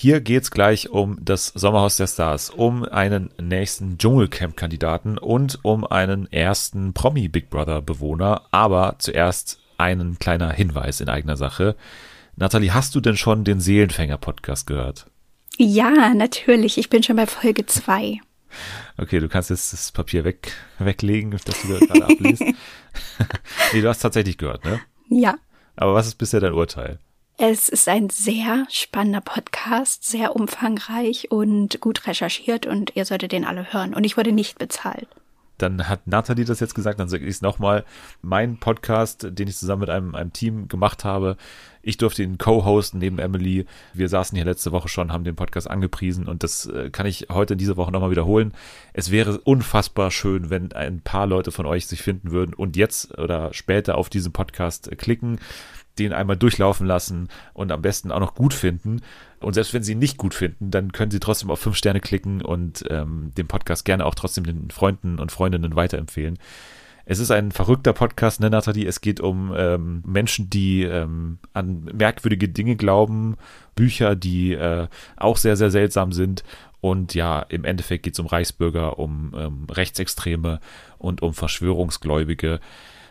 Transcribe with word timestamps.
Hier 0.00 0.20
geht's 0.20 0.52
gleich 0.52 0.90
um 0.90 1.18
das 1.20 1.48
Sommerhaus 1.48 1.96
der 1.96 2.06
Stars, 2.06 2.50
um 2.50 2.84
einen 2.84 3.30
nächsten 3.42 3.98
Dschungelcamp-Kandidaten 3.98 5.18
und 5.18 5.58
um 5.64 5.84
einen 5.84 6.30
ersten 6.32 6.92
Promi-Big 6.92 7.50
Brother-Bewohner. 7.50 8.42
Aber 8.52 8.94
zuerst 9.00 9.58
ein 9.76 10.16
kleiner 10.20 10.52
Hinweis 10.52 11.00
in 11.00 11.08
eigener 11.08 11.36
Sache. 11.36 11.74
Nathalie, 12.36 12.72
hast 12.72 12.94
du 12.94 13.00
denn 13.00 13.16
schon 13.16 13.42
den 13.42 13.58
Seelenfänger-Podcast 13.58 14.68
gehört? 14.68 15.06
Ja, 15.56 16.14
natürlich. 16.14 16.78
Ich 16.78 16.90
bin 16.90 17.02
schon 17.02 17.16
bei 17.16 17.26
Folge 17.26 17.66
2. 17.66 18.20
Okay, 18.98 19.18
du 19.18 19.28
kannst 19.28 19.50
jetzt 19.50 19.72
das 19.72 19.90
Papier 19.90 20.22
weg, 20.22 20.52
weglegen, 20.78 21.32
das 21.32 21.42
du 21.42 21.76
gerade 21.76 22.04
abliest. 22.04 22.42
nee, 23.72 23.80
du 23.80 23.88
hast 23.88 23.98
tatsächlich 23.98 24.38
gehört, 24.38 24.64
ne? 24.64 24.78
Ja. 25.08 25.34
Aber 25.74 25.94
was 25.94 26.06
ist 26.06 26.18
bisher 26.18 26.38
dein 26.38 26.52
Urteil? 26.52 27.00
Es 27.40 27.68
ist 27.68 27.86
ein 27.86 28.10
sehr 28.10 28.66
spannender 28.68 29.20
Podcast, 29.20 30.02
sehr 30.02 30.34
umfangreich 30.34 31.30
und 31.30 31.80
gut 31.80 32.08
recherchiert 32.08 32.66
und 32.66 32.96
ihr 32.96 33.04
solltet 33.04 33.30
den 33.30 33.44
alle 33.44 33.72
hören. 33.72 33.94
Und 33.94 34.02
ich 34.02 34.16
wurde 34.16 34.32
nicht 34.32 34.58
bezahlt. 34.58 35.06
Dann 35.56 35.88
hat 35.88 36.06
Nathalie 36.08 36.44
das 36.44 36.58
jetzt 36.58 36.74
gesagt, 36.74 36.98
dann 36.98 37.08
sage 37.08 37.24
ich 37.24 37.30
es 37.30 37.42
nochmal. 37.42 37.84
Mein 38.22 38.58
Podcast, 38.58 39.28
den 39.30 39.46
ich 39.46 39.56
zusammen 39.56 39.80
mit 39.80 39.90
einem, 39.90 40.16
einem 40.16 40.32
Team 40.32 40.66
gemacht 40.66 41.04
habe, 41.04 41.36
ich 41.80 41.96
durfte 41.96 42.24
ihn 42.24 42.38
co-hosten 42.38 42.98
neben 42.98 43.20
Emily. 43.20 43.66
Wir 43.94 44.08
saßen 44.08 44.34
hier 44.34 44.44
letzte 44.44 44.72
Woche 44.72 44.88
schon, 44.88 45.12
haben 45.12 45.24
den 45.24 45.36
Podcast 45.36 45.70
angepriesen 45.70 46.26
und 46.26 46.42
das 46.42 46.66
äh, 46.66 46.90
kann 46.90 47.06
ich 47.06 47.28
heute 47.30 47.56
diese 47.56 47.76
Woche 47.76 47.92
nochmal 47.92 48.10
wiederholen. 48.10 48.52
Es 48.92 49.12
wäre 49.12 49.38
unfassbar 49.38 50.10
schön, 50.10 50.50
wenn 50.50 50.72
ein 50.72 51.02
paar 51.02 51.26
Leute 51.26 51.52
von 51.52 51.66
euch 51.66 51.86
sich 51.86 52.02
finden 52.02 52.32
würden 52.32 52.52
und 52.52 52.76
jetzt 52.76 53.16
oder 53.16 53.54
später 53.54 53.96
auf 53.96 54.08
diesen 54.08 54.32
Podcast 54.32 54.90
klicken 54.98 55.38
den 55.98 56.12
einmal 56.12 56.36
durchlaufen 56.36 56.86
lassen 56.86 57.28
und 57.54 57.72
am 57.72 57.82
besten 57.82 58.12
auch 58.12 58.20
noch 58.20 58.34
gut 58.34 58.54
finden. 58.54 59.00
Und 59.40 59.54
selbst 59.54 59.74
wenn 59.74 59.82
sie 59.82 59.92
ihn 59.92 59.98
nicht 59.98 60.16
gut 60.16 60.34
finden, 60.34 60.70
dann 60.70 60.92
können 60.92 61.10
sie 61.10 61.20
trotzdem 61.20 61.50
auf 61.50 61.60
fünf 61.60 61.76
Sterne 61.76 62.00
klicken 62.00 62.42
und 62.42 62.84
ähm, 62.88 63.32
den 63.36 63.46
Podcast 63.46 63.84
gerne 63.84 64.04
auch 64.06 64.14
trotzdem 64.14 64.44
den 64.44 64.70
Freunden 64.70 65.18
und 65.18 65.32
Freundinnen 65.32 65.76
weiterempfehlen. 65.76 66.38
Es 67.10 67.20
ist 67.20 67.30
ein 67.30 67.52
verrückter 67.52 67.94
Podcast, 67.94 68.40
ne, 68.40 68.50
Nathalie? 68.50 68.86
Es 68.86 69.00
geht 69.00 69.18
um 69.18 69.54
ähm, 69.56 70.02
Menschen, 70.04 70.50
die 70.50 70.82
ähm, 70.82 71.38
an 71.54 71.88
merkwürdige 71.94 72.50
Dinge 72.50 72.76
glauben, 72.76 73.38
Bücher, 73.74 74.14
die 74.14 74.52
äh, 74.52 74.88
auch 75.16 75.38
sehr, 75.38 75.56
sehr 75.56 75.70
seltsam 75.70 76.12
sind. 76.12 76.44
Und 76.82 77.14
ja, 77.14 77.40
im 77.40 77.64
Endeffekt 77.64 78.02
geht 78.02 78.12
es 78.12 78.20
um 78.20 78.26
Reichsbürger, 78.26 78.98
um 78.98 79.32
ähm, 79.34 79.66
Rechtsextreme 79.70 80.60
und 80.98 81.22
um 81.22 81.32
Verschwörungsgläubige. 81.32 82.60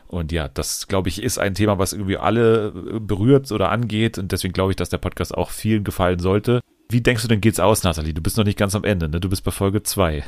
Und 0.08 0.32
ja, 0.32 0.48
das, 0.48 0.88
glaube 0.88 1.10
ich, 1.10 1.22
ist 1.22 1.38
ein 1.38 1.54
Thema, 1.54 1.80
was 1.80 1.94
irgendwie 1.94 2.18
alle 2.18 2.68
äh, 2.68 3.00
berührt 3.00 3.52
oder 3.52 3.72
angeht. 3.72 4.18
Und 4.18 4.32
deswegen 4.32 4.54
glaube 4.54 4.72
ich, 4.72 4.76
dass 4.76 4.90
der 4.90 4.98
Podcast 4.98 5.36
auch 5.36 5.50
vielen 5.50 5.84
gefallen 5.84 6.20
sollte. 6.20 6.62
Wie 6.90 7.02
denkst 7.02 7.24
du 7.24 7.28
denn 7.28 7.42
geht's 7.42 7.60
aus, 7.60 7.84
Nathalie? 7.84 8.14
Du 8.14 8.22
bist 8.22 8.38
noch 8.38 8.46
nicht 8.46 8.58
ganz 8.58 8.74
am 8.76 8.86
Ende, 8.86 9.10
ne? 9.10 9.20
Du 9.20 9.30
bist 9.30 9.44
bei 9.44 9.52
Folge 9.52 9.84
2. 9.84 10.24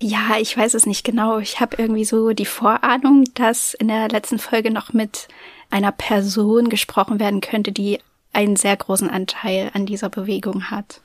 Ja, 0.00 0.36
ich 0.40 0.56
weiß 0.56 0.74
es 0.74 0.86
nicht 0.86 1.04
genau. 1.04 1.38
Ich 1.38 1.60
habe 1.60 1.76
irgendwie 1.78 2.04
so 2.04 2.32
die 2.32 2.46
Vorahnung, 2.46 3.24
dass 3.34 3.74
in 3.74 3.88
der 3.88 4.08
letzten 4.08 4.38
Folge 4.38 4.70
noch 4.70 4.92
mit 4.92 5.28
einer 5.70 5.92
Person 5.92 6.70
gesprochen 6.70 7.20
werden 7.20 7.40
könnte, 7.40 7.70
die 7.70 8.00
einen 8.32 8.56
sehr 8.56 8.76
großen 8.76 9.10
Anteil 9.10 9.70
an 9.74 9.86
dieser 9.86 10.08
Bewegung 10.08 10.70
hat. 10.70 11.00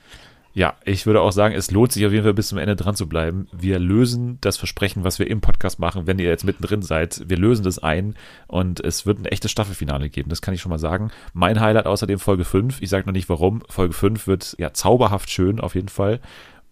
Ja, 0.58 0.74
ich 0.86 1.06
würde 1.06 1.22
auch 1.22 1.32
sagen, 1.32 1.54
es 1.54 1.70
lohnt 1.70 1.92
sich 1.92 2.04
auf 2.04 2.12
jeden 2.12 2.24
Fall 2.24 2.34
bis 2.34 2.48
zum 2.48 2.58
Ende 2.58 2.76
dran 2.76 2.96
zu 2.96 3.08
bleiben. 3.08 3.48
Wir 3.52 3.78
lösen 3.78 4.40
das 4.42 4.58
Versprechen, 4.58 5.04
was 5.04 5.20
wir 5.20 5.30
im 5.30 5.40
Podcast 5.40 5.78
machen, 5.78 6.08
wenn 6.08 6.18
ihr 6.18 6.30
jetzt 6.30 6.46
mittendrin 6.46 6.82
seid. 6.82 7.22
Wir 7.30 7.38
lösen 7.38 7.62
das 7.64 7.78
ein 7.78 8.16
und 8.48 8.80
es 8.80 9.06
wird 9.06 9.20
ein 9.20 9.26
echtes 9.26 9.52
Staffelfinale 9.52 10.10
geben. 10.10 10.30
Das 10.32 10.42
kann 10.42 10.56
ich 10.56 10.62
schon 10.62 10.72
mal 10.72 10.80
sagen. 10.80 11.12
Mein 11.32 11.60
Highlight 11.60 11.86
außerdem 11.86 12.18
Folge 12.18 12.44
5. 12.44 12.82
Ich 12.82 12.90
sage 12.90 13.06
noch 13.06 13.14
nicht 13.14 13.30
warum. 13.30 13.62
Folge 13.70 13.94
5 13.94 14.26
wird 14.26 14.56
ja 14.58 14.74
zauberhaft 14.74 15.30
schön 15.30 15.60
auf 15.60 15.76
jeden 15.76 15.90
Fall. 15.90 16.22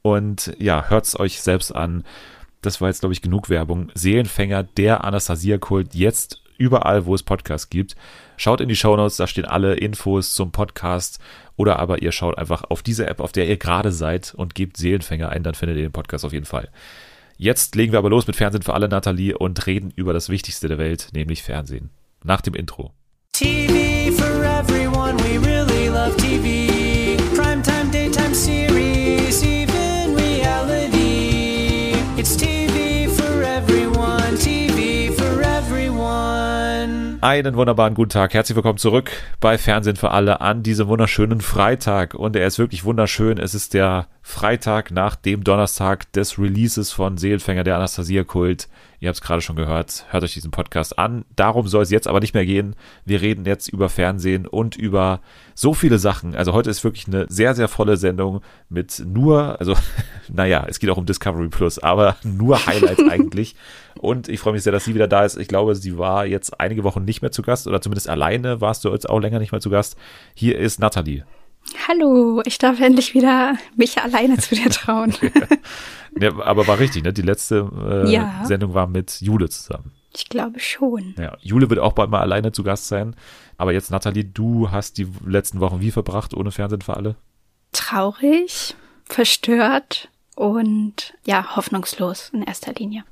Und 0.02 0.56
ja, 0.58 0.90
hört's 0.90 1.20
euch 1.20 1.40
selbst 1.42 1.76
an. 1.76 2.06
Das 2.64 2.82
war 2.82 2.88
jetzt, 2.88 3.02
glaube 3.02 3.14
ich, 3.14 3.22
genug 3.22 3.50
Werbung. 3.52 3.92
Seelenfänger, 3.94 4.64
der 4.64 5.04
Anastasia-Kult, 5.04 5.94
jetzt 5.94 6.42
überall, 6.58 7.06
wo 7.06 7.16
es 7.16 7.24
Podcasts 7.24 7.70
gibt. 7.70 7.96
Schaut 8.38 8.62
in 8.62 8.70
die 8.70 8.76
Shownotes, 8.76 9.18
da 9.18 9.28
stehen 9.28 9.46
alle 9.46 9.76
Infos 9.76 10.34
zum 10.34 10.52
Podcast. 10.52 11.20
Oder 11.56 11.80
aber 11.80 12.02
ihr 12.02 12.12
schaut 12.12 12.38
einfach 12.38 12.64
auf 12.70 12.84
diese 12.84 13.08
App, 13.08 13.20
auf 13.20 13.32
der 13.32 13.48
ihr 13.48 13.58
gerade 13.58 13.92
seid 13.92 14.34
und 14.36 14.56
gebt 14.56 14.78
Seelenfänger 14.78 15.30
ein, 15.30 15.44
dann 15.44 15.56
findet 15.56 15.78
ihr 15.78 15.84
den 15.84 15.92
Podcast 15.92 16.26
auf 16.26 16.34
jeden 16.34 16.46
Fall. 16.46 16.70
Jetzt 17.38 17.76
legen 17.76 17.92
wir 17.92 18.00
aber 18.00 18.10
los 18.10 18.28
mit 18.28 18.36
Fernsehen 18.36 18.62
für 18.62 18.74
alle, 18.74 18.88
Nathalie, 18.88 19.38
und 19.38 19.66
reden 19.68 19.92
über 19.96 20.14
das 20.14 20.30
Wichtigste 20.30 20.68
der 20.68 20.78
Welt, 20.78 21.10
nämlich 21.14 21.44
Fernsehen. 21.44 21.90
Nach 22.24 22.42
dem 22.42 22.54
Intro. 22.54 22.92
TV 23.34 24.12
for 24.12 24.35
Einen 37.26 37.56
wunderbaren 37.56 37.96
guten 37.96 38.12
Tag. 38.12 38.36
Herzlich 38.36 38.56
willkommen 38.56 38.78
zurück 38.78 39.10
bei 39.40 39.58
Fernsehen 39.58 39.96
für 39.96 40.12
alle 40.12 40.42
an 40.42 40.62
diesem 40.62 40.88
wunderschönen 40.88 41.42
Freitag. 41.42 42.14
Und 42.14 42.36
er 42.36 42.46
ist 42.46 42.60
wirklich 42.60 42.84
wunderschön. 42.84 43.40
Es 43.40 43.56
ist 43.56 43.74
der 43.74 44.06
Freitag 44.22 44.92
nach 44.92 45.16
dem 45.16 45.44
Donnerstag 45.44 46.12
des 46.14 46.38
Releases 46.38 46.92
von 46.92 47.18
Seelenfänger 47.18 47.64
der 47.64 47.78
Anastasia-Kult. 47.78 48.68
Ihr 49.00 49.10
habt 49.10 49.16
es 49.16 49.24
gerade 49.24 49.42
schon 49.42 49.56
gehört. 49.56 50.06
Hört 50.12 50.24
euch 50.24 50.36
diesen 50.36 50.52
Podcast 50.52 51.00
an. 51.00 51.26
Darum 51.36 51.68
soll 51.68 51.82
es 51.82 51.90
jetzt 51.90 52.08
aber 52.08 52.20
nicht 52.20 52.36
mehr 52.36 52.46
gehen. 52.46 52.76
Wir 53.06 53.22
reden 53.22 53.46
jetzt 53.46 53.70
über 53.70 53.90
Fernsehen 53.90 54.46
und 54.46 54.76
über 54.76 55.20
so 55.56 55.74
viele 55.74 55.98
Sachen. 55.98 56.36
Also 56.36 56.54
heute 56.54 56.70
ist 56.70 56.84
wirklich 56.84 57.08
eine 57.08 57.26
sehr, 57.28 57.56
sehr 57.56 57.68
volle 57.68 57.98
Sendung 57.98 58.42
mit 58.70 59.04
nur, 59.04 59.60
also 59.60 59.74
naja, 60.32 60.64
es 60.68 60.78
geht 60.78 60.92
auch 60.92 60.98
um 60.98 61.08
Discovery 61.08 61.48
Plus, 61.50 61.80
aber 61.80 62.18
nur 62.24 62.64
Highlights 62.68 63.02
eigentlich. 63.10 63.56
Und 64.00 64.28
ich 64.28 64.40
freue 64.40 64.54
mich 64.54 64.64
sehr, 64.64 64.74
dass 64.74 64.86
sie 64.86 64.94
wieder 64.94 65.08
da 65.08 65.24
ist. 65.24 65.38
Ich 65.38 65.48
glaube, 65.48 65.76
sie 65.76 65.98
war 65.98 66.26
jetzt 66.26 66.60
einige 66.60 66.84
Wochen 66.84 67.06
nicht 67.06 67.22
mehr 67.22 67.32
zu 67.32 67.42
Gast 67.42 67.68
oder 67.68 67.82
zumindest 67.82 68.10
alleine 68.10 68.62
warst 68.62 68.84
du 68.84 68.92
jetzt 68.92 69.10
auch 69.10 69.20
länger 69.20 69.40
nicht 69.40 69.52
mehr 69.52 69.62
zu 69.62 69.70
Gast. 69.70 69.98
Hier 70.34 70.58
ist 70.58 70.80
Nathalie. 70.80 71.26
Hallo, 71.88 72.42
ich 72.46 72.58
darf 72.58 72.80
endlich 72.80 73.14
wieder 73.14 73.58
mich 73.76 73.98
alleine 73.98 74.38
zu 74.38 74.56
dir 74.56 74.70
trauen. 74.70 75.14
ja, 76.20 76.32
aber 76.40 76.68
war 76.68 76.80
richtig, 76.80 77.04
ne? 77.04 77.12
Die 77.12 77.24
letzte 77.24 77.70
äh, 78.06 78.12
ja. 78.12 78.44
Sendung 78.44 78.74
war 78.74 78.88
mit 78.88 79.22
Jule 79.22 79.50
zusammen. 79.50 79.92
Ich 80.16 80.30
glaube 80.30 80.60
schon. 80.60 81.16
Ja, 81.18 81.36
Jule 81.42 81.70
wird 81.70 81.80
auch 81.80 81.94
bald 81.94 82.10
mal 82.10 82.22
alleine 82.22 82.52
zu 82.52 82.64
Gast 82.64 82.88
sein. 82.88 83.16
Aber 83.58 83.74
jetzt, 83.74 83.92
Nathalie, 83.92 84.24
du 84.24 84.72
hast 84.72 84.98
die 84.98 85.08
letzten 85.26 85.60
Wochen 85.60 85.82
wie 85.82 85.92
verbracht 85.92 86.34
ohne 86.34 86.52
Fernsehen 86.52 86.82
für 86.82 86.96
alle? 86.96 87.16
Traurig, 87.72 88.76
verstört 89.06 90.10
und 90.36 91.14
ja, 91.26 91.56
hoffnungslos 91.56 92.30
in 92.34 92.44
erster 92.44 92.74
Linie. 92.74 93.04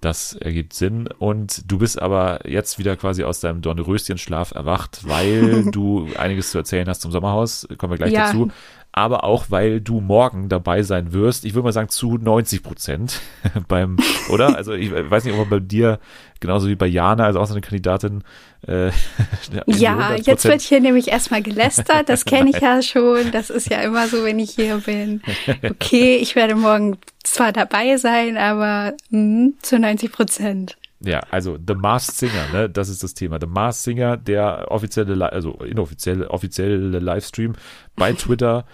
Das 0.00 0.34
ergibt 0.34 0.74
Sinn. 0.74 1.08
Und 1.18 1.70
du 1.70 1.78
bist 1.78 2.00
aber 2.00 2.48
jetzt 2.48 2.78
wieder 2.78 2.96
quasi 2.96 3.24
aus 3.24 3.40
deinem 3.40 3.62
Dornröschenschlaf 3.62 4.52
erwacht, 4.52 5.00
weil 5.08 5.64
du 5.70 6.08
einiges 6.16 6.50
zu 6.50 6.58
erzählen 6.58 6.88
hast 6.88 7.02
zum 7.02 7.12
Sommerhaus. 7.12 7.66
Kommen 7.78 7.92
wir 7.92 7.98
gleich 7.98 8.12
ja. 8.12 8.26
dazu. 8.26 8.50
Aber 8.98 9.24
auch, 9.24 9.46
weil 9.50 9.82
du 9.82 10.00
morgen 10.00 10.48
dabei 10.48 10.82
sein 10.82 11.12
wirst. 11.12 11.44
Ich 11.44 11.52
würde 11.52 11.64
mal 11.64 11.72
sagen 11.72 11.90
zu 11.90 12.16
90 12.16 12.62
Prozent 12.62 13.20
beim, 13.68 13.98
oder? 14.30 14.56
Also 14.56 14.72
ich 14.72 14.90
weiß 14.90 15.24
nicht, 15.24 15.34
ob 15.34 15.40
man 15.40 15.50
bei 15.50 15.60
dir 15.60 16.00
genauso 16.40 16.66
wie 16.66 16.76
bei 16.76 16.86
Jana, 16.86 17.26
also 17.26 17.38
auch 17.38 17.46
so 17.46 17.52
eine 17.52 17.60
Kandidatin. 17.60 18.24
Äh, 18.66 18.90
ja, 19.66 20.14
jetzt 20.14 20.46
wird 20.46 20.62
hier 20.62 20.80
nämlich 20.80 21.08
erstmal 21.08 21.42
gelästert. 21.42 22.08
Das 22.08 22.24
kenne 22.24 22.48
ich 22.48 22.60
ja 22.60 22.80
schon. 22.80 23.30
Das 23.32 23.50
ist 23.50 23.68
ja 23.68 23.82
immer 23.82 24.08
so, 24.08 24.24
wenn 24.24 24.38
ich 24.38 24.52
hier 24.52 24.78
bin. 24.78 25.20
Okay, 25.62 26.16
ich 26.16 26.34
werde 26.34 26.54
morgen 26.54 26.96
zwar 27.22 27.52
dabei 27.52 27.98
sein, 27.98 28.38
aber 28.38 28.94
mh, 29.10 29.50
zu 29.60 29.78
90 29.78 30.10
Prozent. 30.10 30.78
Ja, 31.00 31.20
also 31.30 31.58
The 31.64 31.74
Masked 31.74 32.16
Singer, 32.16 32.48
ne, 32.52 32.70
das 32.70 32.88
ist 32.88 33.02
das 33.02 33.14
Thema. 33.14 33.38
The 33.40 33.46
Masked 33.46 33.84
Singer, 33.84 34.16
der 34.16 34.70
offizielle, 34.70 35.32
also 35.32 35.52
inoffizielle, 35.52 36.30
offizielle 36.30 36.98
Livestream 36.98 37.54
bei 37.96 38.12
Twitter. 38.12 38.64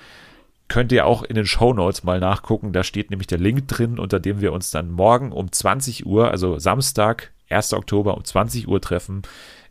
Könnt 0.68 0.92
ihr 0.92 1.04
auch 1.06 1.22
in 1.24 1.34
den 1.34 1.46
Show 1.46 1.74
Notes 1.74 2.04
mal 2.04 2.20
nachgucken. 2.20 2.72
Da 2.72 2.84
steht 2.84 3.10
nämlich 3.10 3.26
der 3.26 3.38
Link 3.38 3.68
drin, 3.68 3.98
unter 3.98 4.20
dem 4.20 4.40
wir 4.40 4.52
uns 4.52 4.70
dann 4.70 4.90
morgen 4.90 5.32
um 5.32 5.50
20 5.50 6.06
Uhr, 6.06 6.30
also 6.30 6.58
Samstag, 6.58 7.32
1. 7.50 7.74
Oktober 7.74 8.16
um 8.16 8.24
20 8.24 8.68
Uhr 8.68 8.80
treffen 8.80 9.22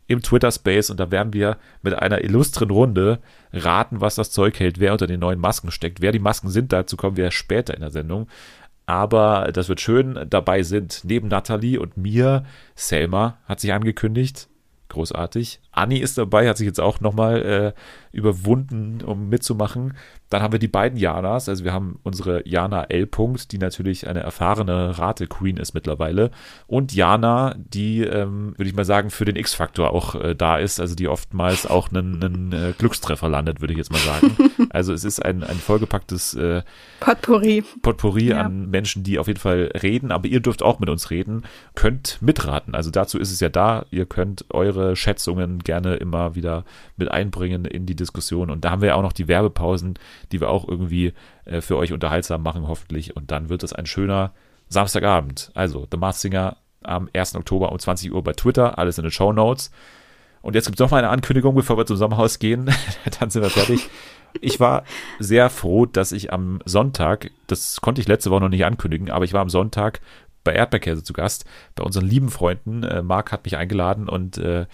im 0.06 0.22
Twitter 0.22 0.50
Space 0.50 0.90
und 0.90 1.00
da 1.00 1.10
werden 1.10 1.32
wir 1.32 1.56
mit 1.82 1.94
einer 1.94 2.22
illustren 2.22 2.70
Runde 2.70 3.20
raten, 3.52 4.00
was 4.00 4.14
das 4.14 4.30
Zeug 4.30 4.58
hält, 4.58 4.78
wer 4.78 4.92
unter 4.92 5.06
den 5.06 5.20
neuen 5.20 5.40
Masken 5.40 5.70
steckt. 5.70 6.00
Wer 6.00 6.12
die 6.12 6.18
Masken 6.18 6.50
sind, 6.50 6.72
dazu 6.72 6.96
kommen 6.96 7.16
wir 7.16 7.30
später 7.30 7.74
in 7.74 7.80
der 7.80 7.90
Sendung. 7.90 8.28
Aber 8.92 9.48
das 9.54 9.70
wird 9.70 9.80
schön. 9.80 10.26
Dabei 10.28 10.62
sind 10.62 11.00
neben 11.04 11.28
Nathalie 11.28 11.80
und 11.80 11.96
mir 11.96 12.44
Selma 12.74 13.38
hat 13.46 13.58
sich 13.58 13.72
angekündigt. 13.72 14.50
Großartig. 14.90 15.62
Anni 15.70 15.96
ist 15.96 16.18
dabei, 16.18 16.46
hat 16.46 16.58
sich 16.58 16.66
jetzt 16.66 16.78
auch 16.78 17.00
nochmal 17.00 17.42
äh, 17.42 17.72
überwunden, 18.12 19.02
um 19.04 19.28
mitzumachen. 19.28 19.94
Dann 20.28 20.42
haben 20.42 20.52
wir 20.52 20.58
die 20.58 20.68
beiden 20.68 20.98
Janas, 20.98 21.48
also 21.48 21.64
wir 21.64 21.72
haben 21.72 21.98
unsere 22.02 22.46
Jana 22.48 22.84
L. 22.84 23.04
-Punkt, 23.04 23.48
die 23.50 23.58
natürlich 23.58 24.06
eine 24.06 24.20
erfahrene 24.20 24.98
Rate-Queen 24.98 25.56
ist 25.56 25.74
mittlerweile. 25.74 26.30
Und 26.66 26.94
Jana, 26.94 27.54
die, 27.58 28.02
ähm, 28.02 28.54
würde 28.56 28.68
ich 28.68 28.74
mal 28.74 28.84
sagen, 28.84 29.10
für 29.10 29.24
den 29.24 29.36
X-Faktor 29.36 29.90
auch 29.90 30.14
äh, 30.14 30.34
da 30.34 30.58
ist, 30.58 30.80
also 30.80 30.94
die 30.94 31.08
oftmals 31.08 31.66
auch 31.66 31.90
einen, 31.90 32.22
einen 32.22 32.52
äh, 32.52 32.72
Glückstreffer 32.76 33.28
landet, 33.28 33.60
würde 33.60 33.72
ich 33.72 33.78
jetzt 33.78 33.92
mal 33.92 33.98
sagen. 33.98 34.36
Also 34.70 34.94
es 34.94 35.04
ist 35.04 35.22
ein, 35.22 35.42
ein 35.42 35.56
vollgepacktes 35.56 36.34
äh, 36.34 36.62
Potpourri, 37.00 37.62
Potpourri 37.82 38.28
ja. 38.28 38.40
an 38.40 38.70
Menschen, 38.70 39.02
die 39.02 39.18
auf 39.18 39.26
jeden 39.26 39.40
Fall 39.40 39.70
reden, 39.82 40.12
aber 40.12 40.28
ihr 40.28 40.40
dürft 40.40 40.62
auch 40.62 40.78
mit 40.78 40.88
uns 40.88 41.10
reden, 41.10 41.42
könnt 41.74 42.18
mitraten. 42.22 42.74
Also 42.74 42.90
dazu 42.90 43.18
ist 43.18 43.32
es 43.32 43.40
ja 43.40 43.48
da, 43.48 43.84
ihr 43.90 44.06
könnt 44.06 44.46
eure 44.50 44.96
Schätzungen 44.96 45.58
gerne 45.58 45.96
immer 45.96 46.34
wieder 46.34 46.64
mit 46.96 47.10
einbringen 47.10 47.64
in 47.66 47.84
die 47.84 47.96
Diskussion. 48.02 48.50
Und 48.50 48.64
da 48.64 48.70
haben 48.70 48.82
wir 48.82 48.88
ja 48.88 48.94
auch 48.96 49.02
noch 49.02 49.12
die 49.12 49.28
Werbepausen, 49.28 49.98
die 50.32 50.40
wir 50.40 50.50
auch 50.50 50.68
irgendwie 50.68 51.12
äh, 51.44 51.60
für 51.60 51.76
euch 51.76 51.92
unterhaltsam 51.92 52.42
machen, 52.42 52.68
hoffentlich. 52.68 53.16
Und 53.16 53.30
dann 53.30 53.48
wird 53.48 53.62
es 53.62 53.72
ein 53.72 53.86
schöner 53.86 54.32
Samstagabend. 54.68 55.50
Also 55.54 55.86
The 55.90 55.96
Mars 55.96 56.20
Singer 56.20 56.56
am 56.82 57.08
1. 57.12 57.36
Oktober 57.36 57.70
um 57.70 57.78
20 57.78 58.12
Uhr 58.12 58.22
bei 58.22 58.32
Twitter, 58.32 58.78
alles 58.78 58.98
in 58.98 59.04
den 59.04 59.12
Show 59.12 59.32
Notes. 59.32 59.70
Und 60.40 60.54
jetzt 60.54 60.66
gibt 60.66 60.76
es 60.76 60.80
noch 60.80 60.90
mal 60.90 60.98
eine 60.98 61.10
Ankündigung, 61.10 61.54
bevor 61.54 61.76
wir 61.76 61.86
zum 61.86 61.96
Sommerhaus 61.96 62.38
gehen. 62.38 62.70
dann 63.20 63.30
sind 63.30 63.42
wir 63.42 63.50
fertig. 63.50 63.88
Ich 64.40 64.58
war 64.60 64.84
sehr 65.18 65.50
froh, 65.50 65.86
dass 65.86 66.10
ich 66.10 66.32
am 66.32 66.60
Sonntag, 66.64 67.30
das 67.46 67.80
konnte 67.80 68.00
ich 68.00 68.08
letzte 68.08 68.30
Woche 68.30 68.40
noch 68.40 68.48
nicht 68.48 68.64
ankündigen, 68.64 69.10
aber 69.10 69.24
ich 69.24 69.32
war 69.34 69.42
am 69.42 69.50
Sonntag 69.50 70.00
bei 70.42 70.54
Erdbeerkäse 70.54 71.04
zu 71.04 71.12
Gast, 71.12 71.44
bei 71.74 71.84
unseren 71.84 72.06
lieben 72.06 72.30
Freunden. 72.30 72.82
Äh, 72.82 73.02
Marc 73.02 73.30
hat 73.30 73.44
mich 73.44 73.56
eingeladen 73.56 74.08
und 74.08 74.38
äh, 74.38 74.66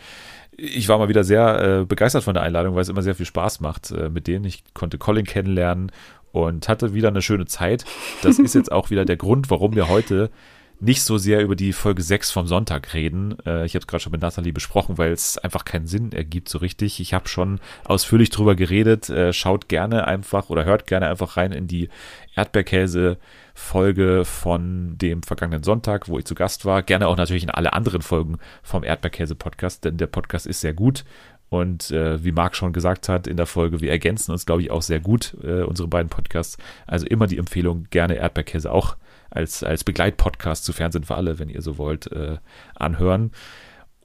ich 0.59 0.89
war 0.89 0.99
mal 0.99 1.09
wieder 1.09 1.25
sehr 1.25 1.81
äh, 1.81 1.85
begeistert 1.85 2.25
von 2.25 2.35
der 2.35 2.43
Einladung, 2.43 2.75
weil 2.75 2.83
es 2.83 2.89
immer 2.89 3.03
sehr 3.03 3.15
viel 3.15 3.27
Spaß 3.27 3.61
macht 3.61 3.93
äh, 3.93 4.11
mit 4.11 4.27
denen. 4.27 4.45
Ich 4.45 4.65
konnte 4.75 4.99
Colin 4.99 5.25
kennenlernen 5.25 5.93
und 6.33 6.69
hatte 6.69 6.93
wieder 6.95 7.09
eine 7.09 7.23
schöne 7.23 7.47
Zeit. 7.47 7.85
Das 8.23 8.39
ist 8.39 8.55
jetzt 8.55 8.73
auch 8.73 8.91
wieder 8.91 9.05
der 9.05 9.17
Grund, 9.17 9.51
warum 9.51 9.77
wir 9.77 9.89
heute 9.89 10.31
nicht 10.81 11.03
so 11.03 11.19
sehr 11.19 11.43
über 11.43 11.57
die 11.57 11.73
Folge 11.73 12.03
6 12.03 12.31
vom 12.31 12.47
Sonntag 12.47 12.95
reden. 12.95 13.37
Äh, 13.45 13.67
ich 13.67 13.75
habe 13.75 13.83
es 13.83 13.87
gerade 13.87 14.03
schon 14.03 14.13
mit 14.13 14.23
Nathalie 14.23 14.53
besprochen, 14.53 14.97
weil 14.97 15.13
es 15.13 15.37
einfach 15.37 15.65
keinen 15.65 15.87
Sinn 15.87 16.13
ergibt 16.13 16.49
so 16.49 16.59
richtig. 16.59 17.01
Ich 17.01 17.15
habe 17.15 17.29
schon 17.29 17.61
ausführlich 17.85 18.31
drüber 18.31 18.55
geredet. 18.55 19.11
Äh, 19.11 19.33
schaut 19.33 19.69
gerne 19.69 20.07
einfach 20.07 20.51
oder 20.51 20.65
hört 20.65 20.87
gerne 20.87 21.09
einfach 21.09 21.37
rein 21.37 21.53
in 21.53 21.67
die 21.67 21.89
Erdbeerkäse-Folge 22.37 24.25
von 24.25 24.97
dem 24.99 25.23
vergangenen 25.23 25.65
Sonntag, 25.65 26.09
wo 26.09 26.19
ich 26.19 26.25
zu 26.27 26.37
Gast 26.37 26.65
war. 26.65 26.83
Gerne 26.83 27.09
auch 27.09 27.17
natürlich 27.17 27.43
in 27.43 27.51
alle 27.51 27.73
anderen 27.73 28.03
Folgen 28.03 28.39
vom 28.63 28.85
Erdbeerkäse-Podcast, 28.85 29.85
denn 29.85 29.97
der 29.97 30.07
Podcast 30.07 30.47
ist 30.47 30.61
sehr 30.61 30.75
gut. 30.75 31.05
Und 31.51 31.91
äh, 31.91 32.23
wie 32.23 32.33
Marc 32.33 32.55
schon 32.55 32.73
gesagt 32.73 33.09
hat 33.09 33.27
in 33.27 33.37
der 33.37 33.47
Folge, 33.47 33.81
wir 33.81 33.91
ergänzen 33.91 34.33
uns, 34.33 34.45
glaube 34.47 34.63
ich, 34.63 34.71
auch 34.71 34.83
sehr 34.83 35.01
gut, 35.01 35.35
äh, 35.43 35.63
unsere 35.63 35.89
beiden 35.89 36.11
Podcasts. 36.11 36.59
Also 36.87 37.07
immer 37.07 37.27
die 37.27 37.39
Empfehlung, 37.39 37.87
gerne 37.91 38.17
Erdbeerkäse 38.17 38.71
auch 38.71 38.97
als, 39.31 39.63
als 39.63 39.85
Begleitpodcast 39.85 40.65
zu 40.65 40.73
Fernsehen 40.73 41.05
für 41.05 41.17
alle, 41.17 41.39
wenn 41.39 41.49
ihr 41.49 41.63
so 41.63 41.79
wollt, 41.79 42.11
äh, 42.13 42.39
anhören. 42.75 43.33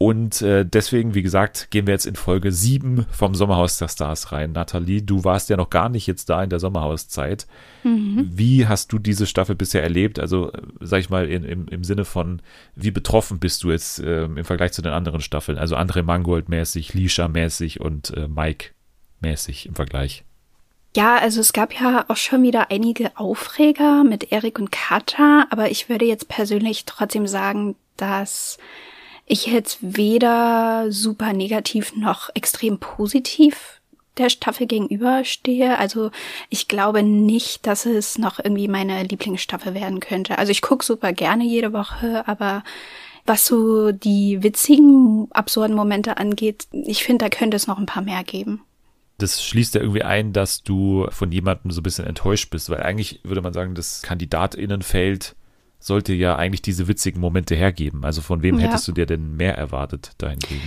Und 0.03 0.41
äh, 0.41 0.65
deswegen, 0.65 1.15
wie 1.15 1.21
gesagt, 1.21 1.69
gehen 1.69 1.87
wir 1.87 1.93
jetzt 1.93 2.07
in 2.07 2.17
Folge 2.17 2.51
7 2.51 3.05
vom 3.09 3.35
Sommerhaus 3.35 3.77
der 3.77 3.87
Stars 3.87 4.33
rein. 4.33 4.51
Nathalie, 4.51 5.01
du 5.01 5.23
warst 5.23 5.49
ja 5.49 5.55
noch 5.55 5.69
gar 5.69 5.87
nicht 5.87 6.07
jetzt 6.07 6.29
da 6.29 6.43
in 6.43 6.49
der 6.49 6.59
Sommerhauszeit. 6.59 7.47
Mhm. 7.83 8.29
Wie 8.29 8.67
hast 8.67 8.91
du 8.91 8.99
diese 8.99 9.25
Staffel 9.25 9.55
bisher 9.55 9.81
erlebt? 9.81 10.19
Also, 10.19 10.51
äh, 10.51 10.61
sag 10.81 10.99
ich 10.99 11.09
mal, 11.09 11.29
in, 11.29 11.45
im, 11.45 11.67
im 11.67 11.83
Sinne 11.85 12.03
von, 12.03 12.41
wie 12.75 12.91
betroffen 12.91 13.39
bist 13.39 13.63
du 13.63 13.71
jetzt 13.71 13.99
äh, 13.99 14.25
im 14.25 14.43
Vergleich 14.43 14.73
zu 14.73 14.81
den 14.81 14.91
anderen 14.91 15.21
Staffeln? 15.21 15.57
Also 15.57 15.77
André 15.77 16.03
Mangold-mäßig, 16.03 16.93
Lisha-mäßig 16.93 17.79
und 17.79 18.09
äh, 18.17 18.27
Mike-mäßig 18.27 19.67
im 19.67 19.75
Vergleich. 19.75 20.25
Ja, 20.95 21.17
also 21.17 21.41
es 21.41 21.53
gab 21.53 21.73
ja 21.73 22.05
auch 22.07 22.17
schon 22.17 22.43
wieder 22.43 22.69
einige 22.69 23.17
Aufreger 23.17 24.03
mit 24.03 24.31
Erik 24.31 24.59
und 24.59 24.71
Kata, 24.71 25.47
aber 25.49 25.71
ich 25.71 25.89
würde 25.89 26.05
jetzt 26.05 26.27
persönlich 26.27 26.85
trotzdem 26.85 27.25
sagen, 27.25 27.75
dass 27.97 28.59
ich 29.25 29.47
jetzt 29.47 29.79
weder 29.81 30.91
super 30.91 31.33
negativ 31.33 31.95
noch 31.95 32.29
extrem 32.35 32.77
positiv 32.77 33.81
der 34.17 34.29
Staffel 34.29 34.67
gegenüberstehe. 34.67 35.79
Also 35.79 36.11
ich 36.49 36.67
glaube 36.67 37.01
nicht, 37.01 37.65
dass 37.65 37.87
es 37.87 38.19
noch 38.19 38.37
irgendwie 38.37 38.67
meine 38.67 39.01
Lieblingsstaffel 39.03 39.73
werden 39.73 39.99
könnte. 39.99 40.37
Also 40.37 40.51
ich 40.51 40.61
gucke 40.61 40.85
super 40.85 41.13
gerne 41.13 41.45
jede 41.45 41.73
Woche, 41.73 42.27
aber 42.27 42.63
was 43.25 43.47
so 43.47 43.91
die 43.91 44.43
witzigen, 44.43 45.27
absurden 45.31 45.75
Momente 45.75 46.17
angeht, 46.17 46.67
ich 46.71 47.03
finde, 47.03 47.25
da 47.25 47.29
könnte 47.29 47.57
es 47.57 47.65
noch 47.65 47.79
ein 47.79 47.85
paar 47.87 48.03
mehr 48.03 48.23
geben. 48.23 48.61
Das 49.23 49.41
schließt 49.41 49.75
ja 49.75 49.81
irgendwie 49.81 50.03
ein, 50.03 50.33
dass 50.33 50.63
du 50.63 51.07
von 51.09 51.31
jemandem 51.31 51.71
so 51.71 51.79
ein 51.79 51.83
bisschen 51.83 52.05
enttäuscht 52.05 52.49
bist, 52.49 52.69
weil 52.69 52.83
eigentlich 52.83 53.21
würde 53.23 53.41
man 53.41 53.53
sagen, 53.53 53.73
das 53.73 54.01
Kandidatinnenfeld 54.01 55.35
sollte 55.79 56.13
ja 56.13 56.35
eigentlich 56.35 56.61
diese 56.61 56.89
witzigen 56.89 57.21
Momente 57.21 57.55
hergeben. 57.55 58.03
Also 58.03 58.21
von 58.21 58.43
wem 58.43 58.59
ja. 58.59 58.67
hättest 58.67 58.85
du 58.87 58.91
dir 58.91 59.05
denn 59.05 59.37
mehr 59.37 59.57
erwartet 59.57 60.11
dahingehend? 60.17 60.61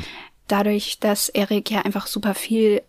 Dadurch, 0.48 0.98
dass 1.00 1.28
Erik 1.28 1.70
ja 1.70 1.82
einfach 1.82 2.06
super 2.06 2.32
viel 2.34 2.80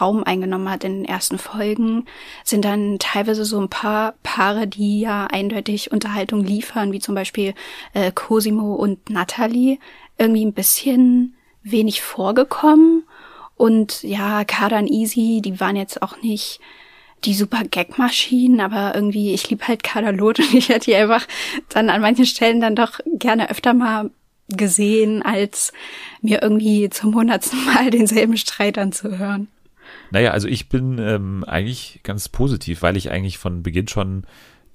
Raum 0.00 0.22
eingenommen 0.22 0.70
hat 0.70 0.84
in 0.84 0.98
den 0.98 1.04
ersten 1.04 1.38
Folgen, 1.38 2.06
sind 2.44 2.64
dann 2.64 2.98
teilweise 3.00 3.44
so 3.44 3.60
ein 3.60 3.68
paar 3.68 4.14
Paare, 4.22 4.68
die 4.68 5.00
ja 5.00 5.26
eindeutig 5.26 5.90
Unterhaltung 5.90 6.44
liefern, 6.44 6.92
wie 6.92 7.00
zum 7.00 7.16
Beispiel 7.16 7.54
äh, 7.94 8.12
Cosimo 8.12 8.74
und 8.74 9.10
Natalie, 9.10 9.78
irgendwie 10.18 10.44
ein 10.44 10.52
bisschen 10.52 11.34
wenig 11.62 12.00
vorgekommen. 12.00 13.04
Und 13.56 14.02
ja, 14.02 14.44
Kadan 14.44 14.86
Easy, 14.86 15.40
die 15.42 15.58
waren 15.60 15.76
jetzt 15.76 16.02
auch 16.02 16.20
nicht 16.22 16.60
die 17.24 17.34
super 17.34 17.62
Gagmaschinen, 17.64 18.60
aber 18.60 18.94
irgendwie, 18.94 19.32
ich 19.32 19.48
liebe 19.48 19.66
halt 19.66 19.82
Kadalot 19.82 20.38
und 20.40 20.54
ich 20.54 20.68
hätte 20.68 20.86
die 20.86 20.96
einfach 20.96 21.26
dann 21.68 21.90
an 21.90 22.02
manchen 22.02 22.26
Stellen 22.26 22.60
dann 22.60 22.76
doch 22.76 23.00
gerne 23.18 23.50
öfter 23.50 23.74
mal 23.74 24.10
gesehen, 24.48 25.22
als 25.22 25.72
mir 26.20 26.42
irgendwie 26.42 26.88
zum 26.90 27.14
hundertsten 27.14 27.64
Mal 27.64 27.90
denselben 27.90 28.36
Streit 28.36 28.78
anzuhören. 28.78 29.48
Naja, 30.10 30.30
also 30.30 30.46
ich 30.48 30.68
bin 30.68 30.98
ähm, 30.98 31.44
eigentlich 31.44 32.00
ganz 32.02 32.28
positiv, 32.28 32.82
weil 32.82 32.96
ich 32.96 33.10
eigentlich 33.10 33.38
von 33.38 33.62
Beginn 33.62 33.88
schon 33.88 34.24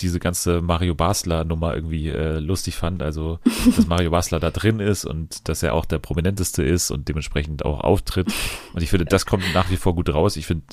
diese 0.01 0.19
ganze 0.19 0.61
Mario 0.61 0.95
Basler 0.95 1.43
Nummer 1.43 1.75
irgendwie 1.75 2.09
äh, 2.09 2.39
lustig 2.39 2.75
fand. 2.75 3.01
Also, 3.01 3.39
dass 3.75 3.87
Mario 3.87 4.11
Basler 4.11 4.39
da 4.39 4.51
drin 4.51 4.79
ist 4.79 5.05
und 5.05 5.47
dass 5.47 5.63
er 5.63 5.73
auch 5.73 5.85
der 5.85 5.99
prominenteste 5.99 6.63
ist 6.63 6.91
und 6.91 7.07
dementsprechend 7.07 7.65
auch 7.65 7.79
auftritt. 7.81 8.33
Und 8.73 8.81
ich 8.81 8.89
finde, 8.89 9.05
das 9.05 9.25
kommt 9.25 9.43
nach 9.53 9.69
wie 9.69 9.77
vor 9.77 9.95
gut 9.95 10.13
raus. 10.13 10.35
Ich 10.35 10.45
finde, 10.45 10.63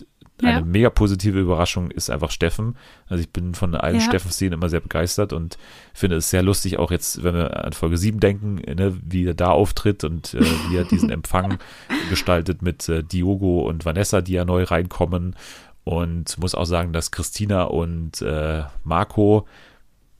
eine 0.43 0.61
ja. 0.61 0.65
mega 0.65 0.91
positive 0.91 1.39
Überraschung 1.39 1.91
ist 1.91 2.11
einfach 2.11 2.31
Steffen. 2.31 2.77
Also 3.09 3.23
ich 3.23 3.31
bin 3.31 3.55
von 3.55 3.75
allen 3.75 3.97
ja. 3.97 4.01
Steffen-Szenen 4.01 4.55
immer 4.55 4.69
sehr 4.69 4.81
begeistert 4.81 5.33
und 5.33 5.59
finde 5.93 6.17
es 6.17 6.31
sehr 6.31 6.43
lustig, 6.43 6.79
auch 6.79 6.93
jetzt, 6.93 7.25
wenn 7.25 7.35
wir 7.35 7.65
an 7.65 7.73
Folge 7.73 7.99
7 7.99 8.21
denken, 8.21 8.55
ne, 8.57 8.97
wie 9.05 9.27
er 9.27 9.35
da 9.35 9.51
auftritt 9.51 10.05
und 10.05 10.35
äh, 10.35 10.41
wie 10.69 10.77
er 10.77 10.85
diesen 10.85 11.11
Empfang 11.19 11.59
gestaltet 12.09 12.63
mit 12.63 12.89
äh, 12.89 13.03
Diogo 13.03 13.69
und 13.69 13.85
Vanessa, 13.85 14.21
die 14.21 14.35
ja 14.35 14.45
neu 14.45 14.63
reinkommen. 14.63 15.35
Und 15.89 16.37
muss 16.37 16.55
auch 16.55 16.67
sagen, 16.67 16.93
dass 16.93 17.13
Christina 17.13 17.63
und 17.63 18.21
äh, 18.21 18.65
Marco 18.85 19.47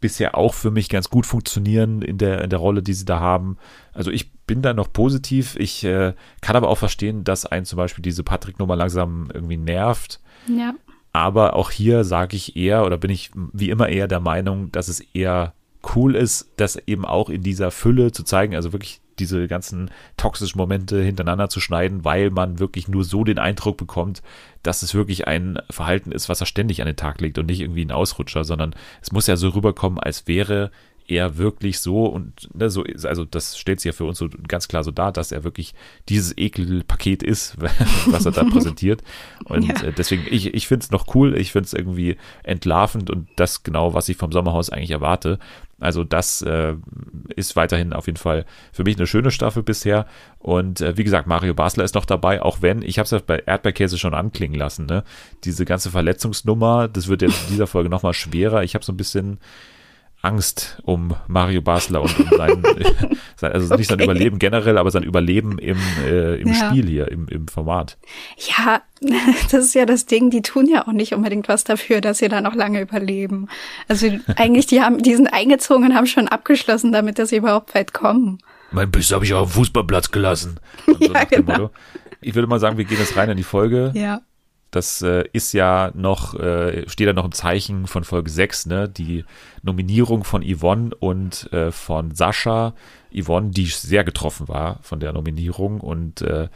bisher 0.01 0.35
auch 0.35 0.55
für 0.55 0.71
mich 0.71 0.89
ganz 0.89 1.11
gut 1.11 1.27
funktionieren 1.27 2.01
in 2.01 2.17
der, 2.17 2.41
in 2.41 2.49
der 2.49 2.59
Rolle, 2.59 2.83
die 2.83 2.95
sie 2.95 3.05
da 3.05 3.21
haben. 3.21 3.59
Also 3.93 4.11
ich 4.11 4.33
bin 4.47 4.63
da 4.63 4.73
noch 4.73 4.91
positiv. 4.91 5.57
Ich 5.57 5.85
äh, 5.85 6.15
kann 6.41 6.57
aber 6.57 6.71
auch 6.71 6.79
verstehen, 6.79 7.23
dass 7.23 7.45
ein 7.45 7.67
zum 7.67 7.77
Beispiel 7.77 8.01
diese 8.01 8.23
Patrick-Nummer 8.23 8.77
langsam 8.77 9.29
irgendwie 9.35 9.59
nervt. 9.59 10.21
Ja. 10.47 10.73
Aber 11.13 11.53
auch 11.53 11.71
hier 11.71 12.03
sage 12.03 12.35
ich 12.35 12.57
eher 12.57 12.87
oder 12.87 12.97
bin 12.97 13.11
ich 13.11 13.31
wie 13.53 13.69
immer 13.69 13.91
eher 13.91 14.09
der 14.09 14.21
Meinung, 14.21 14.73
dass 14.73 14.89
es 14.89 15.01
eher 15.01 15.53
cool 15.95 16.17
ist, 16.17 16.51
das 16.57 16.77
eben 16.87 17.05
auch 17.05 17.29
in 17.29 17.43
dieser 17.43 17.71
Fülle 17.73 18.11
zu 18.11 18.23
zeigen, 18.23 18.55
also 18.55 18.73
wirklich 18.73 19.03
diese 19.21 19.49
ganzen 19.49 19.91
toxischen 20.17 20.59
Momente 20.59 21.03
hintereinander 21.03 21.49
zu 21.49 21.61
schneiden, 21.61 22.05
weil 22.05 22.31
man 22.31 22.59
wirklich 22.59 22.89
nur 22.89 23.05
so 23.05 23.25
den 23.25 23.39
Eindruck 23.39 23.77
bekommt, 23.77 24.23
dass 24.63 24.83
es 24.83 24.95
wirklich 24.95 25.27
ein 25.27 25.59
Verhalten 25.71 26.13
ist, 26.13 26.29
was 26.29 26.41
er 26.41 26.47
ständig 26.47 26.81
an 26.81 26.87
den 26.87 26.97
Tag 26.97 27.21
legt 27.21 27.39
und 27.39 27.47
nicht 27.47 27.61
irgendwie 27.61 27.85
ein 27.85 27.93
Ausrutscher, 27.93 28.45
sondern 28.45 28.75
es 29.03 29.13
muss 29.13 29.27
ja 29.27 29.37
so 29.37 29.49
rüberkommen, 29.51 29.99
als 29.99 30.27
wäre 30.27 30.71
er 31.09 31.39
wirklich 31.39 31.81
so 31.81 32.05
und 32.05 32.55
ne, 32.55 32.69
so, 32.69 32.85
also 33.05 33.25
das 33.25 33.59
stellt 33.59 33.81
sich 33.81 33.87
ja 33.87 33.97
für 33.97 34.05
uns 34.05 34.19
so 34.19 34.29
ganz 34.47 34.69
klar 34.69 34.85
so 34.85 34.91
dar, 34.91 35.11
dass 35.11 35.33
er 35.33 35.43
wirklich 35.43 35.75
dieses 36.11 36.37
Ekelpaket 36.37 37.23
ist, 37.23 37.57
was 38.07 38.27
er 38.27 38.33
da 38.33 38.45
präsentiert. 38.51 39.03
Und 39.45 39.67
ja. 39.67 39.83
Äh, 39.83 39.93
deswegen, 39.93 40.27
ich, 40.31 40.55
ich 40.55 40.69
finde 40.69 40.85
es 40.85 40.91
noch 40.91 41.15
cool, 41.15 41.37
ich 41.37 41.53
finde 41.53 41.67
es 41.67 41.73
irgendwie 41.73 42.19
entlarvend 42.45 43.09
und 43.09 43.27
das 43.37 43.63
genau, 43.63 43.95
was 43.95 44.11
ich 44.11 44.19
vom 44.19 44.33
Sommerhaus 44.33 44.69
eigentlich 44.69 44.91
erwarte. 44.91 45.39
Also 45.81 46.05
das 46.05 46.43
äh, 46.43 46.75
ist 47.37 47.57
weiterhin 47.57 47.93
auf 47.93 48.07
jeden 48.07 48.19
Fall 48.19 48.45
für 48.73 48.85
mich 48.85 48.97
eine 48.97 49.07
schöne 49.07 49.31
Staffel 49.31 49.63
bisher. 49.63 50.07
Und 50.39 50.83
äh, 50.83 50.99
wie 50.99 51.05
gesagt, 51.05 51.27
Mario 51.27 51.55
Basler 51.55 51.85
ist 51.85 51.95
noch 51.95 52.05
dabei, 52.05 52.43
auch 52.43 52.61
wenn, 52.61 52.83
ich 52.83 52.99
habe 52.99 53.05
es 53.05 53.13
ja 53.13 53.21
bei 53.25 53.39
Erdbeerkäse 53.39 53.97
schon 53.97 54.13
anklingen 54.13 54.59
lassen, 54.59 54.87
ne? 54.87 55.05
Diese 55.45 55.65
ganze 55.65 55.91
Verletzungsnummer, 55.91 56.89
das 56.89 57.09
wird 57.09 57.23
jetzt 57.23 57.45
in 57.45 57.55
dieser 57.55 57.69
Folge 57.69 57.89
nochmal 57.89 58.13
schwerer. 58.13 58.65
Ich 58.65 58.75
habe 58.75 58.85
so 58.85 58.93
ein 58.93 58.97
bisschen 58.97 59.39
Angst 60.21 60.79
um 60.83 61.15
Mario 61.29 61.63
Basler 61.63 62.03
und 62.03 62.19
um 62.19 62.29
sein, 62.37 62.63
sein 63.37 63.53
also 63.53 63.75
nicht 63.77 63.89
sein 63.89 64.01
Überleben 64.01 64.39
generell, 64.39 64.77
aber 64.77 64.91
sein 64.91 65.05
Überleben 65.05 65.59
im, 65.59 65.79
äh, 66.05 66.41
im 66.41 66.49
ja. 66.49 66.55
Spiel 66.55 66.87
hier, 66.87 67.09
im, 67.09 67.29
im 67.29 67.47
Format. 67.47 67.99
Ja, 68.37 68.83
das 69.51 69.65
ist 69.65 69.75
ja 69.75 69.87
das 69.87 70.07
Ding, 70.07 70.31
die 70.31 70.43
tun 70.43 70.67
ja 70.67 70.87
auch 70.87 70.93
nicht 70.93 71.15
unbedingt 71.15 71.49
was 71.49 71.65
dafür, 71.65 72.01
dass 72.01 72.19
sie 72.19 72.29
da 72.29 72.41
noch 72.41 72.55
lange 72.55 72.81
überleben. 72.81 73.49
Also 73.87 74.09
eigentlich, 74.37 74.67
die 74.67 74.83
haben, 74.83 75.03
die 75.03 75.15
sind 75.15 75.29
eingezogen 75.29 75.85
und 75.85 75.95
haben 75.95 76.07
schon 76.07 76.29
abgeschlossen, 76.29 76.91
damit 76.93 77.19
dass 77.19 77.29
sie 77.29 77.37
überhaupt 77.37 77.75
weit 77.75 77.93
kommen. 77.93 78.39
Mein 78.71 78.91
Biss 78.91 79.13
habe 79.13 79.25
ich 79.25 79.33
auf 79.35 79.51
dem 79.51 79.55
Fußballplatz 79.55 80.11
gelassen. 80.11 80.61
So 80.87 81.13
ja, 81.13 81.25
genau. 81.25 81.71
Ich 82.21 82.35
würde 82.35 82.49
mal 82.49 82.61
sagen, 82.61 82.77
wir 82.77 82.85
gehen 82.85 82.99
jetzt 82.99 83.17
rein 83.17 83.31
in 83.31 83.37
die 83.37 83.45
Folge. 83.45 83.93
Ja. 83.95 84.21
Das 84.71 85.01
äh, 85.03 85.25
ist 85.33 85.53
ja 85.53 85.91
noch, 85.95 86.35
äh, 86.35 86.89
steht 86.89 87.09
da 87.09 87.13
noch 87.13 87.25
im 87.25 87.33
Zeichen 87.33 87.87
von 87.87 88.05
Folge 88.05 88.31
6, 88.31 88.67
ne? 88.67 88.89
Die 88.89 89.25
Nominierung 89.63 90.25
von 90.25 90.43
Yvonne 90.43 90.95
und 90.95 91.51
äh, 91.53 91.73
von 91.73 92.15
Sascha. 92.15 92.75
Yvonne, 93.11 93.51
die 93.51 93.67
sehr 93.67 94.05
getroffen 94.05 94.49
war 94.49 94.81
von 94.83 95.01
der 95.01 95.13
Nominierung 95.13 95.81
und 95.81 96.21
äh, 96.21 96.49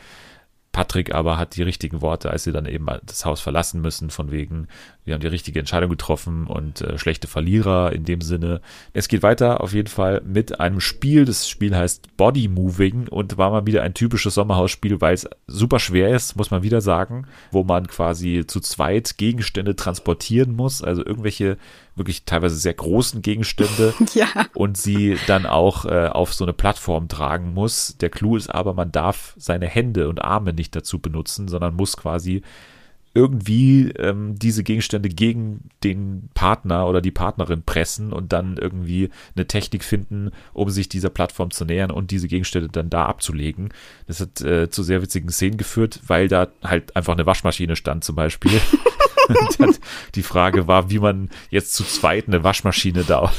Patrick 0.72 1.14
aber 1.14 1.36
hat 1.36 1.56
die 1.56 1.62
richtigen 1.62 2.00
Worte, 2.00 2.30
als 2.30 2.44
sie 2.44 2.52
dann 2.52 2.66
eben 2.66 2.86
das 3.04 3.24
Haus 3.26 3.40
verlassen 3.40 3.82
müssen, 3.82 4.08
von 4.08 4.30
wegen, 4.30 4.68
wir 5.04 5.14
haben 5.14 5.20
die 5.20 5.26
richtige 5.26 5.58
Entscheidung 5.58 5.90
getroffen 5.90 6.46
und 6.46 6.80
äh, 6.80 6.96
schlechte 6.96 7.26
Verlierer 7.26 7.92
in 7.92 8.04
dem 8.04 8.20
Sinne. 8.20 8.60
Es 8.92 9.08
geht 9.08 9.24
weiter 9.24 9.60
auf 9.60 9.72
jeden 9.72 9.88
Fall 9.88 10.22
mit 10.24 10.60
einem 10.60 10.80
Spiel. 10.80 11.24
Das 11.24 11.48
Spiel 11.48 11.76
heißt 11.76 12.16
Body 12.16 12.46
Moving 12.46 13.08
und 13.08 13.36
war 13.36 13.50
mal 13.50 13.66
wieder 13.66 13.82
ein 13.82 13.94
typisches 13.94 14.34
Sommerhausspiel, 14.34 15.00
weil 15.00 15.14
es 15.14 15.28
super 15.48 15.80
schwer 15.80 16.14
ist, 16.14 16.36
muss 16.36 16.52
man 16.52 16.62
wieder 16.62 16.80
sagen, 16.80 17.26
wo 17.50 17.64
man 17.64 17.88
quasi 17.88 18.44
zu 18.46 18.60
zweit 18.60 19.18
Gegenstände 19.18 19.74
transportieren 19.74 20.54
muss, 20.54 20.82
also 20.82 21.04
irgendwelche 21.04 21.58
wirklich 21.94 22.24
teilweise 22.24 22.56
sehr 22.56 22.74
großen 22.74 23.22
Gegenstände 23.22 23.94
ja. 24.14 24.28
und 24.54 24.76
sie 24.76 25.18
dann 25.26 25.46
auch 25.46 25.84
äh, 25.84 26.06
auf 26.06 26.32
so 26.32 26.44
eine 26.44 26.52
Plattform 26.52 27.08
tragen 27.08 27.52
muss. 27.54 27.96
Der 28.00 28.08
Clou 28.08 28.36
ist 28.36 28.48
aber, 28.48 28.72
man 28.72 28.92
darf 28.92 29.34
seine 29.36 29.66
Hände 29.66 30.08
und 30.08 30.22
Arme 30.22 30.52
nicht 30.52 30.74
dazu 30.74 31.00
benutzen, 31.00 31.48
sondern 31.48 31.74
muss 31.74 31.96
quasi 31.96 32.42
irgendwie 33.14 33.90
ähm, 33.98 34.38
diese 34.38 34.62
Gegenstände 34.62 35.08
gegen 35.08 35.68
den 35.84 36.30
Partner 36.34 36.86
oder 36.86 37.00
die 37.00 37.10
Partnerin 37.10 37.62
pressen 37.62 38.12
und 38.12 38.32
dann 38.32 38.56
irgendwie 38.56 39.10
eine 39.36 39.46
Technik 39.46 39.84
finden, 39.84 40.30
um 40.52 40.70
sich 40.70 40.88
dieser 40.88 41.10
Plattform 41.10 41.50
zu 41.50 41.64
nähern 41.64 41.90
und 41.90 42.10
diese 42.10 42.28
Gegenstände 42.28 42.68
dann 42.68 42.90
da 42.90 43.06
abzulegen. 43.06 43.68
Das 44.06 44.20
hat 44.20 44.40
äh, 44.40 44.70
zu 44.70 44.82
sehr 44.82 45.02
witzigen 45.02 45.28
Szenen 45.28 45.58
geführt, 45.58 46.00
weil 46.06 46.28
da 46.28 46.48
halt 46.62 46.96
einfach 46.96 47.12
eine 47.12 47.26
Waschmaschine 47.26 47.76
stand 47.76 48.04
zum 48.04 48.16
Beispiel. 48.16 48.60
die 50.14 50.22
Frage 50.22 50.66
war, 50.66 50.90
wie 50.90 50.98
man 50.98 51.30
jetzt 51.50 51.74
zu 51.74 51.84
zweit 51.84 52.28
eine 52.28 52.44
Waschmaschine 52.44 53.04
da 53.04 53.32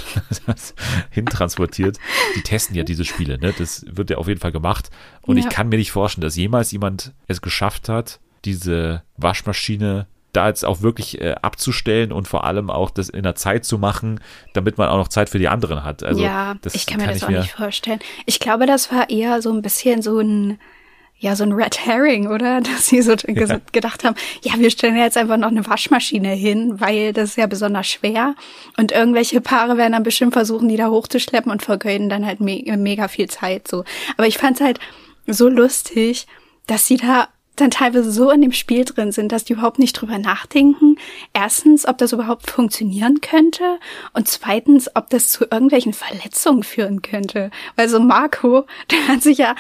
hintransportiert. 1.10 1.98
Die 2.36 2.42
testen 2.42 2.76
ja 2.76 2.84
diese 2.84 3.06
Spiele, 3.06 3.38
ne? 3.38 3.54
Das 3.58 3.86
wird 3.90 4.10
ja 4.10 4.18
auf 4.18 4.28
jeden 4.28 4.40
Fall 4.40 4.52
gemacht. 4.52 4.90
Und 5.22 5.38
ja. 5.38 5.44
ich 5.44 5.50
kann 5.50 5.70
mir 5.70 5.78
nicht 5.78 5.92
vorstellen, 5.92 6.24
dass 6.24 6.36
jemals 6.36 6.72
jemand 6.72 7.14
es 7.28 7.42
geschafft 7.42 7.90
hat, 7.90 8.20
diese 8.46 9.04
Waschmaschine 9.18 10.08
da 10.34 10.48
jetzt 10.48 10.66
auch 10.66 10.82
wirklich 10.82 11.22
äh, 11.22 11.36
abzustellen 11.42 12.12
und 12.12 12.28
vor 12.28 12.44
allem 12.44 12.70
auch 12.70 12.90
das 12.90 13.08
in 13.08 13.24
der 13.24 13.36
Zeit 13.36 13.66
zu 13.66 13.78
machen, 13.78 14.20
damit 14.54 14.80
man 14.80 14.90
auch 14.90 14.98
noch 14.98 15.08
Zeit 15.08 15.30
für 15.30 15.38
die 15.38 15.48
anderen 15.48 15.84
hat. 15.84 16.04
Also 16.04 16.24
ja, 16.24 16.56
ich 16.74 16.88
kann 16.88 16.98
mir 16.98 17.06
kann 17.06 17.14
das 17.14 17.24
auch 17.24 17.30
mir 17.30 17.40
nicht 17.40 17.52
vorstellen. 17.52 18.00
Ich 18.26 18.40
glaube, 18.40 18.66
das 18.66 18.92
war 18.92 19.10
eher 19.10 19.42
so 19.42 19.52
ein 19.54 19.62
bisschen 19.62 20.02
so 20.02 20.20
ein 20.20 20.60
ja, 21.20 21.38
so 21.38 21.46
ein 21.46 21.54
Red 21.54 21.86
Herring, 21.86 22.28
oder? 22.28 22.60
Dass 22.62 22.88
sie 22.88 23.02
so 23.02 23.14
ja. 23.14 23.60
gedacht 23.72 24.04
haben, 24.04 24.16
ja, 24.42 24.54
wir 24.58 24.70
stellen 24.70 24.98
jetzt 24.98 25.16
einfach 25.16 25.38
noch 25.38 25.48
eine 25.52 25.66
Waschmaschine 25.66 26.32
hin, 26.32 26.82
weil 26.82 27.14
das 27.14 27.30
ist 27.30 27.38
ja 27.38 27.48
besonders 27.48 27.88
schwer. 27.88 28.36
Und 28.78 28.92
irgendwelche 28.92 29.40
Paare 29.40 29.78
werden 29.78 29.94
dann 29.94 30.04
bestimmt 30.04 30.34
versuchen, 30.34 30.68
die 30.68 30.76
da 30.76 30.90
hochzuschleppen 30.90 31.50
und 31.50 31.64
vergeuden 31.64 32.10
dann 32.10 32.26
halt 32.26 32.42
me 32.42 32.62
mega 32.78 33.08
viel 33.08 33.30
Zeit, 33.30 33.70
so. 33.70 33.86
Aber 34.18 34.28
ich 34.28 34.38
fand's 34.38 34.60
halt 34.60 34.80
so 35.26 35.48
lustig, 35.48 36.28
dass 36.68 36.88
sie 36.88 36.98
da 36.98 37.30
dann 37.56 37.72
teilweise 37.72 38.12
so 38.12 38.32
in 38.32 38.42
dem 38.42 38.52
Spiel 38.52 38.86
drin 38.86 39.12
sind, 39.12 39.32
dass 39.32 39.44
die 39.44 39.54
überhaupt 39.54 39.80
nicht 39.80 39.94
drüber 39.94 40.18
nachdenken. 40.18 40.98
Erstens, 41.34 41.88
ob 41.88 41.98
das 41.98 42.12
überhaupt 42.12 42.50
funktionieren 42.50 43.22
könnte 43.22 43.80
und 44.14 44.28
zweitens, 44.28 44.90
ob 44.96 45.10
das 45.10 45.30
zu 45.30 45.46
irgendwelchen 45.46 45.94
Verletzungen 45.94 46.64
führen 46.64 47.02
könnte. 47.02 47.52
Weil 47.76 47.90
so 47.90 48.00
Marco, 48.00 48.66
der 48.92 49.08
hat 49.08 49.22
sich 49.22 49.38
ja 49.38 49.56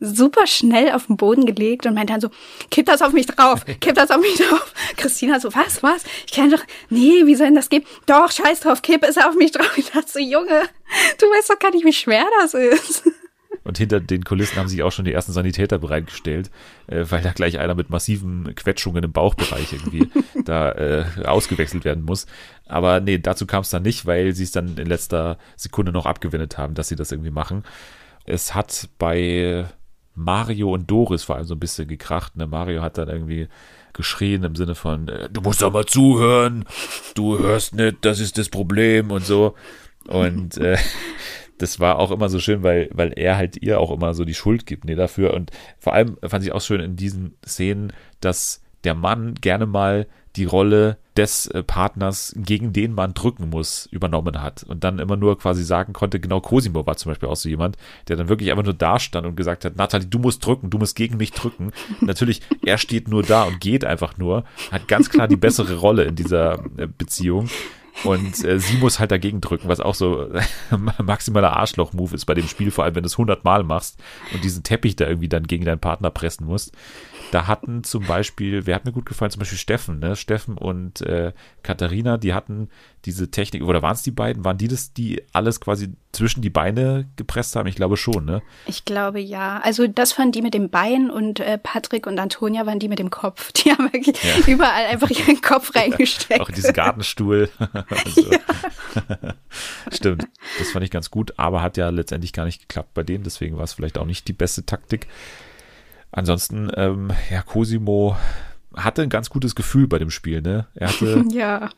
super 0.00 0.46
schnell 0.46 0.92
auf 0.92 1.06
den 1.06 1.16
Boden 1.16 1.44
gelegt 1.44 1.86
und 1.86 1.94
meinte 1.94 2.12
dann 2.12 2.20
so, 2.20 2.30
kipp 2.70 2.86
das 2.86 3.02
auf 3.02 3.12
mich 3.12 3.26
drauf, 3.26 3.64
kipp 3.80 3.94
das 3.94 4.10
auf 4.10 4.20
mich 4.20 4.36
drauf. 4.36 4.72
Christina 4.96 5.40
so, 5.40 5.52
was, 5.54 5.82
was? 5.82 6.04
Ich 6.26 6.32
kann 6.32 6.50
doch, 6.50 6.62
nee, 6.88 7.26
wie 7.26 7.34
soll 7.34 7.46
denn 7.46 7.56
das 7.56 7.68
gehen? 7.68 7.84
Doch, 8.06 8.30
scheiß 8.30 8.60
drauf, 8.60 8.82
kipp 8.82 9.04
es 9.04 9.18
auf 9.18 9.34
mich 9.34 9.52
drauf. 9.52 9.76
Ich 9.76 9.90
dachte 9.90 10.10
so, 10.10 10.18
Junge, 10.18 10.62
du 11.18 11.26
weißt 11.26 11.50
doch 11.50 11.58
gar 11.58 11.70
nicht, 11.70 11.84
wie 11.84 11.92
schwer 11.92 12.26
das 12.40 12.54
ist. 12.54 13.04
Und 13.68 13.76
hinter 13.76 14.00
den 14.00 14.24
Kulissen 14.24 14.56
haben 14.56 14.66
sich 14.66 14.82
auch 14.82 14.92
schon 14.92 15.04
die 15.04 15.12
ersten 15.12 15.32
Sanitäter 15.32 15.78
bereitgestellt, 15.78 16.50
äh, 16.86 17.04
weil 17.10 17.20
da 17.20 17.32
gleich 17.32 17.58
einer 17.58 17.74
mit 17.74 17.90
massiven 17.90 18.54
Quetschungen 18.54 19.04
im 19.04 19.12
Bauchbereich 19.12 19.74
irgendwie 19.74 20.08
da 20.46 20.72
äh, 20.72 21.04
ausgewechselt 21.26 21.84
werden 21.84 22.02
muss. 22.02 22.24
Aber 22.64 23.00
nee, 23.00 23.18
dazu 23.18 23.44
kam 23.44 23.60
es 23.60 23.68
dann 23.68 23.82
nicht, 23.82 24.06
weil 24.06 24.34
sie 24.34 24.44
es 24.44 24.52
dann 24.52 24.78
in 24.78 24.86
letzter 24.86 25.36
Sekunde 25.54 25.92
noch 25.92 26.06
abgewendet 26.06 26.56
haben, 26.56 26.72
dass 26.72 26.88
sie 26.88 26.96
das 26.96 27.12
irgendwie 27.12 27.30
machen. 27.30 27.62
Es 28.24 28.54
hat 28.54 28.88
bei 28.98 29.66
Mario 30.14 30.72
und 30.72 30.90
Doris 30.90 31.24
vor 31.24 31.36
allem 31.36 31.44
so 31.44 31.54
ein 31.54 31.60
bisschen 31.60 31.88
gekracht. 31.88 32.36
Ne? 32.36 32.46
Mario 32.46 32.80
hat 32.80 32.96
dann 32.96 33.10
irgendwie 33.10 33.48
geschrien 33.92 34.44
im 34.44 34.56
Sinne 34.56 34.76
von, 34.76 35.08
äh, 35.08 35.28
du 35.28 35.42
musst 35.42 35.60
doch 35.60 35.74
mal 35.74 35.84
zuhören, 35.84 36.64
du 37.14 37.38
hörst 37.38 37.74
nicht, 37.74 37.98
das 38.00 38.18
ist 38.18 38.38
das 38.38 38.48
Problem 38.48 39.10
und 39.10 39.26
so. 39.26 39.56
Und 40.06 40.56
äh, 40.56 40.78
das 41.58 41.80
war 41.80 41.98
auch 41.98 42.10
immer 42.10 42.28
so 42.28 42.40
schön, 42.40 42.62
weil, 42.62 42.88
weil 42.92 43.12
er 43.16 43.36
halt 43.36 43.60
ihr 43.60 43.80
auch 43.80 43.90
immer 43.90 44.14
so 44.14 44.24
die 44.24 44.34
Schuld 44.34 44.66
gibt 44.66 44.84
ne, 44.84 44.94
dafür. 44.94 45.34
Und 45.34 45.50
vor 45.78 45.92
allem 45.92 46.16
fand 46.22 46.44
ich 46.44 46.52
auch 46.52 46.60
schön 46.60 46.80
in 46.80 46.96
diesen 46.96 47.36
Szenen, 47.46 47.92
dass 48.20 48.62
der 48.84 48.94
Mann 48.94 49.34
gerne 49.34 49.66
mal 49.66 50.06
die 50.36 50.44
Rolle 50.44 50.98
des 51.16 51.48
äh, 51.48 51.64
Partners, 51.64 52.32
gegen 52.36 52.72
den 52.72 52.92
man 52.94 53.12
drücken 53.12 53.50
muss, 53.50 53.86
übernommen 53.86 54.40
hat 54.40 54.62
und 54.62 54.84
dann 54.84 55.00
immer 55.00 55.16
nur 55.16 55.36
quasi 55.36 55.64
sagen 55.64 55.92
konnte, 55.92 56.20
genau 56.20 56.40
Cosimo 56.40 56.86
war 56.86 56.96
zum 56.96 57.10
Beispiel 57.10 57.28
auch 57.28 57.36
so 57.36 57.48
jemand, 57.48 57.76
der 58.06 58.16
dann 58.16 58.28
wirklich 58.28 58.50
einfach 58.50 58.64
nur 58.64 58.74
da 58.74 59.00
stand 59.00 59.26
und 59.26 59.36
gesagt 59.36 59.64
hat, 59.64 59.76
Nathalie, 59.76 60.06
du 60.06 60.20
musst 60.20 60.46
drücken, 60.46 60.70
du 60.70 60.78
musst 60.78 60.94
gegen 60.94 61.16
mich 61.16 61.32
drücken. 61.32 61.72
Natürlich, 62.00 62.40
er 62.64 62.78
steht 62.78 63.08
nur 63.08 63.24
da 63.24 63.42
und 63.44 63.60
geht 63.60 63.84
einfach 63.84 64.16
nur, 64.16 64.44
hat 64.70 64.86
ganz 64.86 65.10
klar 65.10 65.26
die 65.26 65.36
bessere 65.36 65.74
Rolle 65.74 66.04
in 66.04 66.14
dieser 66.14 66.64
äh, 66.76 66.86
Beziehung. 66.86 67.48
Und 68.04 68.44
äh, 68.44 68.60
sie 68.60 68.76
muss 68.76 69.00
halt 69.00 69.10
dagegen 69.10 69.40
drücken, 69.40 69.68
was 69.68 69.80
auch 69.80 69.94
so 69.94 70.30
maximaler 71.02 71.56
Arschloch-Move 71.56 72.14
ist 72.14 72.26
bei 72.26 72.34
dem 72.34 72.46
Spiel, 72.46 72.70
vor 72.70 72.84
allem 72.84 72.94
wenn 72.94 73.02
du 73.02 73.08
es 73.08 73.18
hundertmal 73.18 73.64
machst 73.64 73.98
und 74.32 74.44
diesen 74.44 74.62
Teppich 74.62 74.96
da 74.96 75.06
irgendwie 75.06 75.28
dann 75.28 75.46
gegen 75.46 75.64
deinen 75.64 75.80
Partner 75.80 76.10
pressen 76.10 76.46
musst. 76.46 76.72
Da 77.30 77.46
hatten 77.46 77.84
zum 77.84 78.06
Beispiel, 78.06 78.66
wer 78.66 78.74
hat 78.74 78.84
mir 78.84 78.92
gut 78.92 79.06
gefallen, 79.06 79.30
zum 79.30 79.40
Beispiel 79.40 79.58
Steffen, 79.58 79.98
ne? 79.98 80.16
Steffen 80.16 80.56
und 80.56 81.02
äh, 81.02 81.32
Katharina, 81.62 82.16
die 82.16 82.32
hatten 82.32 82.68
diese 83.04 83.30
Technik, 83.30 83.62
oder 83.62 83.82
waren 83.82 83.94
es 83.94 84.02
die 84.02 84.10
beiden? 84.10 84.44
Waren 84.44 84.58
die 84.58 84.68
das, 84.68 84.92
die 84.92 85.22
alles 85.32 85.60
quasi 85.60 85.90
zwischen 86.12 86.42
die 86.42 86.50
Beine 86.50 87.08
gepresst 87.16 87.54
haben? 87.56 87.66
Ich 87.66 87.76
glaube 87.76 87.96
schon, 87.96 88.24
ne? 88.24 88.42
Ich 88.66 88.84
glaube 88.84 89.20
ja. 89.20 89.60
Also 89.62 89.86
das 89.86 90.18
waren 90.18 90.32
die 90.32 90.42
mit 90.42 90.54
dem 90.54 90.70
Bein 90.70 91.10
und 91.10 91.40
äh, 91.40 91.58
Patrick 91.58 92.06
und 92.06 92.18
Antonia 92.18 92.66
waren 92.66 92.78
die 92.78 92.88
mit 92.88 92.98
dem 92.98 93.10
Kopf. 93.10 93.52
Die 93.52 93.70
haben 93.70 93.92
wirklich 93.92 94.16
ja. 94.22 94.46
überall 94.46 94.86
einfach 94.86 95.10
ihren 95.10 95.40
Kopf 95.40 95.74
reingesteckt. 95.74 96.40
Auch 96.40 96.50
diesen 96.50 96.72
Gartenstuhl. 96.72 97.50
also. 97.58 98.30
Stimmt. 99.92 100.28
Das 100.58 100.70
fand 100.70 100.84
ich 100.84 100.90
ganz 100.90 101.10
gut, 101.10 101.34
aber 101.38 101.62
hat 101.62 101.76
ja 101.76 101.90
letztendlich 101.90 102.32
gar 102.32 102.44
nicht 102.44 102.60
geklappt 102.60 102.94
bei 102.94 103.02
denen, 103.02 103.24
deswegen 103.24 103.56
war 103.56 103.64
es 103.64 103.74
vielleicht 103.74 103.98
auch 103.98 104.06
nicht 104.06 104.28
die 104.28 104.32
beste 104.32 104.64
Taktik. 104.64 105.06
Ansonsten, 106.18 106.68
ähm, 106.74 107.12
ja, 107.30 107.42
Cosimo 107.42 108.16
hatte 108.74 109.02
ein 109.02 109.08
ganz 109.08 109.30
gutes 109.30 109.54
Gefühl 109.54 109.86
bei 109.86 110.00
dem 110.00 110.10
Spiel, 110.10 110.42
ne? 110.42 110.66
Er 110.74 110.88
hatte. 110.88 111.24
ja, 111.30 111.70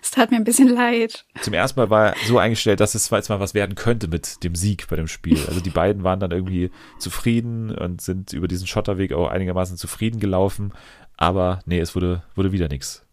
es 0.00 0.12
tat 0.12 0.30
mir 0.30 0.36
ein 0.36 0.44
bisschen 0.44 0.68
leid. 0.68 1.24
Zum 1.42 1.52
ersten 1.52 1.80
Mal 1.80 1.90
war 1.90 2.06
er 2.10 2.14
so 2.26 2.38
eingestellt, 2.38 2.78
dass 2.78 2.94
es 2.94 3.06
zwar 3.06 3.18
jetzt 3.18 3.28
mal 3.28 3.40
was 3.40 3.54
werden 3.54 3.74
könnte 3.74 4.06
mit 4.06 4.44
dem 4.44 4.54
Sieg 4.54 4.86
bei 4.88 4.94
dem 4.94 5.08
Spiel. 5.08 5.44
Also 5.48 5.58
die 5.58 5.70
beiden 5.70 6.04
waren 6.04 6.20
dann 6.20 6.30
irgendwie 6.30 6.70
zufrieden 7.00 7.72
und 7.72 8.00
sind 8.00 8.32
über 8.32 8.46
diesen 8.46 8.68
Schotterweg 8.68 9.12
auch 9.12 9.30
einigermaßen 9.30 9.76
zufrieden 9.76 10.20
gelaufen. 10.20 10.72
Aber 11.16 11.58
nee, 11.66 11.80
es 11.80 11.96
wurde, 11.96 12.22
wurde 12.36 12.52
wieder 12.52 12.68
nichts. 12.68 13.04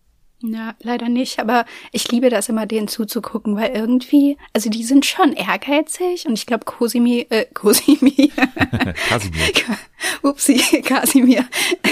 Ja, 0.47 0.75
leider 0.79 1.09
nicht, 1.09 1.39
aber 1.39 1.65
ich 1.91 2.11
liebe 2.11 2.29
das 2.29 2.49
immer, 2.49 2.65
denen 2.65 2.87
zuzugucken, 2.87 3.55
weil 3.55 3.75
irgendwie, 3.75 4.37
also 4.53 4.69
die 4.69 4.83
sind 4.83 5.05
schon 5.05 5.33
ehrgeizig 5.33 6.27
und 6.27 6.33
ich 6.33 6.45
glaube, 6.45 6.65
Cosimi, 6.65 7.25
äh, 7.29 7.45
Cosimi, 7.53 8.31
Kasimir. 9.09 9.49
Upsi, 10.21 10.81
Kasimir 10.81 11.45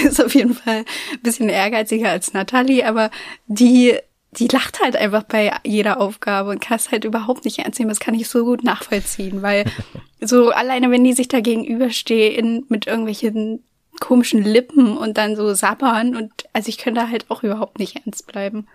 ist 0.04 0.24
auf 0.24 0.34
jeden 0.34 0.54
Fall 0.54 0.84
ein 1.12 1.20
bisschen 1.22 1.48
ehrgeiziger 1.48 2.10
als 2.10 2.32
Natalie, 2.32 2.86
aber 2.86 3.10
die, 3.46 3.96
die 4.32 4.48
lacht 4.48 4.80
halt 4.80 4.96
einfach 4.96 5.24
bei 5.24 5.52
jeder 5.64 6.00
Aufgabe 6.00 6.50
und 6.50 6.60
kann 6.60 6.76
es 6.76 6.92
halt 6.92 7.04
überhaupt 7.04 7.44
nicht 7.44 7.58
ernst 7.58 7.78
nehmen. 7.78 7.88
Das 7.88 8.00
kann 8.00 8.14
ich 8.14 8.28
so 8.28 8.44
gut 8.44 8.62
nachvollziehen, 8.62 9.42
weil 9.42 9.64
so 10.20 10.50
alleine, 10.50 10.90
wenn 10.90 11.04
die 11.04 11.12
sich 11.12 11.28
da 11.28 11.40
gegenüberstehen 11.40 12.66
mit 12.68 12.86
irgendwelchen 12.86 13.64
komischen 14.00 14.42
Lippen 14.42 14.96
und 14.96 15.18
dann 15.18 15.36
so 15.36 15.54
sabbern 15.54 16.16
und 16.16 16.32
also 16.52 16.68
ich 16.68 16.78
könnte 16.78 17.08
halt 17.08 17.30
auch 17.30 17.42
überhaupt 17.42 17.78
nicht 17.78 17.96
ernst 17.96 18.26
bleiben. 18.26 18.66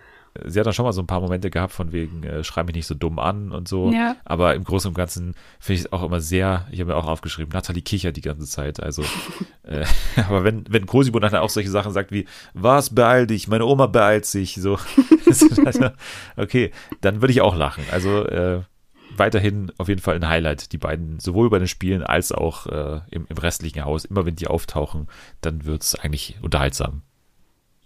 sie 0.44 0.58
hat 0.58 0.66
dann 0.66 0.72
schon 0.72 0.84
mal 0.84 0.92
so 0.92 1.02
ein 1.02 1.06
paar 1.06 1.20
Momente 1.20 1.50
gehabt 1.50 1.72
von 1.72 1.92
wegen, 1.92 2.22
äh, 2.22 2.44
schreib 2.44 2.66
mich 2.66 2.76
nicht 2.76 2.86
so 2.86 2.94
dumm 2.94 3.18
an 3.18 3.52
und 3.52 3.68
so. 3.68 3.90
Ja. 3.92 4.16
Aber 4.24 4.54
im 4.54 4.64
Großen 4.64 4.88
und 4.88 4.94
Ganzen 4.94 5.34
finde 5.58 5.80
ich 5.80 5.86
es 5.86 5.92
auch 5.92 6.02
immer 6.02 6.20
sehr, 6.20 6.66
ich 6.70 6.80
habe 6.80 6.92
mir 6.92 6.96
auch 6.96 7.06
aufgeschrieben, 7.06 7.52
Nathalie 7.52 7.82
kichert 7.82 8.16
die 8.16 8.20
ganze 8.20 8.46
Zeit. 8.46 8.80
Also, 8.82 9.02
äh, 9.64 9.84
aber 10.28 10.44
wenn, 10.44 10.64
wenn 10.68 10.86
Cosimo 10.86 11.18
dann 11.18 11.34
auch 11.34 11.50
solche 11.50 11.70
Sachen 11.70 11.92
sagt 11.92 12.12
wie, 12.12 12.26
was 12.54 12.94
beeil 12.94 13.26
dich, 13.26 13.48
meine 13.48 13.66
Oma 13.66 13.86
beeilt 13.86 14.26
sich, 14.26 14.54
so, 14.54 14.78
also, 15.64 15.90
okay, 16.36 16.70
dann 17.00 17.20
würde 17.20 17.32
ich 17.32 17.40
auch 17.40 17.56
lachen. 17.56 17.84
Also, 17.90 18.24
äh, 18.26 18.62
weiterhin 19.20 19.70
auf 19.78 19.88
jeden 19.88 20.00
Fall 20.00 20.16
ein 20.16 20.28
Highlight, 20.28 20.72
die 20.72 20.78
beiden, 20.78 21.20
sowohl 21.20 21.48
bei 21.48 21.60
den 21.60 21.68
Spielen 21.68 22.02
als 22.02 22.32
auch 22.32 22.66
äh, 22.66 23.00
im, 23.12 23.26
im 23.28 23.38
restlichen 23.38 23.84
Haus. 23.84 24.04
Immer 24.04 24.26
wenn 24.26 24.34
die 24.34 24.48
auftauchen, 24.48 25.06
dann 25.40 25.64
wird 25.64 25.82
es 25.82 25.94
eigentlich 25.94 26.38
unterhaltsam 26.42 27.02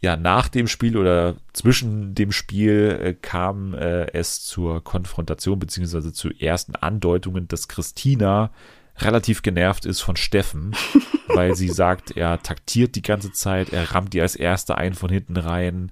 ja, 0.04 0.18
nach 0.18 0.48
dem 0.48 0.68
Spiel 0.68 0.98
oder 0.98 1.34
zwischen 1.54 2.14
dem 2.14 2.30
Spiel 2.30 3.00
äh, 3.02 3.14
kam 3.14 3.72
äh, 3.72 4.12
es 4.12 4.44
zur 4.44 4.84
Konfrontation 4.84 5.58
beziehungsweise 5.58 6.12
zu 6.12 6.28
ersten 6.28 6.76
Andeutungen, 6.76 7.48
dass 7.48 7.68
Christina 7.68 8.50
relativ 8.98 9.40
genervt 9.40 9.86
ist 9.86 10.02
von 10.02 10.16
Steffen, 10.16 10.76
weil 11.28 11.54
sie 11.54 11.70
sagt, 11.70 12.18
er 12.18 12.42
taktiert 12.42 12.96
die 12.96 13.02
ganze 13.02 13.32
Zeit, 13.32 13.72
er 13.72 13.92
rammt 13.92 14.12
die 14.12 14.20
als 14.20 14.36
Erster 14.36 14.76
ein 14.76 14.92
von 14.92 15.08
hinten 15.08 15.38
rein. 15.38 15.90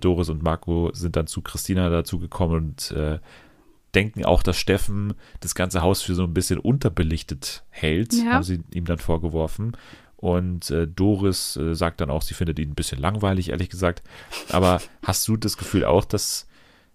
Doris 0.00 0.30
und 0.30 0.42
Marco 0.42 0.90
sind 0.94 1.14
dann 1.16 1.26
zu 1.26 1.42
Christina 1.42 1.90
dazugekommen 1.90 2.56
und 2.56 2.90
äh, 2.92 3.18
denken 3.96 4.24
auch, 4.26 4.42
dass 4.42 4.58
Steffen 4.58 5.14
das 5.40 5.54
ganze 5.54 5.80
Haus 5.80 6.02
für 6.02 6.14
so 6.14 6.22
ein 6.24 6.34
bisschen 6.34 6.58
unterbelichtet 6.58 7.64
hält, 7.70 8.12
ja. 8.12 8.34
haben 8.34 8.44
sie 8.44 8.60
ihm 8.72 8.84
dann 8.84 8.98
vorgeworfen. 8.98 9.76
Und 10.16 10.70
äh, 10.70 10.86
Doris 10.86 11.56
äh, 11.56 11.74
sagt 11.74 12.00
dann 12.00 12.10
auch, 12.10 12.22
sie 12.22 12.34
findet 12.34 12.58
ihn 12.58 12.70
ein 12.70 12.74
bisschen 12.74 13.00
langweilig, 13.00 13.50
ehrlich 13.50 13.70
gesagt. 13.70 14.02
Aber 14.50 14.80
hast 15.02 15.26
du 15.26 15.36
das 15.36 15.56
Gefühl 15.56 15.84
auch, 15.84 16.04
dass, 16.04 16.46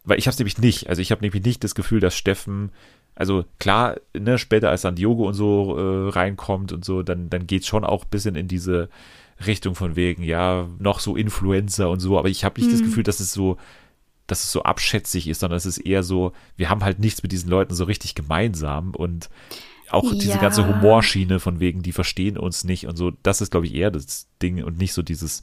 weil 0.06 0.20
ich 0.20 0.28
habe 0.28 0.34
es 0.34 0.40
nämlich 0.40 0.60
nicht, 0.60 0.90
also 0.90 1.02
ich 1.02 1.12
habe 1.12 1.22
nämlich 1.22 1.44
nicht 1.44 1.64
das 1.64 1.76
Gefühl, 1.76 2.00
dass 2.00 2.16
Steffen, 2.16 2.72
also 3.16 3.46
klar, 3.60 3.96
ne, 4.18 4.38
später 4.38 4.70
als 4.70 4.84
dann 4.84 4.96
Diogo 4.96 5.28
und 5.28 5.34
so 5.34 5.78
äh, 5.78 6.10
reinkommt 6.10 6.72
und 6.72 6.86
so, 6.86 7.02
dann, 7.02 7.30
dann 7.30 7.48
geht 7.48 7.64
es 7.64 7.68
schon 7.68 7.84
auch 7.84 8.04
ein 8.06 8.10
bisschen 8.12 8.36
in 8.36 8.48
diese 8.48 8.90
Richtung 9.46 9.74
von 9.74 9.96
wegen, 9.96 10.24
ja, 10.24 10.68
noch 10.78 11.00
so 11.00 11.16
Influencer 11.16 11.90
und 11.90 12.00
so, 12.00 12.20
aber 12.20 12.30
ich 12.30 12.44
habe 12.44 12.60
nicht 12.60 12.70
mhm. 12.70 12.74
das 12.74 12.84
Gefühl, 12.84 13.04
dass 13.04 13.20
es 13.20 13.34
so, 13.34 13.58
dass 14.32 14.46
es 14.46 14.52
so 14.52 14.64
abschätzig 14.64 15.28
ist, 15.28 15.42
sondern 15.42 15.58
es 15.58 15.66
ist 15.66 15.78
eher 15.78 16.04
so, 16.04 16.32
wir 16.56 16.70
haben 16.70 16.84
halt 16.84 17.00
nichts 17.00 17.22
mit 17.22 17.34
diesen 17.34 17.50
Leuten 17.50 17.76
so 17.76 17.84
richtig 17.84 18.16
gemeinsam 18.16 18.96
und 18.96 19.30
auch 19.90 20.06
ja. 20.06 20.14
diese 20.14 20.38
ganze 20.38 20.66
Humorschiene 20.66 21.42
von 21.42 21.60
wegen, 21.60 21.82
die 21.82 21.92
verstehen 21.92 22.38
uns 22.38 22.64
nicht 22.64 22.88
und 22.88 22.96
so, 22.96 23.12
das 23.24 23.42
ist, 23.42 23.52
glaube 23.52 23.66
ich, 23.66 23.76
eher 23.76 23.92
das 23.92 24.28
Ding 24.42 24.64
und 24.64 24.78
nicht 24.78 24.94
so 24.94 25.02
dieses, 25.02 25.42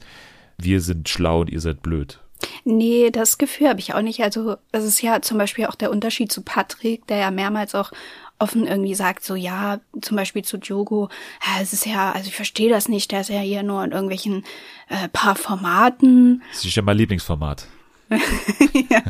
wir 0.57 0.81
sind 0.81 1.07
schlau 1.07 1.41
und 1.41 1.51
ihr 1.51 1.61
seid 1.61 1.83
blöd. 1.83 2.19
Nee, 2.63 3.11
das 3.11 3.37
Gefühl 3.37 3.67
habe 3.67 3.79
ich 3.79 3.93
auch 3.93 4.01
nicht. 4.01 4.21
Also, 4.21 4.55
das 4.71 4.85
ist 4.85 5.01
ja 5.01 5.21
zum 5.21 5.37
Beispiel 5.37 5.65
auch 5.65 5.75
der 5.75 5.91
Unterschied 5.91 6.31
zu 6.31 6.41
Patrick, 6.41 7.05
der 7.07 7.17
ja 7.17 7.31
mehrmals 7.31 7.75
auch 7.75 7.91
offen 8.39 8.65
irgendwie 8.65 8.95
sagt, 8.95 9.23
so 9.23 9.35
ja, 9.35 9.81
zum 10.01 10.15
Beispiel 10.15 10.43
zu 10.43 10.57
Diogo, 10.57 11.09
ja, 11.45 11.61
es 11.61 11.73
ist 11.73 11.85
ja, 11.85 12.13
also 12.13 12.27
ich 12.27 12.35
verstehe 12.35 12.69
das 12.69 12.87
nicht, 12.87 13.11
der 13.11 13.21
ist 13.21 13.29
ja 13.29 13.41
hier 13.41 13.63
nur 13.63 13.83
in 13.83 13.91
irgendwelchen 13.91 14.45
äh, 14.87 15.09
paar 15.09 15.35
Formaten. 15.35 16.41
Das 16.53 16.63
ist 16.63 16.75
ja 16.75 16.81
mein 16.81 16.97
Lieblingsformat. 16.97 17.67
ja. 18.89 19.01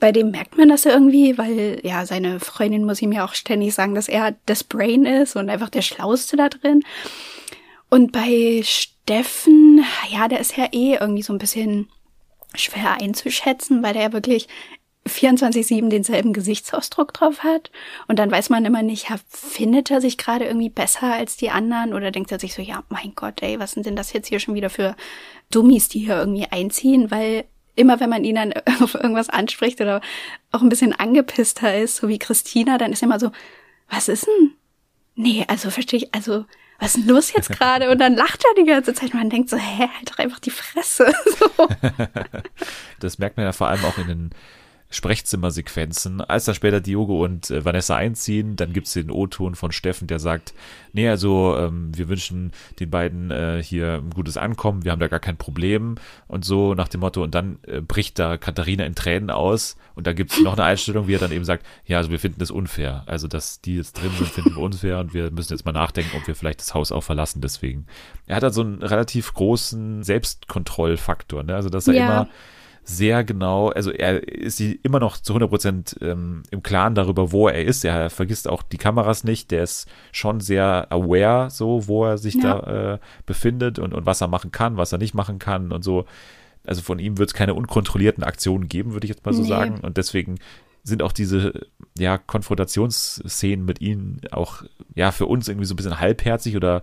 Bei 0.00 0.10
dem 0.10 0.30
merkt 0.30 0.56
man 0.56 0.68
das 0.68 0.86
irgendwie, 0.86 1.36
weil 1.36 1.80
ja, 1.82 2.06
seine 2.06 2.40
Freundin 2.40 2.84
muss 2.84 3.02
ihm 3.02 3.12
ja 3.12 3.24
auch 3.24 3.34
ständig 3.34 3.74
sagen, 3.74 3.94
dass 3.94 4.08
er 4.08 4.34
das 4.46 4.64
Brain 4.64 5.04
ist 5.04 5.36
und 5.36 5.50
einfach 5.50 5.68
der 5.68 5.82
Schlauste 5.82 6.36
da 6.36 6.48
drin. 6.48 6.82
Und 7.90 8.10
bei 8.10 8.62
Steffen, 8.64 9.84
ja, 10.10 10.28
der 10.28 10.40
ist 10.40 10.56
ja 10.56 10.66
eh 10.72 10.94
irgendwie 10.94 11.22
so 11.22 11.32
ein 11.32 11.38
bisschen 11.38 11.88
schwer 12.54 13.00
einzuschätzen, 13.00 13.82
weil 13.82 13.92
der 13.92 14.02
ja 14.02 14.12
wirklich 14.12 14.48
24-7 15.06 15.90
denselben 15.90 16.32
Gesichtsausdruck 16.32 17.12
drauf 17.12 17.44
hat. 17.44 17.70
Und 18.08 18.18
dann 18.18 18.30
weiß 18.30 18.50
man 18.50 18.64
immer 18.64 18.82
nicht, 18.82 19.10
ja, 19.10 19.16
findet 19.28 19.90
er 19.90 20.00
sich 20.00 20.16
gerade 20.16 20.46
irgendwie 20.46 20.70
besser 20.70 21.12
als 21.12 21.36
die 21.36 21.50
anderen 21.50 21.92
oder 21.92 22.10
denkt 22.10 22.32
er 22.32 22.40
sich 22.40 22.54
so, 22.54 22.62
ja, 22.62 22.82
mein 22.88 23.12
Gott, 23.14 23.42
ey, 23.42 23.58
was 23.58 23.72
sind 23.72 23.86
denn 23.86 23.96
das 23.96 24.12
jetzt 24.12 24.28
hier 24.28 24.40
schon 24.40 24.54
wieder 24.54 24.70
für 24.70 24.96
Dummies, 25.50 25.88
die 25.88 26.00
hier 26.00 26.16
irgendwie 26.16 26.46
einziehen? 26.50 27.10
Weil 27.10 27.44
immer 27.74 28.00
wenn 28.00 28.10
man 28.10 28.24
ihn 28.24 28.36
dann 28.36 28.52
auf 28.80 28.94
irgendwas 28.94 29.30
anspricht 29.30 29.80
oder 29.80 30.00
auch 30.52 30.62
ein 30.62 30.68
bisschen 30.68 30.92
angepisster 30.92 31.78
ist, 31.78 31.96
so 31.96 32.08
wie 32.08 32.18
Christina, 32.18 32.78
dann 32.78 32.92
ist 32.92 33.02
er 33.02 33.06
immer 33.06 33.20
so, 33.20 33.32
was 33.88 34.08
ist 34.08 34.26
denn? 34.26 34.52
Nee, 35.16 35.44
also 35.48 35.70
verstehe 35.70 36.00
ich, 36.00 36.14
also 36.14 36.44
was 36.78 36.94
ist 36.94 37.06
denn 37.06 37.14
los 37.14 37.32
jetzt 37.32 37.50
gerade? 37.58 37.90
Und 37.90 37.98
dann 37.98 38.14
lacht 38.14 38.44
er 38.44 38.62
die 38.62 38.68
ganze 38.68 38.94
Zeit. 38.94 39.14
Man 39.14 39.30
denkt 39.30 39.48
so, 39.48 39.56
hä, 39.56 39.88
halt 39.96 40.10
doch 40.10 40.18
einfach 40.18 40.40
die 40.40 40.50
Fresse. 40.50 41.12
So. 41.56 41.68
Das 43.00 43.18
merkt 43.18 43.36
man 43.36 43.46
ja 43.46 43.52
vor 43.52 43.68
allem 43.68 43.84
auch 43.84 43.98
in 43.98 44.06
den 44.06 44.30
Sprechzimmersequenzen. 44.94 46.20
Als 46.20 46.44
dann 46.44 46.54
später 46.54 46.80
Diogo 46.80 47.24
und 47.24 47.50
äh, 47.50 47.64
Vanessa 47.64 47.96
einziehen, 47.96 48.56
dann 48.56 48.72
gibt's 48.72 48.92
den 48.92 49.10
O-Ton 49.10 49.54
von 49.54 49.72
Steffen, 49.72 50.06
der 50.06 50.18
sagt, 50.18 50.54
nee, 50.92 51.08
also 51.08 51.56
ähm, 51.58 51.96
wir 51.96 52.08
wünschen 52.08 52.52
den 52.80 52.90
beiden 52.90 53.30
äh, 53.30 53.62
hier 53.62 53.94
ein 53.94 54.10
gutes 54.10 54.36
Ankommen, 54.36 54.84
wir 54.84 54.92
haben 54.92 55.00
da 55.00 55.08
gar 55.08 55.20
kein 55.20 55.36
Problem 55.36 55.96
und 56.28 56.44
so 56.44 56.74
nach 56.74 56.88
dem 56.88 57.00
Motto. 57.00 57.22
Und 57.22 57.34
dann 57.34 57.58
äh, 57.66 57.80
bricht 57.80 58.18
da 58.18 58.36
Katharina 58.36 58.84
in 58.84 58.94
Tränen 58.94 59.30
aus 59.30 59.76
und 59.94 60.06
da 60.06 60.12
gibt's 60.12 60.40
noch 60.40 60.54
eine 60.54 60.64
Einstellung, 60.64 61.06
wie 61.06 61.14
er 61.14 61.20
dann 61.20 61.32
eben 61.32 61.44
sagt, 61.44 61.64
ja, 61.86 61.98
also 61.98 62.10
wir 62.10 62.18
finden 62.18 62.40
das 62.40 62.50
unfair. 62.50 63.04
Also, 63.06 63.28
dass 63.28 63.60
die 63.60 63.76
jetzt 63.76 63.94
drin 63.94 64.10
sind, 64.16 64.28
finden 64.28 64.56
wir 64.56 64.62
unfair 64.62 64.98
und 64.98 65.14
wir 65.14 65.30
müssen 65.30 65.52
jetzt 65.52 65.64
mal 65.64 65.72
nachdenken, 65.72 66.16
ob 66.16 66.26
wir 66.26 66.34
vielleicht 66.34 66.60
das 66.60 66.74
Haus 66.74 66.92
auch 66.92 67.02
verlassen 67.02 67.40
deswegen. 67.40 67.86
Er 68.26 68.36
hat 68.36 68.42
halt 68.42 68.54
so 68.54 68.62
einen 68.62 68.82
relativ 68.82 69.34
großen 69.34 70.02
Selbstkontrollfaktor, 70.02 71.42
ne? 71.42 71.54
Also, 71.54 71.68
dass 71.68 71.86
er 71.86 71.94
ja. 71.94 72.04
immer 72.04 72.28
sehr 72.84 73.24
genau, 73.24 73.70
also 73.70 73.90
er 73.90 74.28
ist 74.28 74.60
immer 74.60 75.00
noch 75.00 75.16
zu 75.16 75.32
100 75.32 75.48
Prozent 75.48 75.96
ähm, 76.02 76.42
im 76.50 76.62
Klaren 76.62 76.94
darüber, 76.94 77.32
wo 77.32 77.48
er 77.48 77.64
ist. 77.64 77.84
Er 77.84 78.10
vergisst 78.10 78.46
auch 78.46 78.62
die 78.62 78.76
Kameras 78.76 79.24
nicht. 79.24 79.50
Der 79.50 79.62
ist 79.62 79.88
schon 80.12 80.40
sehr 80.40 80.86
aware, 80.90 81.50
so, 81.50 81.88
wo 81.88 82.04
er 82.04 82.18
sich 82.18 82.34
ja. 82.34 82.60
da 82.60 82.94
äh, 82.94 82.98
befindet 83.24 83.78
und, 83.78 83.94
und 83.94 84.04
was 84.04 84.20
er 84.20 84.28
machen 84.28 84.52
kann, 84.52 84.76
was 84.76 84.92
er 84.92 84.98
nicht 84.98 85.14
machen 85.14 85.38
kann 85.38 85.72
und 85.72 85.82
so. 85.82 86.04
Also 86.66 86.82
von 86.82 86.98
ihm 86.98 87.16
wird 87.16 87.30
es 87.30 87.34
keine 87.34 87.54
unkontrollierten 87.54 88.22
Aktionen 88.22 88.68
geben, 88.68 88.92
würde 88.92 89.06
ich 89.06 89.10
jetzt 89.10 89.24
mal 89.24 89.34
so 89.34 89.42
nee. 89.42 89.48
sagen. 89.48 89.80
Und 89.80 89.96
deswegen 89.96 90.36
sind 90.82 91.02
auch 91.02 91.12
diese 91.12 91.66
ja, 91.96 92.18
Konfrontationsszenen 92.18 93.64
mit 93.64 93.80
ihm 93.80 94.18
auch 94.30 94.62
ja 94.94 95.10
für 95.10 95.26
uns 95.26 95.48
irgendwie 95.48 95.66
so 95.66 95.72
ein 95.72 95.76
bisschen 95.76 96.00
halbherzig 96.00 96.56
oder 96.56 96.82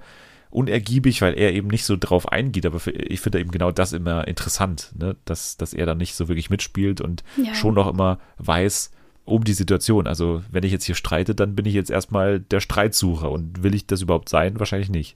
unergiebig, 0.51 1.21
weil 1.21 1.37
er 1.37 1.53
eben 1.53 1.69
nicht 1.69 1.85
so 1.85 1.97
drauf 1.97 2.31
eingeht. 2.31 2.65
Aber 2.65 2.79
für, 2.79 2.91
ich 2.91 3.21
finde 3.21 3.39
eben 3.39 3.51
genau 3.51 3.71
das 3.71 3.93
immer 3.93 4.27
interessant, 4.27 4.91
ne? 4.97 5.15
dass, 5.25 5.57
dass 5.57 5.73
er 5.73 5.85
dann 5.85 5.97
nicht 5.97 6.15
so 6.15 6.27
wirklich 6.27 6.49
mitspielt 6.49 7.01
und 7.01 7.23
ja. 7.37 7.53
schon 7.55 7.73
noch 7.73 7.87
immer 7.87 8.19
weiß 8.37 8.91
um 9.25 9.43
die 9.43 9.53
Situation. 9.53 10.07
Also 10.07 10.41
wenn 10.51 10.63
ich 10.63 10.71
jetzt 10.71 10.85
hier 10.85 10.95
streite, 10.95 11.35
dann 11.35 11.55
bin 11.55 11.65
ich 11.65 11.73
jetzt 11.73 11.91
erstmal 11.91 12.39
der 12.39 12.59
Streitsucher 12.59 13.31
und 13.31 13.63
will 13.63 13.75
ich 13.75 13.87
das 13.87 14.01
überhaupt 14.01 14.29
sein? 14.29 14.59
Wahrscheinlich 14.59 14.89
nicht. 14.89 15.15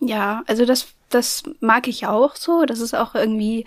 Ja, 0.00 0.42
also 0.46 0.64
das, 0.64 0.88
das 1.10 1.42
mag 1.60 1.86
ich 1.86 2.06
auch 2.06 2.34
so. 2.36 2.64
Das 2.64 2.80
ist 2.80 2.94
auch 2.94 3.14
irgendwie 3.14 3.66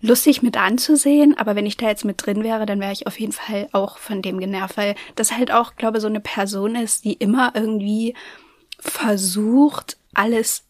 lustig 0.00 0.42
mit 0.42 0.56
anzusehen. 0.56 1.36
Aber 1.36 1.56
wenn 1.56 1.66
ich 1.66 1.76
da 1.76 1.88
jetzt 1.88 2.04
mit 2.04 2.24
drin 2.24 2.42
wäre, 2.42 2.64
dann 2.64 2.80
wäre 2.80 2.92
ich 2.92 3.06
auf 3.06 3.20
jeden 3.20 3.32
Fall 3.32 3.68
auch 3.72 3.98
von 3.98 4.22
dem 4.22 4.38
genervt, 4.38 4.76
weil 4.76 4.94
das 5.14 5.36
halt 5.36 5.52
auch, 5.52 5.76
glaube 5.76 5.98
ich, 5.98 6.02
so 6.02 6.08
eine 6.08 6.20
Person 6.20 6.74
ist, 6.74 7.04
die 7.04 7.14
immer 7.14 7.52
irgendwie 7.54 8.14
versucht, 8.78 9.98
alles 10.14 10.64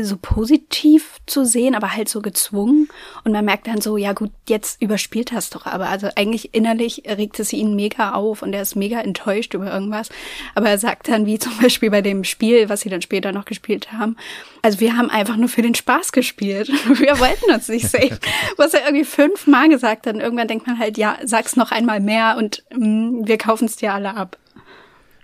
so 0.00 0.16
positiv 0.20 1.18
zu 1.26 1.44
sehen, 1.44 1.74
aber 1.74 1.94
halt 1.94 2.08
so 2.08 2.20
gezwungen. 2.20 2.88
Und 3.24 3.32
man 3.32 3.44
merkt 3.44 3.66
dann 3.66 3.80
so, 3.80 3.96
ja 3.96 4.12
gut, 4.12 4.30
jetzt 4.48 4.80
überspielt 4.80 5.32
das 5.32 5.50
doch. 5.50 5.66
Aber 5.66 5.88
also 5.88 6.08
eigentlich 6.14 6.54
innerlich 6.54 7.02
regt 7.06 7.40
es 7.40 7.52
ihn 7.52 7.74
mega 7.74 8.12
auf 8.12 8.42
und 8.42 8.52
er 8.52 8.62
ist 8.62 8.76
mega 8.76 9.00
enttäuscht 9.00 9.54
über 9.54 9.72
irgendwas. 9.72 10.08
Aber 10.54 10.68
er 10.68 10.78
sagt 10.78 11.08
dann, 11.08 11.26
wie 11.26 11.38
zum 11.38 11.56
Beispiel 11.60 11.90
bei 11.90 12.02
dem 12.02 12.24
Spiel, 12.24 12.68
was 12.68 12.82
sie 12.82 12.90
dann 12.90 13.02
später 13.02 13.32
noch 13.32 13.44
gespielt 13.44 13.92
haben, 13.92 14.16
also 14.62 14.80
wir 14.80 14.96
haben 14.96 15.10
einfach 15.10 15.36
nur 15.36 15.48
für 15.48 15.62
den 15.62 15.74
Spaß 15.74 16.12
gespielt. 16.12 16.68
Wir 16.98 17.18
wollten 17.20 17.52
uns 17.52 17.68
nicht 17.68 17.88
sehen. 17.88 18.18
Was 18.56 18.74
er 18.74 18.84
irgendwie 18.84 19.04
fünfmal 19.04 19.68
gesagt 19.68 20.06
hat. 20.06 20.14
Und 20.14 20.20
irgendwann 20.20 20.48
denkt 20.48 20.66
man 20.66 20.78
halt, 20.78 20.98
ja, 20.98 21.16
sag's 21.24 21.56
noch 21.56 21.70
einmal 21.70 22.00
mehr 22.00 22.36
und 22.38 22.64
mm, 22.74 23.26
wir 23.26 23.38
kaufen 23.38 23.66
es 23.66 23.76
dir 23.76 23.94
alle 23.94 24.14
ab. 24.16 24.36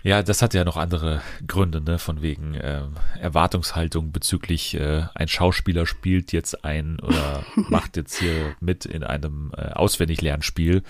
Ja, 0.05 0.21
das 0.21 0.43
hat 0.43 0.53
ja 0.53 0.63
noch 0.63 0.77
andere 0.77 1.23
Gründe, 1.47 1.81
ne? 1.81 1.97
Von 1.97 2.21
wegen 2.21 2.53
äh, 2.53 2.83
Erwartungshaltung 3.19 4.11
bezüglich 4.11 4.75
äh, 4.75 5.05
ein 5.15 5.27
Schauspieler 5.27 5.87
spielt 5.87 6.31
jetzt 6.31 6.63
ein 6.63 6.99
oder 6.99 7.43
macht 7.55 7.97
jetzt 7.97 8.19
hier 8.19 8.55
mit 8.59 8.85
in 8.85 9.03
einem 9.03 9.51
äh, 9.57 9.71
Auswendiglernspiel. 9.71 10.83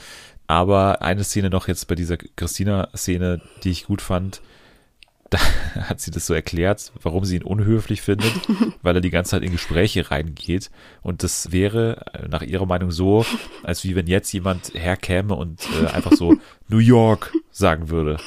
Aber 0.47 1.01
eine 1.01 1.23
Szene 1.23 1.49
noch 1.49 1.69
jetzt 1.69 1.88
bei 1.88 1.95
dieser 1.95 2.17
Christina-Szene, 2.17 3.41
die 3.63 3.71
ich 3.71 3.86
gut 3.86 4.01
fand, 4.01 4.41
da 5.30 5.39
hat 5.80 6.01
sie 6.01 6.12
das 6.12 6.25
so 6.25 6.34
erklärt, 6.34 6.91
warum 7.01 7.23
sie 7.23 7.38
ihn 7.38 7.43
unhöflich 7.43 8.01
findet, 8.01 8.34
weil 8.82 8.95
er 8.95 9.01
die 9.01 9.12
ganze 9.12 9.32
Zeit 9.32 9.43
in 9.43 9.54
Gespräche 9.54 10.12
reingeht. 10.12 10.71
Und 11.04 11.23
das 11.23 11.54
wäre 11.54 12.06
äh, 12.13 12.28
nach 12.28 12.41
ihrer 12.41 12.65
Meinung 12.65 12.91
so, 12.91 13.25
als 13.63 13.86
wie 13.86 13.95
wenn 13.95 14.08
jetzt 14.08 14.34
jemand 14.34 14.73
herkäme 14.73 15.36
und 15.36 15.65
äh, 15.82 15.88
einfach 15.88 16.12
so 16.12 16.36
New 16.67 16.80
York 16.80 17.32
sagen 17.49 17.88
würde. 17.88 18.17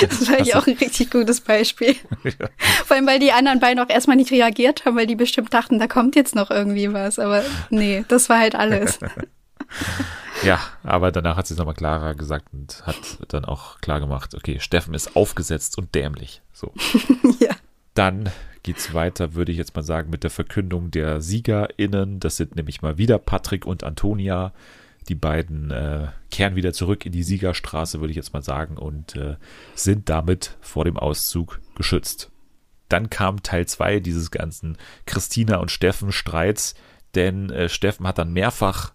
Das 0.00 0.30
war 0.30 0.40
ich 0.40 0.54
auch 0.54 0.66
ein 0.66 0.76
richtig 0.76 1.10
gutes 1.10 1.40
Beispiel. 1.40 1.96
Ja. 2.24 2.48
Vor 2.84 2.96
allem, 2.96 3.06
weil 3.06 3.20
die 3.20 3.30
anderen 3.30 3.60
beiden 3.60 3.82
auch 3.82 3.88
erstmal 3.88 4.16
nicht 4.16 4.32
reagiert 4.32 4.84
haben, 4.84 4.96
weil 4.96 5.06
die 5.06 5.14
bestimmt 5.14 5.54
dachten, 5.54 5.78
da 5.78 5.86
kommt 5.86 6.16
jetzt 6.16 6.34
noch 6.34 6.50
irgendwie 6.50 6.92
was. 6.92 7.18
Aber 7.18 7.44
nee, 7.70 8.04
das 8.08 8.28
war 8.28 8.38
halt 8.38 8.54
alles. 8.54 8.98
Ja, 10.42 10.60
aber 10.82 11.12
danach 11.12 11.36
hat 11.36 11.46
sie 11.46 11.54
es 11.54 11.58
nochmal 11.58 11.74
klarer 11.74 12.14
gesagt 12.14 12.52
und 12.52 12.86
hat 12.86 12.96
dann 13.28 13.44
auch 13.44 13.80
klar 13.80 14.00
gemacht, 14.00 14.34
okay, 14.34 14.60
Steffen 14.60 14.94
ist 14.94 15.16
aufgesetzt 15.16 15.78
und 15.78 15.94
dämlich. 15.94 16.42
So. 16.52 16.72
ja. 17.40 17.54
Dann 17.94 18.30
geht's 18.62 18.92
weiter, 18.92 19.34
würde 19.34 19.52
ich 19.52 19.58
jetzt 19.58 19.74
mal 19.74 19.82
sagen, 19.82 20.10
mit 20.10 20.24
der 20.24 20.30
Verkündung 20.30 20.90
der 20.90 21.20
SiegerInnen. 21.20 22.20
Das 22.20 22.36
sind 22.36 22.56
nämlich 22.56 22.82
mal 22.82 22.98
wieder 22.98 23.18
Patrick 23.18 23.64
und 23.64 23.84
Antonia. 23.84 24.52
Die 25.08 25.14
beiden 25.14 25.70
äh, 25.70 26.08
kehren 26.30 26.56
wieder 26.56 26.72
zurück 26.72 27.06
in 27.06 27.12
die 27.12 27.22
Siegerstraße, 27.22 28.00
würde 28.00 28.10
ich 28.10 28.16
jetzt 28.16 28.32
mal 28.32 28.42
sagen, 28.42 28.76
und 28.76 29.14
äh, 29.16 29.36
sind 29.74 30.08
damit 30.08 30.56
vor 30.60 30.84
dem 30.84 30.96
Auszug 30.96 31.60
geschützt. 31.76 32.30
Dann 32.88 33.10
kam 33.10 33.42
Teil 33.42 33.66
2 33.66 34.00
dieses 34.00 34.30
ganzen 34.30 34.76
Christina 35.06 35.56
und 35.56 35.70
Steffen 35.70 36.12
Streits, 36.12 36.74
denn 37.14 37.50
äh, 37.50 37.68
Steffen 37.68 38.06
hat 38.06 38.18
dann 38.18 38.32
mehrfach 38.32 38.92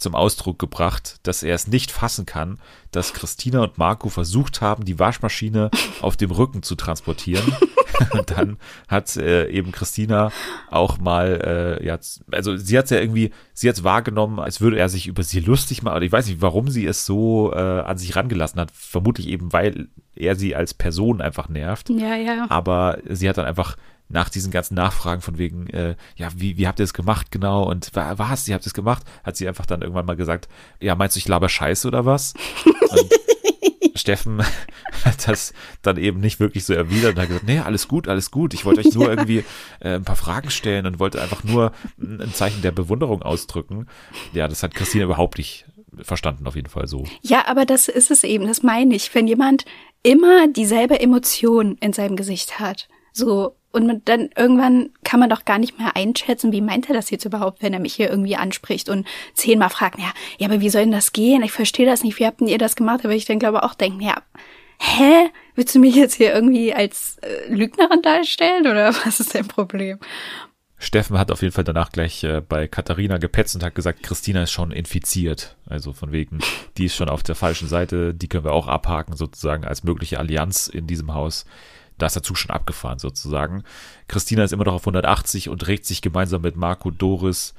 zum 0.00 0.14
Ausdruck 0.14 0.58
gebracht, 0.58 1.20
dass 1.22 1.42
er 1.42 1.54
es 1.54 1.66
nicht 1.66 1.90
fassen 1.92 2.26
kann, 2.26 2.58
dass 2.90 3.12
Christina 3.12 3.62
und 3.62 3.78
Marco 3.78 4.08
versucht 4.08 4.60
haben, 4.60 4.84
die 4.84 4.98
Waschmaschine 4.98 5.70
auf 6.00 6.16
dem 6.16 6.30
Rücken 6.30 6.62
zu 6.62 6.74
transportieren. 6.74 7.54
und 8.12 8.30
dann 8.30 8.56
hat 8.88 9.16
äh, 9.16 9.48
eben 9.50 9.72
Christina 9.72 10.32
auch 10.70 10.98
mal, 10.98 11.78
äh, 11.80 11.86
ja, 11.86 11.98
also 12.32 12.56
sie 12.56 12.78
hat 12.78 12.86
es 12.86 12.90
ja 12.90 12.98
irgendwie, 12.98 13.30
sie 13.52 13.68
hat 13.68 13.76
es 13.76 13.84
wahrgenommen, 13.84 14.38
als 14.38 14.60
würde 14.60 14.78
er 14.78 14.88
sich 14.88 15.06
über 15.06 15.22
sie 15.22 15.40
lustig 15.40 15.82
machen. 15.82 16.02
Ich 16.02 16.12
weiß 16.12 16.26
nicht, 16.26 16.40
warum 16.40 16.68
sie 16.68 16.86
es 16.86 17.04
so 17.04 17.52
äh, 17.52 17.58
an 17.58 17.98
sich 17.98 18.16
rangelassen 18.16 18.60
hat. 18.60 18.70
Vermutlich 18.72 19.28
eben, 19.28 19.52
weil 19.52 19.88
er 20.14 20.34
sie 20.34 20.56
als 20.56 20.74
Person 20.74 21.20
einfach 21.20 21.48
nervt. 21.48 21.90
Ja, 21.90 22.16
ja. 22.16 22.46
Aber 22.48 22.98
sie 23.08 23.28
hat 23.28 23.38
dann 23.38 23.46
einfach 23.46 23.76
nach 24.10 24.28
diesen 24.28 24.50
ganzen 24.50 24.74
Nachfragen 24.74 25.22
von 25.22 25.38
wegen, 25.38 25.68
äh, 25.68 25.96
ja, 26.16 26.28
wie, 26.36 26.56
wie 26.56 26.66
habt 26.66 26.80
ihr 26.80 26.84
das 26.84 26.94
gemacht 26.94 27.30
genau 27.30 27.68
und 27.68 27.90
was, 27.94 28.48
ihr 28.48 28.54
habt 28.54 28.66
es 28.66 28.74
gemacht, 28.74 29.04
hat 29.24 29.36
sie 29.36 29.48
einfach 29.48 29.66
dann 29.66 29.82
irgendwann 29.82 30.06
mal 30.06 30.16
gesagt, 30.16 30.48
ja, 30.80 30.94
meinst 30.94 31.16
du, 31.16 31.18
ich 31.18 31.28
laber 31.28 31.48
Scheiße 31.48 31.88
oder 31.88 32.04
was? 32.04 32.34
Und 32.64 33.10
Steffen 33.94 34.42
hat 35.04 35.28
das 35.28 35.52
dann 35.82 35.96
eben 35.96 36.20
nicht 36.20 36.40
wirklich 36.40 36.64
so 36.64 36.74
erwidert 36.74 37.14
und 37.14 37.22
hat 37.22 37.28
gesagt, 37.28 37.46
nee, 37.46 37.60
alles 37.60 37.88
gut, 37.88 38.08
alles 38.08 38.30
gut. 38.30 38.54
Ich 38.54 38.64
wollte 38.64 38.80
euch 38.80 38.94
nur 38.94 39.04
ja. 39.06 39.10
irgendwie 39.10 39.44
äh, 39.80 39.94
ein 39.94 40.04
paar 40.04 40.16
Fragen 40.16 40.50
stellen 40.50 40.86
und 40.86 40.98
wollte 40.98 41.22
einfach 41.22 41.44
nur 41.44 41.72
ein 41.98 42.32
Zeichen 42.34 42.62
der 42.62 42.72
Bewunderung 42.72 43.22
ausdrücken. 43.22 43.86
Ja, 44.32 44.48
das 44.48 44.62
hat 44.62 44.74
Christine 44.74 45.04
überhaupt 45.04 45.38
nicht 45.38 45.66
verstanden, 46.02 46.46
auf 46.46 46.56
jeden 46.56 46.68
Fall 46.68 46.86
so. 46.86 47.04
Ja, 47.22 47.46
aber 47.46 47.66
das 47.66 47.88
ist 47.88 48.10
es 48.10 48.24
eben, 48.24 48.46
das 48.46 48.62
meine 48.62 48.94
ich. 48.94 49.14
Wenn 49.14 49.26
jemand 49.26 49.64
immer 50.02 50.48
dieselbe 50.48 51.00
Emotion 51.00 51.76
in 51.80 51.92
seinem 51.92 52.16
Gesicht 52.16 52.58
hat, 52.58 52.88
so 53.12 53.56
und 53.72 54.08
dann 54.08 54.30
irgendwann 54.36 54.90
kann 55.04 55.20
man 55.20 55.30
doch 55.30 55.44
gar 55.44 55.58
nicht 55.58 55.78
mehr 55.78 55.94
einschätzen, 55.94 56.52
wie 56.52 56.60
meint 56.60 56.88
er 56.88 56.94
das 56.94 57.10
jetzt 57.10 57.24
überhaupt, 57.24 57.62
wenn 57.62 57.72
er 57.72 57.78
mich 57.80 57.94
hier 57.94 58.10
irgendwie 58.10 58.36
anspricht 58.36 58.88
und 58.88 59.06
zehnmal 59.34 59.70
fragt, 59.70 59.98
ja, 59.98 60.12
ja, 60.38 60.48
aber 60.48 60.60
wie 60.60 60.70
soll 60.70 60.82
denn 60.82 60.92
das 60.92 61.12
gehen? 61.12 61.42
Ich 61.42 61.52
verstehe 61.52 61.86
das 61.86 62.02
nicht, 62.02 62.18
wie 62.18 62.26
habt 62.26 62.40
denn 62.40 62.48
ihr 62.48 62.58
das 62.58 62.76
gemacht? 62.76 63.04
Aber 63.04 63.14
ich 63.14 63.26
dann 63.26 63.38
glaube 63.38 63.62
auch 63.62 63.74
denken, 63.74 64.00
ja, 64.00 64.22
hä? 64.80 65.30
Willst 65.54 65.74
du 65.74 65.78
mich 65.78 65.94
jetzt 65.94 66.14
hier 66.14 66.34
irgendwie 66.34 66.74
als 66.74 67.18
äh, 67.18 67.52
Lügnerin 67.52 68.02
darstellen 68.02 68.66
oder 68.66 68.94
was 69.04 69.20
ist 69.20 69.34
dein 69.34 69.46
Problem? 69.46 69.98
Steffen 70.82 71.18
hat 71.18 71.30
auf 71.30 71.42
jeden 71.42 71.52
Fall 71.52 71.64
danach 71.64 71.92
gleich 71.92 72.24
äh, 72.24 72.40
bei 72.40 72.66
Katharina 72.66 73.18
gepetzt 73.18 73.54
und 73.54 73.62
hat 73.62 73.74
gesagt, 73.74 74.02
Christina 74.02 74.44
ist 74.44 74.50
schon 74.50 74.72
infiziert. 74.72 75.56
Also 75.66 75.92
von 75.92 76.10
wegen, 76.10 76.38
die 76.78 76.86
ist 76.86 76.96
schon 76.96 77.10
auf 77.10 77.22
der 77.22 77.34
falschen 77.34 77.68
Seite, 77.68 78.14
die 78.14 78.28
können 78.28 78.44
wir 78.44 78.52
auch 78.52 78.66
abhaken, 78.66 79.14
sozusagen 79.14 79.64
als 79.64 79.84
mögliche 79.84 80.18
Allianz 80.18 80.68
in 80.68 80.86
diesem 80.86 81.12
Haus 81.12 81.44
da 82.00 82.06
ist 82.06 82.16
der 82.16 82.22
Zug 82.22 82.38
schon 82.38 82.50
abgefahren 82.50 82.98
sozusagen. 82.98 83.62
Christina 84.08 84.44
ist 84.44 84.52
immer 84.52 84.64
noch 84.64 84.74
auf 84.74 84.82
180 84.82 85.48
und 85.48 85.66
regt 85.66 85.86
sich 85.86 86.02
gemeinsam 86.02 86.42
mit 86.42 86.56
Marco, 86.56 86.90
Doris, 86.90 87.54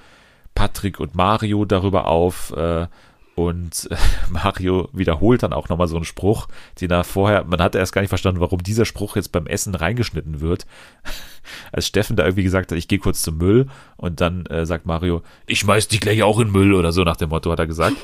Patrick 0.55 0.99
und 0.99 1.15
Mario 1.15 1.65
darüber 1.65 2.07
auf. 2.07 2.51
Äh, 2.55 2.87
und 3.35 3.87
äh, 3.89 3.95
Mario 4.29 4.89
wiederholt 4.93 5.43
dann 5.43 5.53
auch 5.53 5.69
nochmal 5.69 5.87
so 5.87 5.95
einen 5.95 6.05
Spruch, 6.05 6.47
den 6.79 6.91
er 6.91 7.03
vorher, 7.03 7.43
man 7.45 7.61
hat 7.61 7.75
erst 7.75 7.93
gar 7.93 8.01
nicht 8.01 8.09
verstanden, 8.09 8.41
warum 8.41 8.61
dieser 8.61 8.85
Spruch 8.85 9.15
jetzt 9.15 9.31
beim 9.31 9.47
Essen 9.47 9.75
reingeschnitten 9.75 10.41
wird. 10.41 10.65
Als 11.71 11.87
Steffen 11.87 12.15
da 12.15 12.23
irgendwie 12.23 12.43
gesagt 12.43 12.71
hat, 12.71 12.77
ich 12.77 12.87
gehe 12.87 12.99
kurz 12.99 13.21
zum 13.21 13.37
Müll 13.37 13.67
und 13.97 14.21
dann 14.21 14.45
äh, 14.47 14.65
sagt 14.65 14.85
Mario, 14.85 15.23
ich 15.47 15.59
schmeiß 15.59 15.87
dich 15.87 16.01
gleich 16.01 16.23
auch 16.23 16.39
in 16.39 16.51
Müll 16.51 16.73
oder 16.73 16.91
so 16.91 17.03
nach 17.03 17.17
dem 17.17 17.29
Motto 17.29 17.51
hat 17.51 17.59
er 17.59 17.67
gesagt. 17.67 17.97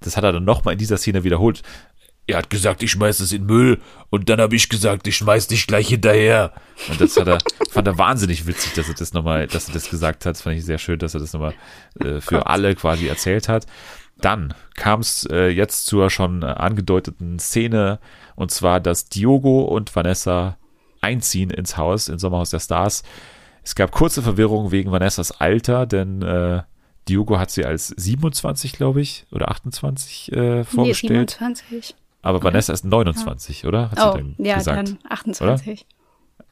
Das 0.00 0.16
hat 0.16 0.24
er 0.24 0.32
dann 0.32 0.44
nochmal 0.44 0.72
in 0.72 0.78
dieser 0.78 0.96
Szene 0.96 1.24
wiederholt 1.24 1.62
er 2.26 2.38
hat 2.38 2.50
gesagt, 2.50 2.82
ich 2.82 2.92
schmeiß 2.92 3.20
es 3.20 3.32
in 3.32 3.46
Müll 3.46 3.80
und 4.10 4.28
dann 4.28 4.40
habe 4.40 4.54
ich 4.54 4.68
gesagt, 4.68 5.06
ich 5.06 5.16
schmeiß 5.16 5.48
dich 5.48 5.66
gleich 5.66 5.88
hinterher. 5.88 6.52
Und 6.88 7.00
das 7.00 7.16
hat 7.16 7.26
er, 7.26 7.38
fand 7.70 7.86
er 7.88 7.98
wahnsinnig 7.98 8.46
witzig, 8.46 8.74
dass 8.74 8.88
er 8.88 8.94
das 8.94 9.12
nochmal, 9.12 9.46
dass 9.48 9.68
er 9.68 9.74
das 9.74 9.90
gesagt 9.90 10.24
hat. 10.24 10.36
Das 10.36 10.42
fand 10.42 10.56
ich 10.56 10.64
sehr 10.64 10.78
schön, 10.78 10.98
dass 10.98 11.14
er 11.14 11.20
das 11.20 11.32
nochmal 11.32 11.54
äh, 12.00 12.20
für 12.20 12.36
Gott. 12.36 12.46
alle 12.46 12.74
quasi 12.74 13.08
erzählt 13.08 13.48
hat. 13.48 13.66
Dann 14.18 14.54
kam 14.74 15.00
es 15.00 15.26
äh, 15.32 15.48
jetzt 15.48 15.86
zur 15.86 16.10
schon 16.10 16.44
angedeuteten 16.44 17.38
Szene 17.40 17.98
und 18.36 18.52
zwar, 18.52 18.78
dass 18.78 19.08
Diogo 19.08 19.62
und 19.62 19.94
Vanessa 19.94 20.58
einziehen 21.00 21.50
ins 21.50 21.76
Haus, 21.76 22.08
ins 22.08 22.22
Sommerhaus 22.22 22.50
der 22.50 22.60
Stars. 22.60 23.02
Es 23.64 23.74
gab 23.74 23.90
kurze 23.90 24.22
Verwirrung 24.22 24.70
wegen 24.70 24.92
Vanessas 24.92 25.32
Alter, 25.32 25.86
denn 25.86 26.22
äh, 26.22 26.62
Diogo 27.08 27.38
hat 27.38 27.50
sie 27.50 27.64
als 27.64 27.88
27, 27.88 28.74
glaube 28.74 29.00
ich, 29.00 29.26
oder 29.32 29.50
28 29.50 30.32
äh, 30.32 30.64
vorgestellt. 30.64 31.38
Nee, 31.40 31.46
27. 31.48 31.96
Aber 32.22 32.38
okay. 32.38 32.46
Vanessa 32.46 32.72
ist 32.72 32.84
29, 32.84 33.62
ja. 33.62 33.68
oder? 33.68 33.90
Hat 33.90 33.98
oh, 34.00 34.16
sie 34.16 34.44
ja, 34.44 34.56
gesagt, 34.56 34.88
dann 34.88 34.98
28. 35.08 35.68
Oder? 35.68 35.76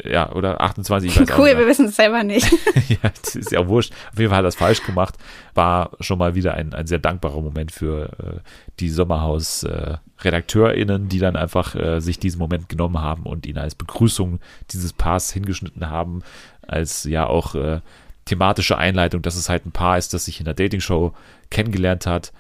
Ja, 0.04 0.30
oder 0.33 0.61
28, 0.61 1.11
ich 1.11 1.20
weiß 1.20 1.38
Cool, 1.38 1.56
wir 1.59 1.66
wissen 1.66 1.87
es 1.87 1.96
selber 1.96 2.22
nicht. 2.22 2.46
ja, 2.88 3.11
das 3.22 3.35
ist 3.37 3.50
ja 3.52 3.66
wurscht. 3.68 3.94
Auf 4.12 4.18
jeden 4.18 4.28
Fall 4.30 4.38
hat 4.38 4.44
er 4.44 4.48
das 4.48 4.56
falsch 4.56 4.83
gemacht. 4.83 5.14
War 5.54 5.92
schon 6.00 6.18
mal 6.18 6.35
wieder 6.35 6.54
ein, 6.54 6.74
ein 6.74 6.87
sehr 6.87 6.98
dankbarer 6.98 7.40
Moment 7.40 7.70
für 7.70 8.11
äh, 8.18 8.40
die 8.78 8.88
Sommerhaus-RedakteurInnen, 8.88 11.04
äh, 11.04 11.09
die 11.09 11.18
dann 11.18 11.37
einfach 11.37 11.74
äh, 11.74 12.00
sich 12.00 12.18
diesen 12.18 12.38
Moment 12.38 12.70
genommen 12.70 13.00
haben 13.00 13.24
und 13.24 13.44
ihn 13.46 13.59
als 13.59 13.74
Begrüßung 13.74 14.40
dieses 14.70 14.94
Paars 14.94 15.33
hingeschnitten 15.33 15.90
haben. 15.90 16.22
Als 16.66 17.04
ja 17.04 17.26
auch 17.26 17.54
äh, 17.54 17.80
thematische 18.24 18.78
Einleitung, 18.78 19.20
dass 19.22 19.37
es 19.37 19.50
halt 19.50 19.66
ein 19.66 19.72
Paar 19.72 19.98
ist, 19.98 20.14
das 20.14 20.24
sich 20.24 20.40
in 20.40 20.46
der 20.46 20.54
Dating-Show 20.54 21.12
kennengelernt 21.50 22.06
hat 22.06 22.33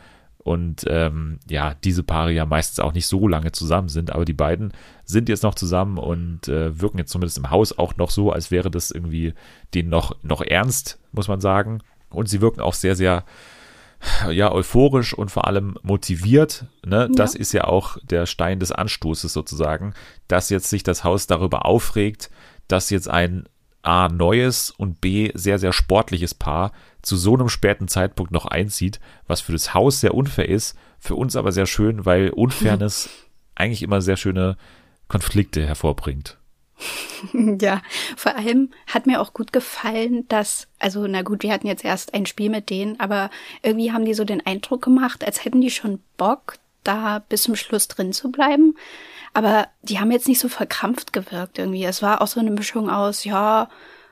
und 0.42 0.84
ähm, 0.88 1.38
ja, 1.48 1.74
diese 1.84 2.02
Paare 2.02 2.32
ja 2.32 2.46
meistens 2.46 2.80
auch 2.80 2.94
nicht 2.94 3.06
so 3.06 3.28
lange 3.28 3.52
zusammen 3.52 3.88
sind, 3.88 4.10
aber 4.12 4.24
die 4.24 4.32
beiden 4.32 4.72
sind 5.04 5.28
jetzt 5.28 5.42
noch 5.42 5.54
zusammen 5.54 5.98
und 5.98 6.48
äh, 6.48 6.80
wirken 6.80 6.98
jetzt 6.98 7.12
zumindest 7.12 7.36
im 7.38 7.50
Haus 7.50 7.78
auch 7.78 7.96
noch 7.96 8.10
so, 8.10 8.32
als 8.32 8.50
wäre 8.50 8.70
das 8.70 8.90
irgendwie 8.90 9.34
denen 9.74 9.90
noch, 9.90 10.16
noch 10.22 10.40
ernst, 10.40 10.98
muss 11.12 11.28
man 11.28 11.40
sagen. 11.40 11.82
Und 12.08 12.28
sie 12.28 12.40
wirken 12.40 12.60
auch 12.60 12.74
sehr, 12.74 12.96
sehr 12.96 13.24
ja, 14.30 14.50
euphorisch 14.50 15.12
und 15.12 15.30
vor 15.30 15.46
allem 15.46 15.76
motiviert. 15.82 16.64
Ne? 16.86 17.00
Ja. 17.00 17.08
Das 17.08 17.34
ist 17.34 17.52
ja 17.52 17.64
auch 17.64 17.98
der 18.02 18.24
Stein 18.24 18.60
des 18.60 18.72
Anstoßes 18.72 19.32
sozusagen, 19.32 19.92
dass 20.26 20.48
jetzt 20.48 20.70
sich 20.70 20.82
das 20.82 21.04
Haus 21.04 21.26
darüber 21.26 21.66
aufregt, 21.66 22.30
dass 22.66 22.88
jetzt 22.90 23.08
ein 23.08 23.44
A 23.82 24.08
neues 24.08 24.70
und 24.70 25.00
B 25.00 25.30
sehr, 25.34 25.58
sehr 25.58 25.72
sportliches 25.72 26.34
Paar 26.34 26.72
zu 27.02 27.16
so 27.16 27.34
einem 27.34 27.48
späten 27.48 27.88
Zeitpunkt 27.88 28.32
noch 28.32 28.46
einzieht, 28.46 29.00
was 29.26 29.40
für 29.40 29.52
das 29.52 29.74
Haus 29.74 30.00
sehr 30.00 30.14
unfair 30.14 30.48
ist, 30.48 30.76
für 30.98 31.14
uns 31.14 31.36
aber 31.36 31.52
sehr 31.52 31.66
schön, 31.66 32.04
weil 32.04 32.30
Unfairness 32.30 33.08
eigentlich 33.54 33.82
immer 33.82 34.00
sehr 34.00 34.16
schöne 34.16 34.56
Konflikte 35.08 35.66
hervorbringt. 35.66 36.36
Ja, 37.60 37.82
vor 38.16 38.34
allem 38.36 38.70
hat 38.86 39.06
mir 39.06 39.20
auch 39.20 39.34
gut 39.34 39.52
gefallen, 39.52 40.26
dass, 40.28 40.68
also 40.78 41.06
na 41.06 41.20
gut, 41.20 41.42
wir 41.42 41.52
hatten 41.52 41.66
jetzt 41.66 41.84
erst 41.84 42.14
ein 42.14 42.24
Spiel 42.24 42.48
mit 42.48 42.70
denen, 42.70 42.98
aber 42.98 43.30
irgendwie 43.62 43.92
haben 43.92 44.06
die 44.06 44.14
so 44.14 44.24
den 44.24 44.44
Eindruck 44.46 44.82
gemacht, 44.82 45.22
als 45.22 45.44
hätten 45.44 45.60
die 45.60 45.70
schon 45.70 46.00
Bock, 46.16 46.56
da 46.82 47.22
bis 47.28 47.42
zum 47.42 47.56
Schluss 47.56 47.88
drin 47.88 48.14
zu 48.14 48.30
bleiben. 48.30 48.74
Aber 49.32 49.68
die 49.82 50.00
haben 50.00 50.10
jetzt 50.10 50.28
nicht 50.28 50.40
so 50.40 50.48
verkrampft 50.48 51.12
gewirkt 51.12 51.58
irgendwie. 51.58 51.84
Es 51.84 52.02
war 52.02 52.20
auch 52.20 52.26
so 52.26 52.40
eine 52.40 52.50
Mischung 52.50 52.90
aus, 52.90 53.24
ja, 53.24 53.68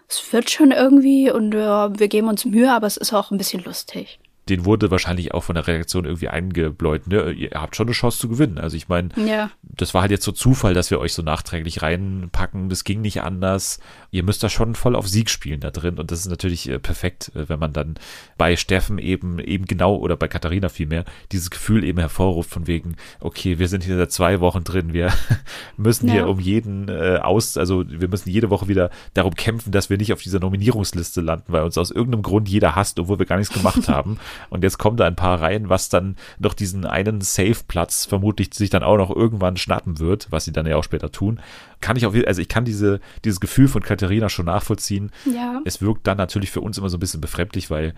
es 0.09 0.33
wird 0.33 0.51
schon 0.51 0.73
irgendwie 0.73 1.31
und 1.31 1.53
ja, 1.53 1.99
wir 1.99 2.09
geben 2.09 2.29
uns 2.29 2.44
Mühe, 2.44 2.73
aber 2.73 2.87
es 2.87 2.97
ist 2.97 3.12
auch 3.12 3.31
ein 3.31 3.38
bisschen 3.38 3.62
lustig 3.62 4.18
den 4.49 4.64
wurde 4.64 4.90
wahrscheinlich 4.90 5.35
auch 5.35 5.44
von 5.44 5.55
der 5.55 5.66
Reaktion 5.66 6.05
irgendwie 6.05 6.29
eingebläut, 6.29 7.07
ne? 7.07 7.31
Ihr 7.33 7.51
habt 7.55 7.77
schon 7.77 7.87
eine 7.87 7.94
Chance 7.94 8.18
zu 8.18 8.29
gewinnen. 8.29 8.59
Also 8.59 8.77
ich 8.77 8.88
meine, 8.88 9.11
ja. 9.16 9.51
das 9.62 9.94
war 9.94 10.03
halt 10.03 10.11
jetzt 10.11 10.25
so 10.25 10.33
Zufall, 10.33 10.75
dass 10.75 10.90
wir 10.90 11.01
euch 11.01 11.12
so 11.12 11.23
nachträglich 11.23 11.83
reinpacken. 11.83 12.68
Das 12.68 12.85
ging 12.85 13.01
nicht 13.01 13.23
anders. 13.23 13.79
Ihr 14.11 14.23
müsst 14.23 14.42
da 14.42 14.49
schon 14.49 14.75
voll 14.75 14.97
auf 14.97 15.07
Sieg 15.07 15.29
spielen 15.29 15.61
da 15.61 15.71
drin. 15.71 15.99
Und 15.99 16.11
das 16.11 16.21
ist 16.21 16.29
natürlich 16.29 16.68
äh, 16.68 16.79
perfekt, 16.79 17.31
äh, 17.35 17.49
wenn 17.49 17.59
man 17.59 17.73
dann 17.73 17.97
bei 18.38 18.57
Steffen 18.57 18.99
eben, 18.99 19.38
eben 19.38 19.66
genau, 19.66 19.97
oder 19.97 20.16
bei 20.16 20.29
Katharina 20.29 20.68
vielmehr, 20.68 21.05
dieses 21.31 21.51
Gefühl 21.51 21.85
eben 21.85 21.99
hervorruft 21.99 22.51
von 22.51 22.66
wegen, 22.66 22.97
okay, 23.21 23.59
wir 23.59 23.68
sind 23.68 23.85
hier 23.85 23.97
seit 23.99 24.12
zwei 24.12 24.40
Wochen 24.40 24.64
drin, 24.64 24.92
wir 24.92 25.12
müssen 25.77 26.09
ja. 26.09 26.14
hier 26.14 26.29
um 26.29 26.40
jeden 26.40 26.88
äh, 26.88 27.18
aus, 27.23 27.59
also 27.59 27.85
wir 27.87 28.09
müssen 28.09 28.31
jede 28.31 28.49
Woche 28.49 28.68
wieder 28.68 28.90
darum 29.12 29.35
kämpfen, 29.35 29.73
dass 29.73 29.90
wir 29.90 29.99
nicht 29.99 30.12
auf 30.12 30.23
dieser 30.23 30.40
Nominierungsliste 30.40 31.21
landen, 31.21 31.53
weil 31.53 31.62
uns 31.62 31.77
aus 31.77 31.90
irgendeinem 31.90 32.23
Grund 32.23 32.49
jeder 32.49 32.75
hasst, 32.75 32.99
obwohl 32.99 33.18
wir 33.18 33.27
gar 33.27 33.37
nichts 33.37 33.53
gemacht 33.53 33.88
haben. 33.88 34.18
Und 34.49 34.64
jetzt 34.64 34.79
kommen 34.79 34.97
da 34.97 35.07
ein 35.07 35.16
paar 35.16 35.40
rein, 35.40 35.68
was 35.68 35.90
dann 35.90 36.16
noch 36.38 36.55
diesen 36.55 36.87
einen 36.87 37.21
Safe-Platz 37.21 38.07
vermutlich 38.07 38.55
sich 38.55 38.71
dann 38.71 38.83
auch 38.83 38.97
noch 38.97 39.14
irgendwann 39.14 39.57
schnappen 39.57 39.99
wird, 39.99 40.29
was 40.31 40.47
sie 40.47 40.53
dann 40.53 40.66
ja 40.66 40.77
auch 40.77 40.85
später 40.85 41.12
tun. 41.12 41.40
Kann 41.81 41.97
ich 41.97 42.07
auch, 42.07 42.14
also 42.27 42.41
ich 42.41 42.49
kann 42.49 42.64
diese, 42.64 43.01
dieses 43.25 43.41
Gefühl 43.41 43.69
von 43.69 43.83
Katharina 43.83 44.29
schon 44.29 44.47
nachvollziehen. 44.47 45.11
Ja. 45.33 45.61
Es 45.64 45.81
wirkt 45.81 46.07
dann 46.07 46.17
natürlich 46.17 46.51
für 46.51 46.61
uns 46.61 46.79
immer 46.79 46.88
so 46.88 46.97
ein 46.97 47.01
bisschen 47.01 47.21
befremdlich, 47.21 47.71
weil 47.71 47.95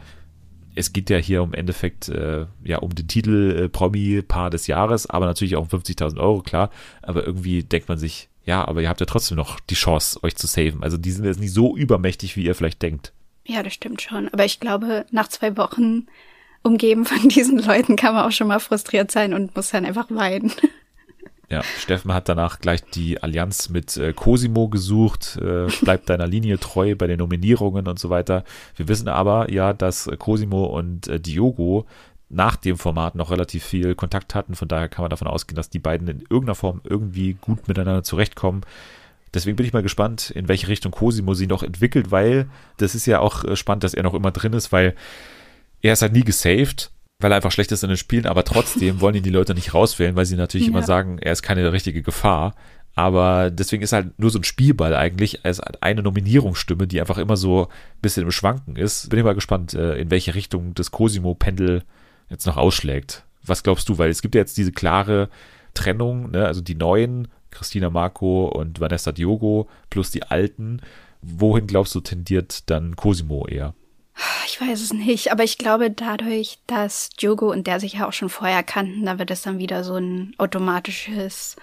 es 0.75 0.93
geht 0.93 1.11
ja 1.11 1.17
hier 1.17 1.43
im 1.43 1.55
Endeffekt 1.55 2.09
äh, 2.09 2.47
ja 2.63 2.79
um 2.79 2.95
den 2.95 3.09
Titel 3.09 3.65
äh, 3.65 3.69
Promi-Paar 3.69 4.51
des 4.51 4.67
Jahres, 4.67 5.09
aber 5.09 5.27
natürlich 5.27 5.57
auch 5.57 5.63
um 5.63 5.81
50.000 5.81 6.19
Euro, 6.19 6.43
klar. 6.43 6.71
Aber 7.03 7.27
irgendwie 7.27 7.63
denkt 7.63 7.89
man 7.89 7.99
sich, 7.99 8.29
ja, 8.45 8.67
aber 8.67 8.83
ihr 8.83 8.89
habt 8.89 9.01
ja 9.01 9.07
trotzdem 9.07 9.37
noch 9.37 9.61
die 9.61 9.75
Chance, 9.75 10.23
euch 10.23 10.37
zu 10.37 10.47
saven. 10.47 10.83
Also 10.83 10.97
die 10.97 11.11
sind 11.11 11.25
jetzt 11.25 11.41
nicht 11.41 11.53
so 11.53 11.77
übermächtig, 11.77 12.37
wie 12.37 12.45
ihr 12.45 12.55
vielleicht 12.55 12.83
denkt. 12.83 13.13
Ja, 13.47 13.63
das 13.63 13.75
stimmt 13.75 14.03
schon. 14.03 14.29
Aber 14.29 14.45
ich 14.45 14.61
glaube, 14.61 15.07
nach 15.11 15.29
zwei 15.29 15.57
Wochen 15.57 16.07
umgeben 16.63 17.05
von 17.05 17.29
diesen 17.29 17.59
Leuten 17.59 17.97
kann 17.97 18.15
man 18.15 18.27
auch 18.27 18.33
schon 18.33 18.49
mal 18.49 18.61
frustriert 18.61 19.11
sein 19.11 19.35
und 19.35 19.55
muss 19.57 19.71
dann 19.71 19.85
einfach 19.85 20.11
weinen. 20.11 20.53
Ja, 21.51 21.65
Steffen 21.65 22.15
hat 22.15 22.29
danach 22.29 22.61
gleich 22.61 22.85
die 22.85 23.21
Allianz 23.21 23.71
mit 23.71 23.97
äh, 23.97 24.13
Cosimo 24.13 24.69
gesucht, 24.69 25.37
äh, 25.43 25.67
bleibt 25.83 26.09
deiner 26.09 26.29
Linie 26.29 26.61
treu 26.61 26.95
bei 26.95 27.09
den 27.09 27.19
Nominierungen 27.19 27.89
und 27.89 27.99
so 27.99 28.09
weiter. 28.09 28.45
Wir 28.77 28.87
wissen 28.87 29.09
aber 29.09 29.51
ja, 29.51 29.73
dass 29.73 30.09
Cosimo 30.19 30.67
und 30.67 31.09
äh, 31.09 31.19
Diogo 31.19 31.87
nach 32.29 32.55
dem 32.55 32.79
Format 32.79 33.17
noch 33.17 33.33
relativ 33.33 33.65
viel 33.65 33.97
Kontakt 33.97 34.37
hatten. 34.37 34.55
Von 34.55 34.69
daher 34.69 34.89
kann 34.89 35.03
man 35.03 35.11
davon 35.11 35.27
ausgehen, 35.27 35.57
dass 35.57 35.71
die 35.71 35.81
beiden 35.81 36.07
in 36.07 36.21
irgendeiner 36.21 36.55
Form 36.55 36.81
irgendwie 36.85 37.35
gut 37.41 37.67
miteinander 37.67 38.05
zurechtkommen. 38.05 38.61
Deswegen 39.35 39.57
bin 39.57 39.67
ich 39.67 39.73
mal 39.73 39.83
gespannt, 39.83 40.31
in 40.31 40.47
welche 40.47 40.69
Richtung 40.69 40.93
Cosimo 40.93 41.35
sie 41.35 41.49
noch 41.49 41.65
entwickelt, 41.65 42.13
weil 42.13 42.49
das 42.77 42.95
ist 42.95 43.07
ja 43.07 43.19
auch 43.19 43.43
äh, 43.43 43.57
spannend, 43.57 43.83
dass 43.83 43.95
er 43.95 44.05
noch 44.05 44.15
immer 44.15 44.31
drin 44.31 44.53
ist, 44.53 44.71
weil 44.71 44.95
er 45.83 45.95
ist 45.95 46.03
halt 46.03 46.13
nie 46.13 46.25
gesaved 46.25 46.93
weil 47.21 47.33
er 47.33 47.37
einfach 47.37 47.53
schlecht 47.53 47.73
ist 47.73 47.83
in 47.83 47.91
den 47.91 47.97
Spielen, 47.97 48.27
aber 48.27 48.45
trotzdem 48.45 49.01
wollen 49.01 49.15
ihn 49.15 49.23
die 49.23 49.31
Leute 49.31 49.55
nicht 49.55 49.75
rauswählen, 49.75 50.17
weil 50.17 50.27
sie 50.27 50.37
natürlich 50.37 50.67
ja. 50.69 50.73
immer 50.73 50.83
sagen, 50.83 51.19
er 51.19 51.33
ist 51.33 51.43
keine 51.43 51.73
richtige 51.73 52.03
Gefahr. 52.03 52.55
Aber 52.95 53.51
deswegen 53.51 53.83
ist 53.83 53.93
er 53.93 54.03
halt 54.03 54.19
nur 54.19 54.31
so 54.31 54.39
ein 54.39 54.45
Spielball 54.45 54.95
eigentlich. 54.95 55.41
Halt 55.45 55.83
eine 55.83 56.03
Nominierungsstimme, 56.03 56.87
die 56.87 57.01
einfach 57.01 57.19
immer 57.19 57.37
so 57.37 57.67
ein 57.67 58.01
bisschen 58.03 58.25
im 58.25 58.33
Schwanken 58.33 58.77
ist. 58.77 59.09
Bin 59.11 59.19
ich 59.19 59.25
mal 59.25 59.35
gespannt, 59.35 59.75
äh, 59.75 59.97
in 59.97 60.11
welche 60.11 60.35
Richtung 60.35 60.75
das 60.75 60.91
Cosimo-Pendel 60.91 61.85
jetzt 62.29 62.47
noch 62.47 62.57
ausschlägt. 62.57 63.25
Was 63.45 63.63
glaubst 63.63 63.89
du? 63.89 63.99
Weil 63.99 64.11
es 64.11 64.23
gibt 64.23 64.35
ja 64.35 64.41
jetzt 64.41 64.59
diese 64.59 64.73
klare 64.73 65.29
Trennung, 65.75 66.31
ne? 66.31 66.47
also 66.47 66.61
die 66.61 66.75
neuen, 66.75 67.29
Christina 67.51 67.91
Marco 67.91 68.47
und 68.47 68.81
Vanessa 68.81 69.13
Diogo, 69.13 69.69
plus 69.89 70.11
die 70.11 70.25
alten. 70.25 70.81
Wohin 71.23 71.67
glaubst 71.67 71.95
du 71.95 72.01
tendiert 72.01 72.69
dann 72.71 72.97
Cosimo 72.97 73.47
eher? 73.47 73.75
Ich 74.47 74.61
weiß 74.61 74.81
es 74.81 74.93
nicht, 74.93 75.33
aber 75.33 75.45
ich 75.45 75.59
glaube 75.59 75.91
dadurch, 75.91 76.59
dass 76.67 77.11
Diogo 77.11 77.51
und 77.51 77.67
der 77.67 77.81
sich 77.81 77.95
ja 77.95 78.09
auch 78.09 78.13
schon 78.13 78.29
vorher 78.29 78.63
kannten, 78.63 79.07
da 79.07 79.19
wird 79.19 79.31
es 79.31 79.43
dann 79.43 79.59
wieder 79.59 79.85
so 79.85 79.97
ein 79.97 80.35
automatisches 80.39 81.57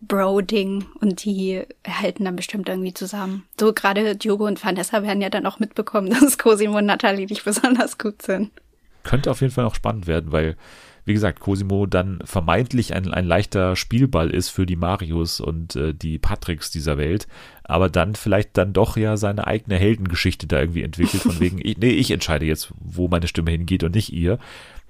Bro-Ding 0.00 0.86
und 1.00 1.24
die 1.24 1.62
halten 1.86 2.24
dann 2.24 2.36
bestimmt 2.36 2.68
irgendwie 2.68 2.94
zusammen. 2.94 3.44
So 3.58 3.72
gerade 3.72 4.16
Diogo 4.16 4.46
und 4.46 4.64
Vanessa 4.64 5.02
werden 5.02 5.20
ja 5.20 5.30
dann 5.30 5.46
auch 5.46 5.58
mitbekommen, 5.58 6.10
dass 6.20 6.38
Cosimo 6.38 6.78
und 6.78 6.86
Natalie 6.86 7.26
nicht 7.26 7.44
besonders 7.44 7.98
gut 7.98 8.22
sind. 8.22 8.50
Könnte 9.02 9.30
auf 9.30 9.40
jeden 9.40 9.52
Fall 9.52 9.64
auch 9.64 9.74
spannend 9.74 10.06
werden, 10.06 10.32
weil 10.32 10.56
wie 11.04 11.12
gesagt, 11.12 11.40
Cosimo 11.40 11.86
dann 11.86 12.20
vermeintlich 12.24 12.94
ein, 12.94 13.12
ein 13.12 13.26
leichter 13.26 13.76
Spielball 13.76 14.30
ist 14.30 14.50
für 14.50 14.66
die 14.66 14.76
Marius 14.76 15.40
und 15.40 15.76
äh, 15.76 15.94
die 15.94 16.18
Patricks 16.18 16.70
dieser 16.70 16.98
Welt, 16.98 17.26
aber 17.64 17.88
dann 17.88 18.14
vielleicht 18.14 18.56
dann 18.56 18.72
doch 18.72 18.96
ja 18.96 19.16
seine 19.16 19.46
eigene 19.46 19.76
Heldengeschichte 19.76 20.46
da 20.46 20.60
irgendwie 20.60 20.82
entwickelt, 20.82 21.22
von 21.22 21.40
wegen, 21.40 21.58
ich, 21.62 21.78
nee, 21.78 21.90
ich 21.90 22.10
entscheide 22.10 22.46
jetzt, 22.46 22.72
wo 22.78 23.08
meine 23.08 23.28
Stimme 23.28 23.50
hingeht 23.50 23.84
und 23.84 23.94
nicht 23.94 24.12
ihr. 24.12 24.38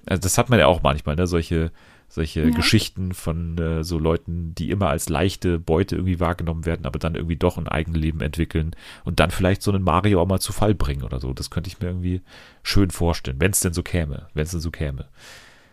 Also 0.05 0.21
das 0.21 0.37
hat 0.37 0.49
man 0.49 0.59
ja 0.59 0.67
auch 0.67 0.81
manchmal, 0.81 1.15
ne, 1.15 1.27
solche, 1.27 1.71
solche 2.09 2.43
ja. 2.43 2.49
Geschichten 2.49 3.13
von 3.13 3.57
äh, 3.57 3.83
so 3.83 3.99
Leuten, 3.99 4.53
die 4.55 4.71
immer 4.71 4.89
als 4.89 5.09
leichte 5.09 5.59
Beute 5.59 5.95
irgendwie 5.95 6.19
wahrgenommen 6.19 6.65
werden, 6.65 6.85
aber 6.85 6.99
dann 6.99 7.15
irgendwie 7.15 7.35
doch 7.37 7.57
ein 7.57 7.67
Eigenleben 7.67 8.21
entwickeln 8.21 8.75
und 9.05 9.19
dann 9.19 9.31
vielleicht 9.31 9.61
so 9.61 9.71
einen 9.71 9.83
Mario 9.83 10.21
auch 10.21 10.27
mal 10.27 10.39
zu 10.39 10.53
Fall 10.53 10.73
bringen 10.73 11.03
oder 11.03 11.19
so. 11.19 11.33
Das 11.33 11.51
könnte 11.51 11.69
ich 11.69 11.79
mir 11.79 11.87
irgendwie 11.87 12.21
schön 12.63 12.89
vorstellen, 12.89 13.39
wenn 13.39 13.51
es 13.51 13.59
denn 13.59 13.73
so 13.73 13.83
käme, 13.83 14.27
wenn 14.33 14.43
es 14.43 14.51
denn 14.51 14.59
so 14.59 14.71
käme 14.71 15.07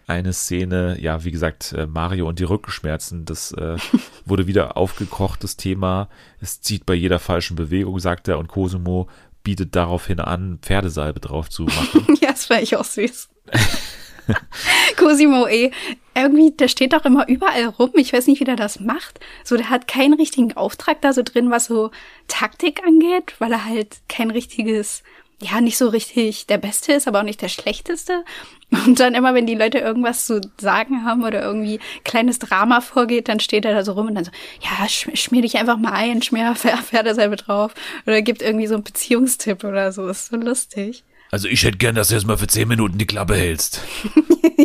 eine 0.09 0.33
Szene, 0.33 0.97
ja, 1.01 1.23
wie 1.25 1.31
gesagt, 1.31 1.75
äh, 1.75 1.87
Mario 1.87 2.27
und 2.27 2.39
die 2.39 2.45
Rückenschmerzen, 2.45 3.25
das 3.25 3.53
äh, 3.53 3.77
wurde 4.25 4.47
wieder 4.47 4.77
aufgekocht, 4.77 5.45
das 5.45 5.57
Thema. 5.57 6.09
Es 6.41 6.61
zieht 6.61 6.87
bei 6.87 6.95
jeder 6.95 7.19
falschen 7.19 7.57
Bewegung, 7.57 7.99
sagt 8.01 8.27
er, 8.27 8.39
und 8.39 8.49
Cosimo 8.49 9.09
bietet 9.45 9.77
daraufhin 9.77 10.21
an, 10.21 10.59
Pferdesalbe 10.63 11.21
drauf 11.21 11.51
zu 11.51 11.65
machen. 11.65 12.07
ja, 12.21 12.31
das 12.31 12.49
wäre 12.51 12.63
ich 12.63 12.77
auch 12.77 12.85
süß. 12.85 13.29
Cosimo 14.97 15.47
eh, 15.47 15.71
irgendwie, 16.15 16.51
der 16.53 16.69
steht 16.69 16.93
doch 16.93 17.05
immer 17.05 17.29
überall 17.29 17.67
rum. 17.67 17.93
Ich 17.95 18.13
weiß 18.13 18.27
nicht, 18.27 18.41
wie 18.41 18.45
der 18.45 18.57
das 18.57 18.81
macht. 18.81 19.21
So, 19.45 19.57
der 19.57 19.71
hat 19.71 19.89
keinen 19.89 20.15
richtigen 20.15 20.55
Auftrag 20.55 21.01
da 21.01 21.13
so 21.13 21.23
drin, 21.23 21.51
was 21.51 21.67
so 21.67 21.91
Taktik 22.27 22.83
angeht, 22.87 23.35
weil 23.39 23.53
er 23.53 23.65
halt 23.65 23.99
kein 24.09 24.31
richtiges 24.31 25.03
ja, 25.41 25.61
nicht 25.61 25.79
so 25.79 25.89
richtig 25.89 26.47
der 26.47 26.59
Beste 26.59 26.93
ist, 26.93 27.07
aber 27.07 27.21
auch 27.21 27.25
nicht 27.25 27.43
der 27.43 27.49
Schlechteste. 27.49 28.25
Und 28.71 29.01
dann 29.01 29.15
immer, 29.15 29.35
wenn 29.35 29.47
die 29.47 29.55
Leute 29.55 29.79
irgendwas 29.79 30.27
zu 30.27 30.41
sagen 30.61 31.05
haben 31.05 31.25
oder 31.25 31.43
irgendwie 31.43 31.81
kleines 32.05 32.39
Drama 32.39 32.81
vorgeht, 32.81 33.29
dann 33.29 33.41
steht 33.41 33.65
er 33.65 33.73
da 33.73 33.85
so 33.85 33.93
rum 33.93 34.09
und 34.09 34.15
dann 34.15 34.25
so, 34.25 34.31
ja, 34.61 34.89
sch 34.89 35.09
schmier 35.15 35.43
dich 35.43 35.57
einfach 35.57 35.79
mal 35.79 35.93
ein, 35.93 36.23
schmier 36.23 36.55
Pferdesalbe 36.57 37.37
drauf. 37.37 37.73
Oder 38.07 38.21
gibt 38.23 38.43
irgendwie 38.43 38.67
so 38.67 38.75
einen 38.75 38.85
Beziehungstipp 38.85 39.65
oder 39.65 39.93
so. 39.93 40.09
Ist 40.09 40.27
so 40.27 40.37
lustig. 40.37 41.05
Also 41.31 41.47
ich 41.49 41.63
hätte 41.65 41.77
gern, 41.77 41.95
dass 41.95 42.09
du 42.09 42.15
erstmal 42.15 42.39
für 42.39 42.47
zehn 42.47 42.69
Minuten 42.69 42.97
die 42.97 43.07
Klappe 43.07 43.35
hältst. 43.35 43.83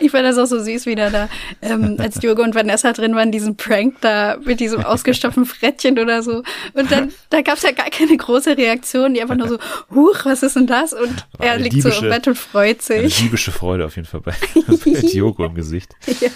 ich 0.00 0.10
fand 0.10 0.24
das 0.24 0.38
auch 0.38 0.46
so 0.46 0.62
süß 0.62 0.86
wieder 0.86 1.10
da, 1.10 1.28
ähm, 1.60 1.96
als 1.98 2.20
Diogo 2.20 2.42
und 2.42 2.54
Vanessa 2.54 2.92
drin 2.92 3.14
waren, 3.16 3.32
diesen 3.32 3.56
Prank 3.56 3.96
da 4.00 4.36
mit 4.44 4.60
diesem 4.60 4.84
ausgestopften 4.84 5.44
Frettchen 5.44 5.98
oder 5.98 6.22
so. 6.22 6.42
Und 6.74 6.92
dann, 6.92 7.12
da 7.30 7.42
gab's 7.42 7.62
ja 7.62 7.72
gar 7.72 7.90
keine 7.90 8.16
große 8.16 8.56
Reaktion, 8.56 9.14
die 9.14 9.22
einfach 9.22 9.36
nur 9.36 9.48
so, 9.48 9.58
huch, 9.92 10.24
was 10.24 10.42
ist 10.44 10.54
denn 10.56 10.68
das? 10.68 10.92
Und 10.92 11.26
er 11.38 11.58
liegt 11.58 11.82
so 11.82 11.88
im 11.88 12.08
Bett 12.08 12.28
und 12.28 12.38
freut 12.38 12.80
sich. 12.82 12.98
Eine 12.98 13.08
diebische 13.08 13.50
Freude 13.50 13.86
auf 13.86 13.96
jeden 13.96 14.06
Fall 14.06 14.20
bei, 14.20 14.34
bei 14.66 15.00
Diogo 15.00 15.44
im 15.44 15.54
Gesicht. 15.54 15.94
Ja. 16.20 16.30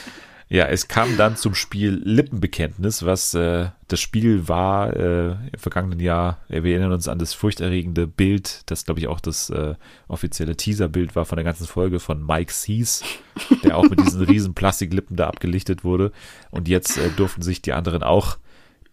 Ja, 0.53 0.65
es 0.65 0.89
kam 0.89 1.17
dann 1.17 1.37
zum 1.37 1.55
Spiel 1.55 2.03
Lippenbekenntnis, 2.05 3.07
was 3.07 3.35
äh, 3.35 3.69
das 3.87 4.01
Spiel 4.01 4.49
war 4.49 4.93
äh, 4.97 5.31
im 5.31 5.59
vergangenen 5.59 6.01
Jahr. 6.01 6.39
Wir 6.49 6.73
erinnern 6.73 6.91
uns 6.91 7.07
an 7.07 7.21
das 7.21 7.35
furchterregende 7.35 8.09
Bild, 8.09 8.69
das 8.69 8.85
glaube 8.85 8.99
ich 8.99 9.07
auch 9.07 9.21
das 9.21 9.51
äh, 9.51 9.77
offizielle 10.09 10.57
Teaserbild 10.57 11.15
war 11.15 11.25
von 11.25 11.37
der 11.37 11.45
ganzen 11.45 11.69
Folge 11.69 12.01
von 12.01 12.27
Mike 12.27 12.53
Sees, 12.53 13.05
der 13.63 13.77
auch 13.77 13.89
mit 13.89 14.01
diesen 14.01 14.23
riesen 14.23 14.55
Plastiklippen 14.55 15.15
da 15.15 15.29
abgelichtet 15.29 15.85
wurde. 15.85 16.11
Und 16.51 16.67
jetzt 16.67 16.99
äh, 16.99 17.11
durften 17.11 17.43
sich 17.43 17.63
die 17.63 17.73
anderen 17.73 18.03
auch 18.03 18.37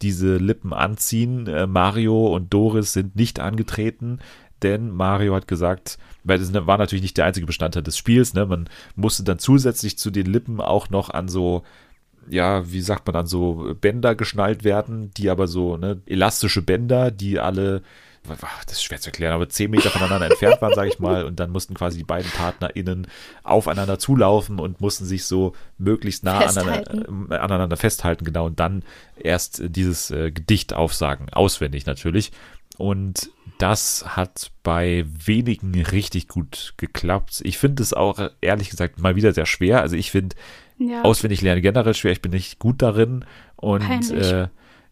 diese 0.04 0.38
Lippen 0.38 0.74
anziehen. 0.74 1.48
Äh, 1.48 1.66
Mario 1.66 2.36
und 2.36 2.54
Doris 2.54 2.94
sind 2.94 3.16
nicht 3.16 3.40
angetreten 3.40 4.20
denn 4.64 4.92
Mario 4.92 5.36
hat 5.36 5.48
gesagt, 5.48 5.98
weil 6.24 6.40
das 6.40 6.54
war 6.54 6.78
natürlich 6.78 7.02
nicht 7.02 7.18
der 7.18 7.26
einzige 7.26 7.46
Bestandteil 7.46 7.84
des 7.84 7.98
Spiels, 7.98 8.34
ne? 8.34 8.46
Man 8.46 8.70
musste 8.96 9.24
dann 9.24 9.40
zusätzlich 9.40 9.98
zu 9.98 10.12
den 10.12 10.26
Lippen 10.26 10.60
auch 10.60 10.90
noch 10.90 11.10
an 11.10 11.28
so, 11.28 11.64
ja, 12.30 12.72
wie 12.72 12.82
sagt 12.82 13.06
man 13.06 13.14
dann, 13.14 13.28
so 13.28 13.76
Bänder 13.80 14.16
geschnallt 14.16 14.64
werden, 14.64 15.12
die 15.16 15.30
aber 15.30 15.48
so, 15.48 15.78
ne, 15.78 16.02
elastische 16.06 16.62
Bänder, 16.62 17.12
die 17.12 17.40
alle 17.40 17.82
das 18.36 18.74
ist 18.74 18.84
schwer 18.84 19.00
zu 19.00 19.10
erklären, 19.10 19.34
aber 19.34 19.50
zehn 19.50 19.72
Meter 19.72 19.90
voneinander 19.90 20.28
entfernt 20.28 20.62
waren, 20.62 20.74
sage 20.74 20.90
ich 20.90 21.00
mal, 21.00 21.26
und 21.26 21.40
dann 21.40 21.52
mussten 21.52 21.74
quasi 21.74 22.00
die 22.00 22.04
beiden 22.04 22.30
PartnerInnen 22.32 23.08
aufeinander 23.44 24.00
zulaufen 24.00 24.60
und 24.60 24.82
mussten 24.82 25.06
sich 25.06 25.26
so 25.26 25.54
möglichst 25.78 26.24
nah 26.24 26.40
aneinander, 26.40 27.32
äh, 27.32 27.38
aneinander, 27.38 27.78
festhalten, 27.78 28.26
genau, 28.26 28.46
und 28.48 28.60
dann 28.60 28.84
erst 29.16 29.62
dieses 29.64 30.12
äh, 30.12 30.32
Gedicht 30.32 30.74
aufsagen, 30.74 31.30
auswendig 31.32 31.86
natürlich. 31.86 32.32
Und 32.78 33.30
das 33.58 34.06
hat 34.16 34.52
bei 34.64 35.06
wenigen 35.08 35.80
richtig 35.82 36.28
gut 36.28 36.74
geklappt. 36.78 37.42
Ich 37.44 37.58
finde 37.58 37.84
es 37.84 37.94
auch 37.94 38.30
ehrlich 38.42 38.70
gesagt 38.70 39.00
mal 39.00 39.16
wieder 39.16 39.34
sehr 39.34 39.46
schwer. 39.46 39.82
Also 39.82 39.96
ich 39.96 40.12
finde 40.12 40.36
ja. 40.78 41.02
auswendig 41.04 41.42
lernen 41.42 41.62
generell 41.62 41.94
schwer. 41.94 42.12
Ich 42.12 42.22
bin 42.22 42.32
nicht 42.32 42.60
gut 42.60 42.82
darin 42.82 43.26
und 43.56 44.12
äh, 44.12 44.48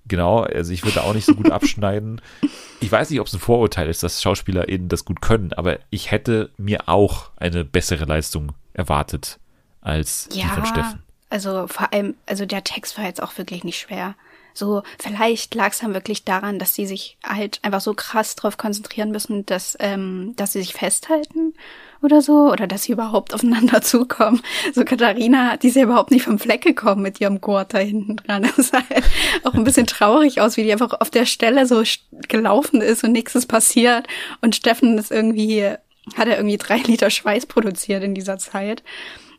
genau, 0.07 0.41
also 0.41 0.73
ich 0.73 0.83
würde 0.83 1.03
auch 1.03 1.13
nicht 1.13 1.25
so 1.25 1.35
gut 1.35 1.51
abschneiden. 1.51 2.21
Ich 2.81 2.91
weiß 2.91 3.09
nicht, 3.09 3.21
ob 3.21 3.25
es 3.25 3.33
ein 3.33 3.39
Vorurteil 3.39 3.89
ist, 3.89 4.03
dass 4.03 4.21
SchauspielerInnen 4.21 4.89
das 4.89 5.05
gut 5.05 5.21
können, 5.21 5.53
aber 5.53 5.79
ich 5.89 6.11
hätte 6.11 6.51
mir 6.57 6.87
auch 6.87 7.31
eine 7.37 7.63
bessere 7.63 8.03
Leistung 8.03 8.51
erwartet 8.73 9.39
als 9.81 10.27
ja, 10.33 10.43
die 10.43 10.49
von 10.49 10.65
Steffen. 10.65 11.03
Also 11.29 11.67
vor 11.67 11.91
allem, 11.93 12.15
also 12.27 12.45
der 12.45 12.63
Text 12.63 12.97
war 12.97 13.05
jetzt 13.05 13.23
auch 13.23 13.35
wirklich 13.37 13.63
nicht 13.63 13.79
schwer. 13.79 14.15
So, 14.57 14.83
vielleicht 14.97 15.53
lag 15.53 15.73
es 15.73 15.79
dann 15.79 15.93
wirklich 15.93 16.23
daran, 16.23 16.59
dass 16.59 16.73
sie 16.73 16.87
sich 16.87 17.17
halt 17.23 17.59
einfach 17.61 17.81
so 17.81 17.93
krass 17.93 18.35
drauf 18.37 18.57
konzentrieren 18.57 19.11
müssen, 19.11 19.45
dass, 19.45 19.75
ähm, 19.81 20.33
dass 20.37 20.53
sie 20.53 20.59
sich 20.59 20.73
festhalten 20.73 21.53
oder 22.01 22.21
so, 22.21 22.49
oder 22.49 22.65
dass 22.65 22.83
sie 22.83 22.93
überhaupt 22.93 23.33
aufeinander 23.35 23.81
zukommen. 23.81 24.41
So 24.73 24.85
Katharina, 24.85 25.57
die 25.57 25.67
ist 25.67 25.75
ja 25.75 25.83
überhaupt 25.83 26.11
nicht 26.11 26.23
vom 26.23 26.39
Fleck 26.39 26.61
gekommen 26.61 27.01
mit 27.01 27.19
ihrem 27.19 27.41
Gurt 27.41 27.73
da 27.73 27.79
hinten 27.79 28.15
dran. 28.15 28.49
Das 28.55 28.69
sah 28.69 28.81
halt 28.89 29.03
auch 29.43 29.53
ein 29.53 29.65
bisschen 29.65 29.87
traurig 29.87 30.39
aus, 30.39 30.55
wie 30.55 30.63
die 30.63 30.71
einfach 30.71 30.93
auf 31.01 31.09
der 31.09 31.25
Stelle 31.25 31.65
so 31.65 31.83
gelaufen 32.29 32.79
ist 32.79 33.03
und 33.03 33.11
nichts 33.11 33.35
ist 33.35 33.47
passiert. 33.47 34.07
Und 34.41 34.55
Steffen 34.55 34.97
ist 34.97 35.11
irgendwie 35.11 35.75
hat 36.15 36.27
er 36.27 36.37
irgendwie 36.37 36.57
drei 36.57 36.77
Liter 36.77 37.09
Schweiß 37.09 37.47
produziert 37.47 38.03
in 38.03 38.13
dieser 38.15 38.37
Zeit. 38.37 38.83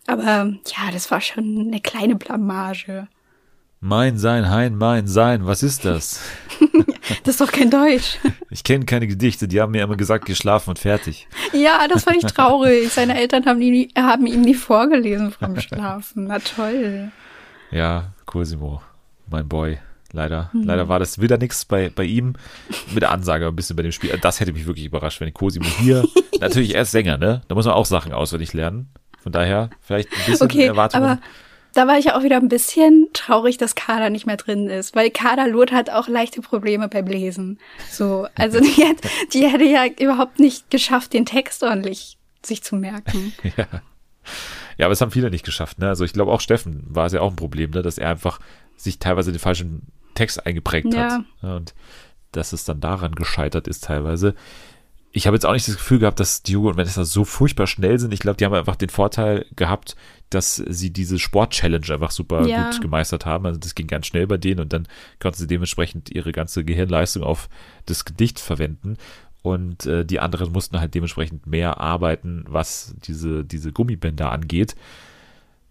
Aber 0.06 0.52
ja, 0.66 0.90
das 0.92 1.10
war 1.10 1.20
schon 1.20 1.66
eine 1.68 1.80
kleine 1.80 2.16
Blamage. 2.16 3.08
Mein 3.88 4.18
Sein, 4.18 4.50
Hein, 4.50 4.74
mein 4.78 5.06
Sein, 5.06 5.46
was 5.46 5.62
ist 5.62 5.84
das? 5.84 6.20
das 7.22 7.34
ist 7.34 7.40
doch 7.40 7.52
kein 7.52 7.70
Deutsch. 7.70 8.18
Ich 8.50 8.64
kenne 8.64 8.84
keine 8.86 9.06
Gedichte, 9.06 9.46
die 9.46 9.60
haben 9.60 9.72
mir 9.72 9.82
immer 9.82 9.96
gesagt, 9.96 10.24
geschlafen 10.24 10.70
und 10.70 10.78
fertig. 10.78 11.28
Ja, 11.52 11.86
das 11.86 12.04
fand 12.04 12.16
ich 12.16 12.24
traurig. 12.24 12.88
Seine 12.92 13.20
Eltern 13.20 13.44
haben, 13.44 13.58
nie, 13.58 13.90
haben 13.96 14.26
ihm 14.26 14.40
nie 14.40 14.54
vorgelesen 14.54 15.30
vom 15.30 15.60
Schlafen. 15.60 16.26
Na 16.26 16.38
toll. 16.38 17.12
Ja, 17.70 18.14
Cosimo, 18.24 18.80
mein 19.30 19.46
Boy. 19.46 19.78
Leider, 20.12 20.50
mhm. 20.52 20.62
leider 20.62 20.88
war 20.88 20.98
das 20.98 21.20
wieder 21.20 21.36
nichts 21.38 21.64
bei, 21.64 21.90
bei 21.90 22.04
ihm. 22.04 22.34
Mit 22.92 23.02
der 23.02 23.12
Ansage 23.12 23.46
ein 23.46 23.54
bisschen 23.54 23.76
bei 23.76 23.82
dem 23.82 23.92
Spiel. 23.92 24.18
Das 24.20 24.40
hätte 24.40 24.52
mich 24.52 24.66
wirklich 24.66 24.86
überrascht, 24.86 25.20
wenn 25.20 25.32
Cosimo 25.34 25.66
hier, 25.78 26.04
natürlich 26.40 26.74
er 26.74 26.82
ist 26.82 26.92
Sänger, 26.92 27.18
ne? 27.18 27.42
Da 27.46 27.54
muss 27.54 27.66
man 27.66 27.74
auch 27.74 27.86
Sachen 27.86 28.12
auswendig 28.12 28.52
lernen. 28.52 28.88
Von 29.22 29.32
daher 29.32 29.70
vielleicht 29.80 30.08
ein 30.12 30.30
bisschen 30.30 30.46
okay, 30.46 30.64
Erwartungen. 30.64 31.04
Aber 31.04 31.20
da 31.76 31.86
war 31.86 31.98
ich 31.98 32.12
auch 32.12 32.22
wieder 32.22 32.36
ein 32.36 32.48
bisschen 32.48 33.08
traurig, 33.12 33.58
dass 33.58 33.74
Kader 33.74 34.10
nicht 34.10 34.26
mehr 34.26 34.36
drin 34.36 34.68
ist, 34.68 34.96
weil 34.96 35.10
Kader 35.10 35.46
Loth 35.46 35.72
hat 35.72 35.90
auch 35.90 36.08
leichte 36.08 36.40
Probleme 36.40 36.88
beim 36.88 37.06
Lesen. 37.06 37.58
So, 37.90 38.26
also 38.34 38.60
die, 38.60 38.84
hat, 38.84 38.96
die 39.32 39.46
hätte 39.46 39.64
ja 39.64 39.86
überhaupt 39.86 40.40
nicht 40.40 40.70
geschafft, 40.70 41.12
den 41.12 41.26
Text 41.26 41.62
ordentlich 41.62 42.18
sich 42.44 42.62
zu 42.62 42.76
merken. 42.76 43.32
ja. 43.56 43.66
Ja, 44.78 44.86
aber 44.86 44.92
es 44.92 45.00
haben 45.00 45.10
viele 45.10 45.30
nicht 45.30 45.44
geschafft. 45.44 45.78
Ne? 45.78 45.88
Also 45.88 46.04
ich 46.04 46.12
glaube 46.12 46.32
auch 46.32 46.40
Steffen 46.40 46.82
war 46.88 47.06
es 47.06 47.12
ja 47.12 47.20
auch 47.20 47.30
ein 47.30 47.36
Problem, 47.36 47.70
ne? 47.70 47.82
dass 47.82 47.98
er 47.98 48.10
einfach 48.10 48.40
sich 48.76 48.98
teilweise 48.98 49.32
den 49.32 49.38
falschen 49.38 49.82
Text 50.14 50.46
eingeprägt 50.46 50.92
ja. 50.92 51.10
hat. 51.10 51.24
Und 51.42 51.74
dass 52.32 52.52
es 52.52 52.64
dann 52.64 52.80
daran 52.80 53.14
gescheitert 53.14 53.68
ist 53.68 53.84
teilweise. 53.84 54.34
Ich 55.16 55.26
habe 55.26 55.34
jetzt 55.34 55.46
auch 55.46 55.54
nicht 55.54 55.66
das 55.66 55.78
Gefühl 55.78 56.00
gehabt, 56.00 56.20
dass 56.20 56.42
Diogo 56.42 56.68
und 56.68 56.76
Vanessa 56.76 57.06
so 57.06 57.24
furchtbar 57.24 57.66
schnell 57.66 57.98
sind. 57.98 58.12
Ich 58.12 58.20
glaube, 58.20 58.36
die 58.36 58.44
haben 58.44 58.52
einfach 58.52 58.76
den 58.76 58.90
Vorteil 58.90 59.46
gehabt, 59.56 59.96
dass 60.28 60.56
sie 60.56 60.92
diese 60.92 61.18
Sport-Challenge 61.18 61.86
einfach 61.88 62.10
super 62.10 62.46
ja. 62.46 62.70
gut 62.70 62.82
gemeistert 62.82 63.24
haben. 63.24 63.46
Also 63.46 63.58
das 63.58 63.74
ging 63.74 63.86
ganz 63.86 64.06
schnell 64.06 64.26
bei 64.26 64.36
denen 64.36 64.60
und 64.60 64.74
dann 64.74 64.86
konnten 65.18 65.38
sie 65.38 65.46
dementsprechend 65.46 66.10
ihre 66.10 66.32
ganze 66.32 66.66
Gehirnleistung 66.66 67.22
auf 67.22 67.48
das 67.86 68.04
Gedicht 68.04 68.38
verwenden. 68.40 68.98
Und 69.40 69.86
äh, 69.86 70.04
die 70.04 70.20
anderen 70.20 70.52
mussten 70.52 70.78
halt 70.80 70.94
dementsprechend 70.94 71.46
mehr 71.46 71.80
arbeiten, 71.80 72.44
was 72.46 72.94
diese, 73.06 73.42
diese 73.42 73.72
Gummibänder 73.72 74.30
angeht. 74.30 74.76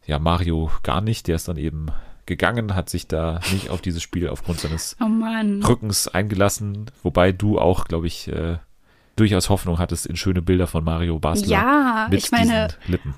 Ja, 0.08 0.18
Mario 0.18 0.72
gar 0.82 1.02
nicht. 1.02 1.28
Der 1.28 1.36
ist 1.36 1.48
dann 1.48 1.58
eben 1.58 1.90
gegangen, 2.26 2.74
hat 2.74 2.90
sich 2.90 3.08
da 3.08 3.42
nicht 3.52 3.70
auf 3.70 3.82
dieses 3.82 4.02
Spiel 4.02 4.28
aufgrund 4.28 4.60
seines 4.60 4.98
oh 5.00 5.68
Rückens 5.68 6.08
eingelassen, 6.08 6.90
wobei 7.04 7.32
du 7.32 7.60
auch, 7.60 7.86
glaube 7.86 8.08
ich, 8.08 8.28
äh, 8.30 8.58
durchaus 9.16 9.50
Hoffnung 9.50 9.80
hattest 9.80 10.06
in 10.06 10.16
schöne 10.16 10.42
Bilder 10.42 10.68
von 10.68 10.84
Mario 10.84 11.20
Basler 11.20 11.48
ja, 11.48 12.08
mit 12.10 12.24
ich 12.24 12.32
meine, 12.32 12.70
Lippen. 12.88 13.14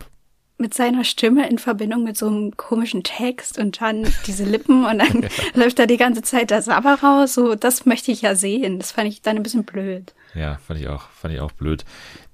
Mit 0.59 0.73
seiner 0.73 1.03
Stimme 1.03 1.47
in 1.47 1.59
Verbindung 1.59 2.03
mit 2.03 2.17
so 2.17 2.27
einem 2.27 2.57
komischen 2.57 3.03
Text 3.03 3.59
und 3.59 3.79
dann 3.79 4.07
diese 4.25 4.43
Lippen 4.43 4.85
und 4.85 4.99
dann 4.99 5.21
ja. 5.21 5.29
läuft 5.53 5.77
da 5.77 5.85
die 5.85 5.97
ganze 5.97 6.23
Zeit 6.23 6.49
der 6.49 6.63
Sabber 6.63 6.95
raus. 6.95 7.35
So, 7.35 7.53
das 7.53 7.85
möchte 7.85 8.11
ich 8.11 8.23
ja 8.23 8.33
sehen. 8.33 8.79
Das 8.79 8.91
fand 8.91 9.07
ich 9.07 9.21
dann 9.21 9.37
ein 9.37 9.43
bisschen 9.43 9.65
blöd. 9.65 10.13
Ja, 10.33 10.57
fand 10.65 10.79
ich 10.79 10.87
auch, 10.87 11.09
fand 11.09 11.33
ich 11.33 11.41
auch 11.41 11.51
blöd, 11.51 11.85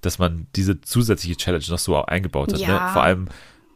dass 0.01 0.19
man 0.19 0.47
diese 0.55 0.79
zusätzliche 0.79 1.35
Challenge 1.35 1.65
noch 1.69 1.79
so 1.79 2.01
eingebaut 2.01 2.53
hat. 2.53 2.59
Ne? 2.59 2.65
Ja. 2.65 2.87
Ne? 2.87 2.93
Vor 2.93 3.03
allem, 3.03 3.27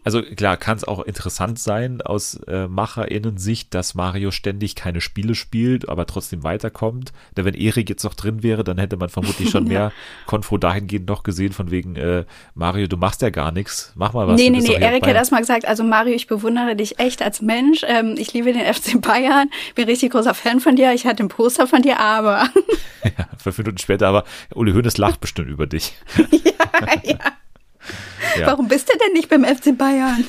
also 0.08 0.22
klar, 0.22 0.56
kann 0.56 0.78
es 0.78 0.86
auch 0.86 1.02
interessant 1.02 1.60
sein 1.60 2.02
aus 2.02 2.36
äh, 2.48 2.70
MacherInnen-Sicht, 2.70 3.74
dass 3.74 3.93
Mario 3.93 4.32
ständig 4.32 4.74
keine 4.76 5.02
Spiele 5.02 5.36
spielt, 5.36 5.89
aber 5.89 6.06
trotzdem 6.06 6.46
weiterkommt. 6.46 7.12
Denn 7.36 7.43
wenn 7.43 7.54
Erik 7.54 7.89
jetzt 7.89 8.06
noch 8.06 8.13
drin 8.13 8.41
wäre, 8.41 8.63
dann 8.63 8.78
hätte 8.78 8.96
man 8.96 9.10
vermutlich 9.10 9.50
schon 9.50 9.63
mehr 9.67 9.91
Konfro 10.26 10.58
dahingehend 10.58 11.10
noch 11.10 11.24
gesehen, 11.24 11.52
von 11.52 11.72
wegen, 11.72 11.98
äh, 11.98 12.24
Mario, 12.56 12.88
du 12.88 12.96
machst 12.96 13.22
ja 13.22 13.32
gar 13.32 13.52
nichts, 13.52 13.91
mach 13.96 14.13
mal 14.13 14.30
was. 14.30 14.39
Nee, 14.39 14.50
nee, 14.50 14.62
nee, 14.62 14.76
Erik 14.76 15.06
hat 15.06 15.13
erstmal 15.13 15.41
gesagt, 15.41 15.67
also 15.67 15.84
Mario, 15.84 16.15
ich 16.15 16.28
bewundere 16.28 16.78
dich 16.78 17.00
echt 17.00 17.22
als 17.22 17.41
Mensch, 17.41 17.84
ähm, 17.86 18.15
ich 18.17 18.32
liebe 18.32 18.54
den 18.54 18.74
FC 18.74 19.02
Bayern, 19.02 19.50
bin 19.76 19.89
richtig 19.89 20.13
großer 20.13 20.34
Fan 20.34 20.62
von 20.62 20.78
dir, 20.78 20.93
ich 20.93 21.06
hatte 21.06 21.22
ein 21.22 21.28
Poster 21.28 21.67
von 21.67 21.82
dir, 21.82 22.00
aber. 22.00 22.48
ja, 23.04 23.28
fünf 23.38 23.58
Minuten 23.58 23.78
später 23.78 24.08
aber, 24.08 24.24
Uli 24.56 24.72
Hoeneß 24.72 24.98
lacht 25.00 25.20
bestimmt 25.20 25.50
über 25.50 25.67
dich. 25.67 25.91
ja, 26.32 27.02
ja. 27.04 27.17
Ja. 28.39 28.47
Warum 28.47 28.67
bist 28.67 28.89
du 28.89 28.97
denn 28.97 29.13
nicht 29.13 29.30
beim 29.30 29.43
FC 29.43 29.78
Bayern? 29.78 30.26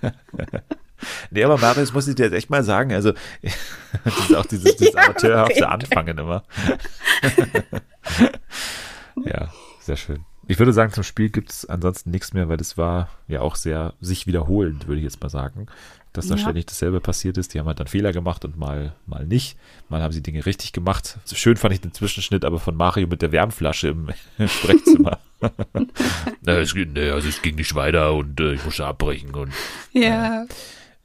nee, 1.30 1.44
aber 1.44 1.58
Marius 1.58 1.92
muss 1.92 2.08
ich 2.08 2.14
dir 2.14 2.24
jetzt 2.24 2.34
echt 2.34 2.50
mal 2.50 2.64
sagen, 2.64 2.92
also 2.92 3.12
das 4.04 4.18
ist 4.18 4.34
auch 4.34 4.46
dieses, 4.46 4.76
dieses 4.76 4.94
ja, 4.94 5.02
amateurhafte 5.02 5.68
Anfangen 5.68 6.18
immer. 6.18 6.44
ja, 9.24 9.48
sehr 9.80 9.96
schön. 9.96 10.24
Ich 10.48 10.58
würde 10.58 10.72
sagen, 10.72 10.92
zum 10.92 11.04
Spiel 11.04 11.30
gibt 11.30 11.50
es 11.50 11.66
ansonsten 11.66 12.10
nichts 12.10 12.34
mehr, 12.34 12.48
weil 12.48 12.56
das 12.56 12.76
war 12.76 13.08
ja 13.28 13.40
auch 13.40 13.54
sehr 13.54 13.94
sich 14.00 14.26
wiederholend, 14.26 14.88
würde 14.88 14.98
ich 14.98 15.04
jetzt 15.04 15.22
mal 15.22 15.28
sagen. 15.28 15.66
Dass 16.12 16.28
da 16.28 16.34
ja. 16.34 16.42
ständig 16.42 16.66
dasselbe 16.66 17.00
passiert 17.00 17.38
ist. 17.38 17.54
Die 17.54 17.58
haben 17.58 17.66
halt 17.66 17.80
dann 17.80 17.86
Fehler 17.86 18.12
gemacht 18.12 18.44
und 18.44 18.58
mal, 18.58 18.94
mal 19.06 19.24
nicht. 19.26 19.56
Mal 19.88 20.02
haben 20.02 20.12
sie 20.12 20.22
Dinge 20.22 20.44
richtig 20.44 20.72
gemacht. 20.72 21.18
Schön 21.32 21.56
fand 21.56 21.72
ich 21.72 21.80
den 21.80 21.94
Zwischenschnitt 21.94 22.44
aber 22.44 22.58
von 22.58 22.76
Mario 22.76 23.06
mit 23.06 23.22
der 23.22 23.32
Wärmflasche 23.32 23.88
im, 23.88 24.10
im 24.38 24.48
Sprechzimmer. 24.48 25.18
Na, 26.42 26.52
es, 26.58 26.74
nee, 26.74 27.10
also 27.10 27.28
es 27.28 27.40
ging 27.40 27.56
nicht 27.56 27.74
weiter 27.74 28.12
und 28.14 28.38
äh, 28.40 28.52
ich 28.52 28.64
musste 28.64 28.84
abbrechen. 28.84 29.34
Und, 29.34 29.52
ja. 29.92 30.42
Äh, 30.42 30.46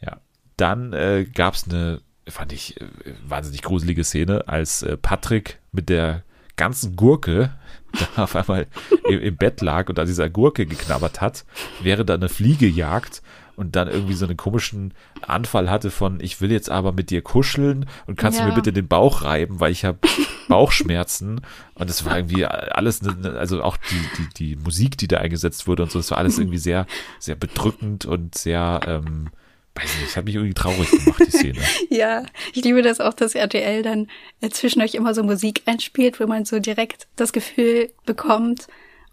ja. 0.01 0.17
Dann 0.57 0.91
äh, 0.93 1.25
gab 1.25 1.53
es 1.53 1.65
eine, 1.69 2.01
fand 2.27 2.51
ich, 2.51 2.79
äh, 2.81 2.85
wahnsinnig 3.25 3.61
gruselige 3.61 4.03
Szene, 4.03 4.47
als 4.47 4.83
äh, 4.83 4.97
Patrick 4.97 5.59
mit 5.71 5.89
der 5.89 6.23
ganzen 6.57 6.95
Gurke 6.95 7.53
da 8.15 8.23
auf 8.23 8.35
einmal 8.35 8.67
im, 9.07 9.19
im, 9.19 9.37
Bett 9.37 9.61
lag 9.61 9.89
und 9.89 9.97
an 9.99 10.07
dieser 10.07 10.29
Gurke 10.29 10.65
geknabbert 10.65 11.21
hat, 11.21 11.45
während 11.81 12.09
da 12.09 12.15
eine 12.15 12.29
Fliege 12.29 12.67
jagt 12.67 13.21
und 13.57 13.75
dann 13.75 13.89
irgendwie 13.89 14.13
so 14.13 14.25
einen 14.25 14.37
komischen 14.37 14.93
Anfall 15.21 15.69
hatte 15.69 15.89
von, 15.89 16.19
ich 16.21 16.39
will 16.39 16.51
jetzt 16.51 16.69
aber 16.69 16.91
mit 16.93 17.09
dir 17.09 17.23
kuscheln 17.23 17.87
und 18.05 18.15
kannst 18.15 18.37
ja. 18.37 18.45
du 18.45 18.51
mir 18.51 18.55
bitte 18.55 18.71
den 18.71 18.87
Bauch 18.87 19.23
reiben, 19.23 19.59
weil 19.59 19.71
ich 19.71 19.83
habe 19.83 19.97
Bauchschmerzen 20.47 21.41
und 21.73 21.89
es 21.89 22.05
war 22.05 22.17
irgendwie 22.17 22.45
alles, 22.45 23.01
ne, 23.01 23.17
ne, 23.19 23.31
also 23.31 23.63
auch 23.63 23.75
die, 23.75 24.09
die, 24.17 24.55
die 24.55 24.55
Musik, 24.55 24.97
die 24.99 25.07
da 25.07 25.17
eingesetzt 25.17 25.67
wurde 25.67 25.83
und 25.83 25.91
so, 25.91 25.97
es 25.97 26.11
war 26.11 26.19
alles 26.19 26.37
irgendwie 26.37 26.59
sehr, 26.59 26.85
sehr 27.19 27.35
bedrückend 27.35 28.05
und 28.05 28.37
sehr, 28.37 28.79
ähm, 28.85 29.31
weiß 29.73 29.89
nicht, 30.01 30.15
hat 30.15 30.25
mich 30.25 30.35
irgendwie 30.35 30.53
traurig 30.53 30.91
gemacht, 30.91 31.23
die 31.25 31.31
Szene. 31.31 31.59
ja, 31.89 32.25
ich 32.53 32.63
liebe 32.63 32.83
das 32.83 32.99
auch, 32.99 33.15
dass 33.15 33.33
RTL 33.33 33.81
dann 33.81 34.07
zwischen 34.51 34.83
euch 34.83 34.93
immer 34.93 35.15
so 35.15 35.23
Musik 35.23 35.63
einspielt, 35.65 36.19
wo 36.19 36.27
man 36.27 36.45
so 36.45 36.59
direkt 36.59 37.07
das 37.15 37.33
Gefühl 37.33 37.89
bekommt, 38.05 38.67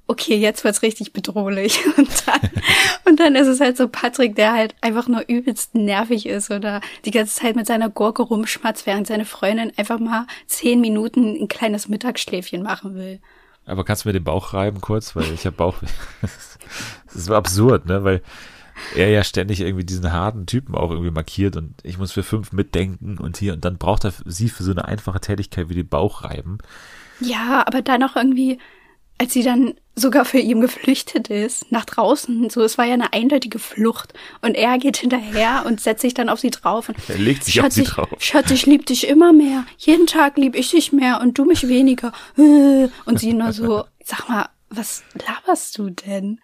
okay, 0.06 0.36
jetzt 0.36 0.64
wird's 0.64 0.82
richtig 0.82 1.12
bedrohlich. 1.12 1.80
Und 1.96 2.08
dann, 2.26 2.50
und 3.04 3.20
dann 3.20 3.36
ist 3.36 3.46
es 3.46 3.60
halt 3.60 3.76
so 3.76 3.88
Patrick, 3.88 4.34
der 4.34 4.52
halt 4.52 4.74
einfach 4.80 5.08
nur 5.08 5.24
übelst 5.28 5.74
nervig 5.74 6.26
ist 6.26 6.50
oder 6.50 6.80
die 7.04 7.10
ganze 7.10 7.34
Zeit 7.34 7.56
mit 7.56 7.66
seiner 7.66 7.88
Gurke 7.88 8.22
rumschmatzt, 8.22 8.86
während 8.86 9.06
seine 9.06 9.24
Freundin 9.24 9.72
einfach 9.76 9.98
mal 9.98 10.26
zehn 10.46 10.80
Minuten 10.80 11.36
ein 11.40 11.48
kleines 11.48 11.88
Mittagsschläfchen 11.88 12.62
machen 12.62 12.94
will. 12.94 13.20
Aber 13.66 13.84
kannst 13.84 14.04
du 14.04 14.08
mir 14.08 14.14
den 14.14 14.24
Bauch 14.24 14.52
reiben 14.52 14.80
kurz, 14.80 15.14
weil 15.16 15.32
ich 15.32 15.46
habe 15.46 15.56
Bauch. 15.56 15.76
das 16.20 17.14
ist 17.14 17.24
so 17.26 17.34
absurd, 17.34 17.86
ne? 17.86 18.04
Weil 18.04 18.22
er 18.96 19.08
ja 19.08 19.22
ständig 19.22 19.60
irgendwie 19.60 19.84
diesen 19.84 20.12
harten 20.12 20.46
Typen 20.46 20.74
auch 20.74 20.90
irgendwie 20.90 21.10
markiert 21.10 21.56
und 21.56 21.74
ich 21.82 21.96
muss 21.96 22.12
für 22.12 22.24
fünf 22.24 22.52
mitdenken 22.52 23.18
und 23.18 23.36
hier 23.36 23.52
und 23.52 23.64
dann 23.64 23.78
braucht 23.78 24.04
er 24.04 24.12
sie 24.24 24.48
für 24.48 24.64
so 24.64 24.72
eine 24.72 24.84
einfache 24.84 25.20
Tätigkeit 25.20 25.68
wie 25.68 25.74
den 25.74 25.88
Bauch 25.88 26.24
reiben. 26.24 26.58
Ja, 27.20 27.64
aber 27.66 27.82
dann 27.82 28.02
auch 28.02 28.16
irgendwie 28.16 28.58
als 29.24 29.32
sie 29.32 29.42
dann 29.42 29.72
sogar 29.96 30.26
für 30.26 30.38
ihn 30.38 30.60
geflüchtet 30.60 31.28
ist, 31.28 31.72
nach 31.72 31.86
draußen, 31.86 32.50
so, 32.50 32.60
es 32.60 32.76
war 32.76 32.84
ja 32.84 32.92
eine 32.92 33.14
eindeutige 33.14 33.58
Flucht. 33.58 34.12
Und 34.42 34.54
er 34.54 34.76
geht 34.76 34.98
hinterher 34.98 35.64
und 35.66 35.80
setzt 35.80 36.02
sich 36.02 36.12
dann 36.12 36.28
auf 36.28 36.40
sie 36.40 36.50
drauf. 36.50 36.90
Und 36.90 36.98
er 37.08 37.16
legt 37.16 37.44
sich 37.44 37.62
auf 37.62 37.72
sie 37.72 37.84
drauf. 37.84 38.08
Schatz, 38.18 38.50
ich 38.50 38.66
lieb 38.66 38.84
dich 38.84 39.08
immer 39.08 39.32
mehr. 39.32 39.64
Jeden 39.78 40.06
Tag 40.06 40.36
lieb 40.36 40.54
ich 40.54 40.72
dich 40.72 40.92
mehr 40.92 41.22
und 41.22 41.38
du 41.38 41.46
mich 41.46 41.68
weniger. 41.68 42.12
Und 42.36 43.18
sie 43.18 43.32
nur 43.32 43.52
so, 43.54 43.84
sag 44.04 44.28
mal, 44.28 44.50
was 44.68 45.04
laberst 45.26 45.78
du 45.78 45.88
denn? 45.88 46.38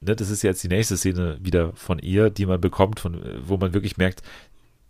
Ne, 0.00 0.16
das 0.16 0.28
ist 0.28 0.42
jetzt 0.42 0.64
die 0.64 0.68
nächste 0.68 0.96
Szene 0.96 1.38
wieder 1.40 1.74
von 1.74 2.00
ihr, 2.00 2.30
die 2.30 2.46
man 2.46 2.60
bekommt, 2.60 2.98
von, 2.98 3.22
wo 3.44 3.56
man 3.56 3.72
wirklich 3.72 3.98
merkt, 3.98 4.22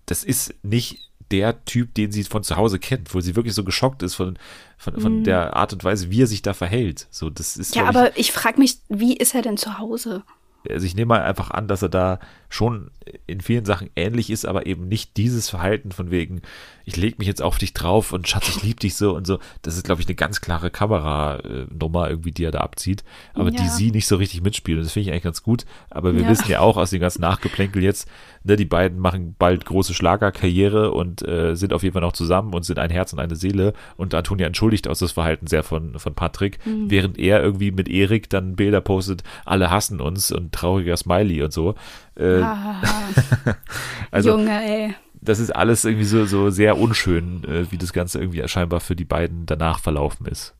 das 0.07 0.25
ist 0.25 0.55
nicht 0.63 1.11
der 1.31 1.65
Typ, 1.65 1.95
den 1.95 2.13
sie 2.13 2.25
von 2.25 2.43
zu 2.43 2.57
Hause 2.57 2.79
kennt, 2.79 3.15
wo 3.15 3.21
sie 3.21 3.37
wirklich 3.37 3.55
so 3.55 3.65
geschockt 3.65 4.03
ist 4.03 4.15
von, 4.15 4.39
von, 4.79 5.01
von 5.01 5.19
mhm. 5.19 5.25
der 5.25 5.57
Art 5.57 5.73
und 5.73 5.83
Weise, 5.85 6.11
wie 6.11 6.23
er 6.23 6.27
sich 6.27 6.43
da 6.43 6.55
verhält. 6.55 7.07
So, 7.11 7.31
das 7.31 7.57
ist, 7.57 7.75
ja, 7.75 7.85
aber 7.85 8.13
ich, 8.13 8.29
ich 8.29 8.33
frage 8.33 8.61
mich, 8.61 8.79
wie 8.89 9.17
ist 9.17 9.35
er 9.35 9.43
denn 9.43 9.57
zu 9.57 9.79
Hause? 9.79 10.23
Also 10.71 10.87
ich 10.87 10.95
nehme 10.95 11.11
mal 11.11 11.23
einfach 11.23 11.51
an, 11.51 11.69
dass 11.69 11.83
er 11.83 11.89
da 11.89 12.19
schon 12.49 12.91
in 13.27 13.41
vielen 13.41 13.65
Sachen 13.65 13.91
ähnlich 13.97 14.31
ist, 14.31 14.47
aber 14.47 14.67
eben 14.67 14.89
nicht 14.89 15.17
dieses 15.17 15.49
Verhalten 15.51 15.93
von 15.93 16.11
wegen, 16.11 16.43
ich 16.85 16.97
lege 16.97 17.17
mich 17.19 17.27
jetzt 17.27 17.43
auf 17.43 17.59
dich 17.59 17.75
drauf 17.75 18.13
und 18.13 18.29
Schatz, 18.29 18.49
ich 18.49 18.63
liebe 18.63 18.79
dich 18.79 18.95
so 18.95 19.15
und 19.15 19.27
so. 19.27 19.39
Das 19.63 19.77
ist, 19.77 19.85
glaube 19.85 20.01
ich, 20.01 20.07
eine 20.07 20.15
ganz 20.15 20.41
klare 20.41 20.71
Kameranummer 20.71 22.09
irgendwie, 22.09 22.31
die 22.31 22.45
er 22.45 22.53
da 22.53 22.61
abzieht, 22.61 23.03
aber 23.35 23.51
ja. 23.51 23.61
die 23.61 23.69
sie 23.69 23.91
nicht 23.91 24.07
so 24.07 24.17
richtig 24.17 24.43
mitspielen. 24.43 24.83
Das 24.83 24.93
finde 24.93 25.09
ich 25.09 25.13
eigentlich 25.13 25.25
ganz 25.25 25.43
gut. 25.43 25.67
Aber 25.91 26.15
wir 26.15 26.23
ja. 26.23 26.29
wissen 26.29 26.49
ja 26.49 26.61
auch 26.61 26.77
aus 26.77 26.91
dem 26.91 27.01
ganzen 27.01 27.23
Nachgeplänkel 27.23 27.83
jetzt, 27.83 28.09
ne, 28.45 28.57
die 28.57 28.65
beiden 28.65 29.01
machen 29.01 29.35
bald 29.37 29.65
große 29.65 29.95
Schlagerkarriere 29.95 30.93
und 30.93 31.27
äh, 31.27 31.57
sind 31.57 31.73
auf 31.73 31.83
jeden 31.83 31.95
Fall 31.95 32.03
noch 32.03 32.13
zusammen 32.13 32.55
und 32.55 32.65
sind 32.65 32.79
ein 32.79 32.91
Herz 32.91 33.13
und 33.13 33.19
eine 33.19 33.35
Seele. 33.35 33.73
Und 33.97 34.15
Antonia 34.15 34.47
entschuldigt 34.47 34.87
aus 34.87 35.01
das 35.01 35.13
Verhalten 35.13 35.49
sehr 35.49 35.65
von, 35.65 35.99
von 35.99 36.15
Patrick, 36.15 36.65
mhm. 36.65 36.89
während 36.89 37.19
er 37.19 37.43
irgendwie 37.43 37.73
mit 37.73 37.89
Erik 37.89 38.31
dann 38.31 38.55
Bilder 38.55 38.81
postet, 38.81 39.25
alle 39.45 39.71
hassen 39.71 40.01
uns 40.01 40.31
und 40.31 40.53
trauriger 40.57 40.97
Smiley 40.97 41.43
und 41.43 41.53
so. 41.53 41.75
Äh, 42.17 42.43
also, 44.11 44.31
Junge, 44.31 44.63
ey. 44.63 44.95
Das 45.21 45.39
ist 45.39 45.51
alles 45.51 45.85
irgendwie 45.85 46.05
so, 46.05 46.25
so 46.25 46.51
sehr 46.51 46.79
unschön, 46.79 47.43
äh, 47.45 47.71
wie 47.71 47.79
das 47.79 47.93
Ganze 47.93 48.21
irgendwie 48.21 48.47
scheinbar 48.49 48.81
für 48.81 48.95
die 48.95 49.05
beiden 49.05 49.47
danach 49.47 49.81
verlaufen 49.81 50.27
ist. 50.27 50.55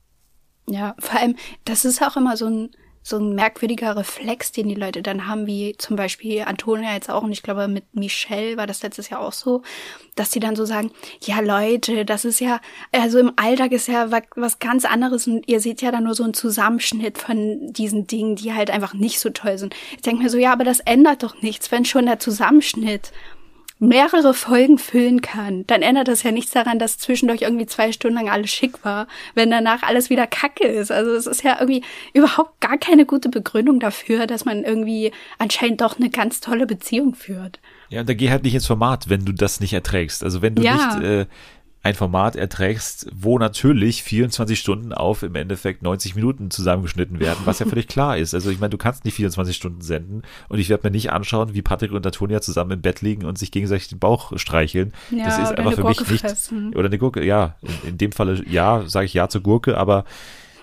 Ja, 0.69 0.97
vor 0.99 1.21
allem, 1.21 1.37
das 1.65 1.85
ist 1.85 2.03
auch 2.03 2.17
immer 2.17 2.37
so 2.37 2.47
ein, 2.47 2.71
so 3.07 3.19
ein 3.19 3.37
merkwürdiger 3.37 3.97
Reflex, 3.97 4.51
den 4.51 4.69
die 4.69 4.75
Leute 4.75 5.01
dann 5.01 5.29
haben, 5.29 5.47
wie 5.47 5.77
zum 5.79 5.95
Beispiel 5.95 6.43
Antonia 6.43 6.93
jetzt 6.95 7.09
auch, 7.09 7.23
und 7.23 7.31
ich 7.31 7.45
glaube 7.45 7.69
mit 7.69 7.85
Michelle 7.95 8.57
war 8.57 8.67
das 8.67 8.83
letztes 8.83 9.11
Jahr 9.11 9.21
auch 9.21 9.33
so, 9.33 9.63
dass 10.17 10.31
die 10.31 10.41
dann 10.41 10.57
so 10.57 10.65
sagen, 10.65 10.91
ja 11.21 11.39
Leute, 11.39 12.05
das 12.05 12.25
ist 12.25 12.41
ja, 12.41 12.61
also 12.91 13.21
im 13.21 13.31
Alltag 13.37 13.71
ist 13.71 13.87
ja 13.87 14.11
was 14.35 14.59
ganz 14.59 14.85
anderes 14.85 15.29
und 15.29 15.47
ihr 15.47 15.61
seht 15.61 15.83
ja 15.83 15.93
dann 15.93 16.03
nur 16.03 16.17
so 16.17 16.25
einen 16.25 16.35
Zusammenschnitt 16.35 17.17
von 17.17 17.73
diesen 17.73 18.09
Dingen, 18.09 18.35
die 18.35 18.55
halt 18.55 18.73
einfach 18.73 18.93
nicht 18.93 19.21
so 19.21 19.31
toll 19.31 19.57
sind. 19.57 19.77
Ich 19.95 20.03
denke 20.03 20.25
mir 20.25 20.29
so, 20.31 20.39
ja, 20.39 20.53
aber 20.53 20.65
das 20.65 20.81
ändert 20.81 21.23
doch 21.23 21.41
nichts, 21.43 21.71
wenn 21.71 21.85
schon 21.85 22.07
der 22.07 22.19
Zusammenschnitt 22.19 23.13
mehrere 23.79 24.33
Folgen 24.33 24.79
füllen 24.79 25.21
kann, 25.21 25.67
dann 25.67 25.83
ändert 25.83 26.09
das 26.09 26.23
ja 26.23 26.33
nichts 26.33 26.51
daran, 26.53 26.79
dass 26.79 26.99
zwischendurch 26.99 27.43
irgendwie 27.43 27.67
zwei 27.67 27.93
Stunden 27.93 28.17
lang 28.17 28.31
alles 28.31 28.51
schick 28.51 28.85
war, 28.85 29.07
wenn 29.35 29.51
danach 29.51 29.83
alles 29.83 30.09
wieder 30.09 30.27
Kacke 30.27 30.67
ist. 30.67 30.91
Also 30.91 31.13
es 31.13 31.27
ist 31.27 31.43
ja 31.43 31.59
irgendwie 31.61 31.83
überhaupt 32.15 32.61
gar 32.61 32.79
keine 32.79 33.05
gute 33.05 33.29
Begründung 33.29 33.79
dafür, 33.79 34.27
dass 34.27 34.45
man 34.47 34.65
irgendwie 34.65 35.13
anscheinend 35.39 35.83
doch 35.83 35.99
eine 35.99 36.09
ganz 36.09 36.41
tolle 36.41 36.67
Beziehung 36.67 37.15
führt. 37.15 37.61
Ja, 37.91 38.01
und 38.01 38.09
da 38.09 38.15
geh 38.15 38.31
halt 38.31 38.45
nicht 38.45 38.55
ins 38.55 38.67
Format, 38.67 39.09
wenn 39.09 39.25
du 39.25 39.33
das 39.33 39.61
nicht 39.61 39.73
erträgst. 39.73 40.25
Also 40.25 40.43
wenn 40.43 40.55
du 40.55 40.63
ja. 40.63 40.97
nicht 40.97 41.07
äh, 41.07 41.27
ein 41.87 41.95
Format 41.95 42.35
erträgst, 42.35 43.07
wo 43.15 43.39
natürlich 43.39 44.03
24 44.03 44.59
Stunden 44.59 44.93
auf 44.93 45.23
im 45.23 45.37
Endeffekt 45.37 45.83
90 45.83 46.17
Minuten 46.17 46.51
zusammengeschnitten 46.51 47.21
werden, 47.21 47.39
was 47.45 47.61
ja 47.61 47.67
völlig 47.69 47.87
klar 47.87 48.19
ist. 48.19 48.35
Also 48.35 48.51
ich 48.51 48.59
meine, 48.59 48.71
du 48.71 48.77
kannst 48.77 49.05
nicht 49.05 49.15
24 49.15 49.55
Stunden 49.55 49.81
senden 49.83 50.23
und 50.49 50.59
ich 50.59 50.69
werde 50.69 50.89
mir 50.89 50.91
nicht 50.91 51.13
anschauen, 51.13 51.55
wie 51.55 51.63
Patrick 51.63 51.93
und 51.93 52.05
Antonia 52.05 52.41
zusammen 52.41 52.73
im 52.73 52.83
Bett 52.83 53.03
liegen 53.03 53.25
und 53.25 53.39
sich 53.39 53.53
gegenseitig 53.53 53.87
den 53.87 54.01
Bauch 54.01 54.37
streicheln. 54.37 54.93
Ja, 55.13 55.27
das 55.27 55.39
ist 55.39 55.59
einfach 55.59 55.75
für 55.75 55.83
Gurke 55.83 56.11
mich 56.11 56.25
nicht. 56.25 56.77
Oder 56.77 56.87
eine 56.87 56.99
Gurke, 56.99 57.25
ja. 57.25 57.55
In, 57.63 57.91
in 57.91 57.99
dem 57.99 58.11
Falle 58.11 58.43
ja, 58.49 58.83
sage 58.89 59.07
ich 59.07 59.15
ja 59.15 59.29
zur 59.29 59.43
Gurke, 59.43 59.79
aber 59.79 60.05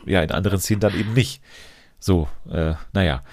ja, 0.06 0.22
in 0.22 0.32
anderen 0.32 0.60
Szenen 0.60 0.82
dann 0.82 0.94
eben 0.94 1.14
nicht. 1.14 1.42
So, 2.00 2.28
äh, 2.52 2.74
naja. 2.92 3.24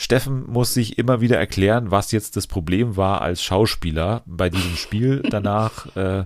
Steffen 0.00 0.50
muss 0.50 0.72
sich 0.72 0.96
immer 0.96 1.20
wieder 1.20 1.36
erklären, 1.36 1.90
was 1.90 2.10
jetzt 2.10 2.34
das 2.34 2.46
Problem 2.46 2.96
war 2.96 3.20
als 3.20 3.42
Schauspieler 3.42 4.22
bei 4.24 4.48
diesem 4.48 4.76
Spiel 4.76 5.22
danach. 5.30 5.94
äh, 5.94 6.24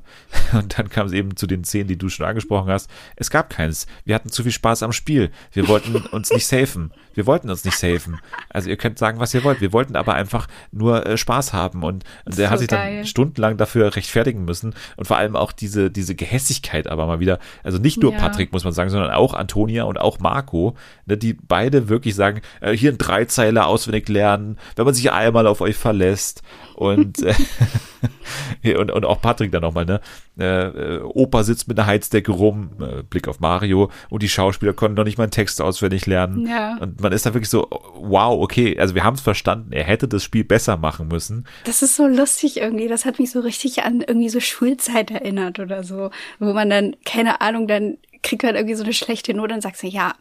und 0.52 0.78
dann 0.78 0.88
kam 0.90 1.08
es 1.08 1.12
eben 1.12 1.34
zu 1.34 1.48
den 1.48 1.64
Szenen, 1.64 1.88
die 1.88 1.98
du 1.98 2.08
schon 2.08 2.24
angesprochen 2.24 2.70
hast. 2.70 2.88
Es 3.16 3.30
gab 3.30 3.50
keins. 3.50 3.88
Wir 4.04 4.14
hatten 4.14 4.30
zu 4.30 4.44
viel 4.44 4.52
Spaß 4.52 4.84
am 4.84 4.92
Spiel. 4.92 5.32
Wir 5.52 5.66
wollten 5.66 5.96
uns 5.96 6.30
nicht 6.30 6.46
safen. 6.46 6.92
Wir 7.14 7.26
wollten 7.26 7.50
uns 7.50 7.64
nicht 7.64 7.76
safen. 7.76 8.20
Also 8.48 8.70
ihr 8.70 8.76
könnt 8.76 8.96
sagen, 8.96 9.18
was 9.18 9.34
ihr 9.34 9.42
wollt. 9.42 9.60
Wir 9.60 9.72
wollten 9.72 9.96
aber 9.96 10.14
einfach 10.14 10.46
nur 10.70 11.04
äh, 11.04 11.16
Spaß 11.16 11.52
haben. 11.52 11.82
Und 11.82 12.04
der 12.26 12.46
so 12.46 12.50
hat 12.50 12.58
sich 12.60 12.68
geil. 12.68 12.98
dann 12.98 13.06
stundenlang 13.06 13.56
dafür 13.56 13.96
rechtfertigen 13.96 14.44
müssen. 14.44 14.76
Und 14.96 15.06
vor 15.08 15.16
allem 15.16 15.34
auch 15.34 15.50
diese, 15.50 15.90
diese 15.90 16.14
Gehässigkeit 16.14 16.86
aber 16.86 17.06
mal 17.06 17.18
wieder. 17.18 17.40
Also 17.64 17.78
nicht 17.78 18.00
nur 18.00 18.12
ja. 18.12 18.18
Patrick, 18.18 18.52
muss 18.52 18.62
man 18.62 18.72
sagen, 18.72 18.90
sondern 18.90 19.10
auch 19.10 19.34
Antonia 19.34 19.82
und 19.82 20.00
auch 20.00 20.20
Marco, 20.20 20.76
ne, 21.06 21.16
die 21.16 21.32
beide 21.32 21.88
wirklich 21.88 22.14
sagen, 22.14 22.40
äh, 22.60 22.70
hier 22.70 22.92
ein 22.92 22.98
Dreizeiler 22.98 23.63
auswendig 23.66 24.08
lernen, 24.08 24.58
wenn 24.76 24.84
man 24.84 24.94
sich 24.94 25.10
einmal 25.12 25.46
auf 25.46 25.60
euch 25.60 25.76
verlässt. 25.76 26.42
Und, 26.74 27.22
äh, 28.62 28.74
und, 28.76 28.90
und 28.90 29.04
auch 29.04 29.20
Patrick 29.20 29.52
dann 29.52 29.62
nochmal, 29.62 29.84
ne? 29.84 30.00
Äh, 30.36 30.98
Opa 31.02 31.44
sitzt 31.44 31.68
mit 31.68 31.78
einer 31.78 31.86
Heizdecke 31.86 32.32
rum, 32.32 32.70
äh, 32.80 33.02
Blick 33.02 33.28
auf 33.28 33.40
Mario, 33.40 33.90
und 34.10 34.22
die 34.22 34.28
Schauspieler 34.28 34.72
konnten 34.72 34.96
noch 34.96 35.04
nicht 35.04 35.18
mal 35.18 35.24
einen 35.24 35.30
Text 35.30 35.60
auswendig 35.60 36.06
lernen. 36.06 36.46
Ja. 36.46 36.76
Und 36.80 37.00
man 37.00 37.12
ist 37.12 37.26
da 37.26 37.34
wirklich 37.34 37.50
so, 37.50 37.68
wow, 37.94 38.42
okay, 38.42 38.78
also 38.78 38.94
wir 38.94 39.04
haben 39.04 39.14
es 39.14 39.20
verstanden, 39.20 39.72
er 39.72 39.84
hätte 39.84 40.08
das 40.08 40.24
Spiel 40.24 40.44
besser 40.44 40.76
machen 40.76 41.08
müssen. 41.08 41.46
Das 41.64 41.82
ist 41.82 41.96
so 41.96 42.06
lustig 42.06 42.56
irgendwie, 42.56 42.88
das 42.88 43.04
hat 43.04 43.18
mich 43.18 43.30
so 43.30 43.40
richtig 43.40 43.84
an 43.84 44.00
irgendwie 44.00 44.28
so 44.28 44.40
Schulzeit 44.40 45.10
erinnert 45.10 45.60
oder 45.60 45.84
so, 45.84 46.10
wo 46.40 46.52
man 46.52 46.70
dann, 46.70 46.96
keine 47.04 47.40
Ahnung, 47.40 47.68
dann 47.68 47.98
kriegt 48.22 48.42
man 48.42 48.56
irgendwie 48.56 48.74
so 48.74 48.82
eine 48.82 48.92
schlechte 48.92 49.34
Note 49.34 49.54
und 49.54 49.60
sagt 49.60 49.76
so, 49.76 49.86
ja, 49.86 50.14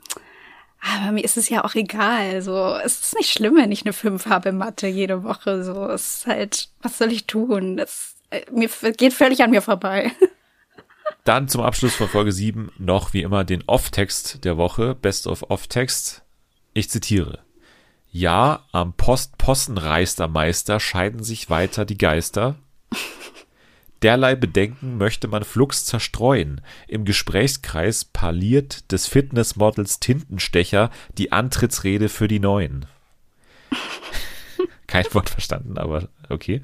aber 0.84 1.14
mir 1.14 1.24
ist 1.24 1.38
es 1.38 1.50
ja 1.50 1.64
auch 1.64 1.76
egal. 1.76 2.42
So, 2.42 2.76
es 2.84 3.00
ist 3.00 3.16
nicht 3.16 3.32
schlimm, 3.32 3.56
wenn 3.56 3.72
ich 3.72 3.86
eine 3.86 3.94
5 3.94 4.26
habe 4.26 4.52
Mathe 4.52 4.88
jede 4.88 5.24
Woche. 5.24 5.64
So, 5.64 5.88
es 5.88 6.18
ist 6.18 6.28
halt, 6.28 6.70
was 6.82 6.98
soll 6.98 7.12
ich 7.12 7.26
tun? 7.26 7.78
Das 7.78 8.16
äh, 8.30 8.42
mir 8.52 8.70
geht 8.98 9.14
völlig 9.14 9.44
an 9.44 9.52
mir 9.52 9.62
vorbei. 9.62 10.12
Dann 11.24 11.48
zum 11.48 11.62
Abschluss 11.62 11.96
von 11.96 12.10
Folge 12.10 12.34
7 12.34 12.72
noch 12.78 13.14
wie 13.14 13.22
immer 13.22 13.44
den 13.46 13.64
Off-Text 13.66 14.44
der 14.44 14.58
Woche, 14.58 14.94
Best 14.96 15.28
of 15.28 15.44
Off-Text. 15.50 16.22
Ich 16.74 16.90
zitiere. 16.90 17.40
Ja, 18.12 18.66
am 18.72 18.94
Post-Possenreistermeister 18.94 20.80
scheiden 20.80 21.24
sich 21.24 21.50
weiter 21.50 21.86
die 21.86 21.98
Geister. 21.98 22.56
Derlei 24.04 24.36
Bedenken 24.36 24.97
möchte 24.97 25.30
man 25.30 25.45
flugs 25.45 25.86
zerstreuen. 25.86 26.60
Im 26.89 27.06
Gesprächskreis 27.06 28.04
parliert 28.04 28.91
des 28.91 29.08
Fitnessmodels 29.08 30.01
Tintenstecher 30.01 30.91
die 31.18 31.32
Antrittsrede 31.32 32.10
für 32.10 32.28
die 32.28 32.41
Neuen. 32.41 32.86
Kein 34.88 35.06
Wort 35.14 35.30
verstanden, 35.30 35.78
aber 35.78 36.10
okay. 36.28 36.62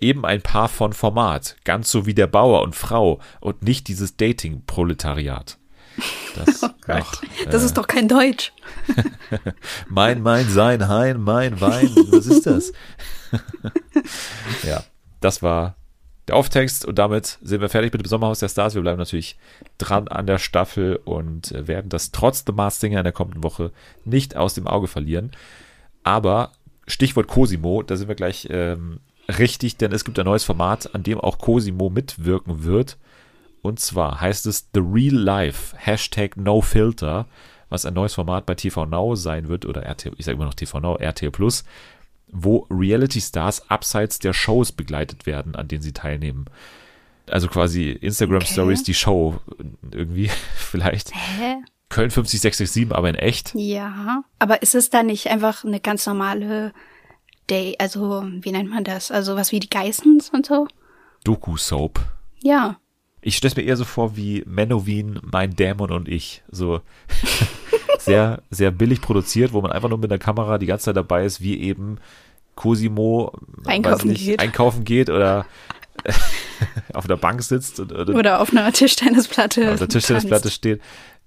Eben 0.00 0.24
ein 0.24 0.40
Paar 0.40 0.68
von 0.68 0.92
Format, 0.92 1.56
ganz 1.64 1.90
so 1.90 2.06
wie 2.06 2.14
der 2.14 2.28
Bauer 2.28 2.62
und 2.62 2.76
Frau 2.76 3.18
und 3.40 3.64
nicht 3.64 3.88
dieses 3.88 4.16
Dating-Proletariat. 4.16 5.58
Das, 6.36 6.62
oh 6.62 6.68
noch, 6.86 7.22
das 7.50 7.62
äh, 7.62 7.66
ist 7.66 7.76
doch 7.76 7.88
kein 7.88 8.06
Deutsch. 8.06 8.52
mein, 9.88 10.22
mein, 10.22 10.48
sein, 10.48 10.86
hein, 10.86 11.20
mein 11.20 11.60
Wein. 11.60 11.92
Was 12.10 12.26
ist 12.26 12.46
das? 12.46 12.72
ja, 14.62 14.84
das 15.20 15.42
war 15.42 15.74
der 16.30 16.36
Auftext 16.36 16.84
und 16.84 16.98
damit 16.98 17.38
sind 17.42 17.60
wir 17.60 17.68
fertig 17.68 17.92
mit 17.92 18.02
dem 18.02 18.08
Sommerhaus 18.08 18.38
der 18.38 18.48
Stars. 18.48 18.74
Wir 18.74 18.82
bleiben 18.82 18.98
natürlich 18.98 19.36
dran 19.78 20.08
an 20.08 20.26
der 20.26 20.38
Staffel 20.38 20.96
und 21.04 21.52
äh, 21.52 21.66
werden 21.66 21.88
das 21.88 22.12
trotz 22.12 22.44
The 22.46 22.52
Mars 22.52 22.80
Singer 22.80 22.98
in 22.98 23.04
der 23.04 23.12
kommenden 23.12 23.42
Woche 23.42 23.72
nicht 24.04 24.36
aus 24.36 24.54
dem 24.54 24.66
Auge 24.66 24.86
verlieren. 24.86 25.32
Aber 26.04 26.52
Stichwort 26.86 27.26
Cosimo, 27.26 27.82
da 27.82 27.96
sind 27.96 28.08
wir 28.08 28.14
gleich 28.14 28.46
ähm, 28.50 29.00
richtig, 29.38 29.76
denn 29.76 29.92
es 29.92 30.04
gibt 30.04 30.18
ein 30.18 30.24
neues 30.24 30.44
Format, 30.44 30.94
an 30.94 31.02
dem 31.02 31.20
auch 31.20 31.38
Cosimo 31.38 31.90
mitwirken 31.90 32.64
wird. 32.64 32.96
Und 33.62 33.80
zwar 33.80 34.20
heißt 34.20 34.46
es 34.46 34.68
The 34.72 34.80
Real 34.80 35.14
Life, 35.14 35.76
Hashtag 35.76 36.36
No 36.36 36.60
Filter, 36.60 37.26
was 37.68 37.86
ein 37.86 37.94
neues 37.94 38.14
Format 38.14 38.46
bei 38.46 38.54
TV 38.54 38.86
Now 38.86 39.16
sein 39.16 39.48
wird, 39.48 39.66
oder 39.66 39.82
RTL, 39.82 40.14
ich 40.16 40.24
sage 40.24 40.36
immer 40.36 40.46
noch 40.46 40.54
TV 40.54 40.80
Now, 40.80 40.96
RTL 40.96 41.30
Plus, 41.30 41.64
wo 42.32 42.66
Reality-Stars 42.70 43.70
abseits 43.70 44.18
der 44.18 44.32
Shows 44.32 44.72
begleitet 44.72 45.26
werden, 45.26 45.56
an 45.56 45.68
denen 45.68 45.82
sie 45.82 45.92
teilnehmen. 45.92 46.46
Also 47.28 47.48
quasi 47.48 47.90
Instagram-Stories, 47.90 48.80
okay. 48.80 48.86
die 48.86 48.94
Show 48.94 49.38
irgendwie 49.92 50.30
vielleicht. 50.56 51.14
Hä? 51.14 51.56
Köln 51.88 52.10
50667, 52.10 52.96
aber 52.96 53.08
in 53.08 53.16
echt. 53.16 53.52
Ja, 53.54 54.22
aber 54.38 54.62
ist 54.62 54.74
es 54.74 54.90
da 54.90 55.02
nicht 55.02 55.26
einfach 55.28 55.64
eine 55.64 55.80
ganz 55.80 56.06
normale 56.06 56.72
Day, 57.50 57.74
also 57.78 58.24
wie 58.40 58.52
nennt 58.52 58.70
man 58.70 58.84
das? 58.84 59.10
Also 59.10 59.34
was 59.34 59.50
wie 59.50 59.60
die 59.60 59.70
Geissens 59.70 60.30
und 60.30 60.46
so? 60.46 60.68
Doku-Soap. 61.24 62.00
Ja. 62.42 62.78
Ich 63.20 63.36
stelle 63.36 63.54
mir 63.56 63.62
eher 63.62 63.76
so 63.76 63.84
vor 63.84 64.16
wie 64.16 64.44
Menowin, 64.46 65.20
mein 65.22 65.54
Dämon 65.54 65.90
und 65.90 66.08
ich. 66.08 66.42
So 66.50 66.80
sehr, 68.00 68.42
sehr 68.50 68.70
billig 68.70 69.00
produziert, 69.00 69.52
wo 69.52 69.60
man 69.60 69.72
einfach 69.72 69.88
nur 69.88 69.98
mit 69.98 70.10
der 70.10 70.18
Kamera 70.18 70.58
die 70.58 70.66
ganze 70.66 70.86
Zeit 70.86 70.96
dabei 70.96 71.24
ist, 71.24 71.40
wie 71.40 71.60
eben 71.60 71.98
Cosimo 72.54 73.32
einkaufen, 73.64 74.08
nicht, 74.08 74.24
geht. 74.24 74.40
einkaufen 74.40 74.84
geht 74.84 75.08
oder 75.10 75.46
auf 76.92 77.06
der 77.06 77.16
Bank 77.16 77.42
sitzt. 77.42 77.80
Oder, 77.80 78.14
oder 78.14 78.40
auf 78.40 78.50
einer 78.50 78.72
Tischtennisplatte. 78.72 79.72
Auf 79.72 79.78
der 79.78 79.88
Tischtennisplatte 79.88 80.50
steht. 80.50 80.80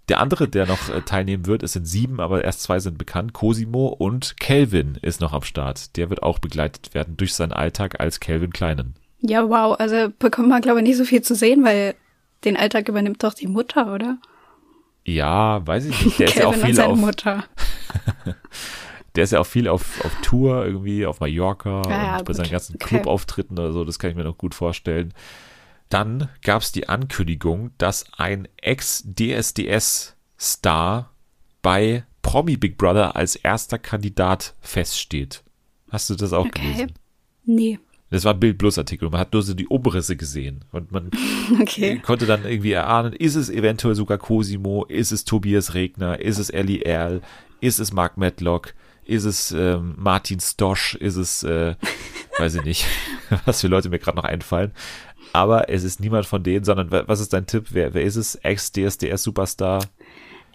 Der 0.09 0.19
andere, 0.19 0.49
der 0.49 0.65
noch 0.65 0.89
äh, 0.89 1.01
teilnehmen 1.01 1.45
wird, 1.45 1.63
es 1.63 1.74
sind 1.74 1.86
sieben, 1.86 2.19
aber 2.19 2.43
erst 2.43 2.61
zwei 2.61 2.80
sind 2.80 2.97
bekannt. 2.97 3.34
Cosimo 3.34 3.88
und 3.88 4.38
Kelvin 4.38 4.97
ist 5.01 5.21
noch 5.21 5.32
am 5.32 5.43
Start. 5.43 5.95
Der 5.95 6.09
wird 6.09 6.21
auch 6.21 6.39
begleitet 6.39 6.93
werden 6.93 7.15
durch 7.15 7.34
seinen 7.34 7.53
Alltag 7.53 7.99
als 8.01 8.19
Kelvin 8.19 8.51
Kleinen. 8.51 8.95
Ja, 9.21 9.47
wow. 9.47 9.80
Also 9.80 10.09
bekommt 10.19 10.49
man, 10.49 10.61
glaube 10.61 10.80
ich, 10.80 10.88
nicht 10.88 10.97
so 10.97 11.05
viel 11.05 11.21
zu 11.21 11.36
sehen, 11.36 11.63
weil 11.63 11.95
den 12.43 12.57
Alltag 12.57 12.89
übernimmt 12.89 13.24
doch 13.24 13.34
die 13.34 13.47
Mutter, 13.47 13.93
oder? 13.93 14.17
Ja, 15.06 15.66
weiß 15.66 15.86
ich 15.86 16.06
nicht. 16.06 16.20
Der 16.20 16.28
ist 16.28 16.36
ja 16.36 16.47
auch 16.47 16.56
viel 16.56 16.74
seine 16.74 16.93
auf. 16.93 16.99
Mutter. 16.99 17.45
Der 19.16 19.26
ist 19.26 19.32
ja 19.32 19.39
auch 19.39 19.45
viel 19.45 19.68
auf, 19.68 20.04
auf 20.04 20.12
Tour 20.24 20.66
irgendwie, 20.66 21.06
auf 21.06 21.20
Mallorca 21.20 21.84
ja, 21.88 21.91
ja, 21.91 22.18
und 22.18 22.26
bei 22.26 22.34
seinen 22.34 22.49
ganzen 22.49 22.74
okay. 22.76 22.88
Clubauftritten 22.88 23.60
oder 23.60 23.72
so, 23.72 23.86
das 23.86 23.99
kann 23.99 24.10
ich 24.10 24.16
mir 24.16 24.24
noch 24.24 24.39
gut 24.39 24.56
vorstellen. 24.56 25.14
Dann 25.89 26.30
gab 26.41 26.64
es 26.64 26.72
die 26.72 26.89
Ankündigung, 26.89 27.70
dass 27.78 28.08
ein 28.18 28.47
Ex-DSDS-Star 28.58 31.12
bei 31.62 32.06
Promi 32.24 32.58
Big 32.58 32.80
Brother 32.80 33.16
als 33.16 33.36
erster 33.36 33.78
Kandidat 33.78 34.56
feststeht. 34.62 35.43
Hast 35.91 36.10
du 36.10 36.16
das 36.16 36.34
auch 36.34 36.47
okay. 36.47 36.62
gelesen? 36.62 36.93
Nee. 37.45 37.78
Das 38.14 38.26
war 38.26 38.36
ein 38.36 38.39
Bild 38.39 38.59
Plus 38.59 38.78
Artikel. 38.78 39.09
Man 39.09 39.20
hat 39.20 39.34
nur 39.34 39.41
so 39.41 39.55
die 39.55 39.68
Oberrisse 39.68 40.16
gesehen 40.16 40.64
und 40.72 40.91
man 40.91 41.09
okay. 41.59 41.97
konnte 41.97 42.28
dann 42.28 42.45
irgendwie 42.45 42.74
erahnen, 42.74 43.11
ist 43.11 43.34
es 43.34 43.49
eventuell 43.49 43.95
sogar 43.95 44.20
Cosimo, 44.20 44.86
ist 44.86 45.11
es 45.11 45.26
Tobias 45.26 45.74
Regner, 45.74 46.22
ist 46.22 46.38
es 46.38 46.51
Ellie 46.51 46.82
Erl, 46.82 47.24
ist 47.59 47.80
es 47.80 47.91
Mark 47.91 48.18
Medlock, 48.18 48.76
ist 49.03 49.24
es 49.24 49.51
ähm, 49.51 49.95
Martin 49.97 50.39
Stosch, 50.39 50.93
ist 50.93 51.16
es, 51.16 51.41
äh, 51.41 51.74
weiß 52.38 52.53
ich 52.53 52.64
nicht, 52.64 52.86
was 53.45 53.61
für 53.61 53.68
Leute 53.68 53.89
mir 53.89 53.97
gerade 53.97 54.18
noch 54.18 54.26
einfallen. 54.26 54.74
Aber 55.32 55.70
es 55.70 55.84
ist 55.84 55.99
niemand 55.99 56.28
von 56.28 56.43
denen, 56.43 56.66
sondern 56.66 56.91
was 56.91 57.20
ist 57.20 57.34
dein 57.34 57.47
Tipp? 57.47 57.70
Wer, 57.72 57.95
wer 57.95 58.03
ist 58.03 58.18
es? 58.18 58.36
Ex-DSDS-Superstar? 58.36 59.80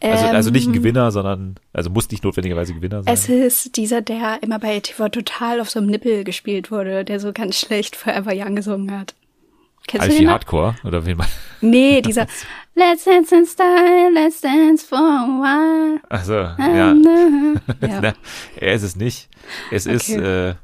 Also, 0.00 0.26
also 0.26 0.50
nicht 0.50 0.66
ein 0.66 0.74
ähm, 0.74 0.80
Gewinner, 0.80 1.10
sondern, 1.10 1.56
also 1.72 1.90
muss 1.90 2.10
nicht 2.10 2.22
notwendigerweise 2.22 2.72
Gewinner 2.72 3.02
sein. 3.02 3.12
Es 3.12 3.28
ist 3.28 3.76
dieser, 3.76 4.00
der 4.00 4.42
immer 4.42 4.58
bei 4.58 4.78
TV 4.78 5.08
Total 5.08 5.60
auf 5.60 5.70
so 5.70 5.80
einem 5.80 5.88
Nippel 5.88 6.24
gespielt 6.24 6.70
wurde, 6.70 7.04
der 7.04 7.18
so 7.18 7.32
ganz 7.32 7.58
schlecht 7.58 7.96
Forever 7.96 8.32
Young 8.34 8.54
gesungen 8.54 8.96
hat. 8.96 9.14
Kennst 9.88 10.04
Alfie 10.04 10.18
du 10.18 10.24
den 10.24 10.30
Hardcore? 10.30 10.76
Oder 10.84 11.04
wen 11.06 11.16
man? 11.16 11.26
Nee, 11.60 12.02
dieser 12.02 12.26
Let's 12.74 13.04
Dance 13.04 13.34
in 13.34 13.46
Style, 13.46 14.10
Let's 14.12 14.40
Dance 14.40 14.86
for 14.86 14.98
a 14.98 15.26
while. 15.26 16.00
Achso, 16.10 16.34
ja. 16.34 16.56
ja. 17.80 18.00
Na, 18.00 18.14
er 18.56 18.74
ist 18.74 18.82
es 18.82 18.94
nicht. 18.94 19.28
Es 19.72 19.86
okay. 19.86 19.96
ist, 19.96 20.10
äh, 20.10 20.54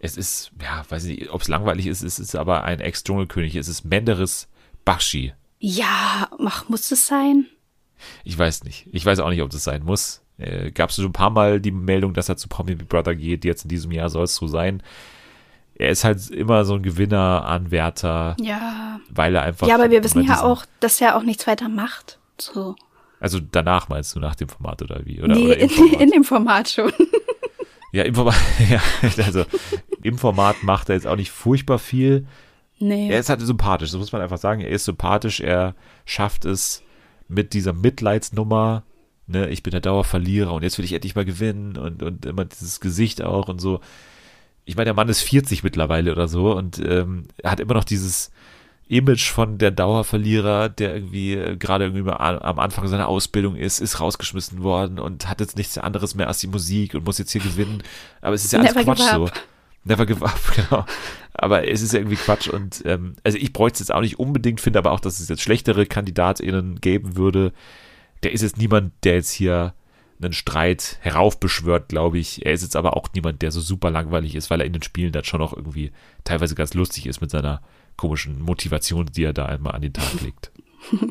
es 0.00 0.16
ist, 0.16 0.50
ja, 0.60 0.84
weiß 0.88 1.04
ich 1.04 1.20
nicht, 1.20 1.30
ob 1.30 1.40
es 1.40 1.48
langweilig 1.48 1.86
ist, 1.86 2.02
es 2.02 2.18
ist 2.18 2.34
aber 2.34 2.64
ein 2.64 2.80
Ex-Dschungelkönig. 2.80 3.54
Es 3.54 3.68
ist 3.68 3.84
Menderes 3.84 4.48
Bakshi. 4.84 5.32
Ja, 5.60 6.28
mach, 6.38 6.68
muss 6.68 6.90
es 6.90 7.06
sein? 7.06 7.46
Ich 8.24 8.38
weiß 8.38 8.64
nicht. 8.64 8.88
Ich 8.92 9.04
weiß 9.04 9.20
auch 9.20 9.30
nicht, 9.30 9.42
ob 9.42 9.50
das 9.50 9.64
sein 9.64 9.84
muss. 9.84 10.22
Äh, 10.38 10.70
Gab 10.70 10.90
es 10.90 10.96
schon 10.96 11.06
ein 11.06 11.12
paar 11.12 11.30
Mal 11.30 11.60
die 11.60 11.70
Meldung, 11.70 12.14
dass 12.14 12.28
er 12.28 12.36
zu 12.36 12.48
Promi 12.48 12.74
Big 12.74 12.88
Brother 12.88 13.14
geht. 13.14 13.44
Jetzt 13.44 13.64
in 13.64 13.68
diesem 13.68 13.92
Jahr 13.92 14.08
soll 14.08 14.24
es 14.24 14.34
so 14.34 14.46
sein. 14.46 14.82
Er 15.74 15.90
ist 15.90 16.04
halt 16.04 16.30
immer 16.30 16.64
so 16.64 16.74
ein 16.74 16.82
Gewinner, 16.82 17.44
Anwärter. 17.44 18.36
Ja. 18.40 19.00
Weil 19.10 19.34
er 19.34 19.42
einfach. 19.42 19.66
Ja, 19.66 19.74
aber 19.74 19.90
wir 19.90 20.04
wissen 20.04 20.22
ja 20.24 20.42
auch, 20.42 20.64
dass 20.80 21.00
er 21.00 21.16
auch 21.16 21.22
nichts 21.22 21.46
weiter 21.46 21.68
macht. 21.68 22.18
So. 22.38 22.76
Also 23.20 23.38
danach 23.40 23.88
meinst 23.88 24.14
du, 24.14 24.20
nach 24.20 24.34
dem 24.34 24.48
Format 24.48 24.82
oder 24.82 25.00
wie? 25.04 25.22
Oder, 25.22 25.34
nee, 25.34 25.46
oder 25.46 25.58
in, 25.58 25.70
in, 26.00 26.10
dem 26.10 26.24
Format 26.24 26.68
schon. 26.68 26.92
Ja, 27.92 28.04
im 28.04 28.14
Format, 28.14 28.34
ja, 28.70 28.80
also 29.22 29.44
im 30.02 30.16
Format 30.16 30.62
macht 30.62 30.88
er 30.88 30.94
jetzt 30.94 31.06
auch 31.06 31.16
nicht 31.16 31.30
furchtbar 31.30 31.78
viel. 31.78 32.26
Nee. 32.78 33.10
Er 33.10 33.20
ist 33.20 33.28
halt 33.28 33.42
sympathisch, 33.42 33.90
so 33.90 33.98
muss 33.98 34.12
man 34.12 34.22
einfach 34.22 34.38
sagen. 34.38 34.62
Er 34.62 34.70
ist 34.70 34.86
sympathisch, 34.86 35.40
er 35.40 35.74
schafft 36.06 36.46
es, 36.46 36.82
mit 37.32 37.52
dieser 37.52 37.72
Mitleidsnummer, 37.72 38.84
ne, 39.26 39.48
ich 39.48 39.62
bin 39.62 39.72
der 39.72 39.80
Dauerverlierer 39.80 40.52
und 40.52 40.62
jetzt 40.62 40.78
will 40.78 40.84
ich 40.84 40.92
endlich 40.92 41.14
mal 41.14 41.24
gewinnen 41.24 41.76
und, 41.76 42.02
und 42.02 42.26
immer 42.26 42.44
dieses 42.44 42.80
Gesicht 42.80 43.22
auch 43.22 43.48
und 43.48 43.60
so. 43.60 43.80
Ich 44.64 44.76
meine, 44.76 44.86
der 44.86 44.94
Mann 44.94 45.08
ist 45.08 45.22
40 45.22 45.62
mittlerweile 45.64 46.12
oder 46.12 46.28
so 46.28 46.56
und 46.56 46.78
ähm, 46.78 47.24
hat 47.44 47.60
immer 47.60 47.74
noch 47.74 47.84
dieses 47.84 48.30
Image 48.88 49.30
von 49.30 49.58
der 49.58 49.70
Dauerverlierer, 49.70 50.68
der 50.68 50.94
irgendwie 50.94 51.34
äh, 51.34 51.56
gerade 51.56 51.86
irgendwie 51.86 52.10
am 52.10 52.58
Anfang 52.58 52.86
seiner 52.88 53.08
Ausbildung 53.08 53.56
ist, 53.56 53.80
ist 53.80 54.00
rausgeschmissen 54.00 54.62
worden 54.62 54.98
und 54.98 55.28
hat 55.28 55.40
jetzt 55.40 55.56
nichts 55.56 55.78
anderes 55.78 56.14
mehr 56.14 56.28
als 56.28 56.38
die 56.38 56.46
Musik 56.46 56.94
und 56.94 57.04
muss 57.04 57.18
jetzt 57.18 57.32
hier 57.32 57.40
gewinnen. 57.40 57.82
Aber 58.20 58.34
es 58.34 58.44
ist 58.44 58.52
ja 58.52 58.60
alles 58.60 58.74
Never 58.74 58.94
Quatsch 58.94 59.10
so. 59.10 59.30
Never 59.84 60.06
give 60.06 60.24
up, 60.24 60.40
genau. 60.54 60.84
Aber 61.34 61.68
es 61.68 61.82
ist 61.82 61.94
irgendwie 61.94 62.16
Quatsch 62.16 62.48
und 62.48 62.82
ähm, 62.84 63.16
also 63.24 63.38
ich 63.38 63.52
bräuchte 63.52 63.76
es 63.76 63.80
jetzt 63.80 63.94
auch 63.94 64.00
nicht 64.00 64.18
unbedingt, 64.18 64.60
finde 64.60 64.78
aber 64.78 64.92
auch, 64.92 65.00
dass 65.00 65.18
es 65.18 65.28
jetzt 65.28 65.42
schlechtere 65.42 65.86
KandidatInnen 65.86 66.80
geben 66.80 67.16
würde. 67.16 67.52
Der 68.22 68.32
ist 68.32 68.42
jetzt 68.42 68.58
niemand, 68.58 68.92
der 69.04 69.14
jetzt 69.14 69.30
hier 69.30 69.74
einen 70.20 70.32
Streit 70.32 70.98
heraufbeschwört, 71.00 71.88
glaube 71.88 72.18
ich. 72.18 72.46
Er 72.46 72.52
ist 72.52 72.62
jetzt 72.62 72.76
aber 72.76 72.96
auch 72.96 73.08
niemand, 73.14 73.42
der 73.42 73.50
so 73.50 73.60
super 73.60 73.90
langweilig 73.90 74.34
ist, 74.34 74.50
weil 74.50 74.60
er 74.60 74.66
in 74.66 74.72
den 74.72 74.82
Spielen 74.82 75.12
dann 75.12 75.24
schon 75.24 75.42
auch 75.42 75.52
irgendwie 75.56 75.90
teilweise 76.22 76.54
ganz 76.54 76.74
lustig 76.74 77.06
ist 77.06 77.20
mit 77.20 77.30
seiner 77.30 77.60
komischen 77.96 78.40
Motivation, 78.40 79.06
die 79.06 79.24
er 79.24 79.32
da 79.32 79.46
einmal 79.46 79.74
an 79.74 79.82
den 79.82 79.92
Tag 79.92 80.20
legt. 80.22 80.52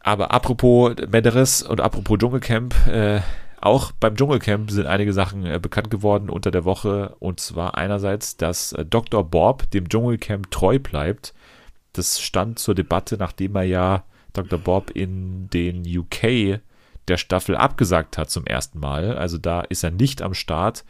aber 0.00 0.30
apropos 0.30 0.94
Menderes 1.08 1.62
und 1.62 1.80
apropos 1.80 2.18
Dschungelcamp, 2.18 2.86
äh, 2.86 3.20
auch 3.64 3.92
beim 3.92 4.16
Dschungelcamp 4.16 4.70
sind 4.70 4.86
einige 4.86 5.12
Sachen 5.12 5.46
äh, 5.46 5.58
bekannt 5.58 5.90
geworden 5.90 6.28
unter 6.28 6.50
der 6.50 6.64
Woche. 6.64 7.16
Und 7.18 7.40
zwar 7.40 7.76
einerseits, 7.76 8.36
dass 8.36 8.72
äh, 8.72 8.84
Dr. 8.84 9.24
Bob 9.24 9.70
dem 9.70 9.88
Dschungelcamp 9.88 10.50
treu 10.50 10.78
bleibt. 10.78 11.34
Das 11.92 12.20
stand 12.20 12.58
zur 12.58 12.74
Debatte, 12.74 13.16
nachdem 13.16 13.56
er 13.56 13.62
ja 13.62 14.04
Dr. 14.32 14.58
Bob 14.58 14.90
in 14.90 15.48
den 15.50 15.84
UK 15.86 16.60
der 17.08 17.16
Staffel 17.16 17.56
abgesagt 17.56 18.18
hat 18.18 18.30
zum 18.30 18.46
ersten 18.46 18.80
Mal. 18.80 19.16
Also 19.16 19.38
da 19.38 19.62
ist 19.62 19.82
er 19.82 19.90
nicht 19.90 20.22
am 20.22 20.34
Start. 20.34 20.84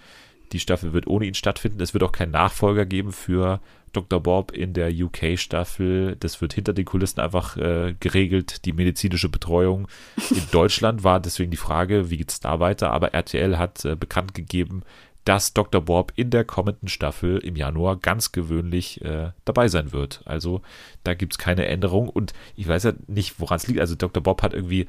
Die 0.52 0.60
Staffel 0.60 0.92
wird 0.92 1.06
ohne 1.06 1.26
ihn 1.26 1.34
stattfinden. 1.34 1.80
Es 1.80 1.94
wird 1.94 2.04
auch 2.04 2.12
keinen 2.12 2.32
Nachfolger 2.32 2.86
geben 2.86 3.12
für 3.12 3.60
Dr. 3.94 4.20
Bob 4.20 4.52
in 4.52 4.74
der 4.74 4.90
UK-Staffel. 4.92 6.16
Das 6.20 6.40
wird 6.40 6.52
hinter 6.52 6.72
den 6.72 6.84
Kulissen 6.84 7.20
einfach 7.20 7.56
äh, 7.56 7.94
geregelt, 7.98 8.64
die 8.64 8.72
medizinische 8.72 9.28
Betreuung. 9.28 9.88
In 10.30 10.42
Deutschland 10.52 11.04
war 11.04 11.20
deswegen 11.20 11.50
die 11.50 11.56
Frage, 11.56 12.10
wie 12.10 12.18
geht 12.18 12.30
es 12.30 12.40
da 12.40 12.60
weiter? 12.60 12.90
Aber 12.90 13.14
RTL 13.14 13.58
hat 13.58 13.84
äh, 13.84 13.96
bekannt 13.96 14.34
gegeben, 14.34 14.82
dass 15.24 15.54
Dr. 15.54 15.80
Bob 15.80 16.12
in 16.16 16.30
der 16.30 16.44
kommenden 16.44 16.88
Staffel 16.88 17.38
im 17.38 17.56
Januar 17.56 17.96
ganz 17.96 18.32
gewöhnlich 18.32 19.02
äh, 19.02 19.30
dabei 19.44 19.68
sein 19.68 19.92
wird. 19.92 20.20
Also 20.26 20.60
da 21.02 21.14
gibt 21.14 21.32
es 21.32 21.38
keine 21.38 21.66
Änderung. 21.66 22.08
Und 22.08 22.34
ich 22.56 22.68
weiß 22.68 22.84
ja 22.84 22.92
nicht, 23.06 23.40
woran 23.40 23.56
es 23.56 23.66
liegt. 23.66 23.80
Also 23.80 23.94
Dr. 23.94 24.22
Bob 24.22 24.42
hat 24.42 24.52
irgendwie 24.52 24.86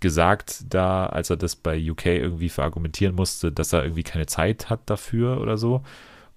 gesagt, 0.00 0.64
da, 0.68 1.06
als 1.06 1.30
er 1.30 1.36
das 1.36 1.56
bei 1.56 1.90
UK 1.90 2.06
irgendwie 2.06 2.48
verargumentieren 2.48 3.14
musste, 3.14 3.50
dass 3.50 3.72
er 3.72 3.82
irgendwie 3.82 4.02
keine 4.02 4.26
Zeit 4.26 4.70
hat 4.70 4.80
dafür 4.86 5.40
oder 5.40 5.56
so. 5.56 5.82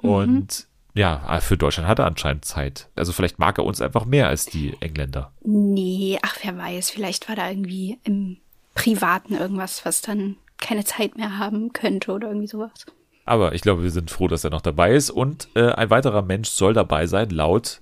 Mhm. 0.01 0.47
Ja, 0.95 1.39
für 1.41 1.57
Deutschland 1.57 1.89
hat 1.89 1.99
er 1.99 2.05
anscheinend 2.05 2.45
Zeit. 2.45 2.87
Also 2.95 3.11
vielleicht 3.11 3.37
mag 3.37 3.57
er 3.57 3.65
uns 3.65 3.81
einfach 3.81 4.05
mehr 4.05 4.29
als 4.29 4.45
die 4.45 4.77
Engländer. 4.79 5.33
Nee, 5.43 6.17
ach, 6.21 6.37
wer 6.41 6.57
weiß, 6.57 6.89
vielleicht 6.89 7.27
war 7.27 7.35
da 7.35 7.49
irgendwie 7.49 7.99
im 8.03 8.37
Privaten 8.75 9.35
irgendwas, 9.35 9.85
was 9.85 10.01
dann 10.01 10.37
keine 10.57 10.85
Zeit 10.85 11.17
mehr 11.17 11.37
haben 11.37 11.73
könnte 11.73 12.13
oder 12.13 12.29
irgendwie 12.29 12.47
sowas. 12.47 12.85
Aber 13.25 13.53
ich 13.53 13.61
glaube, 13.61 13.83
wir 13.83 13.91
sind 13.91 14.09
froh, 14.09 14.29
dass 14.29 14.45
er 14.45 14.51
noch 14.51 14.61
dabei 14.61 14.93
ist. 14.93 15.09
Und 15.09 15.49
äh, 15.55 15.71
ein 15.71 15.89
weiterer 15.89 16.21
Mensch 16.21 16.49
soll 16.49 16.73
dabei 16.73 17.07
sein, 17.07 17.29
laut 17.29 17.81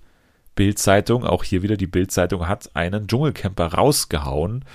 Bildzeitung. 0.56 1.24
Auch 1.24 1.44
hier 1.44 1.62
wieder 1.62 1.78
die 1.78 1.88
Bildzeitung 1.88 2.48
hat 2.48 2.76
einen 2.76 3.08
Dschungelcamper 3.08 3.74
rausgehauen. 3.74 4.66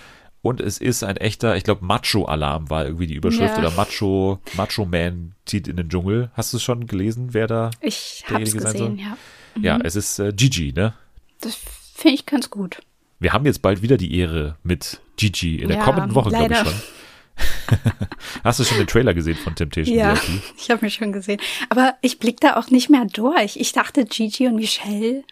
Und 0.49 0.61
es 0.63 0.79
ist 0.79 1.05
ein 1.05 1.19
echter, 1.19 1.57
ich 1.57 1.65
glaube, 1.65 1.85
Macho-Alarm 1.85 2.71
war 2.71 2.87
irgendwie 2.87 3.07
die 3.07 3.15
Überschrift 3.15 3.53
ja. 3.53 3.59
oder 3.59 3.71
Macho, 3.73 4.41
Macho 4.57 4.87
Man 4.87 5.35
zieht 5.45 5.69
in 5.69 5.77
den 5.77 5.91
Dschungel. 5.91 6.31
Hast 6.33 6.55
du 6.55 6.57
es 6.57 6.63
schon 6.63 6.87
gelesen, 6.87 7.35
wer 7.35 7.47
da 7.47 7.71
ich 7.83 8.25
hab's 8.31 8.55
gesehen, 8.55 8.99
ja. 8.99 9.19
Mhm. 9.57 9.65
Ja, 9.65 9.79
es 9.85 9.95
ist 9.95 10.19
äh, 10.19 10.33
Gigi, 10.33 10.73
ne? 10.73 10.95
Das 11.43 11.55
finde 11.95 12.15
ich 12.15 12.25
ganz 12.25 12.49
gut. 12.49 12.81
Wir 13.21 13.35
haben 13.35 13.45
jetzt 13.45 13.61
bald 13.61 13.83
wieder 13.83 13.99
die 13.99 14.19
Ehre 14.19 14.57
mit 14.63 15.03
Gigi 15.19 15.57
in 15.57 15.69
der 15.69 15.77
ja, 15.77 15.85
kommenden 15.85 16.15
Woche, 16.15 16.31
glaube 16.31 16.51
ich 16.51 16.59
schon. 16.59 16.73
Hast 18.43 18.59
du 18.59 18.65
schon 18.65 18.79
den 18.79 18.87
Trailer 18.87 19.13
gesehen 19.13 19.37
von 19.37 19.55
Temptation 19.55 19.99
Ja, 19.99 20.15
VIP? 20.15 20.43
ich 20.57 20.71
habe 20.71 20.83
mir 20.83 20.91
schon 20.91 21.13
gesehen. 21.13 21.43
Aber 21.69 21.95
ich 22.01 22.19
blick 22.19 22.41
da 22.41 22.57
auch 22.57 22.71
nicht 22.71 22.89
mehr 22.89 23.05
durch. 23.05 23.57
Ich 23.57 23.73
dachte, 23.73 24.07
Gigi 24.07 24.47
und 24.47 24.55
Michelle 24.57 25.25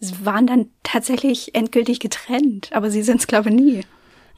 waren 0.00 0.46
dann 0.46 0.70
tatsächlich 0.84 1.54
endgültig 1.54 2.00
getrennt, 2.00 2.70
aber 2.72 2.90
sie 2.90 3.02
sind 3.02 3.20
es, 3.20 3.26
glaube 3.26 3.50
ich, 3.50 3.54
nie. 3.54 3.84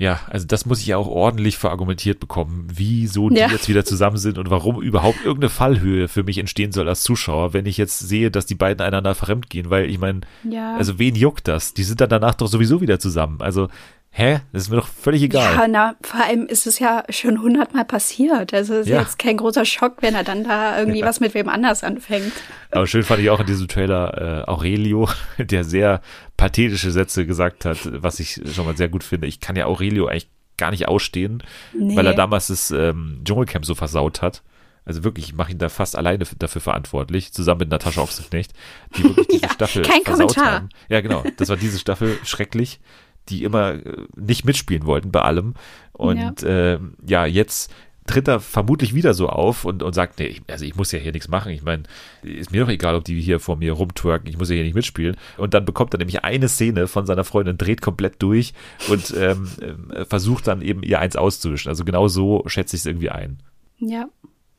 Ja, 0.01 0.21
also 0.31 0.47
das 0.47 0.65
muss 0.65 0.81
ich 0.81 0.87
ja 0.87 0.97
auch 0.97 1.09
ordentlich 1.09 1.59
verargumentiert 1.59 2.21
bekommen, 2.21 2.67
wieso 2.73 3.29
die 3.29 3.37
ja. 3.37 3.49
jetzt 3.49 3.69
wieder 3.69 3.85
zusammen 3.85 4.17
sind 4.17 4.39
und 4.39 4.49
warum 4.49 4.81
überhaupt 4.81 5.19
irgendeine 5.23 5.51
Fallhöhe 5.51 6.09
für 6.09 6.23
mich 6.23 6.39
entstehen 6.39 6.73
soll 6.73 6.89
als 6.89 7.03
Zuschauer, 7.03 7.53
wenn 7.53 7.67
ich 7.67 7.77
jetzt 7.77 7.99
sehe, 7.99 8.31
dass 8.31 8.47
die 8.47 8.55
beiden 8.55 8.81
einander 8.81 9.15
fremdgehen, 9.15 9.69
weil 9.69 9.91
ich 9.91 9.99
meine, 9.99 10.23
ja. 10.43 10.75
also 10.75 10.99
wen 10.99 11.17
juckt 11.17 11.49
das? 11.49 11.75
Die 11.75 11.85
sind 11.85 12.01
dann 12.01 12.09
danach 12.09 12.35
doch 12.35 12.47
sowieso 12.47 12.81
wieder 12.81 12.99
zusammen. 12.99 13.43
Also 13.43 13.69
Hä? 14.13 14.41
Das 14.53 14.63
ist 14.63 14.71
mir 14.71 14.77
doch 14.77 14.89
völlig 14.89 15.23
egal. 15.23 15.55
Ja, 15.55 15.69
na, 15.69 15.95
vor 16.03 16.25
allem 16.25 16.47
ist 16.47 16.67
es 16.67 16.81
ja 16.81 17.05
schon 17.11 17.41
hundertmal 17.41 17.85
passiert. 17.85 18.53
Also 18.53 18.75
ist 18.75 18.89
ja. 18.89 19.01
jetzt 19.01 19.21
kein 19.21 19.37
großer 19.37 19.65
Schock, 19.65 19.99
wenn 20.01 20.17
er 20.17 20.25
dann 20.25 20.43
da 20.43 20.79
irgendwie 20.81 21.03
was 21.03 21.21
mit 21.21 21.33
wem 21.35 21.49
anders 21.49 21.85
anfängt. 21.85 22.33
Aber 22.73 22.89
schön 22.89 23.05
fand 23.05 23.21
ich 23.21 23.31
auch 23.31 23.39
in 23.39 23.47
diesem 23.47 23.69
Trailer 23.69 24.45
äh, 24.47 24.51
Aurelio, 24.51 25.09
der 25.39 25.63
sehr 25.63 26.01
pathetische 26.41 26.91
Sätze 26.91 27.27
gesagt 27.27 27.67
hat, 27.67 27.79
was 28.03 28.19
ich 28.19 28.41
schon 28.55 28.65
mal 28.65 28.77
sehr 28.77 28.89
gut 28.89 29.05
finde. 29.05 29.27
Ich 29.27 29.41
kann 29.41 29.57
ja 29.57 29.67
Aurelio 29.67 30.07
eigentlich 30.07 30.31
gar 30.57 30.71
nicht 30.71 30.89
ausstehen, 30.89 31.43
nee. 31.75 31.95
weil 31.97 32.07
er 32.07 32.15
damals 32.15 32.47
das 32.47 32.71
ähm, 32.71 33.21
Dschungelcamp 33.25 33.67
so 33.67 33.75
versaut 33.75 34.23
hat. 34.23 34.43
Also 34.87 35.05
wirklich, 35.05 35.27
ich 35.27 35.35
mache 35.35 35.53
ihn 35.53 35.59
da 35.59 35.69
fast 35.69 35.97
alleine 35.97 36.25
dafür 36.39 36.63
verantwortlich, 36.63 37.33
zusammen 37.35 37.61
mit 37.61 37.69
Natascha 37.69 38.01
Ochsenknecht, 38.01 38.55
die 38.97 39.05
wirklich 39.05 39.27
diese 39.29 39.43
ja, 39.43 39.53
Staffel 39.53 39.83
kein 39.83 40.03
versaut 40.03 40.35
Kommentar. 40.35 40.53
haben. 40.61 40.69
Ja, 40.89 41.03
genau. 41.03 41.23
Das 41.37 41.51
war 41.51 41.59
diese 41.59 41.79
Staffel 41.79 42.19
schrecklich 42.25 42.81
die 43.29 43.45
immer 43.45 43.75
äh, 43.75 44.07
nicht 44.17 44.45
mitspielen 44.45 44.87
wollten 44.87 45.13
bei 45.13 45.23
allem. 45.23 45.55
Und 45.93 46.43
ja, 46.43 46.75
äh, 46.75 46.81
ja 47.07 47.27
jetzt 47.27 47.73
tritt 48.11 48.27
er 48.27 48.41
vermutlich 48.41 48.93
wieder 48.93 49.15
so 49.15 49.29
auf 49.29 49.65
und, 49.65 49.85
und 49.85 49.95
sagt, 49.95 50.19
nee, 50.19 50.27
ich, 50.27 50.43
also 50.49 50.65
ich 50.65 50.75
muss 50.75 50.91
ja 50.91 50.99
hier 50.99 51.13
nichts 51.13 51.29
machen. 51.29 51.53
Ich 51.53 51.63
meine, 51.63 51.85
ist 52.23 52.51
mir 52.51 52.63
doch 52.63 52.69
egal, 52.69 52.97
ob 52.97 53.05
die 53.05 53.21
hier 53.21 53.39
vor 53.39 53.57
mir 53.57 53.73
rumtwerken, 53.73 54.29
ich 54.29 54.37
muss 54.37 54.51
ja 54.51 54.57
hier 54.57 54.65
nicht 54.65 54.75
mitspielen. 54.75 55.17
Und 55.37 55.55
dann 55.55 55.65
bekommt 55.65 55.95
er 55.95 55.99
nämlich 55.99 56.25
eine 56.25 56.49
Szene 56.49 56.89
von 56.89 57.07
seiner 57.07 57.23
Freundin, 57.23 57.57
dreht 57.57 57.81
komplett 57.81 58.21
durch 58.21 58.53
und 58.89 59.15
ähm, 59.17 59.49
äh, 59.93 60.05
versucht 60.05 60.49
dann 60.49 60.61
eben 60.61 60.83
ihr 60.83 60.99
eins 60.99 61.15
auszuwischen. 61.15 61.69
Also 61.69 61.85
genau 61.85 62.09
so 62.09 62.43
schätze 62.47 62.75
ich 62.75 62.83
es 62.83 62.87
irgendwie 62.87 63.11
ein. 63.11 63.39
Ja. 63.79 64.09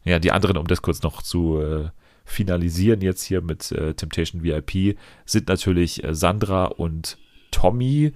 Ja, 0.06 0.20
die 0.20 0.32
anderen, 0.32 0.58
um 0.58 0.68
das 0.68 0.82
kurz 0.82 1.04
noch 1.04 1.22
zu 1.22 1.60
äh, 1.60 1.90
finalisieren, 2.24 3.02
jetzt 3.02 3.24
hier 3.24 3.42
mit 3.42 3.72
äh, 3.74 3.94
Temptation 3.94 4.44
VIP, 4.44 4.98
sind 5.26 5.50
natürlich 5.50 6.04
äh, 6.04 6.16
Sandra 6.16 6.66
und 6.66 7.18
Tommy. 7.52 8.14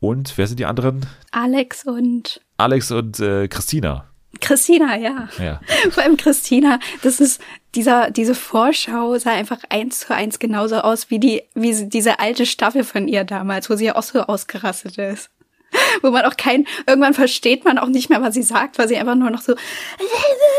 Und 0.00 0.36
wer 0.36 0.46
sind 0.46 0.60
die 0.60 0.66
anderen? 0.66 1.06
Alex 1.30 1.86
und. 1.86 2.42
Alex 2.58 2.92
und 2.92 3.18
äh, 3.20 3.48
Christina. 3.48 4.04
Christina, 4.40 4.96
ja. 4.96 5.28
ja. 5.38 5.60
Vor 5.90 6.02
allem 6.02 6.16
Christina, 6.16 6.78
das 7.02 7.20
ist 7.20 7.40
dieser, 7.74 8.10
diese 8.10 8.34
Vorschau 8.34 9.16
sah 9.18 9.32
einfach 9.32 9.58
eins 9.68 10.00
zu 10.00 10.14
eins 10.14 10.38
genauso 10.38 10.76
aus 10.76 11.10
wie 11.10 11.18
die, 11.18 11.42
wie 11.54 11.88
diese 11.88 12.18
alte 12.18 12.46
Staffel 12.46 12.84
von 12.84 13.08
ihr 13.08 13.24
damals, 13.24 13.68
wo 13.70 13.76
sie 13.76 13.86
ja 13.86 13.96
auch 13.96 14.02
so 14.02 14.20
ausgerastet 14.20 14.98
ist. 14.98 15.30
Wo 16.00 16.10
man 16.10 16.24
auch 16.24 16.36
kein, 16.36 16.64
irgendwann 16.86 17.12
versteht 17.12 17.64
man 17.64 17.76
auch 17.78 17.88
nicht 17.88 18.08
mehr, 18.08 18.22
was 18.22 18.34
sie 18.34 18.44
sagt, 18.44 18.78
weil 18.78 18.86
sie 18.86 18.96
einfach 18.96 19.16
nur 19.16 19.30
noch 19.30 19.42
so. 19.42 19.56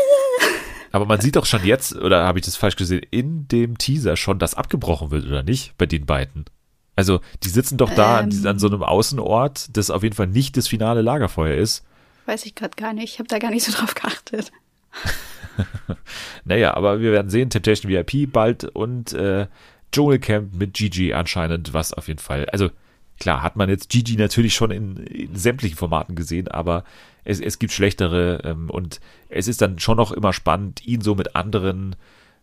Aber 0.92 1.06
man 1.06 1.20
sieht 1.20 1.36
doch 1.36 1.46
schon 1.46 1.64
jetzt, 1.64 1.96
oder 1.96 2.24
habe 2.24 2.38
ich 2.38 2.44
das 2.44 2.56
falsch 2.56 2.76
gesehen, 2.76 3.02
in 3.10 3.48
dem 3.48 3.78
Teaser 3.78 4.16
schon, 4.16 4.38
dass 4.38 4.54
abgebrochen 4.54 5.10
wird, 5.10 5.26
oder 5.26 5.42
nicht? 5.42 5.76
Bei 5.78 5.86
den 5.86 6.04
beiden. 6.04 6.44
Also, 6.94 7.20
die 7.42 7.48
sitzen 7.48 7.78
doch 7.78 7.90
da 7.94 8.20
ähm, 8.20 8.44
an, 8.44 8.58
so 8.58 8.66
einem 8.66 8.82
Außenort, 8.82 9.76
das 9.76 9.90
auf 9.90 10.02
jeden 10.02 10.14
Fall 10.14 10.26
nicht 10.26 10.56
das 10.56 10.68
finale 10.68 11.00
Lagerfeuer 11.00 11.56
ist. 11.56 11.84
Weiß 12.28 12.44
ich 12.44 12.54
gerade 12.54 12.76
gar 12.76 12.92
nicht. 12.92 13.14
Ich 13.14 13.18
habe 13.20 13.28
da 13.28 13.38
gar 13.38 13.50
nicht 13.50 13.64
so 13.64 13.72
drauf 13.72 13.94
geachtet. 13.94 14.52
naja, 16.44 16.74
aber 16.74 17.00
wir 17.00 17.10
werden 17.10 17.30
sehen, 17.30 17.48
Temptation 17.48 17.90
VIP 17.90 18.30
bald 18.30 18.64
und 18.64 19.14
äh, 19.14 19.46
Dschungelcamp 19.92 20.52
mit 20.52 20.74
Gigi 20.74 21.14
anscheinend, 21.14 21.72
was 21.72 21.94
auf 21.94 22.06
jeden 22.06 22.18
Fall, 22.18 22.44
also 22.50 22.68
klar, 23.18 23.42
hat 23.42 23.56
man 23.56 23.70
jetzt 23.70 23.88
Gigi 23.88 24.16
natürlich 24.16 24.54
schon 24.54 24.70
in, 24.70 24.98
in 24.98 25.36
sämtlichen 25.36 25.78
Formaten 25.78 26.16
gesehen, 26.16 26.48
aber 26.48 26.84
es, 27.24 27.40
es 27.40 27.58
gibt 27.58 27.72
schlechtere 27.72 28.42
ähm, 28.44 28.68
und 28.68 29.00
es 29.30 29.48
ist 29.48 29.62
dann 29.62 29.78
schon 29.78 29.96
noch 29.96 30.12
immer 30.12 30.34
spannend, 30.34 30.86
ihn 30.86 31.00
so 31.00 31.14
mit 31.14 31.34
anderen 31.34 31.96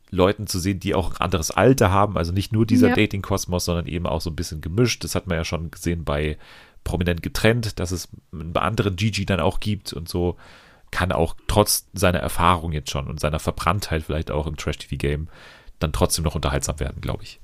Leuten 0.10 0.48
zu 0.48 0.58
sehen, 0.58 0.80
die 0.80 0.96
auch 0.96 1.12
ein 1.12 1.22
anderes 1.22 1.52
Alter 1.52 1.92
haben. 1.92 2.18
Also 2.18 2.32
nicht 2.32 2.52
nur 2.52 2.66
dieser 2.66 2.90
ja. 2.90 2.96
Dating-Kosmos, 2.96 3.66
sondern 3.66 3.86
eben 3.86 4.08
auch 4.08 4.22
so 4.22 4.32
ein 4.32 4.36
bisschen 4.36 4.62
gemischt. 4.62 5.04
Das 5.04 5.14
hat 5.14 5.28
man 5.28 5.38
ja 5.38 5.44
schon 5.46 5.70
gesehen 5.70 6.04
bei 6.04 6.38
Prominent 6.86 7.22
getrennt, 7.22 7.80
dass 7.80 7.92
es 7.92 8.08
bei 8.32 8.62
anderen 8.62 8.96
Gigi 8.96 9.26
dann 9.26 9.42
auch 9.42 9.60
gibt 9.60 9.92
und 9.92 10.08
so 10.08 10.38
kann 10.92 11.12
auch 11.12 11.36
trotz 11.48 11.90
seiner 11.94 12.20
Erfahrung 12.20 12.72
jetzt 12.72 12.92
schon 12.92 13.08
und 13.08 13.20
seiner 13.20 13.40
Verbranntheit 13.40 14.04
vielleicht 14.04 14.32
auch 14.32 14.48
im 14.48 14.56
Trash-TV-Game 14.56 15.28
dann 15.80 15.92
trotzdem 15.92 16.24
noch 16.24 16.36
unterhaltsam 16.36 16.80
werden, 16.80 17.02
glaube 17.02 17.24
ich. 17.24 17.42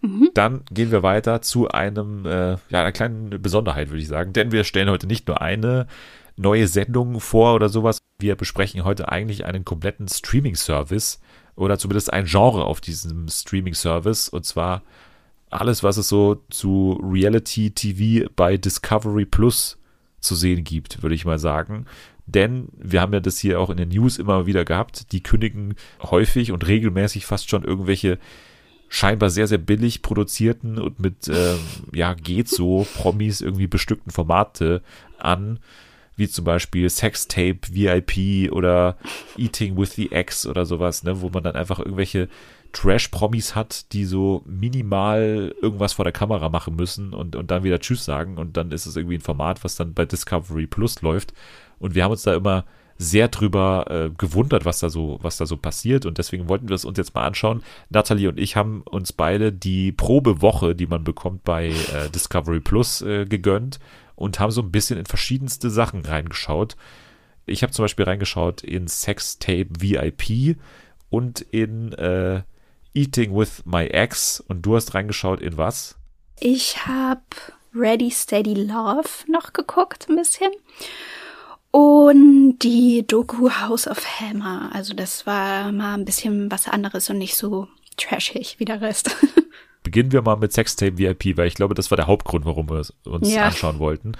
Mhm. 0.00 0.30
Dann 0.34 0.64
gehen 0.72 0.90
wir 0.90 1.04
weiter 1.04 1.42
zu 1.42 1.68
einem, 1.68 2.26
äh, 2.26 2.52
ja, 2.52 2.80
einer 2.80 2.90
kleinen 2.90 3.30
Besonderheit, 3.40 3.90
würde 3.90 4.02
ich 4.02 4.08
sagen, 4.08 4.32
denn 4.32 4.50
wir 4.50 4.64
stellen 4.64 4.90
heute 4.90 5.06
nicht 5.06 5.28
nur 5.28 5.40
eine 5.40 5.86
neue 6.36 6.66
Sendung 6.66 7.20
vor 7.20 7.54
oder 7.54 7.68
sowas. 7.68 7.98
Wir 8.18 8.34
besprechen 8.34 8.84
heute 8.84 9.12
eigentlich 9.12 9.44
einen 9.44 9.64
kompletten 9.64 10.08
Streaming-Service, 10.08 11.20
oder 11.56 11.78
zumindest 11.78 12.12
ein 12.12 12.26
Genre 12.26 12.64
auf 12.64 12.80
diesem 12.80 13.28
Streaming-Service 13.28 14.28
und 14.28 14.44
zwar 14.44 14.82
alles, 15.50 15.82
was 15.82 15.96
es 15.96 16.08
so 16.08 16.42
zu 16.50 17.00
Reality 17.02 17.70
TV 17.70 18.28
bei 18.34 18.56
Discovery 18.56 19.24
Plus 19.24 19.78
zu 20.20 20.34
sehen 20.34 20.64
gibt, 20.64 21.02
würde 21.02 21.14
ich 21.14 21.24
mal 21.24 21.38
sagen. 21.38 21.86
Denn 22.26 22.68
wir 22.76 23.00
haben 23.00 23.12
ja 23.12 23.20
das 23.20 23.38
hier 23.38 23.60
auch 23.60 23.70
in 23.70 23.76
den 23.76 23.90
News 23.90 24.18
immer 24.18 24.46
wieder 24.46 24.64
gehabt, 24.64 25.12
die 25.12 25.22
kündigen 25.22 25.76
häufig 26.02 26.50
und 26.50 26.66
regelmäßig 26.66 27.24
fast 27.24 27.48
schon 27.48 27.62
irgendwelche 27.62 28.18
scheinbar 28.88 29.30
sehr, 29.30 29.46
sehr 29.46 29.58
billig 29.58 30.02
produzierten 30.02 30.78
und 30.78 31.00
mit, 31.00 31.28
ähm, 31.28 31.58
ja, 31.92 32.14
geht 32.14 32.48
so 32.48 32.86
Promis 32.94 33.40
irgendwie 33.40 33.66
bestückten 33.66 34.12
Formate 34.12 34.82
an 35.18 35.60
wie 36.16 36.28
zum 36.28 36.44
Beispiel 36.44 36.88
Sextape 36.88 37.58
VIP 37.70 38.50
oder 38.50 38.96
Eating 39.36 39.76
with 39.76 39.92
the 39.92 40.10
Ex 40.12 40.46
oder 40.46 40.64
sowas, 40.64 41.04
ne, 41.04 41.20
wo 41.20 41.28
man 41.28 41.42
dann 41.42 41.56
einfach 41.56 41.78
irgendwelche 41.78 42.28
Trash-Promis 42.76 43.54
hat, 43.54 43.92
die 43.94 44.04
so 44.04 44.42
minimal 44.44 45.54
irgendwas 45.62 45.94
vor 45.94 46.04
der 46.04 46.12
Kamera 46.12 46.50
machen 46.50 46.76
müssen 46.76 47.14
und, 47.14 47.34
und 47.34 47.50
dann 47.50 47.64
wieder 47.64 47.80
Tschüss 47.80 48.04
sagen 48.04 48.36
und 48.36 48.58
dann 48.58 48.70
ist 48.70 48.84
es 48.84 48.96
irgendwie 48.96 49.16
ein 49.16 49.22
Format, 49.22 49.64
was 49.64 49.76
dann 49.76 49.94
bei 49.94 50.04
Discovery 50.04 50.66
Plus 50.66 51.00
läuft 51.00 51.32
und 51.78 51.94
wir 51.94 52.04
haben 52.04 52.10
uns 52.10 52.22
da 52.22 52.34
immer 52.34 52.66
sehr 52.98 53.28
drüber 53.28 53.86
äh, 53.88 54.10
gewundert, 54.10 54.66
was 54.66 54.80
da 54.80 54.90
so, 54.90 55.18
was 55.22 55.38
da 55.38 55.46
so 55.46 55.56
passiert 55.56 56.04
und 56.04 56.18
deswegen 56.18 56.50
wollten 56.50 56.68
wir 56.68 56.74
es 56.74 56.84
uns 56.84 56.98
jetzt 56.98 57.14
mal 57.14 57.26
anschauen. 57.26 57.62
Natalie 57.88 58.28
und 58.28 58.38
ich 58.38 58.56
haben 58.56 58.82
uns 58.82 59.12
beide 59.12 59.52
die 59.52 59.92
Probewoche, 59.92 60.74
die 60.74 60.86
man 60.86 61.02
bekommt 61.02 61.44
bei 61.44 61.68
äh, 61.68 62.10
Discovery 62.14 62.60
Plus, 62.60 63.00
äh, 63.00 63.24
gegönnt 63.24 63.78
und 64.16 64.38
haben 64.38 64.50
so 64.50 64.60
ein 64.60 64.70
bisschen 64.70 64.98
in 64.98 65.06
verschiedenste 65.06 65.70
Sachen 65.70 66.04
reingeschaut. 66.04 66.76
Ich 67.46 67.62
habe 67.62 67.72
zum 67.72 67.84
Beispiel 67.84 68.04
reingeschaut 68.04 68.62
in 68.62 68.86
Sextape 68.86 69.68
VIP 69.78 70.58
und 71.08 71.40
in 71.40 71.92
äh, 71.94 72.42
Eating 72.96 73.36
with 73.36 73.62
My 73.64 73.86
Ex. 73.86 74.40
Und 74.40 74.62
du 74.62 74.74
hast 74.74 74.94
reingeschaut 74.94 75.40
in 75.40 75.56
was? 75.56 75.96
Ich 76.40 76.86
habe 76.86 77.20
Ready 77.74 78.10
Steady 78.10 78.54
Love 78.54 79.08
noch 79.28 79.52
geguckt, 79.52 80.06
ein 80.08 80.16
bisschen. 80.16 80.50
Und 81.70 82.58
die 82.60 83.06
Doku 83.06 83.50
House 83.50 83.86
of 83.86 84.02
Hammer. 84.20 84.70
Also 84.72 84.94
das 84.94 85.26
war 85.26 85.70
mal 85.72 85.94
ein 85.94 86.04
bisschen 86.04 86.50
was 86.50 86.68
anderes 86.68 87.10
und 87.10 87.18
nicht 87.18 87.36
so 87.36 87.68
trashig 87.96 88.56
wie 88.58 88.64
der 88.64 88.80
Rest. 88.80 89.14
beginnen 89.86 90.10
wir 90.10 90.20
mal 90.20 90.36
mit 90.36 90.52
Sextape 90.52 90.98
VIP, 90.98 91.36
weil 91.36 91.46
ich 91.46 91.54
glaube, 91.54 91.74
das 91.74 91.92
war 91.92 91.96
der 91.96 92.08
Hauptgrund, 92.08 92.44
warum 92.44 92.68
wir 92.68 92.80
es 92.80 92.92
uns 93.04 93.32
ja. 93.32 93.44
anschauen 93.44 93.78
wollten. 93.78 94.12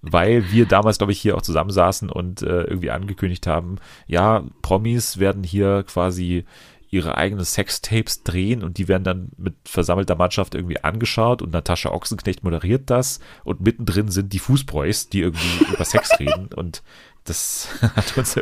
Weil 0.00 0.52
wir 0.52 0.64
damals, 0.64 0.98
glaube 0.98 1.10
ich, 1.10 1.20
hier 1.20 1.36
auch 1.36 1.42
zusammensaßen 1.42 2.08
und 2.08 2.42
äh, 2.42 2.62
irgendwie 2.62 2.92
angekündigt 2.92 3.48
haben, 3.48 3.78
ja, 4.06 4.44
Promis 4.62 5.18
werden 5.18 5.42
hier 5.42 5.82
quasi 5.82 6.44
ihre 6.90 7.16
eigenen 7.16 7.44
Sextapes 7.44 8.22
drehen 8.22 8.62
und 8.62 8.78
die 8.78 8.88
werden 8.88 9.04
dann 9.04 9.28
mit 9.36 9.54
versammelter 9.64 10.14
Mannschaft 10.14 10.54
irgendwie 10.54 10.82
angeschaut 10.82 11.42
und 11.42 11.52
Natascha 11.52 11.90
Ochsenknecht 11.90 12.44
moderiert 12.44 12.88
das 12.90 13.20
und 13.44 13.60
mittendrin 13.60 14.08
sind 14.08 14.32
die 14.32 14.38
Fußbräus, 14.38 15.08
die 15.08 15.20
irgendwie 15.20 15.64
über 15.72 15.84
Sex 15.84 16.18
reden 16.18 16.48
und 16.54 16.82
das 17.24 17.68
hat 17.94 18.16
uns 18.16 18.40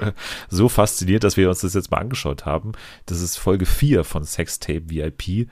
so 0.48 0.68
fasziniert, 0.68 1.24
dass 1.24 1.36
wir 1.36 1.48
uns 1.48 1.60
das 1.60 1.74
jetzt 1.74 1.90
mal 1.90 1.98
angeschaut 1.98 2.46
haben. 2.46 2.72
Das 3.06 3.20
ist 3.20 3.36
Folge 3.36 3.66
4 3.66 4.04
von 4.04 4.22
Sextape 4.22 4.88
VIP 4.88 5.48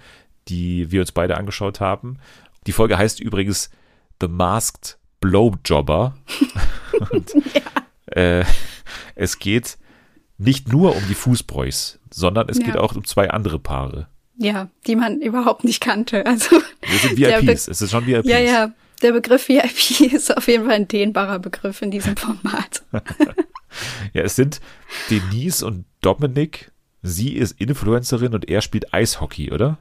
die 0.49 0.91
wir 0.91 1.01
uns 1.01 1.13
beide 1.13 1.37
angeschaut 1.37 1.81
haben. 1.81 2.19
Die 2.67 2.73
Folge 2.73 2.99
heißt 2.99 3.21
übrigens 3.21 3.71
The 4.21 4.29
Masked 4.29 4.99
Blowjobber. 5.21 6.17
Und, 7.11 7.35
ja. 7.35 8.41
äh, 8.41 8.45
es 9.15 9.39
geht 9.39 9.79
nicht 10.39 10.73
nur 10.73 10.97
um 10.97 11.03
die 11.09 11.15
Fußbräus, 11.15 11.99
sondern 12.11 12.49
es 12.49 12.59
ja. 12.59 12.65
geht 12.65 12.77
auch 12.77 12.95
um 12.95 13.05
zwei 13.05 13.31
andere 13.31 13.59
Paare. 13.59 14.09
Ja, 14.37 14.69
die 14.87 14.97
man 14.97 15.21
überhaupt 15.21 15.65
nicht 15.65 15.81
kannte. 15.81 16.27
Also 16.27 16.57
Wir 16.83 16.99
sind 16.99 17.17
VIPs, 17.17 17.69
es 17.69 17.81
ist 17.81 17.91
schon 17.91 18.07
VIPs. 18.07 18.29
Ja, 18.29 18.39
ja, 18.39 18.73
der 19.03 19.13
Begriff 19.13 19.49
VIP 19.49 20.13
ist 20.13 20.37
auf 20.37 20.49
jeden 20.49 20.65
Fall 20.65 20.75
ein 20.75 20.89
dehnbarer 20.89 21.39
Begriff 21.39 21.83
in 21.83 21.91
diesem 21.91 22.17
Format. 22.17 22.83
ja, 24.13 24.23
es 24.23 24.37
sind 24.37 24.61
Denise 25.11 25.65
und 25.65 25.85
Dominik. 26.01 26.73
Sie 27.03 27.35
ist 27.35 27.61
Influencerin 27.61 28.35
und 28.35 28.49
er 28.49 28.61
spielt 28.61 28.93
Eishockey, 28.95 29.53
oder? 29.53 29.79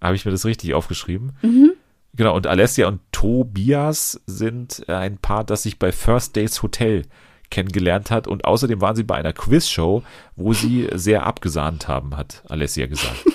Habe 0.00 0.14
ich 0.14 0.24
mir 0.24 0.30
das 0.30 0.44
richtig 0.44 0.74
aufgeschrieben? 0.74 1.32
Mhm. 1.42 1.72
Genau, 2.14 2.34
und 2.36 2.46
Alessia 2.46 2.86
und 2.86 3.00
Tobias 3.12 4.20
sind 4.26 4.88
ein 4.88 5.18
Paar, 5.18 5.44
das 5.44 5.64
sich 5.64 5.78
bei 5.78 5.92
First 5.92 6.36
Days 6.36 6.62
Hotel 6.62 7.02
kennengelernt 7.50 8.10
hat. 8.10 8.26
Und 8.26 8.44
außerdem 8.44 8.80
waren 8.80 8.96
sie 8.96 9.04
bei 9.04 9.16
einer 9.16 9.32
Quizshow, 9.32 10.02
wo 10.34 10.52
sie 10.52 10.88
sehr 10.92 11.26
abgesahnt 11.26 11.88
haben, 11.88 12.16
hat 12.16 12.42
Alessia 12.48 12.86
gesagt. 12.86 13.24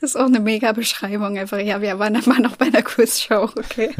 Das 0.00 0.14
ist 0.14 0.16
auch 0.16 0.26
eine 0.26 0.40
mega 0.40 0.72
Beschreibung. 0.72 1.36
Einfach, 1.36 1.58
ja, 1.58 1.82
wir 1.82 1.98
waren 1.98 2.14
mal 2.24 2.40
noch 2.40 2.56
bei 2.56 2.66
einer 2.66 2.80
Quizshow, 2.80 3.50
okay. 3.54 3.90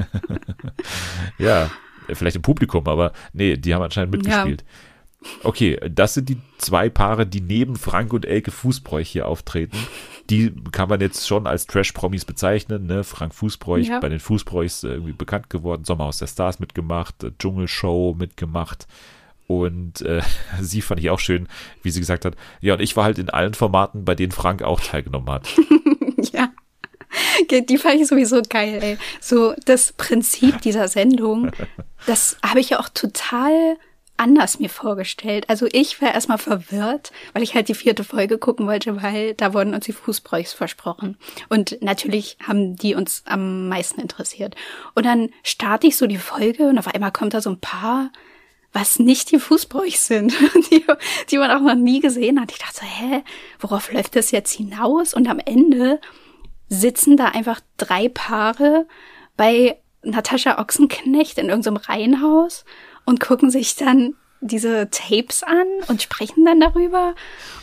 ja, 1.39 1.71
vielleicht 2.11 2.37
im 2.37 2.43
Publikum, 2.43 2.87
aber 2.87 3.13
nee, 3.35 3.59
die 3.59 3.75
haben 3.75 3.83
anscheinend 3.83 4.13
mitgespielt. 4.13 4.63
Ja. 4.63 5.29
Okay, 5.43 5.79
das 5.91 6.15
sind 6.15 6.31
die 6.31 6.39
zwei 6.57 6.89
Paare, 6.89 7.27
die 7.27 7.43
neben 7.43 7.77
Frank 7.77 8.15
und 8.15 8.25
Elke 8.25 8.51
Fußbräuch 8.51 9.11
hier 9.11 9.29
auftreten 9.29 9.77
die 10.31 10.55
kann 10.71 10.89
man 10.89 11.01
jetzt 11.01 11.27
schon 11.27 11.47
als 11.47 11.67
Trash-Promis 11.67 12.25
bezeichnen. 12.25 12.87
Ne? 12.87 13.03
Frank 13.05 13.35
Fußbräuch 13.35 13.89
ja. 13.89 13.99
bei 13.99 14.09
den 14.09 14.21
Fußbräuchs 14.21 14.85
irgendwie 14.85 15.13
bekannt 15.13 15.51
geworden, 15.51 15.85
Sommerhaus 15.85 16.19
der 16.19 16.29
Stars 16.29 16.61
mitgemacht, 16.61 17.25
äh, 17.25 17.33
Dschungelshow 17.39 18.15
mitgemacht. 18.17 18.87
Und 19.49 20.03
äh, 20.03 20.23
sie 20.61 20.81
fand 20.81 21.01
ich 21.01 21.11
auch 21.11 21.19
schön, 21.19 21.49
wie 21.83 21.91
sie 21.91 22.01
gesagt 22.01 22.25
hat, 22.25 22.37
ja, 22.61 22.75
und 22.75 22.81
ich 22.81 22.97
war 22.97 23.05
halt 23.05 23.19
in 23.19 23.31
allen 23.31 23.55
Formaten, 23.55 24.05
bei 24.05 24.15
denen 24.15 24.33
Frank 24.33 24.63
auch 24.63 24.81
teilgenommen 24.81 25.31
hat. 25.31 25.49
ja. 26.33 26.51
Die 27.51 27.77
fand 27.77 28.01
ich 28.01 28.07
sowieso 28.07 28.41
geil, 28.49 28.79
ey. 28.81 28.99
So 29.21 29.55
das 29.65 29.93
Prinzip 29.95 30.61
dieser 30.61 30.87
Sendung, 30.87 31.51
das 32.07 32.37
habe 32.45 32.61
ich 32.61 32.71
ja 32.71 32.79
auch 32.79 32.89
total 32.89 33.77
anders 34.21 34.61
mir 34.61 34.69
vorgestellt. 34.69 35.49
Also 35.49 35.67
ich 35.73 36.01
war 36.01 36.13
erstmal 36.13 36.39
verwirrt, 36.39 37.11
weil 37.33 37.43
ich 37.43 37.55
halt 37.55 37.69
die 37.69 37.75
vierte 37.75 38.05
Folge 38.05 38.37
gucken 38.37 38.67
wollte, 38.67 39.03
weil 39.03 39.35
da 39.35 39.55
wurden 39.55 39.75
uns 39.75 39.87
die 39.87 39.93
Fußbräuchs 39.93 40.53
versprochen. 40.53 41.17
Und 41.49 41.79
natürlich 41.81 42.37
haben 42.47 42.77
die 42.77 42.95
uns 42.95 43.23
am 43.25 43.69
meisten 43.69 44.01
interessiert. 44.01 44.55
Und 44.95 45.07
dann 45.07 45.31
starte 45.43 45.87
ich 45.87 45.97
so 45.97 46.07
die 46.07 46.19
Folge 46.19 46.69
und 46.69 46.79
auf 46.79 46.87
einmal 46.87 47.13
kommt 47.13 47.33
da 47.33 47.41
so 47.41 47.51
ein 47.51 47.61
paar, 47.61 48.13
was 48.75 48.99
nicht 48.99 49.33
die 49.33 49.41
Fußbräuchs 49.41 50.07
sind, 50.07 50.35
die, 50.71 50.85
die 51.31 51.39
man 51.39 51.51
auch 51.51 51.63
noch 51.63 51.75
nie 51.75 52.01
gesehen 52.01 52.41
hat. 52.41 52.53
Ich 52.53 52.59
dachte 52.59 52.81
so, 52.81 52.87
hä, 52.87 53.25
worauf 53.59 53.91
läuft 53.91 54.17
das 54.17 54.31
jetzt 54.33 54.53
hinaus? 54.53 55.15
Und 55.15 55.29
am 55.29 55.41
Ende 55.41 55.99
sitzen 56.69 57.17
da 57.17 57.27
einfach 57.29 57.61
drei 57.79 58.11
Paare 58.11 58.87
bei 59.37 59.79
Natascha 60.03 60.59
Ochsenknecht 60.59 61.39
in 61.39 61.49
irgendeinem 61.49 61.77
Reihenhaus 61.77 62.65
und 63.11 63.21
gucken 63.21 63.51
sich 63.51 63.75
dann 63.75 64.15
diese 64.41 64.89
Tapes 64.89 65.43
an 65.43 65.67
und 65.89 66.01
sprechen 66.01 66.45
dann 66.45 66.61
darüber. 66.61 67.15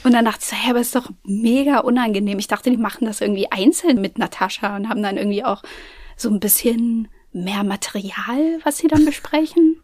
Und 0.04 0.14
dann 0.14 0.26
dachte 0.26 0.40
ich 0.42 0.48
so, 0.48 0.56
hä, 0.56 0.72
aber 0.72 0.80
ist 0.80 0.94
doch 0.94 1.10
mega 1.24 1.80
unangenehm. 1.80 2.38
Ich 2.38 2.48
dachte, 2.48 2.70
die 2.70 2.78
machen 2.78 3.06
das 3.06 3.22
irgendwie 3.22 3.50
einzeln 3.50 4.00
mit 4.00 4.20
Natascha 4.20 4.76
und 4.76 4.90
haben 4.90 5.02
dann 5.02 5.18
irgendwie 5.18 5.44
auch 5.44 5.64
so 6.18 6.30
ein 6.30 6.40
bisschen 6.40 7.08
mehr 7.32 7.64
Material, 7.64 8.60
was 8.64 8.78
sie 8.78 8.88
dann 8.88 9.06
besprechen. 9.06 9.82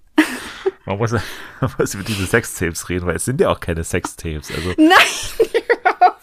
Man 0.85 0.97
muss, 0.97 1.11
man 1.61 1.71
muss 1.77 1.93
über 1.95 2.03
diese 2.03 2.25
Sextapes 2.25 2.89
reden, 2.89 3.05
weil 3.05 3.15
es 3.15 3.25
sind 3.25 3.39
ja 3.39 3.49
auch 3.49 3.61
keine 3.61 3.83
Sextapes. 3.83 4.51
Also. 4.51 4.73
Nein. 4.77 5.62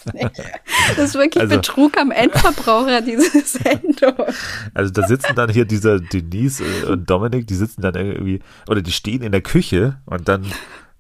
Das 0.97 1.11
ist 1.11 1.15
wirklich 1.15 1.43
also, 1.43 1.57
Betrug 1.57 1.97
am 1.99 2.11
Endverbraucher, 2.11 3.01
diese 3.01 3.41
Sendung. 3.45 4.27
Also 4.75 4.93
da 4.93 5.07
sitzen 5.07 5.35
dann 5.35 5.51
hier 5.51 5.65
dieser 5.65 6.01
Denise 6.01 6.63
und 6.89 7.09
Dominik, 7.09 7.47
die 7.47 7.55
sitzen 7.55 7.83
dann 7.83 7.95
irgendwie, 7.95 8.41
oder 8.69 8.83
die 8.83 8.93
stehen 8.93 9.23
in 9.23 9.33
der 9.33 9.43
Küche 9.43 9.99
und 10.07 10.29
dann 10.29 10.47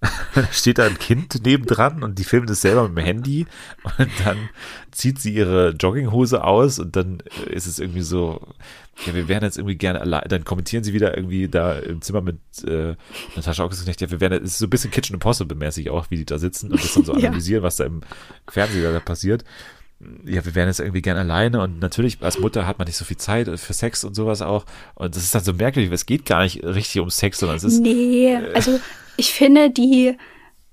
steht 0.51 0.79
da 0.79 0.87
ein 0.87 0.99
Kind 0.99 1.45
nebendran 1.45 2.03
und 2.03 2.19
die 2.19 2.25
filmen 2.25 2.47
das 2.47 2.63
selber 2.63 2.89
mit 2.89 2.97
dem 2.97 3.05
Handy 3.05 3.47
und 3.99 4.11
dann 4.25 4.49
zieht 4.91 5.19
sie 5.19 5.35
ihre 5.35 5.71
Jogginghose 5.71 6.43
aus 6.43 6.79
und 6.79 6.97
dann 6.97 7.23
ist 7.51 7.67
es 7.67 7.79
irgendwie 7.79 8.01
so, 8.01 8.41
ja, 9.07 9.15
wir 9.15 9.29
wären 9.29 9.43
jetzt 9.43 9.59
irgendwie 9.59 9.77
gerne 9.77 10.01
allein, 10.01 10.25
dann 10.29 10.45
kommentieren 10.45 10.85
sie 10.85 10.95
wieder 10.95 11.17
irgendwie 11.17 11.49
da 11.49 11.79
im 11.79 12.01
Zimmer 12.01 12.23
mit 12.23 12.39
äh, 12.67 12.97
Natascha 13.37 13.63
Augustin, 13.63 13.95
ja, 13.99 14.11
wir 14.11 14.21
wären, 14.21 14.33
es 14.33 14.53
ist 14.53 14.59
so 14.59 14.67
ein 14.67 14.71
bisschen 14.71 14.91
Kitchen 14.91 15.15
Impossible 15.15 15.57
mäßig 15.57 15.91
auch, 15.91 16.11
wie 16.11 16.17
die 16.17 16.27
da 16.27 16.39
sitzen 16.39 16.71
und 16.71 16.83
das 16.83 16.95
dann 16.95 17.05
so 17.05 17.13
analysieren, 17.15 17.63
ja. 17.63 17.67
was 17.67 17.77
da 17.77 17.85
im 17.85 18.01
Fernseher 18.49 18.93
da 18.93 19.01
passiert. 19.01 19.45
Ja, 20.25 20.43
wir 20.43 20.55
wären 20.55 20.69
jetzt 20.69 20.81
irgendwie 20.81 21.03
gerne 21.03 21.21
alleine 21.21 21.61
und 21.61 21.79
natürlich 21.79 22.23
als 22.23 22.39
Mutter 22.39 22.67
hat 22.67 22.79
man 22.79 22.87
nicht 22.87 22.97
so 22.97 23.05
viel 23.05 23.19
Zeit 23.19 23.51
für 23.61 23.75
Sex 23.75 24.03
und 24.03 24.15
sowas 24.15 24.41
auch 24.41 24.65
und 24.95 25.15
das 25.15 25.23
ist 25.23 25.35
dann 25.35 25.45
so 25.45 25.53
merkwürdig, 25.53 25.91
weil 25.91 25.97
es 25.97 26.07
geht 26.07 26.25
gar 26.25 26.43
nicht 26.43 26.65
richtig 26.65 27.03
um 27.03 27.11
Sex, 27.11 27.39
sondern 27.39 27.59
es 27.59 27.65
ist 27.65 27.81
Nee, 27.81 28.33
äh, 28.33 28.55
also 28.55 28.81
ich 29.21 29.35
finde, 29.35 29.69
die 29.69 30.17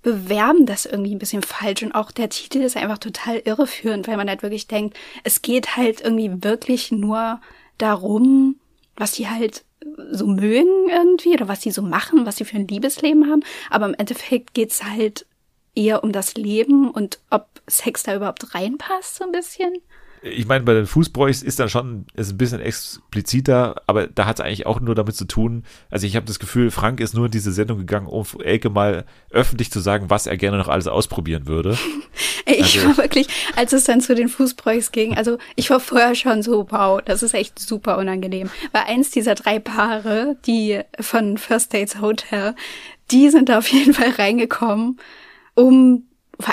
bewerben 0.03 0.65
das 0.65 0.85
irgendwie 0.85 1.13
ein 1.13 1.19
bisschen 1.19 1.41
falsch 1.41 1.83
und 1.83 1.91
auch 1.91 2.13
der 2.13 2.29
Titel 2.29 2.59
ist 2.59 2.77
einfach 2.77 2.97
total 2.97 3.39
irreführend, 3.43 4.07
weil 4.07 4.15
man 4.15 4.29
halt 4.29 4.41
wirklich 4.41 4.67
denkt, 4.67 4.95
es 5.25 5.41
geht 5.41 5.75
halt 5.75 5.99
irgendwie 5.99 6.31
wirklich 6.45 6.89
nur 6.89 7.41
darum, 7.77 8.55
was 8.95 9.11
die 9.11 9.27
halt 9.27 9.65
so 10.11 10.27
mögen 10.27 10.87
irgendwie 10.89 11.33
oder 11.33 11.49
was 11.49 11.61
sie 11.61 11.71
so 11.71 11.81
machen, 11.81 12.25
was 12.25 12.37
sie 12.37 12.45
für 12.45 12.55
ein 12.55 12.69
Liebesleben 12.69 13.29
haben. 13.29 13.43
Aber 13.69 13.85
im 13.85 13.95
Endeffekt 13.95 14.53
geht's 14.53 14.81
halt 14.81 15.25
eher 15.75 16.05
um 16.05 16.13
das 16.13 16.35
Leben 16.35 16.89
und 16.89 17.19
ob 17.29 17.49
Sex 17.67 18.03
da 18.03 18.15
überhaupt 18.15 18.55
reinpasst, 18.55 19.17
so 19.17 19.25
ein 19.25 19.33
bisschen 19.33 19.73
ich 20.31 20.47
meine, 20.47 20.63
bei 20.63 20.73
den 20.73 20.85
Fußbräuchs 20.85 21.41
ist 21.41 21.59
dann 21.59 21.69
schon 21.69 22.05
ist 22.13 22.31
ein 22.31 22.37
bisschen 22.37 22.59
expliziter, 22.59 23.81
aber 23.87 24.07
da 24.07 24.25
hat 24.25 24.39
es 24.39 24.45
eigentlich 24.45 24.65
auch 24.65 24.79
nur 24.79 24.95
damit 24.95 25.15
zu 25.15 25.25
tun. 25.25 25.63
Also 25.89 26.07
ich 26.07 26.15
habe 26.15 26.25
das 26.25 26.39
Gefühl, 26.39 26.71
Frank 26.71 26.99
ist 26.99 27.13
nur 27.13 27.25
in 27.25 27.31
diese 27.31 27.51
Sendung 27.51 27.79
gegangen, 27.79 28.07
um 28.07 28.25
Elke 28.43 28.69
mal 28.69 29.05
öffentlich 29.29 29.71
zu 29.71 29.79
sagen, 29.79 30.09
was 30.09 30.27
er 30.27 30.37
gerne 30.37 30.57
noch 30.57 30.67
alles 30.67 30.87
ausprobieren 30.87 31.47
würde. 31.47 31.77
ich 32.45 32.77
also, 32.77 32.89
war 32.89 32.97
wirklich, 32.97 33.27
als 33.55 33.73
es 33.73 33.85
dann 33.85 34.01
zu 34.01 34.15
den 34.15 34.29
Fußbräuchs 34.29 34.91
ging, 34.91 35.15
also 35.15 35.37
ich 35.55 35.69
war 35.69 35.79
vorher 35.79 36.15
schon 36.15 36.43
so, 36.43 36.67
wow, 36.69 37.01
das 37.03 37.23
ist 37.23 37.33
echt 37.33 37.59
super 37.59 37.97
unangenehm. 37.97 38.49
Weil 38.71 38.83
eins 38.87 39.11
dieser 39.11 39.35
drei 39.35 39.59
Paare, 39.59 40.37
die 40.45 40.81
von 40.99 41.37
First 41.37 41.73
Dates 41.73 42.01
Hotel, 42.01 42.55
die 43.11 43.29
sind 43.29 43.49
da 43.49 43.59
auf 43.59 43.67
jeden 43.67 43.93
Fall 43.93 44.11
reingekommen, 44.11 44.99
um 45.55 46.03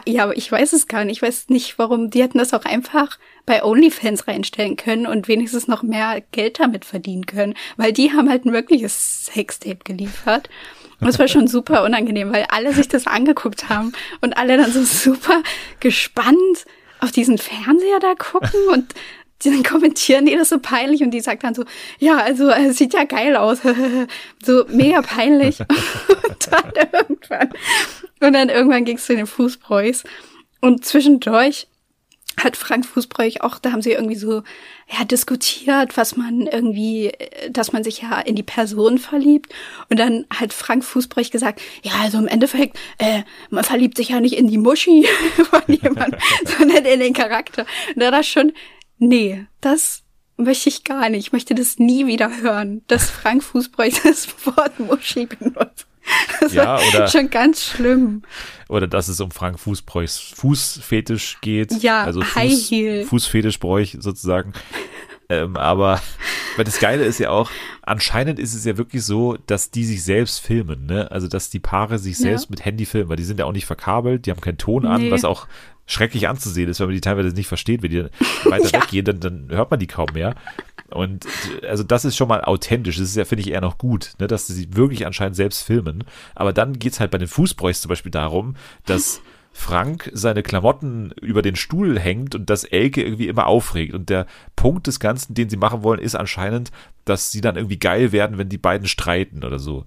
ja, 0.07 0.25
aber 0.25 0.37
ich 0.37 0.51
weiß 0.51 0.73
es 0.73 0.89
gar 0.89 1.05
nicht. 1.05 1.19
Ich 1.19 1.23
weiß 1.23 1.49
nicht, 1.49 1.79
warum. 1.79 2.11
Die 2.11 2.23
hätten 2.23 2.39
das 2.39 2.55
auch 2.55 2.65
einfach 2.65 3.19
bei 3.47 3.63
OnlyFans 3.63 4.27
reinstellen 4.27 4.77
können 4.77 5.07
und 5.07 5.29
wenigstens 5.29 5.69
noch 5.69 5.83
mehr 5.83 6.23
Geld 6.33 6.61
damit 6.61 6.85
verdienen 6.85 7.27
können, 7.27 7.55
weil 7.77 7.93
die 7.93 8.13
haben 8.13 8.29
halt 8.29 8.45
ein 8.45 8.53
wirkliches 8.53 9.27
Sextape 9.27 9.81
geliefert. 9.85 10.49
Und 11.01 11.09
es 11.09 11.19
war 11.19 11.29
schon 11.29 11.49
super 11.49 11.85
unangenehm, 11.85 12.33
weil 12.33 12.47
alle 12.49 12.73
sich 12.73 12.89
das 12.89 13.07
angeguckt 13.07 13.69
haben 13.69 13.93
und 14.21 14.37
alle 14.37 14.57
dann 14.57 14.73
so 14.73 14.83
super 14.85 15.43
gespannt 15.81 16.65
auf 17.01 17.11
diesen 17.11 17.37
Fernseher 17.39 18.01
da 18.01 18.15
gucken 18.15 18.61
und 18.73 18.95
dann 19.45 19.63
kommentieren 19.63 20.27
die 20.27 20.37
das 20.37 20.49
so 20.49 20.59
peinlich 20.59 21.03
und 21.03 21.11
die 21.11 21.21
sagt 21.21 21.45
dann 21.45 21.55
so, 21.55 21.65
ja, 21.99 22.17
also 22.17 22.49
es 22.49 22.79
sieht 22.79 22.95
ja 22.95 23.05
geil 23.05 23.37
aus. 23.37 23.59
so 24.43 24.65
mega 24.69 25.03
peinlich. 25.03 25.61
und 26.09 26.49
dann 26.51 26.73
irgendwann, 26.93 27.51
und 28.21 28.33
dann 28.33 28.49
irgendwann 28.49 28.85
ging 28.85 28.97
es 28.97 29.07
zu 29.07 29.15
den 29.15 29.27
Fußbräus. 29.27 30.05
Und 30.61 30.85
zwischendurch 30.85 31.67
hat 32.37 32.57
Frank 32.57 32.87
Fußbräuch 32.87 33.43
auch, 33.43 33.59
da 33.59 33.73
haben 33.73 33.83
sie 33.83 33.93
irgendwie 33.93 34.17
so 34.17 34.43
ja, 34.89 35.05
diskutiert, 35.05 35.97
was 35.97 36.17
man 36.17 36.43
irgendwie, 36.47 37.13
dass 37.51 37.73
man 37.73 37.85
sich 37.85 38.03
ja 38.03 38.21
in 38.21 38.37
die 38.37 38.43
Person 38.43 38.99
verliebt. 38.99 39.53
Und 39.89 39.99
dann 39.99 40.27
hat 40.31 40.53
Frank 40.53 40.85
Fußbräuch 40.85 41.31
gesagt, 41.31 41.61
ja, 41.83 41.93
also 42.01 42.19
im 42.19 42.29
Endeffekt, 42.29 42.79
äh, 42.99 43.23
man 43.51 43.65
verliebt 43.65 43.97
sich 43.97 44.11
ja 44.11 44.21
nicht 44.21 44.37
in 44.37 44.49
die 44.49 44.59
Muschi 44.59 45.07
von 45.51 45.63
jemandem, 45.69 46.21
sondern 46.59 46.85
in 46.85 47.01
den 47.01 47.13
Charakter. 47.13 47.67
Und 47.95 48.01
da 48.01 48.11
das 48.11 48.27
schon 48.27 48.53
nee, 48.99 49.47
das 49.61 50.03
möchte 50.37 50.69
ich 50.69 50.85
gar 50.85 51.09
nicht. 51.09 51.27
Ich 51.27 51.33
möchte 51.33 51.55
das 51.55 51.79
nie 51.79 52.07
wieder 52.07 52.41
hören, 52.41 52.83
dass 52.89 53.11
Frank 53.11 53.43
Fußbräuch 53.43 54.01
das 54.05 54.29
Wort 54.47 54.79
Muschi 54.81 55.27
benutzt. 55.27 55.87
Das 56.41 56.53
ja, 56.53 56.79
oder 56.89 57.09
schon 57.09 57.31
ganz 57.31 57.65
schlimm. 57.65 58.23
Oder 58.69 58.87
dass 58.87 59.09
es 59.09 59.21
um 59.21 59.31
Frank 59.31 59.59
Fußbräuchs 59.59 60.19
Fußfetisch 60.19 61.39
geht. 61.41 61.83
Ja, 61.83 62.03
also 62.03 62.21
Fuß, 62.21 62.35
High 62.35 62.69
Heel. 62.69 63.05
Fußfetischbräuch 63.05 63.97
sozusagen. 64.01 64.53
ähm, 65.31 65.57
aber 65.57 66.03
weil 66.57 66.65
das 66.65 66.79
Geile 66.79 67.05
ist 67.05 67.19
ja 67.19 67.31
auch, 67.31 67.51
anscheinend 67.83 68.39
ist 68.39 68.55
es 68.55 68.65
ja 68.65 68.77
wirklich 68.77 69.05
so, 69.05 69.37
dass 69.47 69.71
die 69.71 69.85
sich 69.85 70.05
selbst 70.05 70.41
filmen, 70.41 70.87
ne? 70.87 71.11
Also 71.11 71.29
dass 71.29 71.51
die 71.51 71.61
Paare 71.61 71.99
sich 71.99 72.19
selbst 72.19 72.45
ja. 72.45 72.51
mit 72.51 72.65
Handy 72.65 72.85
filmen, 72.85 73.09
weil 73.09 73.17
die 73.17 73.25
sind 73.25 73.39
ja 73.39 73.47
auch 73.47 73.53
nicht 73.53 73.67
verkabelt, 73.67 74.27
die 74.27 74.31
haben 74.31 74.41
keinen 74.41 74.59
Ton 74.59 74.87
an, 74.87 75.03
nee. 75.03 75.11
was 75.11 75.25
auch 75.25 75.47
schrecklich 75.87 76.29
anzusehen 76.29 76.69
ist, 76.69 76.81
wenn 76.81 76.87
man 76.87 76.95
die 76.95 77.01
teilweise 77.01 77.29
nicht 77.35 77.49
versteht, 77.49 77.83
wenn 77.83 77.91
die 77.91 78.05
weiter 78.45 78.71
ja. 78.71 78.83
weggehen, 78.83 79.05
dann, 79.05 79.21
dann 79.21 79.49
hört 79.51 79.71
man 79.71 79.81
die 79.81 79.87
kaum 79.87 80.09
mehr. 80.15 80.35
Und 80.95 81.27
also 81.69 81.83
das 81.83 82.05
ist 82.05 82.17
schon 82.17 82.29
mal 82.29 82.43
authentisch. 82.43 82.97
Das 82.97 83.09
ist 83.09 83.17
ja, 83.17 83.25
finde 83.25 83.43
ich, 83.43 83.51
eher 83.51 83.61
noch 83.61 83.79
gut, 83.79 84.13
ne, 84.19 84.27
dass 84.27 84.47
sie 84.47 84.75
wirklich 84.75 85.07
anscheinend 85.07 85.37
selbst 85.37 85.63
filmen. 85.63 86.05
Aber 86.35 86.53
dann 86.53 86.79
geht's 86.79 87.01
halt 87.01 87.11
bei 87.11 87.19
den 87.19 87.29
Fußbräuchs 87.29 87.83
zum 87.83 87.89
Beispiel 87.89 88.13
darum, 88.13 88.57
dass 88.87 89.21
Frank 89.57 90.11
seine 90.13 90.43
Klamotten 90.43 91.13
über 91.21 91.41
den 91.41 91.55
Stuhl 91.55 91.99
hängt 91.99 92.35
und 92.35 92.51
das 92.51 92.65
Elke 92.65 93.03
irgendwie 93.03 93.29
immer 93.29 93.47
aufregt. 93.47 93.95
Und 93.95 94.11
der 94.11 94.27
Punkt 94.57 94.89
des 94.89 94.99
Ganzen, 94.99 95.35
den 95.35 95.49
sie 95.49 95.57
machen 95.57 95.85
wollen, 95.85 96.01
ist 96.01 96.17
anscheinend, 96.17 96.73
dass 97.05 97.31
sie 97.31 97.41
dann 97.41 97.57
irgendwie 97.57 97.79
geil 97.79 98.11
werden, 98.11 98.37
wenn 98.37 98.49
die 98.49 98.59
beiden 98.59 98.89
streiten 98.89 99.45
oder 99.45 99.61
so. 99.61 99.85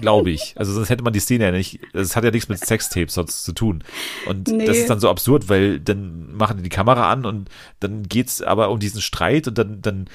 Glaube 0.00 0.30
ich. 0.30 0.54
Also 0.56 0.72
sonst 0.72 0.90
hätte 0.90 1.02
man 1.02 1.12
die 1.12 1.20
Szene 1.20 1.44
ja 1.44 1.50
nicht. 1.50 1.80
Das 1.92 2.14
hat 2.16 2.24
ja 2.24 2.30
nichts 2.30 2.48
mit 2.48 2.64
Sextapes 2.64 3.14
sonst 3.14 3.44
zu 3.44 3.52
tun. 3.52 3.84
Und 4.26 4.48
nee. 4.48 4.66
das 4.66 4.76
ist 4.76 4.90
dann 4.90 5.00
so 5.00 5.10
absurd, 5.10 5.48
weil 5.48 5.80
dann 5.80 6.34
machen 6.34 6.58
die 6.58 6.62
die 6.62 6.68
Kamera 6.68 7.10
an 7.10 7.24
und 7.24 7.48
dann 7.80 8.04
geht's 8.04 8.42
aber 8.42 8.70
um 8.70 8.78
diesen 8.78 9.00
Streit 9.00 9.48
und 9.48 9.58
dann, 9.58 9.82
dann 9.82 10.08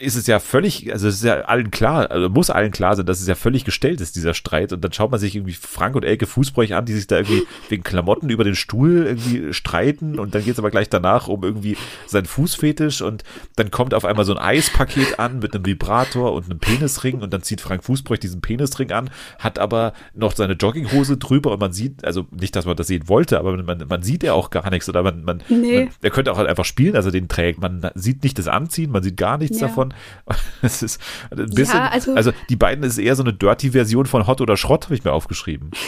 ist 0.00 0.16
es 0.16 0.26
ja 0.26 0.40
völlig, 0.40 0.92
also 0.92 1.08
es 1.08 1.16
ist 1.16 1.24
ja 1.24 1.42
allen 1.42 1.70
klar, 1.70 2.10
also 2.10 2.28
muss 2.30 2.48
allen 2.48 2.70
klar 2.70 2.96
sein, 2.96 3.04
dass 3.04 3.20
es 3.20 3.28
ja 3.28 3.34
völlig 3.34 3.64
gestellt 3.64 4.00
ist, 4.00 4.16
dieser 4.16 4.32
Streit. 4.32 4.72
Und 4.72 4.82
dann 4.82 4.92
schaut 4.92 5.10
man 5.10 5.20
sich 5.20 5.36
irgendwie 5.36 5.52
Frank 5.52 5.94
und 5.94 6.04
Elke 6.04 6.26
Fußbräuch 6.26 6.74
an, 6.74 6.86
die 6.86 6.94
sich 6.94 7.06
da 7.06 7.18
irgendwie 7.18 7.42
wegen 7.68 7.82
Klamotten 7.82 8.30
über 8.30 8.42
den 8.42 8.54
Stuhl 8.54 9.04
irgendwie 9.06 9.52
streiten. 9.52 10.18
Und 10.18 10.34
dann 10.34 10.42
geht 10.42 10.54
es 10.54 10.58
aber 10.58 10.70
gleich 10.70 10.88
danach 10.88 11.28
um 11.28 11.44
irgendwie 11.44 11.76
sein 12.06 12.24
Fußfetisch. 12.24 13.02
Und 13.02 13.24
dann 13.56 13.70
kommt 13.70 13.92
auf 13.92 14.06
einmal 14.06 14.24
so 14.24 14.34
ein 14.34 14.38
Eispaket 14.38 15.18
an 15.18 15.38
mit 15.38 15.54
einem 15.54 15.66
Vibrator 15.66 16.32
und 16.32 16.46
einem 16.46 16.58
Penisring. 16.58 17.20
Und 17.20 17.32
dann 17.32 17.42
zieht 17.42 17.60
Frank 17.60 17.84
Fußbräuch 17.84 18.20
diesen 18.20 18.40
Penisring 18.40 18.92
an, 18.92 19.10
hat 19.38 19.58
aber 19.58 19.92
noch 20.14 20.34
seine 20.34 20.54
Jogginghose 20.54 21.18
drüber. 21.18 21.52
Und 21.52 21.60
man 21.60 21.72
sieht, 21.72 22.04
also 22.04 22.26
nicht, 22.30 22.56
dass 22.56 22.64
man 22.64 22.76
das 22.76 22.86
sehen 22.86 23.06
wollte, 23.08 23.38
aber 23.38 23.62
man, 23.62 23.84
man 23.86 24.02
sieht 24.02 24.22
ja 24.22 24.32
auch 24.32 24.48
gar 24.48 24.70
nichts. 24.70 24.88
Oder 24.88 25.02
man, 25.02 25.24
man, 25.24 25.42
nee. 25.48 25.84
man 25.84 25.88
er 26.00 26.10
könnte 26.10 26.32
auch 26.32 26.38
halt 26.38 26.48
einfach 26.48 26.64
spielen, 26.64 26.96
also 26.96 27.10
den 27.10 27.28
trägt. 27.28 27.60
Man 27.60 27.90
sieht 27.94 28.22
nicht 28.22 28.38
das 28.38 28.48
Anziehen, 28.48 28.90
man 28.90 29.02
sieht 29.02 29.18
gar 29.18 29.36
nichts 29.36 29.60
ja. 29.60 29.68
davon. 29.68 29.89
Es 30.62 30.82
ist 30.82 31.00
ein 31.30 31.50
bisschen, 31.50 31.78
ja, 31.78 31.88
also, 31.88 32.14
also 32.14 32.32
die 32.48 32.56
beiden 32.56 32.84
ist 32.84 32.98
eher 32.98 33.16
so 33.16 33.22
eine 33.22 33.32
Dirty-Version 33.32 34.06
von 34.06 34.26
Hot 34.26 34.40
oder 34.40 34.56
Schrott, 34.56 34.84
habe 34.84 34.94
ich 34.94 35.04
mir 35.04 35.12
aufgeschrieben. 35.12 35.70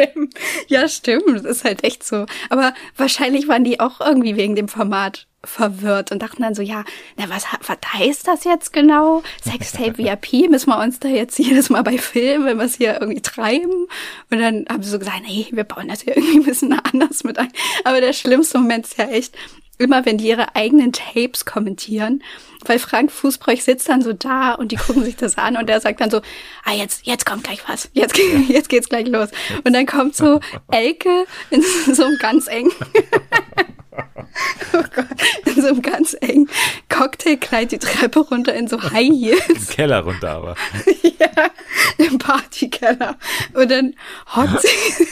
stimmt. 0.00 0.34
Ja, 0.68 0.88
stimmt. 0.88 1.28
Das 1.28 1.44
ist 1.44 1.64
halt 1.64 1.84
echt 1.84 2.04
so. 2.04 2.26
Aber 2.48 2.74
wahrscheinlich 2.96 3.48
waren 3.48 3.64
die 3.64 3.80
auch 3.80 4.00
irgendwie 4.00 4.36
wegen 4.36 4.54
dem 4.54 4.68
Format 4.68 5.26
verwirrt 5.42 6.12
und 6.12 6.20
dachten 6.20 6.42
dann 6.42 6.54
so, 6.54 6.62
ja, 6.62 6.84
na, 7.16 7.30
was, 7.30 7.44
was 7.66 7.78
heißt 7.94 8.28
das 8.28 8.44
jetzt 8.44 8.72
genau? 8.72 9.22
Sextape 9.42 9.96
VIP, 9.98 10.50
müssen 10.50 10.70
wir 10.70 10.78
uns 10.78 11.00
da 11.00 11.08
jetzt 11.08 11.38
jedes 11.38 11.70
Mal 11.70 11.82
bei 11.82 11.96
filmen, 11.98 12.44
wenn 12.44 12.58
wir 12.58 12.64
es 12.64 12.76
hier 12.76 13.00
irgendwie 13.00 13.22
treiben? 13.22 13.86
Und 14.30 14.38
dann 14.38 14.66
haben 14.68 14.82
sie 14.82 14.90
so 14.90 14.98
gesagt, 14.98 15.22
nee, 15.26 15.46
wir 15.50 15.64
bauen 15.64 15.88
das 15.88 16.02
hier 16.02 16.16
irgendwie 16.16 16.38
ein 16.38 16.44
bisschen 16.44 16.72
anders 16.72 17.24
mit 17.24 17.38
ein. 17.38 17.52
Aber 17.84 18.00
der 18.00 18.12
schlimmste 18.12 18.58
Moment 18.58 18.86
ist 18.86 18.98
ja 18.98 19.06
echt, 19.06 19.34
immer 19.80 20.04
wenn 20.04 20.18
die 20.18 20.28
ihre 20.28 20.54
eigenen 20.54 20.92
Tapes 20.92 21.44
kommentieren, 21.44 22.22
weil 22.66 22.78
Frank 22.78 23.10
Fußbräuch 23.10 23.64
sitzt 23.64 23.88
dann 23.88 24.02
so 24.02 24.12
da 24.12 24.52
und 24.52 24.72
die 24.72 24.76
gucken 24.76 25.04
sich 25.04 25.16
das 25.16 25.38
an 25.38 25.56
und 25.56 25.70
er 25.70 25.80
sagt 25.80 26.00
dann 26.00 26.10
so, 26.10 26.20
ah, 26.64 26.74
jetzt, 26.74 27.06
jetzt 27.06 27.24
kommt 27.24 27.44
gleich 27.44 27.60
was, 27.66 27.88
jetzt, 27.94 28.18
jetzt 28.48 28.68
geht's 28.68 28.88
gleich 28.88 29.08
los. 29.08 29.30
Und 29.64 29.72
dann 29.72 29.86
kommt 29.86 30.14
so 30.14 30.40
Elke 30.70 31.24
in 31.50 31.62
so 31.92 32.04
einem 32.04 32.18
ganz 32.18 32.46
engen 32.46 32.72
oh 34.72 34.84
Gott, 34.94 35.06
in 35.46 35.62
so 35.62 35.68
einem 35.68 35.82
ganz 35.82 36.16
engen 36.20 36.48
Cocktailkleid 36.88 37.72
die 37.72 37.78
Treppe 37.78 38.20
runter 38.20 38.54
in 38.54 38.68
so 38.68 38.80
High 38.82 39.08
Heels. 39.08 39.48
Im 39.48 39.66
Keller 39.66 40.00
runter 40.00 40.30
aber. 40.30 40.56
ja, 41.02 41.50
im 41.98 42.18
Partykeller. 42.18 43.16
Und 43.54 43.70
dann 43.70 43.94
hockt 44.34 44.62
sie, 44.62 45.06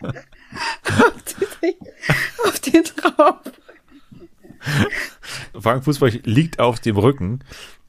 sie 1.24 1.44
sich 1.44 1.76
auf 2.44 2.60
den 2.60 2.84
drauf. 2.84 3.36
Frank 5.58 5.84
Fußball 5.84 6.10
liegt 6.24 6.58
auf 6.58 6.80
dem 6.80 6.96
Rücken 6.96 7.40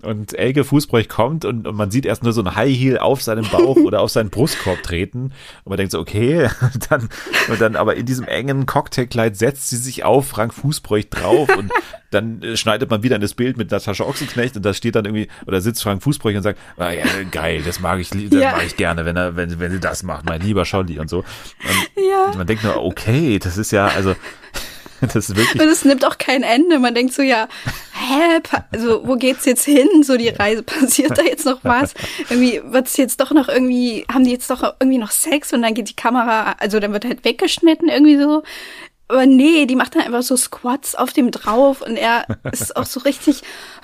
und 0.04 0.38
Elke 0.38 0.64
Fußbräuch 0.64 1.08
kommt 1.10 1.46
und, 1.46 1.68
und, 1.68 1.76
man 1.76 1.90
sieht 1.90 2.06
erst 2.06 2.24
nur 2.24 2.34
so 2.34 2.42
ein 2.44 2.56
High 2.56 2.76
Heel 2.76 2.98
auf 2.98 3.22
seinem 3.22 3.46
Bauch 3.50 3.76
oder 3.84 4.02
auf 4.02 4.12
seinen 4.12 4.30
Brustkorb 4.30 4.84
treten 4.84 5.32
und 5.64 5.70
man 5.70 5.78
denkt 5.78 5.92
so, 5.92 6.00
okay, 6.00 6.50
dann, 6.90 7.10
und 7.50 7.62
dann 7.62 7.76
aber 7.76 7.96
in 7.96 8.06
diesem 8.06 8.26
engen 8.26 8.66
Cocktailkleid 8.66 9.38
setzt 9.38 9.70
sie 9.70 9.78
sich 9.78 10.04
auf 10.04 10.28
Frank 10.28 10.54
Fußbräuch 10.54 11.10
drauf 11.10 11.50
und 11.58 11.72
dann 12.12 12.42
äh, 12.42 12.58
schneidet 12.58 12.90
man 12.90 13.04
wieder 13.04 13.16
in 13.16 13.22
das 13.22 13.34
Bild 13.34 13.58
mit 13.58 13.72
Natascha 13.72 14.04
Ochsenknecht 14.04 14.56
und 14.56 14.66
da 14.66 14.74
steht 14.74 14.96
dann 14.96 15.06
irgendwie, 15.06 15.30
oder 15.48 15.62
sitzt 15.62 15.82
Frank 15.82 16.04
Fußbräuch 16.04 16.36
und 16.36 16.44
sagt, 16.44 16.60
ah, 16.78 16.92
ja, 16.92 17.06
geil, 17.32 17.64
das 17.66 17.80
mag 17.80 18.00
ich, 18.00 18.10
das 18.10 18.20
ja. 18.32 18.52
mag 18.52 18.66
ich 18.66 18.76
gerne, 18.76 19.06
wenn 19.06 19.16
er, 19.16 19.36
wenn, 19.36 19.60
wenn 19.60 19.72
sie 19.72 19.80
das 19.80 20.04
macht, 20.04 20.26
mein 20.26 20.42
lieber 20.42 20.66
Scholli 20.66 21.00
und 21.00 21.10
so. 21.10 21.20
Und 21.20 22.04
ja. 22.04 22.34
man 22.36 22.46
denkt 22.46 22.64
nur, 22.64 22.84
okay, 22.84 23.40
das 23.40 23.58
ist 23.58 23.72
ja, 23.72 23.88
also, 23.88 24.16
Das 25.14 25.30
ist 25.30 25.36
wirklich. 25.36 25.62
Und 25.62 25.68
es 25.70 25.86
nimmt 25.86 26.06
auch 26.06 26.18
kein 26.18 26.44
Ende. 26.44 26.80
Man 26.80 26.96
denkt 26.96 27.14
so, 27.14 27.22
ja, 27.22 27.48
hä, 27.94 28.42
also 28.72 29.08
wo 29.08 29.16
geht's 29.16 29.46
jetzt 29.46 29.66
hin? 29.66 29.88
So 30.04 30.18
die 30.18 30.30
Reise, 30.30 30.64
passiert 30.64 31.18
da 31.18 31.24
jetzt 31.24 31.46
noch 31.46 31.60
was? 31.64 31.94
Irgendwie 32.30 32.62
wird's 32.64 32.98
jetzt 32.98 33.20
doch 33.20 33.32
noch 33.32 33.50
irgendwie, 33.50 34.06
haben 34.12 34.24
die 34.24 34.32
jetzt 34.32 34.50
doch 34.50 34.64
irgendwie 34.80 34.98
noch 34.98 35.12
Sex 35.12 35.54
und 35.54 35.62
dann 35.62 35.74
geht 35.74 35.90
die 35.90 35.96
Kamera, 35.96 36.56
also 36.60 36.80
dann 36.80 36.94
wird 36.94 37.06
halt 37.06 37.26
weggeschnitten 37.26 37.90
irgendwie 37.90 38.18
so. 38.18 38.44
Aber 39.14 39.28
nee, 39.28 39.68
die 39.68 39.76
macht 39.76 39.94
dann 39.94 40.02
einfach 40.02 40.24
so 40.24 40.36
Squats 40.36 40.96
auf 40.96 41.14
dem 41.14 41.30
drauf 41.30 41.84
und 41.84 41.98
er 41.98 42.26
ist 42.52 42.76
auch 42.76 42.88
so 42.88 43.00
richtig 43.02 43.44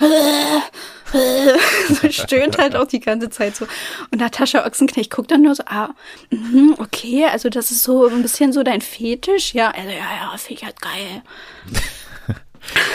so 1.88 2.10
stöhnt 2.10 2.58
halt 2.58 2.74
auch 2.74 2.88
die 2.88 2.98
ganze 2.98 3.30
Zeit 3.30 3.54
so. 3.54 3.68
Und 4.10 4.20
Natascha 4.20 4.66
Ochsenknecht 4.66 5.12
guckt 5.12 5.30
dann 5.30 5.42
nur 5.42 5.54
so, 5.54 5.62
ah, 5.66 5.90
mh, 6.30 6.78
okay, 6.78 7.26
also 7.26 7.48
das 7.48 7.70
ist 7.70 7.84
so 7.84 8.08
ein 8.08 8.22
bisschen 8.22 8.52
so 8.52 8.64
dein 8.64 8.80
Fetisch. 8.80 9.54
Ja, 9.54 9.70
also 9.70 9.88
ja, 9.88 9.94
ja, 9.94 10.36
finde 10.36 10.60
ich 10.60 10.64
halt 10.64 10.80
geil. 10.80 11.22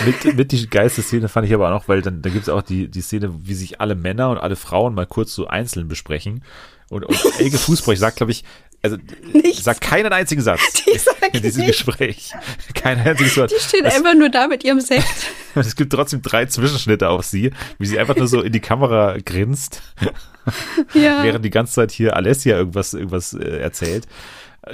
mit, 0.06 0.36
mit 0.36 0.52
die 0.52 0.70
geilste 0.70 1.04
Szene 1.04 1.30
fand 1.30 1.48
ich 1.48 1.54
aber 1.54 1.68
auch 1.68 1.80
noch, 1.80 1.88
weil 1.88 2.02
dann 2.02 2.22
da 2.22 2.30
gibt 2.30 2.44
es 2.44 2.50
auch 2.50 2.64
die, 2.64 2.90
die 2.90 3.02
Szene, 3.02 3.34
wie 3.44 3.54
sich 3.54 3.80
alle 3.80 3.96
Männer 3.96 4.30
und 4.30 4.40
alle 4.40 4.58
Frauen 4.58 4.94
mal 4.94 5.08
kurz 5.08 5.34
so 5.34 5.48
einzeln 5.48 5.88
besprechen. 5.88 6.44
Und, 6.90 7.06
und 7.06 7.18
Elke 7.40 7.58
Fußbräuch 7.58 7.98
sagt, 7.98 8.18
glaube 8.18 8.34
ich, 8.34 8.44
also 8.86 8.98
Nichts. 9.34 9.64
sagt 9.64 9.82
keinen 9.82 10.14
einzigen 10.14 10.42
Satz 10.42 10.62
die 10.86 11.38
in 11.38 11.44
diesem 11.44 11.66
nichts. 11.66 11.86
Gespräch. 11.86 12.32
Kein 12.76 13.00
einziges 13.00 13.36
Wort. 13.38 13.52
Die 13.52 13.62
steht 13.62 13.86
einfach 13.86 14.14
nur 14.14 14.30
da 14.30 14.48
mit 14.48 14.64
ihrem 14.64 14.80
Sekt. 14.80 15.06
es 15.56 15.76
gibt 15.76 15.92
trotzdem 15.92 16.22
drei 16.22 16.46
Zwischenschnitte 16.46 17.10
auf 17.10 17.26
sie, 17.26 17.52
wie 17.80 17.86
sie 17.86 18.00
einfach 18.00 18.16
nur 18.16 18.28
so 18.28 18.42
in 18.42 18.52
die 18.52 18.60
Kamera 18.60 19.18
grinst, 19.24 19.82
ja. 20.94 21.24
während 21.24 21.44
die 21.44 21.50
ganze 21.50 21.74
Zeit 21.74 21.92
hier 21.92 22.16
Alessia 22.16 22.58
irgendwas, 22.58 22.94
irgendwas 22.94 23.34
äh, 23.34 23.60
erzählt. 23.60 24.06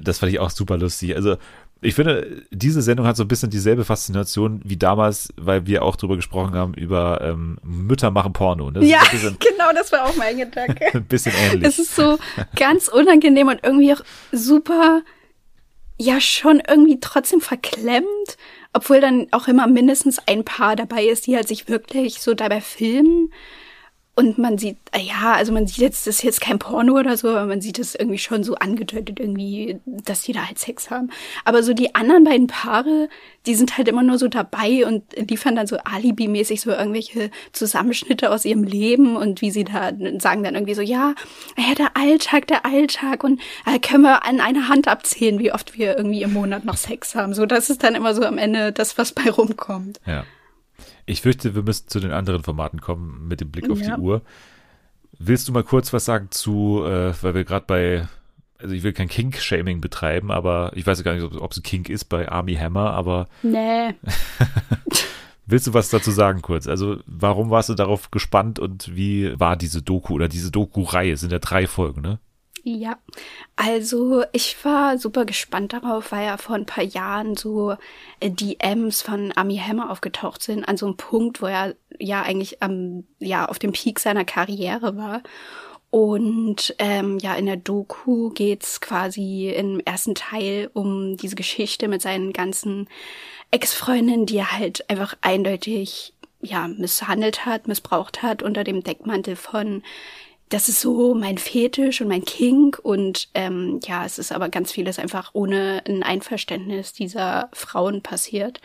Das 0.02 0.20
fand 0.20 0.32
ich 0.32 0.40
auch 0.40 0.50
super 0.50 0.78
lustig. 0.78 1.16
Also 1.16 1.38
ich 1.84 1.96
finde, 1.96 2.44
diese 2.52 2.84
Sendung 2.84 3.08
hat 3.08 3.18
so 3.18 3.24
ein 3.24 3.28
bisschen 3.28 3.50
dieselbe 3.50 3.84
Faszination 3.84 4.62
wie 4.64 4.78
damals, 4.78 5.34
weil 5.36 5.66
wir 5.66 5.84
auch 5.84 5.96
drüber 5.96 6.16
gesprochen 6.16 6.54
haben, 6.54 6.76
über 6.76 7.22
ähm, 7.22 7.58
Mütter 7.64 8.12
machen 8.12 8.34
Porno. 8.34 8.70
Das 8.70 8.86
ja, 8.86 9.00
bisschen, 9.10 9.38
genau, 9.52 9.72
das 9.74 9.92
war 9.92 10.06
auch 10.06 10.16
mein 10.16 10.38
Gedanke. 10.38 10.86
ein 10.94 11.06
bisschen 11.06 11.34
ähnlich. 11.36 11.68
Es 11.68 11.80
ist 11.80 11.96
so 11.96 12.20
ganz 12.56 12.88
unangenehm 12.88 13.48
und 13.48 13.62
irgendwie 13.64 13.94
auch 13.94 14.02
super, 14.32 15.02
ja, 15.98 16.22
schon 16.22 16.62
irgendwie 16.68 17.00
trotzdem 17.00 17.42
verklemmt, 17.42 18.38
obwohl 18.74 19.02
dann 19.02 19.28
auch 19.32 19.48
immer 19.48 19.66
mindestens 19.66 20.20
ein 20.28 20.46
Paar 20.46 20.76
dabei 20.76 21.06
ist, 21.06 21.26
die 21.26 21.36
halt 21.36 21.48
sich 21.48 21.68
wirklich 21.68 22.22
so 22.22 22.36
dabei 22.36 22.62
filmen 22.62 23.34
und 24.22 24.38
man 24.38 24.60
sieht, 24.60 24.78
äh, 24.92 25.00
ja, 25.00 25.34
also 25.34 25.52
man 25.52 25.66
sieht 25.66 25.80
jetzt, 25.80 26.06
das 26.06 26.18
ist 26.18 26.24
jetzt 26.24 26.42
kein 26.42 26.60
Porno 26.60 26.94
oder 26.94 27.18
so, 27.18 27.30
aber 27.30 27.48
man 27.48 27.60
sieht 27.60 27.80
es 27.80 27.96
irgendwie 27.96 28.20
schon 28.20 28.44
so 28.44 28.54
angedeutet 28.54 29.20
irgendwie, 29.20 29.80
dass 29.86 30.22
die 30.22 30.32
da 30.32 30.46
halt 30.46 30.60
Sex 30.60 30.92
haben. 30.92 31.10
Aber 31.44 31.64
so 31.64 31.74
die 31.74 31.96
anderen 31.96 32.24
beiden 32.24 32.46
Paare, 32.46 33.10
die 33.48 33.56
sind 33.56 33.78
halt 33.78 33.88
immer 33.88 34.04
nur 34.04 34.20
so 34.20 34.28
dabei 34.28 34.86
und 34.86 35.04
liefern 35.16 35.56
dann 35.56 35.66
so 35.66 35.78
Alibi-mäßig 35.78 36.62
so 36.62 36.70
irgendwelche 36.70 37.32
Zusammenschnitte 37.52 38.30
aus 38.30 38.46
ihrem 38.46 38.64
Leben 38.64 39.16
und 39.16 39.42
wie 39.42 39.50
sie 39.50 39.64
da 39.64 39.92
sagen 40.20 40.44
dann 40.44 40.54
irgendwie 40.54 40.76
so, 40.76 40.84
ja, 40.84 41.16
ja, 41.58 41.74
der 41.76 41.98
Alltag, 41.98 42.46
der 42.46 42.64
Alltag 42.64 43.24
und 43.24 43.42
äh, 43.66 43.80
können 43.80 44.04
wir 44.04 44.24
an 44.24 44.40
einer 44.40 44.68
Hand 44.68 44.88
abzählen, 44.88 45.40
wie 45.40 45.52
oft 45.52 45.80
wir 45.80 45.98
irgendwie 45.98 46.22
im 46.22 46.34
Monat 46.34 46.64
noch 46.64 46.78
Sex 46.78 47.16
haben. 47.16 47.34
So, 47.34 47.48
das 47.48 47.72
ist 47.72 47.82
dann 47.84 47.96
immer 47.96 48.14
so 48.14 48.22
am 48.24 48.38
Ende 48.38 48.72
das, 48.72 49.00
was 49.00 49.14
bei 49.14 49.32
rumkommt. 49.32 50.00
Ja. 50.06 50.26
Ich 51.12 51.22
fürchte, 51.22 51.56
wir 51.56 51.62
müssen 51.62 51.90
zu 51.90 52.00
den 52.00 52.12
anderen 52.12 52.42
Formaten 52.42 52.80
kommen 52.80 53.28
mit 53.28 53.42
dem 53.42 53.52
Blick 53.52 53.70
auf 53.70 53.82
ja. 53.82 53.96
die 53.96 54.02
Uhr. 54.02 54.22
Willst 55.20 55.48
du 55.48 55.52
mal 55.52 55.64
kurz 55.64 55.92
was 55.92 56.06
sagen 56.06 56.30
zu, 56.32 56.84
äh, 56.86 57.14
weil 57.22 57.36
wir 57.36 57.44
gerade 57.44 57.66
bei, 57.68 58.08
also 58.58 58.74
ich 58.74 58.84
will 58.84 58.94
kein 58.94 59.10
Kink-Shaming 59.10 59.82
betreiben, 59.82 60.32
aber 60.32 60.72
ich 60.74 60.88
weiß 60.88 61.04
gar 61.04 61.14
nicht, 61.14 61.24
ob, 61.24 61.52
es 61.52 61.58
ein 61.58 61.64
Kink 61.64 61.90
ist 61.90 62.06
bei 62.06 62.30
Army 62.30 62.56
Hammer, 62.56 62.92
aber. 62.92 63.28
Nee. 63.44 63.94
Willst 65.46 65.68
du 65.68 65.74
was 65.74 65.90
dazu 65.90 66.12
sagen 66.12 66.42
kurz? 66.42 66.68
Also, 66.68 67.00
warum 67.06 67.50
warst 67.50 67.68
du 67.68 67.74
darauf 67.74 68.10
gespannt 68.10 68.58
und 68.58 68.96
wie 68.96 69.38
war 69.38 69.58
diese 69.58 69.82
Doku 69.82 70.14
oder 70.14 70.30
diese 70.30 70.50
Doku-Reihe? 70.50 71.12
Es 71.12 71.20
sind 71.20 71.34
ja 71.34 71.40
drei 71.40 71.68
Folgen, 71.68 72.02
ne? 72.02 72.20
Ja, 72.64 73.00
also 73.56 74.24
ich 74.34 74.64
war 74.64 75.00
super 75.00 75.26
gespannt 75.26 75.74
darauf, 75.74 76.12
weil 76.12 76.28
ja 76.28 76.38
vor 76.38 76.56
ein 76.56 76.68
paar 76.68 76.84
Jahren 76.84 77.36
so 77.36 77.76
äh, 78.20 78.30
DMs 78.30 79.02
von 79.02 79.34
Ami 79.36 79.58
Hammer 79.58 79.90
aufgetaucht 79.90 80.44
sind, 80.44 80.66
an 80.66 80.78
so 80.78 80.86
einem 80.86 80.98
Punkt, 80.98 81.42
wo 81.42 81.48
er 81.48 81.76
ja 81.98 82.22
eigentlich 82.22 82.62
am, 82.62 83.06
ja, 83.20 83.48
auf 83.48 83.58
dem 83.58 83.72
Peak 83.72 84.00
seiner 84.00 84.26
Karriere 84.26 84.96
war. 84.96 85.24
Und 85.90 86.76
ähm, 86.78 87.18
ja, 87.20 87.34
in 87.34 87.48
der 87.48 87.58
Doku 87.58 88.30
geht's 88.30 88.80
quasi 88.80 89.50
im 89.50 89.80
ersten 89.80 90.16
Teil 90.16 90.70
um 90.74 91.18
diese 91.18 91.36
Geschichte 91.36 91.88
mit 91.88 92.02
seinen 92.02 92.32
ganzen 92.32 92.88
Ex-Freundinnen, 93.50 94.26
die 94.28 94.38
er 94.38 94.52
halt 94.52 94.90
einfach 94.90 95.18
eindeutig 95.22 96.14
ja 96.42 96.68
misshandelt 96.68 97.46
hat, 97.46 97.68
missbraucht 97.68 98.24
hat 98.24 98.44
unter 98.44 98.64
dem 98.64 98.84
Deckmantel 98.84 99.36
von 99.36 99.84
das 100.52 100.68
ist 100.68 100.82
so 100.82 101.16
mein 101.16 101.38
Fetisch 101.38 102.02
und 102.02 102.10
mein 102.10 102.26
Kink 102.26 102.78
und 102.84 103.30
ähm, 103.34 103.80
ja, 103.84 104.06
es 104.06 104.20
ist 104.20 104.34
aber 104.34 104.50
ganz 104.50 104.74
vieles 104.74 105.00
einfach 105.00 105.32
ohne 105.34 105.82
ein 105.88 106.04
Einverständnis 106.04 106.92
dieser 106.92 107.50
Frauen 107.54 108.02
passiert. 108.02 108.60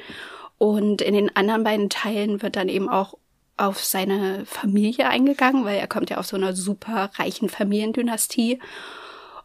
Und 0.59 1.01
in 1.01 1.15
den 1.15 1.35
anderen 1.37 1.63
beiden 1.63 1.89
Teilen 1.89 2.43
wird 2.43 2.57
dann 2.57 2.69
eben 2.69 2.89
auch 2.89 3.15
auf 3.57 3.85
seine 3.85 4.45
Familie 4.47 5.09
eingegangen, 5.09 5.65
weil 5.65 5.79
er 5.79 5.87
kommt 5.87 6.11
ja 6.11 6.19
aus 6.19 6.29
so 6.29 6.37
einer 6.37 6.55
super 6.55 7.11
reichen 7.15 7.49
Familiendynastie. 7.49 8.59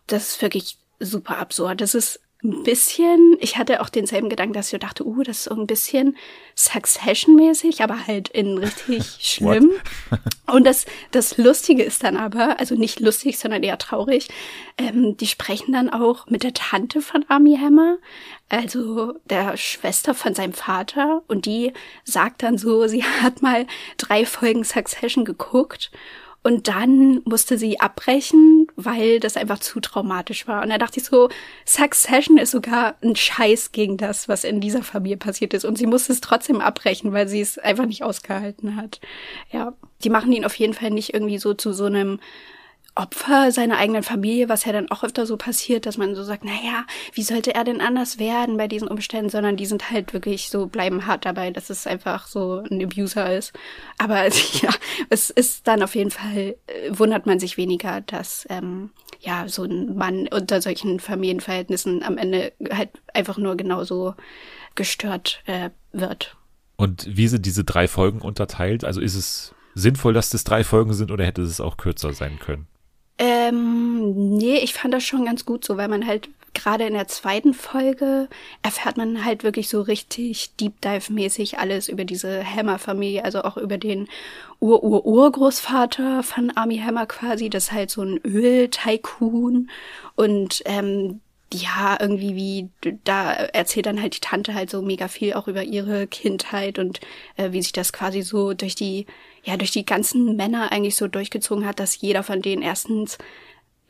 Das 0.08 0.30
ist 0.30 0.42
wirklich 0.42 0.78
super 1.00 1.38
absurd. 1.38 1.80
Das 1.80 1.94
ist 1.94 2.22
ein 2.44 2.64
bisschen, 2.64 3.38
ich 3.40 3.58
hatte 3.58 3.82
auch 3.82 3.90
denselben 3.90 4.30
Gedanken, 4.30 4.54
dass 4.54 4.74
ich 4.74 4.80
dachte, 4.80 5.06
uh, 5.06 5.22
das 5.22 5.40
ist 5.40 5.44
so 5.46 5.56
ein 5.56 5.68
bisschen 5.68 6.18
Succession-mäßig, 6.56 7.84
aber 7.84 8.08
halt 8.08 8.30
in 8.30 8.58
richtig 8.58 9.18
schlimm. 9.20 9.72
Und 10.52 10.66
das, 10.66 10.86
das 11.12 11.38
Lustige 11.38 11.84
ist 11.84 12.04
dann 12.04 12.18
aber, 12.18 12.60
also 12.60 12.76
nicht 12.76 13.00
lustig, 13.00 13.38
sondern 13.38 13.62
eher 13.62 13.78
traurig, 13.78 14.30
ähm, 14.78 15.18
die 15.18 15.28
sprechen 15.28 15.74
dann 15.74 15.90
auch 15.90 16.28
mit 16.28 16.44
der 16.44 16.54
Tante 16.54 17.02
von 17.02 17.26
Army 17.28 17.58
Hammer, 17.58 17.98
also 18.50 19.14
der 19.26 19.56
Schwester 19.58 20.16
von 20.16 20.34
seinem 20.34 20.54
Vater, 20.54 21.22
und 21.28 21.46
die 21.46 21.74
sagt 22.04 22.42
dann 22.44 22.58
so, 22.58 22.88
sie 22.88 23.04
hat 23.04 23.42
mal 23.42 23.68
drei 23.98 24.26
Folgen 24.26 24.64
Succession 24.64 25.26
geguckt 25.26 25.92
und 26.44 26.68
dann 26.68 27.22
musste 27.26 27.58
sie 27.58 27.80
abbrechen, 27.80 28.68
weil 28.86 29.20
das 29.20 29.38
einfach 29.38 29.60
zu 29.60 29.80
traumatisch 29.80 30.48
war. 30.48 30.64
Und 30.64 30.70
da 30.70 30.78
dachte 30.78 31.00
ich 31.00 31.06
so, 31.06 31.30
Succession 31.66 32.38
ist 32.38 32.52
sogar 32.52 32.96
ein 33.04 33.16
Scheiß 33.16 33.72
gegen 33.72 33.98
das, 33.98 34.28
was 34.28 34.44
in 34.44 34.62
dieser 34.62 34.84
Familie 34.84 35.18
passiert 35.18 35.54
ist. 35.54 35.66
Und 35.66 35.78
sie 35.78 35.88
musste 35.88 36.14
es 36.14 36.22
trotzdem 36.22 36.62
abbrechen, 36.62 37.14
weil 37.14 37.28
sie 37.28 37.42
es 37.42 37.58
einfach 37.58 37.86
nicht 37.86 38.04
ausgehalten 38.04 38.76
hat. 38.76 39.00
Ja, 39.52 39.74
die 40.04 40.10
machen 40.10 40.32
ihn 40.32 40.46
auf 40.46 40.56
jeden 40.56 40.74
Fall 40.74 40.92
nicht 40.92 41.14
irgendwie 41.14 41.38
so 41.38 41.54
zu 41.54 41.74
so 41.74 41.86
einem 41.86 42.20
Opfer 42.94 43.54
seiner 43.54 43.78
eigenen 43.78 44.04
Familie, 44.04 44.50
was 44.50 44.66
ja 44.66 44.74
dann 44.74 44.92
auch 44.92 45.04
öfter 45.04 45.26
so 45.26 45.38
passiert, 45.38 45.86
dass 45.86 45.98
man 45.98 46.14
so 46.14 46.24
sagt, 46.24 46.44
naja, 46.44 46.86
wie 47.14 47.24
sollte 47.24 47.56
er 47.56 47.64
denn 47.64 47.80
anders 47.80 48.20
werden 48.20 48.58
bei 48.58 48.68
diesen 48.68 48.90
Umständen, 48.90 49.30
sondern 49.30 49.56
die 49.56 49.66
sind 49.66 49.92
halt 49.92 50.14
wirklich 50.14 50.50
so, 50.50 50.68
bleiben 50.68 51.08
hart 51.08 51.26
dabei, 51.26 51.52
dass 51.52 51.70
es 51.70 51.88
einfach 51.88 52.28
so 52.28 52.64
ein 52.70 52.84
Abuser 52.84 53.34
ist. 53.36 53.54
Aber 53.98 54.28
ja, 54.62 54.70
es 55.10 55.30
ist 55.30 55.68
dann 55.68 55.84
auf 55.84 55.96
jeden 55.96 56.12
Fall, 56.12 56.58
äh, 56.68 56.90
wundert 56.90 57.26
man 57.26 57.40
sich 57.40 57.56
weniger, 57.56 58.02
dass 58.02 58.46
ähm, 58.50 58.90
ja 59.22 59.48
so 59.48 59.64
ein 59.64 59.96
Mann 59.96 60.28
unter 60.28 60.62
solchen 60.62 61.00
Familienverhältnissen 61.00 62.04
am 62.04 62.18
Ende 62.18 62.52
halt 62.72 62.90
einfach 63.14 63.38
nur 63.38 63.56
genauso 63.56 64.16
gestört 64.76 65.42
äh, 65.46 65.70
wird. 65.94 66.36
Und 66.76 67.06
wie 67.08 67.28
sind 67.30 67.46
diese 67.46 67.64
drei 67.64 67.88
Folgen 67.88 68.20
unterteilt? 68.20 68.84
Also 68.84 69.00
ist 69.00 69.16
es 69.16 69.56
sinnvoll, 69.76 70.14
dass 70.14 70.30
das 70.30 70.44
drei 70.44 70.64
Folgen 70.66 70.94
sind 70.94 71.12
oder 71.12 71.24
hätte 71.26 71.42
es 71.42 71.62
auch 71.62 71.78
kürzer 71.78 72.12
sein 72.12 72.38
können? 72.40 72.68
Ähm, 73.24 74.36
nee, 74.38 74.58
ich 74.58 74.74
fand 74.74 74.96
das 74.96 75.04
schon 75.04 75.26
ganz 75.26 75.46
gut 75.46 75.64
so, 75.64 75.78
weil 75.78 75.88
man 75.88 76.08
halt 76.08 76.30
gerade 76.56 76.86
in 76.86 76.94
der 76.94 77.08
zweiten 77.08 77.54
Folge 77.54 78.28
erfährt 78.64 78.98
man 78.98 79.24
halt 79.24 79.44
wirklich 79.44 79.70
so 79.70 79.82
richtig 79.82 80.56
Deep 80.56 80.82
Dive 80.82 81.14
mäßig 81.14 81.60
alles 81.60 81.88
über 81.88 82.04
diese 82.04 82.44
Hammer 82.44 82.80
Familie, 82.80 83.24
also 83.24 83.44
auch 83.44 83.58
über 83.58 83.78
den 83.78 84.08
Ur-Ur-Urgroßvater 84.60 86.24
von 86.24 86.50
Army 86.58 86.80
Hammer 86.80 87.06
quasi, 87.06 87.52
das 87.52 87.66
ist 87.66 87.72
halt 87.74 87.92
so 87.92 88.02
ein 88.02 88.20
Öl-Tycoon. 88.26 89.70
Und 90.16 90.64
ähm, 90.66 91.22
ja, 91.54 91.98
irgendwie 92.00 92.36
wie, 92.36 92.70
da 93.04 93.34
erzählt 93.34 93.86
dann 93.86 94.02
halt 94.02 94.16
die 94.16 94.22
Tante 94.22 94.56
halt 94.56 94.72
so 94.72 94.82
mega 94.82 95.08
viel 95.08 95.34
auch 95.34 95.48
über 95.48 95.64
ihre 95.64 96.08
Kindheit 96.08 96.80
und 96.80 97.02
äh, 97.38 97.52
wie 97.52 97.62
sich 97.62 97.74
das 97.74 97.94
quasi 97.94 98.24
so 98.24 98.54
durch 98.54 98.74
die, 98.74 99.06
ja, 99.44 99.58
durch 99.58 99.72
die 99.72 99.86
ganzen 99.86 100.36
Männer 100.36 100.72
eigentlich 100.72 100.96
so 100.96 101.08
durchgezogen 101.08 101.66
hat, 101.66 101.80
dass 101.80 102.00
jeder 102.00 102.24
von 102.24 102.42
denen 102.42 102.62
erstens 102.62 103.18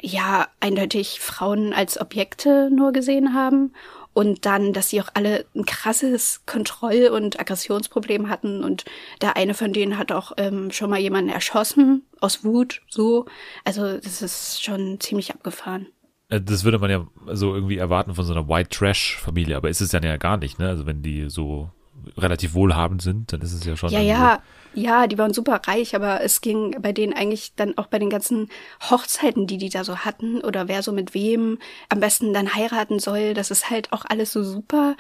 ja 0.02 0.48
eindeutig 0.60 1.20
Frauen 1.20 1.74
als 1.74 2.00
Objekte 2.00 2.70
nur 2.72 2.92
gesehen 2.92 3.34
haben 3.34 3.74
und 4.14 4.46
dann, 4.46 4.74
dass 4.74 4.90
sie 4.90 5.02
auch 5.02 5.10
alle 5.14 5.46
ein 5.56 5.66
krasses 5.66 6.42
Kontroll- 6.46 7.10
und 7.10 7.40
Aggressionsproblem 7.40 8.30
hatten 8.30 8.64
und 8.64 8.86
der 9.22 9.38
eine 9.38 9.54
von 9.54 9.74
denen 9.74 9.98
hat 9.98 10.12
auch 10.12 10.34
ähm, 10.38 10.72
schon 10.72 10.90
mal 10.90 11.00
jemanden 11.00 11.30
erschossen 11.30 12.04
aus 12.20 12.44
Wut, 12.44 12.82
so. 12.90 13.26
Also 13.64 13.98
das 13.98 14.22
ist 14.22 14.64
schon 14.64 15.00
ziemlich 15.00 15.32
abgefahren. 15.32 15.88
Äh, 16.28 16.42
das 16.42 16.64
würde 16.64 16.80
man 16.80 16.90
ja 16.90 17.08
so 17.32 17.56
irgendwie 17.56 17.78
erwarten 17.78 18.16
von 18.16 18.26
so 18.26 18.34
einer 18.34 18.50
White 18.50 18.70
Trash 18.70 19.18
Familie, 19.18 19.56
aber 19.56 19.70
ist 19.70 19.82
es 19.82 19.92
dann 19.92 20.04
ja 20.04 20.18
gar 20.18 20.38
nicht, 20.38 20.60
ne? 20.60 20.68
Also 20.68 20.86
wenn 20.86 21.02
die 21.02 21.30
so 21.30 21.70
relativ 22.18 22.54
wohlhabend 22.54 23.02
sind, 23.02 23.32
dann 23.32 23.42
ist 23.42 23.54
es 23.54 23.64
ja 23.64 23.78
schon. 23.78 23.92
Ja, 23.92 24.02
ja, 24.02 24.42
ja, 24.74 25.08
die 25.08 25.18
waren 25.18 25.34
super 25.34 25.62
reich, 25.68 25.96
aber 25.96 26.22
es 26.22 26.42
ging 26.42 26.82
bei 26.82 26.94
denen 26.94 27.14
eigentlich 27.14 27.54
dann 27.56 27.78
auch 27.78 27.88
bei 27.88 28.00
den 28.00 28.10
ganzen 28.10 28.50
Hochzeiten, 28.90 29.48
die 29.48 29.58
die 29.58 29.70
da 29.70 29.84
so 29.84 30.00
hatten 30.00 30.42
oder 30.42 30.68
wer 30.68 30.82
so 30.84 30.92
mit 30.92 31.14
wem 31.14 31.60
am 31.90 32.00
besten 32.00 32.34
dann 32.34 32.56
heiraten 32.56 33.00
soll, 33.00 33.34
das 33.34 33.52
ist 33.52 33.70
halt 33.70 33.92
auch 33.92 34.06
alles 34.08 34.32
so 34.32 34.44
super 34.44 34.96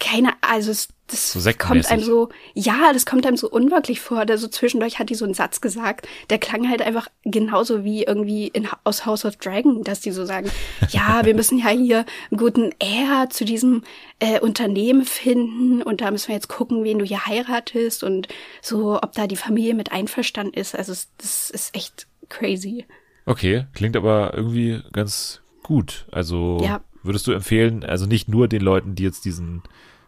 keine, 0.00 0.32
also 0.42 0.70
es, 0.70 0.88
das 1.08 1.32
so 1.32 1.50
kommt 1.58 1.90
einem 1.90 2.02
so, 2.02 2.28
ja, 2.54 2.92
das 2.92 3.06
kommt 3.06 3.26
einem 3.26 3.36
so 3.36 3.48
unwirklich 3.48 4.00
vor. 4.00 4.26
Da 4.26 4.36
so 4.36 4.46
zwischendurch 4.46 4.98
hat 4.98 5.10
die 5.10 5.14
so 5.14 5.24
einen 5.24 5.34
Satz 5.34 5.60
gesagt, 5.60 6.06
der 6.30 6.38
klang 6.38 6.68
halt 6.68 6.82
einfach 6.82 7.08
genauso 7.24 7.82
wie 7.82 8.04
irgendwie 8.04 8.48
in, 8.48 8.68
aus 8.84 9.06
House 9.06 9.24
of 9.24 9.36
Dragon, 9.36 9.82
dass 9.82 10.00
die 10.00 10.12
so 10.12 10.24
sagen, 10.24 10.50
ja, 10.90 11.24
wir 11.24 11.34
müssen 11.34 11.58
ja 11.58 11.70
hier 11.70 12.04
einen 12.30 12.38
guten 12.38 12.70
Air 12.78 13.28
zu 13.30 13.44
diesem 13.44 13.82
äh, 14.18 14.38
Unternehmen 14.40 15.04
finden 15.04 15.82
und 15.82 16.00
da 16.00 16.10
müssen 16.10 16.28
wir 16.28 16.34
jetzt 16.34 16.48
gucken, 16.48 16.84
wen 16.84 16.98
du 16.98 17.04
hier 17.04 17.24
heiratest 17.26 18.04
und 18.04 18.28
so, 18.60 19.00
ob 19.02 19.12
da 19.14 19.26
die 19.26 19.36
Familie 19.36 19.74
mit 19.74 19.92
einverstanden 19.92 20.54
ist. 20.54 20.76
Also 20.76 20.92
das 21.16 21.50
ist 21.50 21.74
echt 21.74 22.06
crazy. 22.28 22.84
Okay, 23.24 23.66
klingt 23.74 23.96
aber 23.96 24.32
irgendwie 24.34 24.82
ganz 24.92 25.40
gut. 25.62 26.06
Also 26.10 26.58
ja. 26.62 26.80
Würdest 27.02 27.26
du 27.26 27.32
empfehlen, 27.32 27.84
also 27.84 28.06
nicht 28.06 28.28
nur 28.28 28.48
den 28.48 28.62
Leuten, 28.62 28.94
die 28.94 29.02
jetzt 29.02 29.24
diesen 29.24 29.62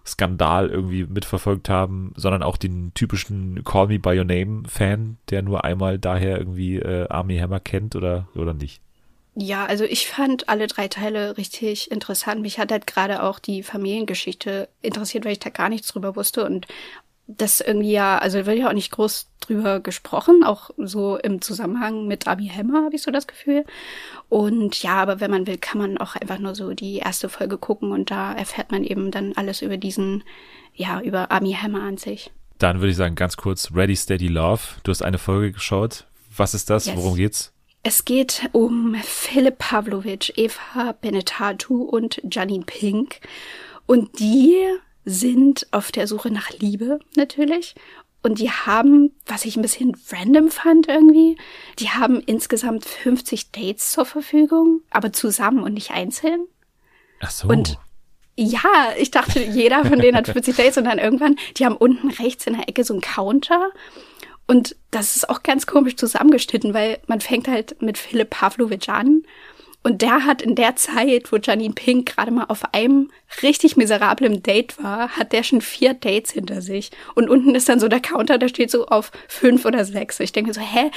Skandal 0.06 0.70
irgendwie 0.70 1.04
mitverfolgt 1.04 1.68
haben, 1.68 2.12
sondern 2.16 2.42
auch 2.42 2.56
den 2.56 2.92
typischen 2.94 3.62
Call 3.64 3.88
Me 3.88 3.98
By 3.98 4.18
Your 4.18 4.24
Name 4.24 4.62
Fan, 4.66 5.18
der 5.28 5.42
nur 5.42 5.64
einmal 5.64 5.98
daher 5.98 6.38
irgendwie 6.38 6.76
äh, 6.76 7.06
Army 7.08 7.38
Hammer 7.38 7.60
kennt 7.60 7.96
oder, 7.96 8.28
oder 8.34 8.54
nicht? 8.54 8.80
Ja, 9.36 9.64
also 9.66 9.84
ich 9.84 10.08
fand 10.08 10.48
alle 10.48 10.66
drei 10.66 10.88
Teile 10.88 11.36
richtig 11.36 11.90
interessant. 11.90 12.42
Mich 12.42 12.58
hat 12.58 12.72
halt 12.72 12.86
gerade 12.86 13.22
auch 13.22 13.38
die 13.38 13.62
Familiengeschichte 13.62 14.68
interessiert, 14.82 15.24
weil 15.24 15.32
ich 15.32 15.38
da 15.38 15.50
gar 15.50 15.68
nichts 15.68 15.88
drüber 15.88 16.16
wusste 16.16 16.44
und 16.44 16.66
das 17.36 17.60
irgendwie 17.60 17.92
ja, 17.92 18.18
also 18.18 18.46
wird 18.46 18.58
ja 18.58 18.68
auch 18.68 18.74
nicht 18.74 18.90
groß 18.92 19.28
drüber 19.40 19.80
gesprochen, 19.80 20.44
auch 20.44 20.70
so 20.76 21.16
im 21.16 21.40
Zusammenhang 21.40 22.06
mit 22.06 22.26
Army 22.26 22.48
Hammer 22.48 22.84
habe 22.84 22.96
ich 22.96 23.02
so 23.02 23.10
das 23.10 23.26
Gefühl. 23.26 23.64
Und 24.28 24.82
ja, 24.82 24.96
aber 24.96 25.20
wenn 25.20 25.30
man 25.30 25.46
will, 25.46 25.58
kann 25.58 25.78
man 25.78 25.98
auch 25.98 26.16
einfach 26.16 26.38
nur 26.38 26.54
so 26.54 26.72
die 26.74 26.98
erste 26.98 27.28
Folge 27.28 27.58
gucken 27.58 27.92
und 27.92 28.10
da 28.10 28.32
erfährt 28.32 28.70
man 28.70 28.84
eben 28.84 29.10
dann 29.10 29.32
alles 29.36 29.62
über 29.62 29.76
diesen, 29.76 30.24
ja, 30.74 31.00
über 31.00 31.30
Army 31.30 31.52
Hammer 31.52 31.82
an 31.82 31.96
sich. 31.96 32.30
Dann 32.58 32.80
würde 32.80 32.90
ich 32.90 32.96
sagen, 32.96 33.14
ganz 33.14 33.36
kurz, 33.36 33.70
Ready 33.74 33.96
Steady 33.96 34.28
Love. 34.28 34.60
Du 34.82 34.90
hast 34.90 35.02
eine 35.02 35.18
Folge 35.18 35.52
geschaut. 35.52 36.06
Was 36.36 36.54
ist 36.54 36.70
das? 36.70 36.86
Yes. 36.86 36.96
Worum 36.96 37.16
geht's? 37.16 37.52
Es 37.82 38.04
geht 38.04 38.50
um 38.52 38.94
Philipp 39.02 39.58
Pavlovic, 39.58 40.36
Eva 40.36 40.92
Benetatu 41.00 41.82
und 41.82 42.20
Janine 42.30 42.64
Pink. 42.64 43.20
Und 43.86 44.20
die 44.20 44.54
sind 45.04 45.66
auf 45.70 45.92
der 45.92 46.06
Suche 46.06 46.30
nach 46.30 46.50
Liebe 46.50 47.00
natürlich. 47.16 47.74
Und 48.22 48.38
die 48.38 48.50
haben, 48.50 49.14
was 49.26 49.46
ich 49.46 49.56
ein 49.56 49.62
bisschen 49.62 49.96
random 50.10 50.50
fand 50.50 50.88
irgendwie, 50.88 51.36
die 51.78 51.88
haben 51.88 52.20
insgesamt 52.20 52.84
50 52.84 53.50
Dates 53.50 53.92
zur 53.92 54.04
Verfügung, 54.04 54.82
aber 54.90 55.12
zusammen 55.12 55.62
und 55.62 55.72
nicht 55.72 55.90
einzeln. 55.90 56.46
Ach 57.20 57.30
so. 57.30 57.48
Und 57.48 57.78
ja, 58.36 58.92
ich 58.98 59.10
dachte, 59.10 59.42
jeder 59.42 59.84
von 59.84 59.98
denen 59.98 60.16
hat 60.16 60.26
50 60.26 60.54
Dates 60.54 60.76
und 60.76 60.84
dann 60.84 60.98
irgendwann, 60.98 61.36
die 61.56 61.64
haben 61.64 61.76
unten 61.76 62.10
rechts 62.10 62.46
in 62.46 62.54
der 62.54 62.68
Ecke 62.68 62.84
so 62.84 62.94
einen 62.94 63.00
Counter. 63.00 63.70
Und 64.46 64.76
das 64.90 65.16
ist 65.16 65.28
auch 65.30 65.42
ganz 65.42 65.66
komisch 65.66 65.96
zusammengeschnitten, 65.96 66.74
weil 66.74 66.98
man 67.06 67.20
fängt 67.20 67.48
halt 67.48 67.80
mit 67.80 67.96
Philipp 67.98 68.30
Pavlovic 68.30 68.88
an 68.88 69.22
und 69.82 70.02
der 70.02 70.26
hat 70.26 70.42
in 70.42 70.54
der 70.54 70.76
Zeit, 70.76 71.32
wo 71.32 71.36
Janine 71.36 71.74
Pink 71.74 72.14
gerade 72.14 72.30
mal 72.30 72.44
auf 72.44 72.74
einem 72.74 73.10
richtig 73.42 73.76
miserablen 73.76 74.42
Date 74.42 74.82
war, 74.82 75.16
hat 75.16 75.32
der 75.32 75.42
schon 75.42 75.62
vier 75.62 75.94
Dates 75.94 76.32
hinter 76.32 76.60
sich. 76.60 76.90
Und 77.14 77.30
unten 77.30 77.54
ist 77.54 77.68
dann 77.68 77.80
so 77.80 77.88
der 77.88 78.00
Counter, 78.00 78.36
der 78.36 78.48
steht 78.48 78.70
so 78.70 78.86
auf 78.86 79.10
fünf 79.26 79.64
oder 79.64 79.86
sechs. 79.86 80.20
Ich 80.20 80.32
denke 80.32 80.52
so, 80.52 80.60
hä? 80.60 80.90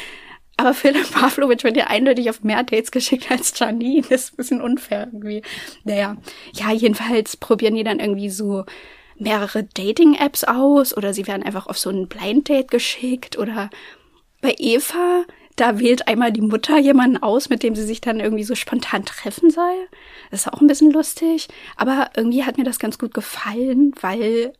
Aber 0.57 0.73
Philipp 0.73 1.11
Pavlovic 1.11 1.63
wird 1.63 1.77
ja 1.77 1.87
eindeutig 1.87 2.29
auf 2.29 2.43
mehr 2.43 2.63
Dates 2.63 2.91
geschickt 2.91 3.31
als 3.31 3.57
Janine. 3.57 4.01
Das 4.01 4.25
ist 4.25 4.33
ein 4.33 4.37
bisschen 4.37 4.61
unfair 4.61 5.07
irgendwie. 5.11 5.43
Naja, 5.85 6.17
ja, 6.53 6.71
jedenfalls 6.71 7.37
probieren 7.37 7.75
die 7.75 7.83
dann 7.83 7.99
irgendwie 7.99 8.29
so 8.29 8.65
mehrere 9.17 9.63
Dating-Apps 9.63 10.43
aus 10.43 10.95
oder 10.95 11.13
sie 11.13 11.25
werden 11.25 11.43
einfach 11.43 11.67
auf 11.67 11.77
so 11.77 11.89
ein 11.89 12.07
Blind-Date 12.07 12.69
geschickt 12.69 13.37
oder 13.37 13.69
bei 14.41 14.53
Eva 14.57 15.23
da 15.55 15.79
wählt 15.79 16.07
einmal 16.07 16.31
die 16.31 16.41
Mutter 16.41 16.77
jemanden 16.77 17.17
aus, 17.17 17.49
mit 17.49 17.63
dem 17.63 17.75
sie 17.75 17.83
sich 17.83 18.01
dann 18.01 18.19
irgendwie 18.19 18.43
so 18.43 18.55
spontan 18.55 19.05
treffen 19.05 19.49
soll. 19.49 19.87
Das 20.31 20.41
ist 20.41 20.53
auch 20.53 20.61
ein 20.61 20.67
bisschen 20.67 20.91
lustig. 20.91 21.47
Aber 21.75 22.09
irgendwie 22.15 22.43
hat 22.43 22.57
mir 22.57 22.63
das 22.63 22.79
ganz 22.79 22.97
gut 22.97 23.13
gefallen, 23.13 23.93
weil, 24.01 24.53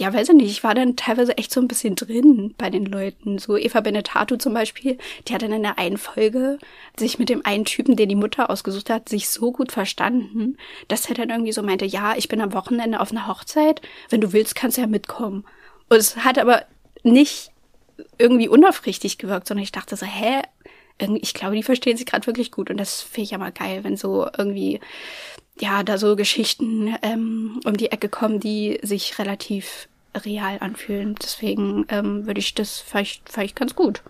ja, 0.00 0.12
weiß 0.12 0.30
ich 0.30 0.34
nicht, 0.34 0.50
ich 0.50 0.64
war 0.64 0.74
dann 0.74 0.96
teilweise 0.96 1.38
echt 1.38 1.52
so 1.52 1.60
ein 1.60 1.68
bisschen 1.68 1.94
drin 1.94 2.54
bei 2.58 2.70
den 2.70 2.86
Leuten. 2.86 3.38
So 3.38 3.56
Eva 3.56 3.80
Benetato 3.80 4.36
zum 4.36 4.54
Beispiel, 4.54 4.98
die 5.28 5.34
hat 5.34 5.42
dann 5.42 5.52
in 5.52 5.62
der 5.62 5.78
einen 5.78 5.98
Folge 5.98 6.58
sich 6.98 7.18
mit 7.18 7.28
dem 7.28 7.44
einen 7.46 7.64
Typen, 7.64 7.94
den 7.96 8.08
die 8.08 8.16
Mutter 8.16 8.50
ausgesucht 8.50 8.90
hat, 8.90 9.08
sich 9.08 9.28
so 9.28 9.52
gut 9.52 9.70
verstanden, 9.70 10.56
dass 10.88 11.08
er 11.08 11.14
dann 11.14 11.30
irgendwie 11.30 11.52
so 11.52 11.62
meinte, 11.62 11.84
ja, 11.84 12.14
ich 12.16 12.28
bin 12.28 12.40
am 12.40 12.52
Wochenende 12.52 13.00
auf 13.00 13.12
einer 13.12 13.28
Hochzeit, 13.28 13.80
wenn 14.10 14.20
du 14.20 14.32
willst, 14.32 14.54
kannst 14.56 14.76
du 14.76 14.80
ja 14.80 14.86
mitkommen. 14.88 15.44
Und 15.88 15.98
es 15.98 16.16
hat 16.16 16.38
aber 16.38 16.64
nicht 17.04 17.51
irgendwie 18.18 18.48
unaufrichtig 18.48 19.18
gewirkt, 19.18 19.48
sondern 19.48 19.64
ich 19.64 19.72
dachte 19.72 19.96
so, 19.96 20.06
hä? 20.06 20.42
Ich 21.20 21.34
glaube, 21.34 21.56
die 21.56 21.62
verstehen 21.62 21.96
sich 21.96 22.06
gerade 22.06 22.26
wirklich 22.26 22.52
gut 22.52 22.70
und 22.70 22.76
das 22.76 23.02
finde 23.02 23.22
ich 23.22 23.30
ja 23.30 23.38
mal 23.38 23.50
geil, 23.50 23.82
wenn 23.82 23.96
so 23.96 24.28
irgendwie, 24.36 24.78
ja, 25.58 25.82
da 25.82 25.98
so 25.98 26.14
Geschichten 26.16 26.94
ähm, 27.02 27.60
um 27.64 27.76
die 27.76 27.90
Ecke 27.90 28.08
kommen, 28.08 28.40
die 28.40 28.78
sich 28.82 29.18
relativ 29.18 29.88
real 30.14 30.58
anfühlen. 30.60 31.16
Deswegen 31.20 31.86
ähm, 31.88 32.26
würde 32.26 32.40
ich 32.40 32.54
das 32.54 32.80
vielleicht, 32.80 33.28
vielleicht 33.28 33.56
ganz 33.56 33.74
gut. 33.74 34.02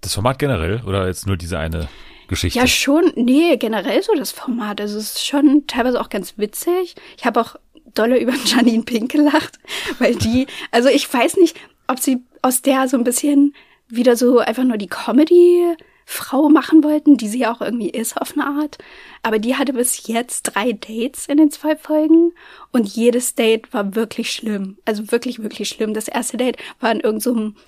Das 0.00 0.14
Format 0.14 0.38
generell 0.38 0.82
oder 0.86 1.06
jetzt 1.06 1.26
nur 1.26 1.36
diese 1.36 1.58
eine 1.58 1.88
Geschichte? 2.28 2.58
Ja, 2.58 2.66
schon, 2.66 3.12
nee, 3.16 3.56
generell 3.56 4.02
so 4.02 4.14
das 4.14 4.30
Format. 4.30 4.80
Also 4.80 4.98
es 4.98 5.16
ist 5.16 5.26
schon 5.26 5.66
teilweise 5.66 6.00
auch 6.00 6.08
ganz 6.08 6.38
witzig. 6.38 6.94
Ich 7.16 7.26
habe 7.26 7.40
auch 7.40 7.56
dolle 7.94 8.18
über 8.20 8.34
Janine 8.44 8.82
Pink 8.82 9.12
gelacht, 9.12 9.58
weil 9.98 10.14
die, 10.14 10.46
also 10.70 10.88
ich 10.88 11.12
weiß 11.12 11.36
nicht, 11.36 11.56
ob 11.86 11.98
sie 11.98 12.22
aus 12.42 12.62
der 12.62 12.88
so 12.88 12.96
ein 12.96 13.04
bisschen 13.04 13.54
wieder 13.88 14.16
so 14.16 14.38
einfach 14.38 14.64
nur 14.64 14.78
die 14.78 14.88
Comedy 14.88 15.76
Frau 16.06 16.48
machen 16.50 16.84
wollten, 16.84 17.16
die 17.16 17.28
sie 17.28 17.40
ja 17.40 17.54
auch 17.54 17.62
irgendwie 17.62 17.88
ist 17.88 18.20
auf 18.20 18.32
eine 18.32 18.46
Art. 18.46 18.78
Aber 19.22 19.38
die 19.38 19.56
hatte 19.56 19.72
bis 19.72 20.06
jetzt 20.06 20.42
drei 20.42 20.72
Dates 20.72 21.26
in 21.26 21.38
den 21.38 21.50
zwei 21.50 21.76
Folgen 21.76 22.32
und 22.72 22.86
jedes 22.86 23.34
Date 23.34 23.72
war 23.72 23.94
wirklich 23.94 24.30
schlimm. 24.30 24.76
Also 24.84 25.10
wirklich, 25.10 25.42
wirklich 25.42 25.68
schlimm. 25.68 25.94
Das 25.94 26.08
erste 26.08 26.36
Date 26.36 26.58
war 26.80 26.92
in 26.92 27.00
irgendeinem, 27.00 27.54
so 27.54 27.60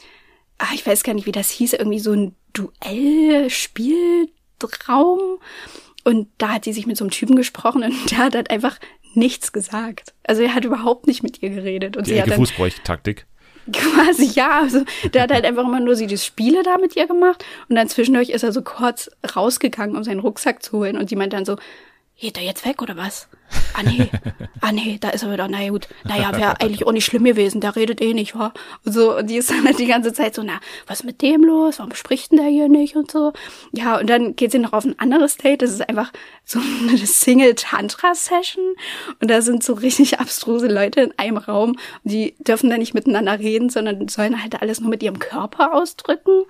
ach, 0.59 0.75
ich 0.75 0.87
weiß 0.87 1.03
gar 1.03 1.15
nicht, 1.15 1.27
wie 1.27 1.33
das 1.33 1.51
hieß, 1.51 1.75
irgendwie 1.75 1.99
so 1.99 2.13
ein 2.13 2.35
Duellspiel 2.53 4.29
Raum 4.89 5.39
und 6.05 6.29
da 6.39 6.55
hat 6.55 6.65
sie 6.65 6.73
sich 6.73 6.87
mit 6.87 6.97
so 6.97 7.05
einem 7.05 7.11
Typen 7.11 7.37
gesprochen 7.37 7.83
und 7.83 8.11
der 8.11 8.19
hat 8.19 8.35
halt 8.35 8.51
einfach 8.51 8.79
nichts 9.15 9.53
gesagt. 9.53 10.15
Also 10.25 10.43
er 10.43 10.55
hat 10.55 10.65
überhaupt 10.65 11.07
nicht 11.07 11.23
mit 11.23 11.43
ihr 11.43 11.51
geredet. 11.51 11.97
Und 11.97 12.07
Die 12.07 12.13
sie 12.13 12.23
hat 12.23 12.33
Fußbräuch-Taktik. 12.33 13.27
Quasi, 13.73 14.27
ja. 14.27 14.61
Also, 14.61 14.85
der 15.13 15.23
hat 15.23 15.33
halt 15.33 15.45
einfach 15.45 15.65
immer 15.65 15.81
nur 15.81 15.97
sie 15.97 16.07
die 16.07 16.19
Spiele 16.19 16.63
da 16.63 16.79
mit 16.79 16.97
ihr 16.97 17.07
gemacht. 17.07 17.45
Und 17.69 17.77
dann 17.77 17.89
zwischendurch 17.89 18.31
ist 18.31 18.45
er 18.45 18.53
so 18.53 18.63
kurz 18.63 19.11
rausgegangen, 19.35 19.97
um 19.97 20.05
seinen 20.05 20.21
Rucksack 20.21 20.63
zu 20.63 20.79
holen. 20.79 20.97
Und 20.97 21.09
sie 21.09 21.17
meint 21.17 21.33
dann 21.33 21.45
so, 21.45 21.57
geht 22.19 22.39
er 22.39 22.45
jetzt 22.45 22.65
weg 22.65 22.81
oder 22.81 22.97
was? 22.97 23.29
Ah 23.75 23.83
nee, 23.83 24.11
ah 24.61 24.73
nee, 24.73 24.97
da 24.99 25.11
ist 25.11 25.23
er 25.23 25.33
wieder, 25.33 25.47
na 25.49 25.69
gut, 25.69 25.87
naja, 26.05 26.37
wäre 26.37 26.61
eigentlich 26.61 26.87
auch 26.87 26.93
nicht 26.93 27.05
schlimm 27.05 27.25
gewesen, 27.25 27.61
der 27.61 27.77
redet 27.77 28.01
eh 28.01 28.15
nicht, 28.15 28.35
wa? 28.35 28.53
Und 28.85 28.93
so, 28.93 29.19
und 29.19 29.29
die 29.29 29.37
ist 29.37 29.51
dann 29.51 29.65
halt 29.65 29.79
die 29.79 29.87
ganze 29.87 30.13
Zeit 30.13 30.35
so, 30.35 30.43
na, 30.43 30.59
was 30.87 31.01
ist 31.01 31.07
mit 31.07 31.21
dem 31.23 31.45
los? 31.45 31.79
Warum 31.79 31.95
spricht 31.95 32.33
denn 32.33 32.39
der 32.39 32.49
hier 32.49 32.69
nicht 32.69 32.97
und 32.97 33.11
so? 33.11 33.33
Ja, 33.73 33.99
und 33.99 34.09
dann 34.09 34.35
geht 34.35 34.53
sie 34.53 34.59
noch 34.59 34.73
auf 34.73 34.85
ein 34.85 34.99
anderes 34.99 35.37
Date, 35.37 35.63
das 35.63 35.73
ist 35.73 35.89
einfach 35.89 36.11
so 36.45 36.59
eine 36.89 36.97
Single-Tantra-Session 36.99 38.65
und 39.21 39.31
da 39.31 39.43
sind 39.43 39.63
so 39.63 39.75
richtig 39.75 40.19
abstruse 40.19 40.69
Leute 40.69 41.03
in 41.03 41.19
einem 41.19 41.37
Raum 41.37 41.73
und 41.73 41.79
die 42.05 42.35
dürfen 42.39 42.71
da 42.71 42.79
nicht 42.79 42.95
miteinander 42.95 43.39
reden, 43.39 43.69
sondern 43.69 44.09
sollen 44.09 44.43
halt 44.43 44.61
alles 44.61 44.81
nur 44.81 44.91
mit 44.91 45.03
ihrem 45.03 45.19
Körper 45.19 45.75
ausdrücken 45.75 46.45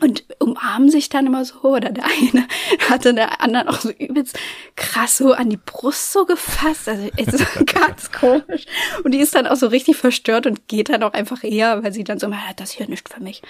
und 0.00 0.24
umarmen 0.38 0.90
sich 0.90 1.08
dann 1.08 1.26
immer 1.26 1.44
so 1.44 1.60
oder 1.62 1.90
der 1.90 2.04
eine 2.04 2.46
hatte 2.88 3.14
der 3.14 3.42
anderen 3.42 3.68
auch 3.68 3.80
so 3.80 3.90
übelst 3.90 4.38
krass 4.76 5.16
so 5.16 5.32
an 5.32 5.50
die 5.50 5.58
Brust 5.58 6.12
so 6.12 6.24
gefasst, 6.26 6.88
also 6.88 7.08
es 7.16 7.34
ist 7.34 7.66
ganz 7.74 8.10
komisch 8.12 8.66
und 9.04 9.12
die 9.12 9.18
ist 9.18 9.34
dann 9.34 9.46
auch 9.46 9.56
so 9.56 9.66
richtig 9.66 9.96
verstört 9.96 10.46
und 10.46 10.68
geht 10.68 10.88
dann 10.88 11.02
auch 11.02 11.12
einfach 11.12 11.44
eher, 11.44 11.82
weil 11.82 11.92
sie 11.92 12.04
dann 12.04 12.18
so 12.18 12.28
mal 12.28 12.38
das 12.56 12.70
hier 12.70 12.88
nicht 12.88 13.08
für 13.08 13.22
mich. 13.22 13.42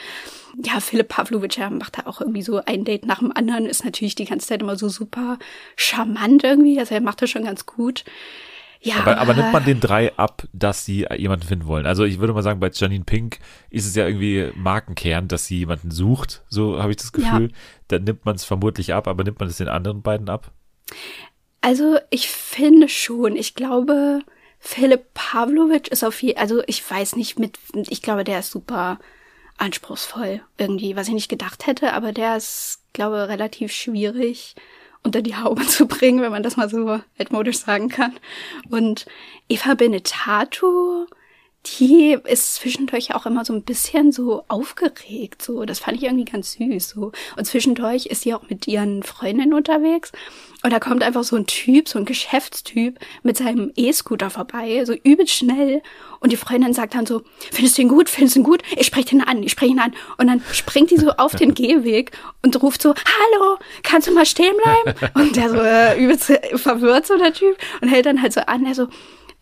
Ja, 0.64 0.80
Philipp 0.80 1.08
Pavlovic 1.08 1.56
ja, 1.56 1.70
macht 1.70 1.98
da 1.98 2.06
auch 2.06 2.20
irgendwie 2.20 2.42
so 2.42 2.60
ein 2.64 2.84
Date 2.84 3.06
nach 3.06 3.20
dem 3.20 3.32
anderen, 3.34 3.66
ist 3.66 3.84
natürlich 3.84 4.16
die 4.16 4.24
ganze 4.24 4.48
Zeit 4.48 4.62
immer 4.62 4.76
so 4.76 4.88
super 4.88 5.38
charmant 5.76 6.42
irgendwie, 6.44 6.78
also 6.78 6.94
er 6.94 7.00
macht 7.00 7.22
das 7.22 7.30
schon 7.30 7.44
ganz 7.44 7.66
gut. 7.66 8.04
Ja, 8.82 8.96
aber, 8.96 9.18
aber 9.18 9.34
nimmt 9.34 9.52
man 9.52 9.64
den 9.64 9.78
drei 9.78 10.16
ab, 10.16 10.48
dass 10.54 10.86
sie 10.86 11.06
jemanden 11.16 11.46
finden 11.46 11.66
wollen? 11.66 11.84
Also 11.84 12.04
ich 12.04 12.18
würde 12.18 12.32
mal 12.32 12.42
sagen, 12.42 12.60
bei 12.60 12.70
Janine 12.72 13.04
Pink 13.04 13.38
ist 13.68 13.86
es 13.86 13.94
ja 13.94 14.06
irgendwie 14.06 14.50
Markenkern, 14.54 15.28
dass 15.28 15.44
sie 15.44 15.58
jemanden 15.58 15.90
sucht. 15.90 16.42
So 16.48 16.80
habe 16.80 16.90
ich 16.90 16.96
das 16.96 17.12
Gefühl. 17.12 17.50
Ja. 17.50 17.56
Dann 17.88 18.04
nimmt 18.04 18.24
man 18.24 18.36
es 18.36 18.44
vermutlich 18.44 18.94
ab, 18.94 19.06
aber 19.06 19.22
nimmt 19.22 19.38
man 19.38 19.50
es 19.50 19.58
den 19.58 19.68
anderen 19.68 20.00
beiden 20.00 20.30
ab? 20.30 20.50
Also 21.60 21.98
ich 22.08 22.30
finde 22.30 22.88
schon. 22.88 23.36
Ich 23.36 23.54
glaube, 23.54 24.20
Philipp 24.58 25.12
Pavlovic 25.12 25.88
ist 25.88 26.02
auf 26.02 26.22
jeden 26.22 26.38
also 26.38 26.62
ich 26.66 26.88
weiß 26.88 27.16
nicht 27.16 27.38
mit, 27.38 27.58
ich 27.74 28.00
glaube, 28.00 28.24
der 28.24 28.38
ist 28.38 28.50
super 28.50 28.98
anspruchsvoll 29.58 30.40
irgendwie, 30.56 30.96
was 30.96 31.08
ich 31.08 31.14
nicht 31.14 31.28
gedacht 31.28 31.66
hätte, 31.66 31.92
aber 31.92 32.12
der 32.12 32.38
ist, 32.38 32.80
glaube 32.94 33.28
relativ 33.28 33.72
schwierig 33.72 34.54
unter 35.02 35.22
die 35.22 35.36
Haube 35.36 35.66
zu 35.66 35.86
bringen, 35.86 36.20
wenn 36.20 36.32
man 36.32 36.42
das 36.42 36.56
mal 36.56 36.68
so 36.68 37.00
altmodisch 37.18 37.58
sagen 37.58 37.88
kann. 37.88 38.16
Und 38.68 39.06
Eva 39.48 39.74
Benetato, 39.74 41.06
die 41.66 42.16
ist 42.24 42.54
zwischendurch 42.54 43.14
auch 43.14 43.26
immer 43.26 43.44
so 43.44 43.52
ein 43.52 43.62
bisschen 43.62 44.12
so 44.12 44.44
aufgeregt, 44.48 45.42
so. 45.42 45.64
Das 45.64 45.78
fand 45.78 45.98
ich 45.98 46.04
irgendwie 46.04 46.24
ganz 46.24 46.52
süß, 46.52 46.90
so. 46.90 47.12
Und 47.36 47.44
zwischendurch 47.44 48.06
ist 48.06 48.22
sie 48.22 48.34
auch 48.34 48.48
mit 48.48 48.66
ihren 48.66 49.02
Freundinnen 49.02 49.54
unterwegs. 49.54 50.12
Und 50.62 50.72
da 50.72 50.78
kommt 50.78 51.02
einfach 51.02 51.24
so 51.24 51.36
ein 51.36 51.46
Typ, 51.46 51.88
so 51.88 51.98
ein 51.98 52.04
Geschäftstyp 52.04 52.98
mit 53.22 53.36
seinem 53.36 53.72
E-Scooter 53.76 54.28
vorbei, 54.28 54.84
so 54.84 54.92
übelst 54.92 55.34
schnell. 55.34 55.82
Und 56.20 56.32
die 56.32 56.36
Freundin 56.36 56.74
sagt 56.74 56.94
dann 56.94 57.06
so, 57.06 57.22
findest 57.50 57.78
du 57.78 57.82
ihn 57.82 57.88
gut? 57.88 58.10
Findest 58.10 58.36
du 58.36 58.40
ihn 58.40 58.44
gut? 58.44 58.62
Ich 58.76 58.86
spreche 58.86 59.14
ihn 59.14 59.22
an, 59.22 59.42
ich 59.42 59.52
spreche 59.52 59.72
ihn 59.72 59.78
an. 59.78 59.94
Und 60.18 60.26
dann 60.26 60.42
springt 60.52 60.90
die 60.90 60.98
so 60.98 61.12
auf 61.12 61.34
den 61.34 61.54
Gehweg 61.54 62.12
und 62.42 62.62
ruft 62.62 62.82
so, 62.82 62.94
hallo, 62.94 63.58
kannst 63.82 64.08
du 64.08 64.12
mal 64.12 64.26
stehen 64.26 64.54
bleiben? 64.62 65.10
Und 65.14 65.36
der 65.36 65.48
so 65.48 65.56
äh, 65.56 66.02
übelst 66.02 66.30
verwirrt, 66.56 67.06
so 67.06 67.16
der 67.16 67.32
Typ. 67.32 67.56
Und 67.80 67.88
hält 67.88 68.04
dann 68.04 68.20
halt 68.20 68.34
so 68.34 68.40
an, 68.40 68.64
der 68.64 68.74
so, 68.74 68.88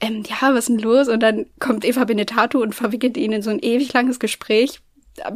ähm, 0.01 0.23
ja, 0.25 0.55
was 0.55 0.61
ist 0.61 0.69
denn 0.69 0.79
los? 0.79 1.09
Und 1.09 1.21
dann 1.21 1.47
kommt 1.59 1.85
Eva 1.85 2.05
Benetato 2.05 2.61
und 2.61 2.75
verwickelt 2.75 3.17
ihn 3.17 3.33
in 3.33 3.43
so 3.43 3.51
ein 3.51 3.59
ewig 3.59 3.93
langes 3.93 4.21
Gespräch, 4.21 4.81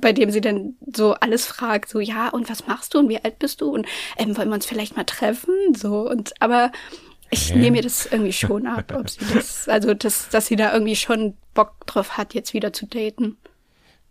bei 0.01 0.12
dem 0.12 0.30
sie 0.30 0.41
dann 0.41 0.74
so 0.95 1.14
alles 1.14 1.47
fragt, 1.47 1.89
so 1.89 2.01
ja, 2.01 2.28
und 2.28 2.51
was 2.51 2.66
machst 2.66 2.95
du 2.95 2.99
und 2.99 3.09
wie 3.09 3.22
alt 3.22 3.39
bist 3.39 3.61
du 3.61 3.70
und 3.70 3.87
ähm, 4.16 4.37
wollen 4.37 4.49
wir 4.49 4.55
uns 4.55 4.66
vielleicht 4.66 4.97
mal 4.97 5.05
treffen? 5.05 5.55
So 5.74 6.09
und 6.09 6.33
aber 6.41 6.72
ich 7.30 7.51
äh? 7.51 7.57
nehme 7.57 7.78
mir 7.78 7.83
das 7.83 8.07
irgendwie 8.07 8.33
schon 8.33 8.66
ab, 8.66 8.93
ob 8.95 9.09
sie 9.09 9.24
das, 9.33 9.68
also 9.68 9.95
das, 9.95 10.28
dass 10.28 10.47
sie 10.47 10.57
da 10.57 10.72
irgendwie 10.72 10.97
schon 10.97 11.35
Bock 11.55 11.87
drauf 11.87 12.16
hat, 12.16 12.35
jetzt 12.35 12.55
wieder 12.55 12.72
zu 12.72 12.87
daten. 12.87 13.37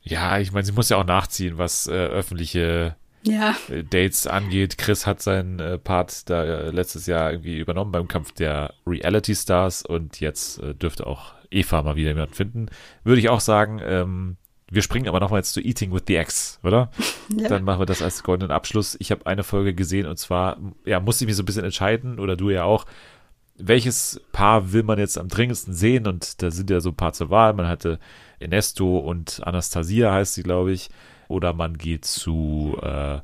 Ja, 0.04 0.40
ich 0.40 0.52
meine, 0.52 0.66
sie 0.66 0.72
muss 0.72 0.90
ja 0.90 0.98
auch 0.98 1.06
nachziehen, 1.06 1.58
was 1.58 1.88
äh, 1.88 1.92
öffentliche 1.92 2.96
ja. 3.24 3.56
Äh, 3.70 3.84
Dates 3.84 4.28
angeht. 4.28 4.78
Chris 4.78 5.06
hat 5.06 5.22
seinen 5.22 5.60
äh, 5.60 5.78
Part 5.78 6.30
da 6.30 6.44
äh, 6.44 6.70
letztes 6.72 7.06
Jahr 7.06 7.32
irgendwie 7.32 7.60
übernommen 7.60 7.92
beim 7.92 8.08
Kampf 8.08 8.32
der 8.32 8.74
Reality 8.88 9.36
Stars 9.36 9.84
und 9.84 10.20
jetzt 10.20 10.60
äh, 10.60 10.74
dürfte 10.74 11.06
auch 11.06 11.34
Eva 11.52 11.84
mal 11.84 11.96
wieder 11.96 12.10
jemanden 12.10 12.34
finden. 12.34 12.66
Würde 13.04 13.20
ich 13.20 13.30
auch 13.30 13.42
sagen, 13.42 13.80
ähm, 13.84 14.38
wir 14.72 14.82
springen 14.82 15.08
aber 15.08 15.20
nochmal 15.20 15.40
jetzt 15.40 15.54
zu 15.54 15.62
Eating 15.62 15.94
with 15.94 16.04
the 16.08 16.16
Ex, 16.16 16.60
oder? 16.64 16.92
Ja. 17.34 17.48
Dann 17.48 17.64
machen 17.64 17.80
wir 17.80 17.86
das 17.86 18.02
als 18.02 18.24
goldenen 18.24 18.52
Abschluss. 18.52 18.98
Ich 19.00 19.10
habe 19.10 19.26
eine 19.26 19.44
Folge 19.44 19.74
gesehen 19.74 20.06
und 20.06 20.18
zwar, 20.18 20.58
ja, 20.84 21.00
musste 21.00 21.24
ich 21.24 21.28
mich 21.28 21.38
so 21.38 21.44
ein 21.44 21.46
bisschen 21.46 21.64
entscheiden, 21.64 22.20
oder 22.20 22.36
du 22.36 22.50
ja 22.50 22.66
auch, 22.66 22.86
welches 23.56 24.20
Paar 24.34 24.74
will 24.74 24.84
man 24.84 25.00
jetzt 25.00 25.18
am 25.18 25.30
dringendsten 25.30 25.74
sehen? 25.74 26.08
Und 26.08 26.42
da 26.42 26.52
sind 26.52 26.70
ja 26.70 26.82
so 26.82 26.90
ein 26.90 26.96
paar 26.96 27.14
zur 27.14 27.30
Wahl. 27.30 27.54
Man 27.54 27.70
hatte 27.70 28.00
Ernesto 28.40 28.98
und 28.98 29.42
Anastasia, 29.48 30.12
heißt 30.12 30.34
sie, 30.34 30.44
glaube 30.44 30.74
ich 30.74 30.90
oder 31.32 31.54
man 31.54 31.78
geht 31.78 32.06
zu 32.06 32.78
äh, 32.82 33.20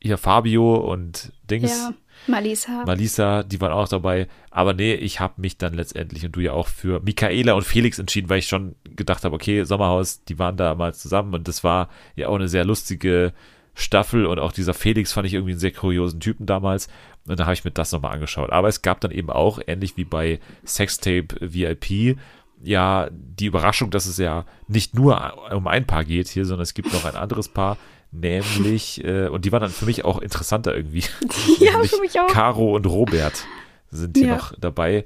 hier 0.00 0.16
Fabio 0.16 0.76
und 0.76 1.32
Dings. 1.50 1.70
Ja, 1.70 1.92
Malisa. 2.26 2.84
Malisa, 2.84 3.42
die 3.42 3.60
waren 3.60 3.72
auch 3.72 3.88
dabei. 3.88 4.28
Aber 4.50 4.74
nee, 4.74 4.94
ich 4.94 5.20
habe 5.20 5.40
mich 5.40 5.58
dann 5.58 5.74
letztendlich 5.74 6.24
und 6.24 6.36
du 6.36 6.40
ja 6.40 6.52
auch 6.52 6.68
für 6.68 7.00
Michaela 7.00 7.54
und 7.54 7.62
Felix 7.64 7.98
entschieden, 7.98 8.28
weil 8.28 8.40
ich 8.40 8.46
schon 8.46 8.74
gedacht 8.84 9.24
habe, 9.24 9.34
okay, 9.34 9.64
Sommerhaus, 9.64 10.24
die 10.24 10.38
waren 10.38 10.56
da 10.56 10.74
mal 10.74 10.94
zusammen 10.94 11.34
und 11.34 11.48
das 11.48 11.64
war 11.64 11.88
ja 12.16 12.28
auch 12.28 12.34
eine 12.34 12.48
sehr 12.48 12.64
lustige 12.64 13.32
Staffel 13.74 14.26
und 14.26 14.40
auch 14.40 14.52
dieser 14.52 14.74
Felix 14.74 15.12
fand 15.12 15.26
ich 15.26 15.34
irgendwie 15.34 15.52
einen 15.52 15.60
sehr 15.60 15.72
kuriosen 15.72 16.20
Typen 16.20 16.46
damals. 16.46 16.88
Und 17.26 17.38
da 17.38 17.44
habe 17.44 17.54
ich 17.54 17.64
mir 17.64 17.70
das 17.70 17.92
nochmal 17.92 18.14
angeschaut. 18.14 18.50
Aber 18.50 18.68
es 18.68 18.82
gab 18.82 19.00
dann 19.00 19.10
eben 19.10 19.30
auch, 19.30 19.60
ähnlich 19.66 19.96
wie 19.96 20.04
bei 20.04 20.40
Sextape 20.64 21.28
VIP, 21.40 22.18
ja 22.62 23.08
die 23.12 23.46
Überraschung, 23.46 23.90
dass 23.90 24.06
es 24.06 24.18
ja 24.18 24.44
nicht 24.66 24.94
nur 24.94 25.52
um 25.52 25.66
ein 25.68 25.86
Paar 25.86 26.04
geht 26.04 26.28
hier, 26.28 26.44
sondern 26.44 26.62
es 26.62 26.74
gibt 26.74 26.92
noch 26.92 27.04
ein 27.04 27.14
anderes 27.14 27.48
Paar, 27.48 27.76
nämlich, 28.10 29.04
äh, 29.04 29.28
und 29.28 29.44
die 29.44 29.52
waren 29.52 29.60
dann 29.60 29.70
für 29.70 29.86
mich 29.86 30.04
auch 30.04 30.20
interessanter 30.20 30.74
irgendwie. 30.76 31.04
ja, 31.60 31.82
für 31.82 32.00
mich 32.00 32.18
auch. 32.20 32.28
Caro 32.28 32.74
und 32.74 32.86
Robert 32.86 33.44
sind 33.90 34.16
hier 34.16 34.28
ja. 34.28 34.36
noch 34.36 34.54
dabei. 34.58 35.04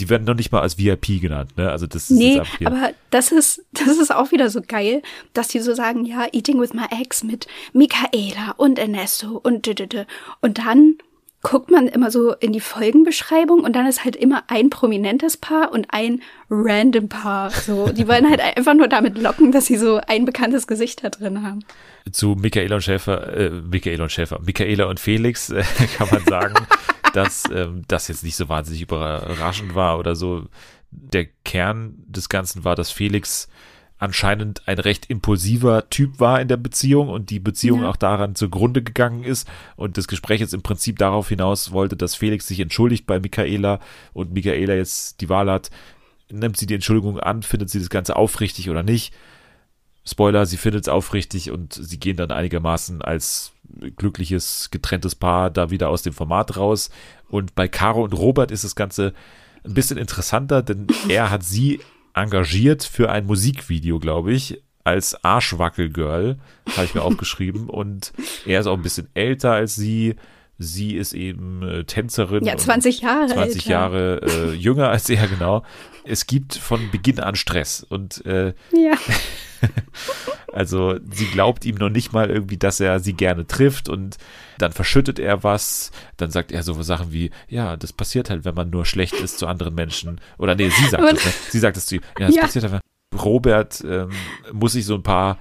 Die 0.00 0.08
werden 0.08 0.24
noch 0.24 0.34
nicht 0.34 0.52
mal 0.52 0.60
als 0.60 0.78
VIP 0.78 1.20
genannt, 1.20 1.56
ne? 1.56 1.72
Also 1.72 1.88
das 1.88 2.08
ist 2.08 2.16
nee, 2.16 2.40
aber 2.64 2.92
das 3.10 3.32
ist 3.32 3.64
das 3.72 3.98
ist 3.98 4.14
auch 4.14 4.30
wieder 4.30 4.48
so 4.48 4.60
geil, 4.62 5.02
dass 5.32 5.48
die 5.48 5.58
so 5.58 5.74
sagen, 5.74 6.04
ja, 6.04 6.28
Eating 6.32 6.60
with 6.60 6.72
my 6.72 6.84
ex 7.00 7.24
mit 7.24 7.48
Michaela 7.72 8.52
und 8.58 8.78
Ernesto 8.78 9.40
und 9.42 9.68
und 10.40 10.58
dann 10.58 10.98
guckt 11.48 11.70
man 11.70 11.88
immer 11.88 12.10
so 12.10 12.34
in 12.34 12.52
die 12.52 12.60
Folgenbeschreibung 12.60 13.60
und 13.60 13.74
dann 13.74 13.86
ist 13.86 14.04
halt 14.04 14.16
immer 14.16 14.44
ein 14.48 14.68
prominentes 14.68 15.38
Paar 15.38 15.72
und 15.72 15.86
ein 15.88 16.20
random 16.50 17.08
Paar. 17.08 17.50
So, 17.50 17.88
die 17.88 18.06
wollen 18.06 18.28
halt 18.28 18.40
einfach 18.56 18.74
nur 18.74 18.86
damit 18.86 19.16
locken, 19.16 19.50
dass 19.50 19.64
sie 19.64 19.78
so 19.78 19.98
ein 20.06 20.26
bekanntes 20.26 20.66
Gesicht 20.66 21.02
da 21.02 21.08
drin 21.08 21.42
haben. 21.42 21.60
Zu 22.12 22.36
Michaela 22.38 22.74
und 22.74 22.82
Schäfer, 22.82 23.34
äh, 23.34 23.50
Michaela 23.50 24.02
und 24.02 24.12
Schäfer, 24.12 24.40
Michaela 24.44 24.90
und 24.90 25.00
Felix 25.00 25.48
äh, 25.48 25.64
kann 25.96 26.08
man 26.10 26.22
sagen, 26.26 26.54
dass 27.14 27.44
ähm, 27.50 27.82
das 27.88 28.08
jetzt 28.08 28.24
nicht 28.24 28.36
so 28.36 28.50
wahnsinnig 28.50 28.82
überraschend 28.82 29.74
war 29.74 29.98
oder 29.98 30.16
so. 30.16 30.44
Der 30.90 31.24
Kern 31.46 31.94
des 32.06 32.28
Ganzen 32.28 32.64
war, 32.64 32.76
dass 32.76 32.90
Felix 32.90 33.48
anscheinend 33.98 34.66
ein 34.66 34.78
recht 34.78 35.06
impulsiver 35.06 35.90
Typ 35.90 36.20
war 36.20 36.40
in 36.40 36.48
der 36.48 36.56
Beziehung 36.56 37.08
und 37.08 37.30
die 37.30 37.40
Beziehung 37.40 37.82
ja. 37.82 37.90
auch 37.90 37.96
daran 37.96 38.34
zugrunde 38.34 38.82
gegangen 38.82 39.24
ist 39.24 39.48
und 39.76 39.98
das 39.98 40.08
Gespräch 40.08 40.40
jetzt 40.40 40.54
im 40.54 40.62
Prinzip 40.62 40.98
darauf 40.98 41.28
hinaus 41.28 41.72
wollte, 41.72 41.96
dass 41.96 42.14
Felix 42.14 42.46
sich 42.46 42.60
entschuldigt 42.60 43.06
bei 43.06 43.18
Michaela 43.18 43.80
und 44.12 44.32
Michaela 44.32 44.74
jetzt 44.74 45.20
die 45.20 45.28
Wahl 45.28 45.50
hat, 45.50 45.70
nimmt 46.30 46.56
sie 46.56 46.66
die 46.66 46.74
Entschuldigung 46.74 47.18
an, 47.18 47.42
findet 47.42 47.70
sie 47.70 47.80
das 47.80 47.90
Ganze 47.90 48.16
aufrichtig 48.16 48.70
oder 48.70 48.82
nicht. 48.82 49.12
Spoiler, 50.04 50.46
sie 50.46 50.56
findet 50.56 50.84
es 50.84 50.88
aufrichtig 50.88 51.50
und 51.50 51.74
sie 51.74 51.98
gehen 51.98 52.16
dann 52.16 52.30
einigermaßen 52.30 53.02
als 53.02 53.52
glückliches, 53.96 54.70
getrenntes 54.70 55.14
Paar 55.14 55.50
da 55.50 55.70
wieder 55.70 55.90
aus 55.90 56.02
dem 56.02 56.12
Format 56.12 56.56
raus. 56.56 56.90
Und 57.28 57.54
bei 57.54 57.68
Caro 57.68 58.04
und 58.04 58.14
Robert 58.14 58.50
ist 58.50 58.64
das 58.64 58.74
Ganze 58.74 59.12
ein 59.64 59.74
bisschen 59.74 59.98
interessanter, 59.98 60.62
denn 60.62 60.86
er 61.08 61.30
hat 61.30 61.42
sie 61.42 61.80
engagiert 62.22 62.84
für 62.84 63.10
ein 63.10 63.26
Musikvideo, 63.26 63.98
glaube 63.98 64.32
ich, 64.32 64.62
als 64.84 65.22
Arschwackelgirl, 65.24 66.38
habe 66.76 66.84
ich 66.84 66.94
mir 66.94 67.02
aufgeschrieben. 67.04 67.68
Und 67.68 68.12
er 68.46 68.60
ist 68.60 68.66
auch 68.66 68.76
ein 68.76 68.82
bisschen 68.82 69.08
älter 69.14 69.52
als 69.52 69.74
sie. 69.74 70.16
Sie 70.60 70.96
ist 70.96 71.12
eben 71.12 71.62
äh, 71.62 71.84
Tänzerin. 71.84 72.44
Ja, 72.44 72.56
20 72.56 73.00
Jahre. 73.02 73.28
20 73.28 73.56
älter. 73.56 73.70
Jahre 73.70 74.20
äh, 74.26 74.52
jünger 74.54 74.88
als 74.88 75.08
er, 75.08 75.28
genau. 75.28 75.62
Es 76.04 76.26
gibt 76.26 76.56
von 76.56 76.90
Beginn 76.90 77.20
an 77.20 77.36
Stress. 77.36 77.86
Und 77.88 78.26
äh, 78.26 78.54
ja. 78.72 78.94
Also 80.52 80.98
sie 81.10 81.26
glaubt 81.26 81.64
ihm 81.66 81.76
noch 81.76 81.90
nicht 81.90 82.12
mal 82.12 82.30
irgendwie, 82.30 82.56
dass 82.56 82.80
er 82.80 83.00
sie 83.00 83.12
gerne 83.12 83.46
trifft 83.46 83.88
und 83.88 84.16
dann 84.56 84.72
verschüttet 84.72 85.18
er 85.18 85.44
was, 85.44 85.92
dann 86.16 86.30
sagt 86.30 86.52
er 86.52 86.62
so 86.62 86.82
Sachen 86.82 87.12
wie, 87.12 87.30
ja, 87.48 87.76
das 87.76 87.92
passiert 87.92 88.30
halt, 88.30 88.44
wenn 88.44 88.54
man 88.54 88.70
nur 88.70 88.86
schlecht 88.86 89.14
ist 89.14 89.38
zu 89.38 89.46
anderen 89.46 89.74
Menschen. 89.74 90.20
Oder 90.38 90.54
nee, 90.54 90.70
sie 90.70 90.88
sagt 90.88 91.04
es, 91.12 91.24
ne? 91.24 91.32
sie 91.50 91.58
sagt 91.58 91.76
es 91.76 91.86
zu 91.86 91.96
ihm. 91.96 92.02
Ja, 92.18 92.26
das 92.26 92.34
ja. 92.34 92.42
passiert 92.42 92.70
halt. 92.70 92.82
Robert 93.22 93.84
ähm, 93.84 94.10
muss 94.52 94.72
sich 94.72 94.86
so 94.86 94.94
ein 94.94 95.02
paar 95.02 95.38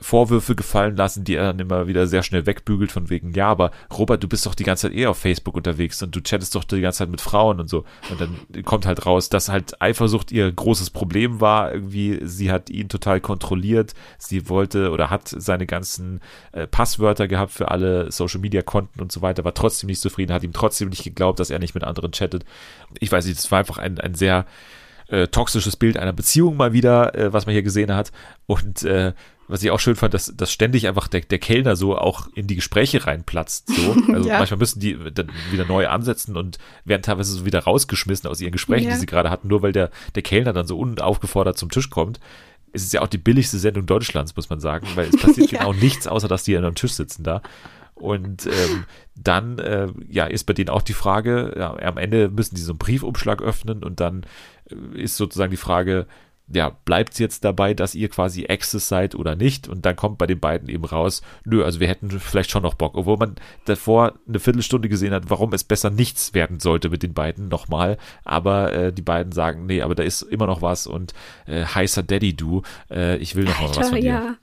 Vorwürfe 0.00 0.54
gefallen 0.54 0.96
lassen, 0.96 1.24
die 1.24 1.34
er 1.34 1.44
dann 1.44 1.58
immer 1.58 1.86
wieder 1.86 2.06
sehr 2.06 2.22
schnell 2.22 2.46
wegbügelt 2.46 2.92
von 2.92 3.10
wegen, 3.10 3.32
ja, 3.32 3.48
aber 3.48 3.70
Robert, 3.92 4.22
du 4.22 4.28
bist 4.28 4.46
doch 4.46 4.54
die 4.54 4.64
ganze 4.64 4.88
Zeit 4.88 4.96
eh 4.96 5.06
auf 5.06 5.18
Facebook 5.18 5.54
unterwegs 5.54 6.02
und 6.02 6.14
du 6.16 6.20
chattest 6.20 6.54
doch 6.54 6.64
die 6.64 6.80
ganze 6.80 6.98
Zeit 6.98 7.10
mit 7.10 7.20
Frauen 7.20 7.60
und 7.60 7.68
so. 7.68 7.84
Und 8.10 8.20
dann 8.20 8.64
kommt 8.64 8.86
halt 8.86 9.04
raus, 9.06 9.28
dass 9.28 9.48
halt 9.48 9.80
Eifersucht 9.82 10.32
ihr 10.32 10.50
großes 10.50 10.90
Problem 10.90 11.40
war. 11.40 11.72
Irgendwie, 11.72 12.20
sie 12.22 12.50
hat 12.50 12.70
ihn 12.70 12.88
total 12.88 13.20
kontrolliert. 13.20 13.94
Sie 14.18 14.48
wollte 14.48 14.90
oder 14.90 15.10
hat 15.10 15.28
seine 15.28 15.66
ganzen 15.66 16.20
äh, 16.52 16.66
Passwörter 16.66 17.28
gehabt 17.28 17.52
für 17.52 17.70
alle 17.70 18.10
Social 18.10 18.40
Media 18.40 18.62
Konten 18.62 19.00
und 19.00 19.12
so 19.12 19.22
weiter, 19.22 19.44
war 19.44 19.54
trotzdem 19.54 19.88
nicht 19.88 20.00
zufrieden, 20.00 20.32
hat 20.32 20.44
ihm 20.44 20.52
trotzdem 20.52 20.88
nicht 20.88 21.04
geglaubt, 21.04 21.40
dass 21.40 21.50
er 21.50 21.58
nicht 21.58 21.74
mit 21.74 21.84
anderen 21.84 22.12
chattet. 22.12 22.44
Ich 23.00 23.12
weiß 23.12 23.26
nicht, 23.26 23.38
es 23.38 23.50
war 23.50 23.58
einfach 23.58 23.78
ein, 23.78 23.98
ein 23.98 24.14
sehr 24.14 24.46
äh, 25.12 25.28
toxisches 25.28 25.76
Bild 25.76 25.98
einer 25.98 26.14
Beziehung 26.14 26.56
mal 26.56 26.72
wieder, 26.72 27.14
äh, 27.14 27.32
was 27.32 27.44
man 27.44 27.52
hier 27.52 27.62
gesehen 27.62 27.94
hat. 27.94 28.12
Und 28.46 28.82
äh, 28.82 29.12
was 29.46 29.62
ich 29.62 29.70
auch 29.70 29.80
schön 29.80 29.96
fand, 29.96 30.14
dass, 30.14 30.32
dass 30.34 30.50
ständig 30.50 30.88
einfach 30.88 31.08
der, 31.08 31.20
der 31.20 31.38
Kellner 31.38 31.76
so 31.76 31.98
auch 31.98 32.28
in 32.34 32.46
die 32.46 32.54
Gespräche 32.54 33.06
reinplatzt. 33.06 33.68
So. 33.68 33.96
Also 34.12 34.28
ja. 34.28 34.38
manchmal 34.38 34.58
müssen 34.58 34.80
die 34.80 34.96
dann 35.12 35.30
wieder 35.50 35.66
neu 35.66 35.88
ansetzen 35.88 36.36
und 36.36 36.58
werden 36.84 37.02
teilweise 37.02 37.32
so 37.32 37.44
wieder 37.44 37.60
rausgeschmissen 37.60 38.28
aus 38.28 38.40
ihren 38.40 38.52
Gesprächen, 38.52 38.88
ja. 38.88 38.94
die 38.94 39.00
sie 39.00 39.06
gerade 39.06 39.30
hatten, 39.30 39.48
nur 39.48 39.62
weil 39.62 39.72
der, 39.72 39.90
der 40.14 40.22
Kellner 40.22 40.52
dann 40.52 40.66
so 40.66 40.78
unaufgefordert 40.78 41.58
zum 41.58 41.70
Tisch 41.70 41.90
kommt. 41.90 42.18
Es 42.72 42.82
ist 42.82 42.94
ja 42.94 43.02
auch 43.02 43.08
die 43.08 43.18
billigste 43.18 43.58
Sendung 43.58 43.84
Deutschlands, 43.84 44.34
muss 44.34 44.48
man 44.48 44.60
sagen, 44.60 44.86
weil 44.94 45.08
es 45.08 45.20
passiert 45.20 45.50
ja. 45.52 45.58
genau 45.58 45.74
nichts, 45.74 46.06
außer 46.06 46.28
dass 46.28 46.44
die 46.44 46.56
an 46.56 46.64
einem 46.64 46.74
Tisch 46.74 46.92
sitzen 46.92 47.22
da. 47.22 47.42
Und 48.02 48.46
ähm, 48.46 48.84
dann 49.14 49.60
äh, 49.60 49.86
ja, 50.08 50.26
ist 50.26 50.44
bei 50.44 50.54
denen 50.54 50.70
auch 50.70 50.82
die 50.82 50.92
Frage, 50.92 51.54
ja, 51.56 51.76
am 51.76 51.98
Ende 51.98 52.28
müssen 52.30 52.56
die 52.56 52.60
so 52.60 52.72
einen 52.72 52.78
Briefumschlag 52.78 53.40
öffnen 53.40 53.84
und 53.84 54.00
dann 54.00 54.26
äh, 54.68 55.00
ist 55.00 55.16
sozusagen 55.16 55.52
die 55.52 55.56
Frage, 55.56 56.08
ja, 56.48 56.70
bleibt 56.84 57.12
es 57.12 57.20
jetzt 57.20 57.44
dabei, 57.44 57.74
dass 57.74 57.94
ihr 57.94 58.08
quasi 58.08 58.42
Exes 58.42 58.88
seid 58.88 59.14
oder 59.14 59.36
nicht? 59.36 59.68
Und 59.68 59.86
dann 59.86 59.94
kommt 59.94 60.18
bei 60.18 60.26
den 60.26 60.40
beiden 60.40 60.68
eben 60.68 60.84
raus, 60.84 61.22
nö, 61.44 61.64
also 61.64 61.78
wir 61.78 61.86
hätten 61.86 62.10
vielleicht 62.10 62.50
schon 62.50 62.64
noch 62.64 62.74
Bock, 62.74 62.96
obwohl 62.96 63.18
man 63.18 63.36
davor 63.66 64.14
eine 64.26 64.40
Viertelstunde 64.40 64.88
gesehen 64.88 65.14
hat, 65.14 65.30
warum 65.30 65.52
es 65.52 65.62
besser 65.62 65.90
nichts 65.90 66.34
werden 66.34 66.58
sollte 66.58 66.90
mit 66.90 67.04
den 67.04 67.14
beiden 67.14 67.46
nochmal. 67.46 67.98
Aber 68.24 68.72
äh, 68.72 68.92
die 68.92 69.02
beiden 69.02 69.30
sagen, 69.30 69.66
nee, 69.66 69.80
aber 69.80 69.94
da 69.94 70.02
ist 70.02 70.22
immer 70.22 70.48
noch 70.48 70.60
was 70.60 70.88
und 70.88 71.14
äh, 71.46 71.64
heißer 71.64 72.02
Daddy 72.02 72.34
du, 72.34 72.62
äh, 72.90 73.16
ich 73.18 73.36
will 73.36 73.44
noch 73.44 73.60
Alter, 73.60 73.74
mal 73.74 73.76
was 73.76 73.88
von 73.90 74.00
dir. 74.00 74.06
Ja. 74.06 74.36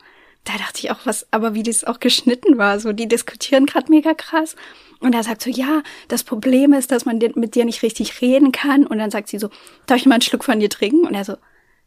Da 0.46 0.58
dachte 0.58 0.80
ich 0.80 0.92
auch 0.92 1.00
was, 1.06 1.28
aber 1.32 1.54
wie 1.54 1.64
das 1.64 1.84
auch 1.84 2.00
geschnitten 2.00 2.58
war, 2.58 2.80
so 2.80 2.94
die 2.94 3.08
diskutieren 3.08 3.66
gerade 3.66 3.92
mega 3.92 4.14
krass. 4.14 4.56
Und 5.00 5.14
er 5.14 5.24
sagt 5.24 5.42
so, 5.42 5.50
ja, 5.50 5.82
das 6.08 6.24
Problem 6.24 6.74
ist, 6.74 6.92
dass 6.92 7.06
man 7.06 7.20
mit 7.36 7.56
dir 7.56 7.66
nicht 7.66 7.84
richtig 7.84 8.22
reden 8.22 8.52
kann. 8.52 8.86
Und 8.86 8.98
dann 8.98 9.12
sagt 9.12 9.30
sie 9.30 9.40
so, 9.40 9.50
darf 9.86 9.98
ich 9.98 10.06
mal 10.06 10.16
einen 10.16 10.22
Schluck 10.22 10.44
von 10.44 10.60
dir 10.60 10.70
trinken? 10.70 11.06
Und 11.06 11.14
er 11.14 11.24
so, 11.24 11.38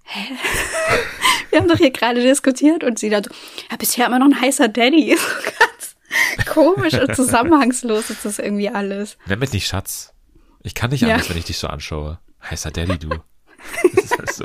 hä? 0.05 0.21
Wir 1.51 1.59
haben 1.59 1.69
doch 1.69 1.77
hier 1.77 1.91
gerade 1.91 2.23
diskutiert 2.23 2.83
und 2.83 2.99
sie 2.99 3.11
dann 3.11 3.25
so, 3.25 3.31
ja, 3.71 3.77
bisher 3.77 4.07
immer 4.07 4.19
noch 4.19 4.27
ein 4.27 4.41
heißer 4.41 4.69
Daddy. 4.69 5.17
So 6.13 6.45
ganz 6.45 6.47
komisch 6.47 6.95
und 6.95 7.17
zusammenhangslos 7.17 8.11
ist 8.11 8.25
das 8.25 8.39
irgendwie 8.39 8.69
alles. 8.69 9.17
Nenn 9.27 9.39
mich 9.39 9.53
nicht 9.53 9.67
Schatz. 9.67 10.13
Ich 10.63 10.75
kann 10.75 10.91
nicht 10.91 11.05
anders, 11.05 11.25
ja. 11.25 11.31
wenn 11.31 11.39
ich 11.39 11.47
dich 11.47 11.59
so 11.59 11.69
anschaue. 11.69 12.19
Heißer 12.51 12.71
Daddy, 12.71 12.99
du. 12.99 13.11
Das 13.95 14.05
ist 14.05 14.19
halt 14.19 14.33
so. 14.33 14.45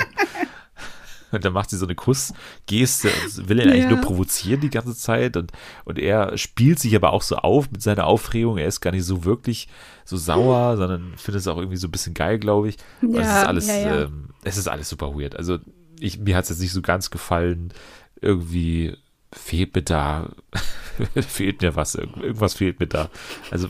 Und 1.32 1.44
dann 1.44 1.54
macht 1.54 1.70
sie 1.70 1.78
so 1.78 1.86
eine 1.86 1.96
Kussgeste 1.96 3.10
und 3.10 3.50
will 3.50 3.60
ihn 3.60 3.70
eigentlich 3.70 3.84
ja. 3.84 3.90
nur 3.90 4.02
provozieren 4.02 4.62
die 4.62 4.70
ganze 4.70 4.96
Zeit. 4.96 5.36
Und, 5.36 5.52
und 5.86 6.00
er 6.00 6.38
spielt 6.38 6.80
sich 6.80 6.96
aber 6.96 7.12
auch 7.12 7.22
so 7.22 7.38
auf 7.38 7.70
mit 7.72 7.82
seiner 7.82 8.06
Aufregung. 8.06 8.58
Er 8.58 8.68
ist 8.68 8.82
gar 8.82 8.92
nicht 8.92 9.06
so 9.06 9.26
wirklich 9.26 9.68
so 10.06 10.18
sauer, 10.18 10.78
sondern 10.78 11.14
findet 11.18 11.42
es 11.42 11.48
auch 11.48 11.58
irgendwie 11.58 11.78
so 11.78 11.88
ein 11.88 11.92
bisschen 11.92 12.14
geil, 12.14 12.40
glaube 12.40 12.70
ich. 12.70 12.78
Ja, 13.02 13.20
es 13.20 13.28
ist 13.28 13.48
alles, 13.48 13.68
ja, 13.68 14.04
ähm, 14.04 14.30
es 14.44 14.58
ist 14.58 14.68
alles 14.68 14.90
super 14.90 15.14
weird. 15.20 15.36
Also 15.36 15.60
ich, 16.00 16.20
mir 16.20 16.36
hat 16.36 16.46
es 16.46 16.50
jetzt 16.52 16.62
nicht 16.62 16.74
so 16.74 16.82
ganz 16.82 17.10
gefallen. 17.10 17.74
Irgendwie 18.22 18.96
fehlt 19.34 19.76
mir 19.76 19.82
da, 19.82 20.30
fehlt 21.16 21.62
mir 21.62 21.76
was, 21.76 21.96
irgendwas 21.96 22.54
fehlt 22.54 22.80
mir 22.80 22.88
da. 22.88 23.10
Also 23.52 23.68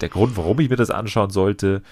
der 0.00 0.08
Grund, 0.08 0.36
warum 0.36 0.60
ich 0.60 0.68
mir 0.68 0.76
das 0.76 0.90
anschauen 0.90 1.30
sollte, 1.30 1.82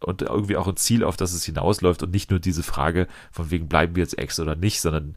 und 0.00 0.22
irgendwie 0.22 0.56
auch 0.56 0.68
ein 0.68 0.76
Ziel, 0.76 1.04
auf 1.04 1.16
das 1.16 1.32
es 1.32 1.44
hinausläuft 1.44 2.02
und 2.02 2.12
nicht 2.12 2.30
nur 2.30 2.40
diese 2.40 2.62
Frage 2.62 3.08
von 3.32 3.50
wegen 3.50 3.68
bleiben 3.68 3.96
wir 3.96 4.02
jetzt 4.02 4.18
Ex 4.18 4.38
oder 4.40 4.56
nicht, 4.56 4.80
sondern 4.80 5.16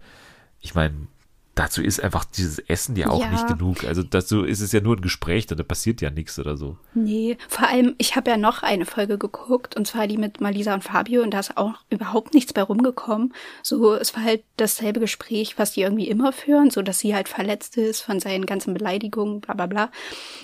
ich 0.60 0.76
meine, 0.76 1.08
dazu 1.56 1.82
ist 1.84 2.02
einfach 2.02 2.24
dieses 2.24 2.60
Essen 2.60 2.96
ja 2.96 3.10
auch 3.10 3.22
ja. 3.22 3.30
nicht 3.30 3.48
genug. 3.48 3.84
Also 3.84 4.04
dazu 4.04 4.44
ist 4.44 4.62
es 4.62 4.72
ja 4.72 4.80
nur 4.80 4.96
ein 4.96 5.02
Gespräch, 5.02 5.48
da 5.48 5.62
passiert 5.64 6.02
ja 6.02 6.10
nichts 6.10 6.40
oder 6.40 6.56
so. 6.56 6.78
Nee, 6.94 7.38
vor 7.50 7.68
allem, 7.68 7.96
ich 7.98 8.16
habe 8.16 8.32
ja 8.32 8.38
noch 8.38 8.64
eine 8.64 8.86
Folge 8.86 9.18
geguckt 9.18 9.76
und 9.76 9.86
zwar 9.86 10.08
die 10.08 10.18
mit 10.18 10.40
Malisa 10.40 10.74
und 10.74 10.84
Fabio 10.84 11.22
und 11.22 11.32
da 11.32 11.40
ist 11.40 11.58
auch 11.58 11.74
überhaupt 11.90 12.34
nichts 12.34 12.54
bei 12.54 12.62
rumgekommen. 12.64 13.34
So, 13.64 13.94
es 13.94 14.16
war 14.16 14.24
halt 14.24 14.44
dasselbe 14.58 15.02
Gespräch, 15.02 15.58
was 15.58 15.74
die 15.74 15.82
irgendwie 15.82 16.08
immer 16.08 16.32
führen, 16.32 16.72
so 16.72 16.82
dass 16.82 17.00
sie 17.00 17.14
halt 17.14 17.28
verletzt 17.28 17.78
ist 17.78 18.02
von 18.02 18.20
seinen 18.20 18.46
ganzen 18.46 18.74
Beleidigungen, 18.74 19.42
bla 19.42 19.54
bla 19.54 19.68
bla. 19.68 19.92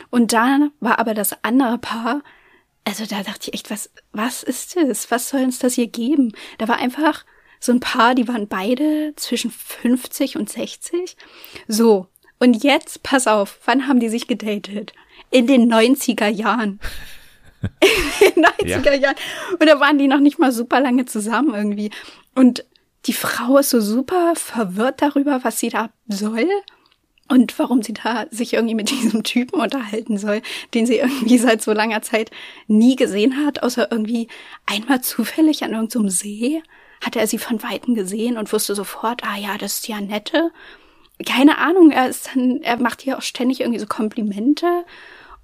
Und 0.10 0.34
dann 0.34 0.72
war 0.82 1.00
aber 1.00 1.14
das 1.14 1.44
andere 1.44 1.78
Paar, 1.78 2.22
also 2.88 3.06
da 3.06 3.22
dachte 3.22 3.50
ich 3.50 3.54
echt, 3.54 3.70
was, 3.70 3.90
was 4.14 4.44
ist 4.44 4.78
das? 4.78 5.12
Was 5.12 5.28
soll 5.28 5.44
uns 5.44 5.60
das 5.60 5.74
hier 5.74 5.88
geben? 5.88 6.32
Da 6.58 6.70
war 6.70 6.78
einfach 6.78 7.26
so 7.60 7.74
ein 7.74 7.82
Paar, 7.82 8.16
die 8.16 8.30
waren 8.30 8.48
beide 8.48 9.12
zwischen 9.18 9.52
50 9.52 10.38
und 10.38 10.50
60. 10.50 11.18
So. 11.68 12.08
Und 12.40 12.64
jetzt, 12.64 13.04
pass 13.04 13.28
auf, 13.28 13.60
wann 13.66 13.90
haben 13.90 14.00
die 14.00 14.08
sich 14.08 14.28
gedatet? 14.28 14.94
In 15.32 15.48
den 15.48 15.70
90er 15.70 16.30
Jahren. 16.30 16.80
In 18.22 18.36
den 18.36 18.46
90er 18.46 18.92
ja. 18.92 18.96
Jahren. 18.96 19.16
Und 19.60 19.68
da 19.68 19.82
waren 19.82 19.98
die 19.98 20.08
noch 20.08 20.20
nicht 20.22 20.40
mal 20.40 20.54
super 20.54 20.80
lange 20.80 21.06
zusammen 21.06 21.54
irgendwie. 21.56 21.92
Und 22.36 22.64
die 23.06 23.14
Frau 23.14 23.58
ist 23.58 23.72
so 23.72 23.82
super 23.82 24.34
verwirrt 24.36 25.02
darüber, 25.02 25.44
was 25.44 25.60
sie 25.60 25.70
da 25.70 25.90
soll 26.08 26.48
und 27.28 27.58
warum 27.60 27.82
sie 27.84 27.94
da 27.94 28.26
sich 28.32 28.54
irgendwie 28.54 28.76
mit 28.76 28.90
diesem 29.04 29.24
Typen 29.24 29.60
unterhalten 29.60 30.18
soll, 30.18 30.42
den 30.74 30.86
sie 30.86 30.98
irgendwie 30.98 31.38
seit 31.38 31.62
so 31.62 31.74
langer 31.74 32.02
Zeit 32.02 32.32
nie 32.68 32.96
gesehen 32.96 33.46
hat, 33.46 33.64
außer 33.64 33.92
irgendwie 33.92 34.28
einmal 34.66 35.02
zufällig 35.02 35.64
an 35.64 35.74
irgendeinem 35.74 36.10
See 36.10 36.62
hatte 37.02 37.20
er 37.20 37.28
sie 37.28 37.38
von 37.38 37.62
Weitem 37.64 37.96
gesehen 37.96 38.38
und 38.38 38.52
wusste 38.52 38.76
sofort, 38.76 39.24
ah 39.24 39.38
ja, 39.38 39.58
das 39.58 39.76
ist 39.76 39.88
ja 39.88 40.02
nette. 40.02 40.52
Keine 41.26 41.58
Ahnung, 41.58 41.92
er 41.92 42.10
ist 42.10 42.32
dann, 42.34 42.62
er 42.62 42.78
macht 42.78 43.02
hier 43.02 43.18
auch 43.18 43.22
ständig 43.22 43.62
irgendwie 43.62 43.80
so 43.80 43.88
Komplimente. 43.88 44.86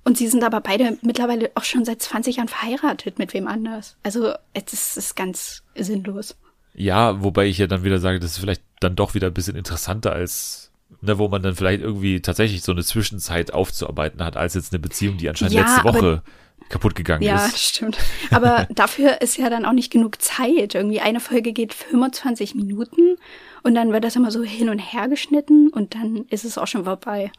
Und 0.04 0.18
sie 0.18 0.28
sind 0.28 0.44
aber 0.44 0.60
beide 0.60 0.98
mittlerweile 1.02 1.52
auch 1.56 1.64
schon 1.64 1.86
seit 1.86 2.02
20 2.02 2.38
Jahren 2.38 2.50
verheiratet 2.50 3.20
mit 3.20 3.34
wem 3.34 3.48
anders. 3.48 3.96
Also, 4.04 4.34
es 4.54 4.98
ist 4.98 5.16
ganz 5.16 5.64
sinnlos. 5.76 6.36
Ja, 6.74 7.24
wobei 7.24 7.46
ich 7.46 7.58
ja 7.58 7.68
dann 7.68 7.84
wieder 7.84 8.00
sage, 8.00 8.20
das 8.20 8.32
ist 8.32 8.40
vielleicht 8.40 8.64
dann 8.80 8.96
doch 8.96 9.14
wieder 9.14 9.28
ein 9.28 9.34
bisschen 9.34 9.56
interessanter 9.56 10.12
als 10.12 10.63
ne, 11.02 11.18
wo 11.18 11.28
man 11.28 11.42
dann 11.42 11.56
vielleicht 11.56 11.82
irgendwie 11.82 12.22
tatsächlich 12.22 12.62
so 12.64 12.72
eine 12.72 12.84
Zwischenzeit 12.84 13.54
aufzuarbeiten 13.54 14.24
hat, 14.24 14.38
als 14.38 14.54
jetzt 14.54 14.74
eine 14.74 14.80
Beziehung, 14.80 15.18
die 15.18 15.30
anscheinend 15.30 15.56
ja, 15.56 15.62
letzte 15.62 15.84
Woche 15.84 16.22
kaputt 16.70 16.96
gegangen 16.96 17.24
ja, 17.24 17.36
ist. 17.36 17.52
Ja, 17.52 17.58
stimmt. 17.58 17.98
Aber 18.32 18.68
dafür 18.76 19.22
ist 19.22 19.38
ja 19.38 19.50
dann 19.50 19.66
auch 19.66 19.74
nicht 19.74 19.92
genug 19.92 20.22
Zeit. 20.22 20.76
Irgendwie 20.76 21.02
eine 21.02 21.20
Folge 21.20 21.54
geht 21.54 21.74
25 21.74 22.56
Minuten 22.56 23.18
und 23.64 23.76
dann 23.76 23.92
wird 23.92 24.04
das 24.04 24.16
immer 24.16 24.32
so 24.32 24.44
hin 24.44 24.70
und 24.70 24.80
her 24.80 25.08
geschnitten 25.08 25.70
und 25.70 25.96
dann 25.96 26.26
ist 26.30 26.46
es 26.46 26.58
auch 26.58 26.68
schon 26.68 26.86
vorbei. 26.86 27.32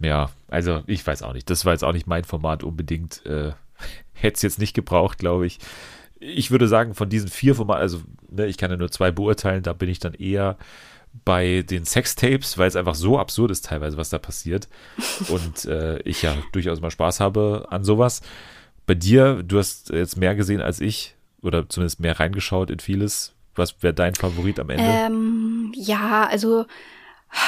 Ja, 0.00 0.30
also 0.48 0.82
ich 0.86 1.06
weiß 1.06 1.22
auch 1.22 1.32
nicht. 1.32 1.50
Das 1.50 1.64
war 1.64 1.72
jetzt 1.72 1.84
auch 1.84 1.92
nicht 1.92 2.06
mein 2.06 2.24
Format 2.24 2.62
unbedingt. 2.62 3.24
Äh, 3.26 3.52
Hätte 4.12 4.36
es 4.36 4.42
jetzt 4.42 4.58
nicht 4.58 4.74
gebraucht, 4.74 5.18
glaube 5.18 5.46
ich. 5.46 5.58
Ich 6.20 6.50
würde 6.50 6.66
sagen, 6.66 6.94
von 6.94 7.08
diesen 7.08 7.28
vier 7.28 7.54
Formaten, 7.54 7.80
also 7.80 8.00
ne, 8.28 8.46
ich 8.46 8.58
kann 8.58 8.70
ja 8.70 8.76
nur 8.76 8.90
zwei 8.90 9.12
beurteilen, 9.12 9.62
da 9.62 9.72
bin 9.72 9.88
ich 9.88 10.00
dann 10.00 10.14
eher 10.14 10.56
bei 11.24 11.62
den 11.62 11.84
Sextapes, 11.84 12.58
weil 12.58 12.68
es 12.68 12.76
einfach 12.76 12.94
so 12.94 13.18
absurd 13.18 13.50
ist 13.50 13.66
teilweise, 13.66 13.96
was 13.96 14.10
da 14.10 14.18
passiert. 14.18 14.68
Und 15.28 15.64
äh, 15.64 16.00
ich 16.00 16.22
ja 16.22 16.36
durchaus 16.52 16.80
mal 16.80 16.90
Spaß 16.90 17.20
habe 17.20 17.66
an 17.70 17.84
sowas. 17.84 18.22
Bei 18.86 18.94
dir, 18.94 19.42
du 19.42 19.58
hast 19.58 19.90
jetzt 19.90 20.16
mehr 20.16 20.34
gesehen 20.34 20.60
als 20.60 20.80
ich 20.80 21.14
oder 21.42 21.68
zumindest 21.68 22.00
mehr 22.00 22.18
reingeschaut 22.18 22.70
in 22.70 22.80
vieles. 22.80 23.34
Was 23.54 23.82
wäre 23.82 23.94
dein 23.94 24.14
Favorit 24.14 24.60
am 24.60 24.70
Ende? 24.70 24.84
Ähm, 24.84 25.72
ja, 25.74 26.26
also 26.26 26.66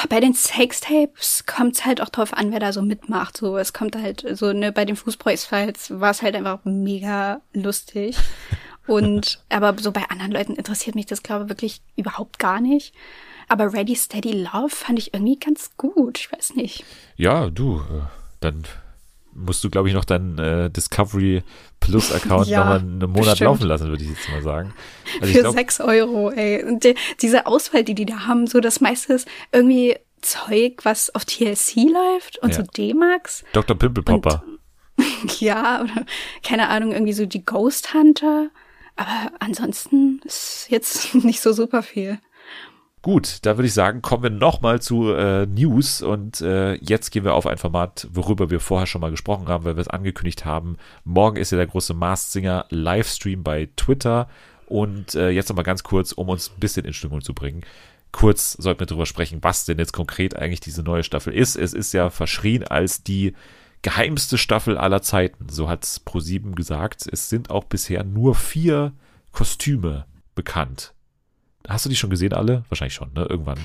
bei 0.09 0.19
den 0.19 0.33
Sextapes 0.33 1.45
kommt 1.45 1.75
es 1.75 1.85
halt 1.85 2.01
auch 2.01 2.09
drauf 2.09 2.33
an, 2.33 2.51
wer 2.51 2.59
da 2.59 2.71
so 2.71 2.81
mitmacht. 2.81 3.37
So, 3.37 3.57
es 3.57 3.73
kommt 3.73 3.95
halt 3.95 4.25
so, 4.33 4.53
ne, 4.53 4.71
bei 4.71 4.85
den 4.85 4.95
Fußbräuchs-Files 4.95 5.99
war 5.99 6.11
es 6.11 6.21
halt 6.21 6.35
einfach 6.35 6.59
mega 6.63 7.41
lustig. 7.53 8.17
Und 8.87 9.43
aber 9.49 9.75
so 9.79 9.91
bei 9.91 10.09
anderen 10.09 10.31
Leuten 10.31 10.55
interessiert 10.55 10.95
mich 10.95 11.05
das, 11.05 11.23
glaube 11.23 11.43
ich, 11.43 11.49
wirklich 11.49 11.81
überhaupt 11.95 12.39
gar 12.39 12.59
nicht. 12.59 12.93
Aber 13.51 13.73
Ready 13.73 13.95
Steady 13.95 14.31
Love 14.31 14.69
fand 14.69 14.97
ich 14.97 15.13
irgendwie 15.13 15.37
ganz 15.37 15.71
gut. 15.75 16.17
Ich 16.17 16.31
weiß 16.31 16.55
nicht. 16.55 16.85
Ja, 17.17 17.49
du, 17.49 17.79
äh, 17.79 18.03
dann 18.39 18.63
musst 19.33 19.61
du, 19.65 19.69
glaube 19.69 19.89
ich, 19.89 19.93
noch 19.93 20.05
deinen 20.05 20.39
äh, 20.39 20.69
Discovery 20.69 21.43
Plus 21.81 22.13
Account 22.13 22.47
ja, 22.47 22.59
nochmal 22.59 22.79
einen 22.79 22.99
Monat 22.99 23.15
bestimmt. 23.15 23.39
laufen 23.41 23.67
lassen, 23.67 23.87
würde 23.89 24.05
ich 24.05 24.09
jetzt 24.11 24.29
mal 24.29 24.41
sagen. 24.41 24.73
Also 25.19 25.33
Für 25.33 25.39
glaub, 25.41 25.53
sechs 25.53 25.81
Euro, 25.81 26.31
ey. 26.31 26.63
Und 26.63 26.85
die, 26.85 26.95
diese 27.21 27.45
Auswahl, 27.45 27.83
die 27.83 27.93
die 27.93 28.05
da 28.05 28.25
haben, 28.25 28.47
so 28.47 28.61
das 28.61 28.79
meiste 28.79 29.11
ist 29.11 29.27
irgendwie 29.51 29.97
Zeug, 30.21 30.85
was 30.85 31.13
auf 31.13 31.25
TLC 31.25 31.89
läuft 31.91 32.37
und 32.41 32.51
ja. 32.51 32.55
so 32.55 32.63
D-Max. 32.63 33.43
Dr. 33.51 33.77
Pimpelpopper. 33.77 34.45
ja, 35.39 35.81
oder 35.81 36.05
keine 36.41 36.69
Ahnung, 36.69 36.93
irgendwie 36.93 37.11
so 37.11 37.25
die 37.25 37.43
Ghost 37.43 37.93
Hunter. 37.93 38.49
Aber 38.95 39.33
ansonsten 39.39 40.21
ist 40.23 40.67
jetzt 40.69 41.13
nicht 41.25 41.41
so 41.41 41.51
super 41.51 41.83
viel. 41.83 42.17
Gut, 43.03 43.39
da 43.41 43.57
würde 43.57 43.65
ich 43.65 43.73
sagen, 43.73 44.03
kommen 44.03 44.21
wir 44.21 44.29
nochmal 44.29 44.79
zu 44.79 45.11
äh, 45.11 45.47
News 45.47 46.03
und 46.03 46.39
äh, 46.41 46.75
jetzt 46.75 47.09
gehen 47.09 47.23
wir 47.23 47.33
auf 47.33 47.47
ein 47.47 47.57
Format, 47.57 48.07
worüber 48.11 48.51
wir 48.51 48.59
vorher 48.59 48.85
schon 48.85 49.01
mal 49.01 49.09
gesprochen 49.09 49.47
haben, 49.47 49.63
weil 49.63 49.75
wir 49.75 49.81
es 49.81 49.87
angekündigt 49.87 50.45
haben. 50.45 50.77
Morgen 51.03 51.37
ist 51.37 51.51
ja 51.51 51.57
der 51.57 51.65
große 51.65 51.95
Masked 51.95 52.31
Singer 52.31 52.65
Livestream 52.69 53.41
bei 53.41 53.69
Twitter 53.75 54.29
und 54.67 55.15
äh, 55.15 55.29
jetzt 55.29 55.49
nochmal 55.49 55.65
ganz 55.65 55.81
kurz, 55.81 56.11
um 56.11 56.29
uns 56.29 56.51
ein 56.51 56.59
bisschen 56.59 56.85
in 56.85 56.93
Stimmung 56.93 57.21
zu 57.21 57.33
bringen. 57.33 57.61
Kurz 58.11 58.51
sollten 58.51 58.81
wir 58.81 58.87
darüber 58.87 59.07
sprechen, 59.07 59.39
was 59.41 59.65
denn 59.65 59.79
jetzt 59.79 59.93
konkret 59.93 60.35
eigentlich 60.35 60.59
diese 60.59 60.83
neue 60.83 61.03
Staffel 61.03 61.33
ist. 61.33 61.55
Es 61.55 61.73
ist 61.73 61.93
ja 61.93 62.11
verschrien 62.11 62.65
als 62.65 63.01
die 63.01 63.33
geheimste 63.81 64.37
Staffel 64.37 64.77
aller 64.77 65.01
Zeiten, 65.01 65.49
so 65.49 65.67
hat 65.67 65.85
es 65.85 65.99
ProSieben 65.99 66.53
gesagt. 66.53 67.07
Es 67.11 67.29
sind 67.29 67.49
auch 67.49 67.63
bisher 67.63 68.03
nur 68.03 68.35
vier 68.35 68.93
Kostüme 69.31 70.05
bekannt. 70.35 70.93
Hast 71.67 71.85
du 71.85 71.89
die 71.89 71.95
schon 71.95 72.09
gesehen, 72.09 72.33
alle? 72.33 72.63
Wahrscheinlich 72.69 72.93
schon, 72.93 73.11
ne? 73.13 73.25
Irgendwann. 73.29 73.59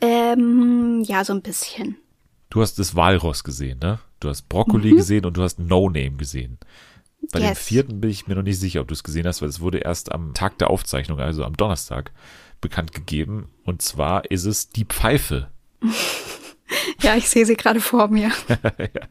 Ähm, 0.00 1.02
ja, 1.06 1.24
so 1.24 1.32
ein 1.32 1.42
bisschen. 1.42 1.96
Du 2.48 2.62
hast 2.62 2.78
das 2.78 2.96
Walross 2.96 3.44
gesehen, 3.44 3.78
ne? 3.80 4.00
Du 4.18 4.28
hast 4.28 4.48
Brokkoli 4.48 4.92
mhm. 4.92 4.96
gesehen 4.96 5.24
und 5.24 5.36
du 5.36 5.42
hast 5.42 5.58
No 5.58 5.88
Name 5.88 6.12
gesehen. 6.12 6.58
Bei 7.32 7.40
yes. 7.40 7.50
dem 7.50 7.56
vierten 7.56 8.00
bin 8.00 8.10
ich 8.10 8.26
mir 8.26 8.34
noch 8.34 8.42
nicht 8.42 8.58
sicher, 8.58 8.80
ob 8.80 8.88
du 8.88 8.94
es 8.94 9.04
gesehen 9.04 9.26
hast, 9.26 9.42
weil 9.42 9.48
es 9.48 9.60
wurde 9.60 9.78
erst 9.78 10.10
am 10.12 10.34
Tag 10.34 10.58
der 10.58 10.70
Aufzeichnung, 10.70 11.20
also 11.20 11.44
am 11.44 11.56
Donnerstag, 11.56 12.12
bekannt 12.60 12.92
gegeben. 12.92 13.48
Und 13.64 13.82
zwar 13.82 14.30
ist 14.30 14.44
es 14.44 14.70
die 14.70 14.84
Pfeife. 14.84 15.50
ja, 17.02 17.16
ich 17.16 17.28
sehe 17.28 17.46
sie 17.46 17.56
gerade 17.56 17.80
vor 17.80 18.08
mir. 18.08 18.30
ja. 18.48 19.02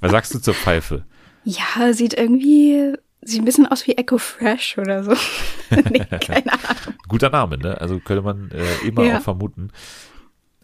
Was 0.00 0.10
sagst 0.10 0.34
du 0.34 0.40
zur 0.40 0.54
Pfeife? 0.54 1.04
Ja, 1.44 1.92
sieht 1.92 2.14
irgendwie 2.14 2.94
Sieht 3.24 3.40
ein 3.40 3.44
bisschen 3.44 3.66
aus 3.66 3.86
wie 3.86 3.96
Echo 3.96 4.18
Fresh 4.18 4.78
oder 4.78 5.02
so. 5.02 5.12
nee, 5.90 5.98
keine 6.20 6.52
Ahnung. 6.52 6.94
Guter 7.08 7.30
Name, 7.30 7.58
ne? 7.58 7.80
Also 7.80 7.98
könnte 7.98 8.22
man 8.22 8.50
äh, 8.50 8.86
immer 8.86 9.04
ja. 9.04 9.18
auch 9.18 9.22
vermuten. 9.22 9.70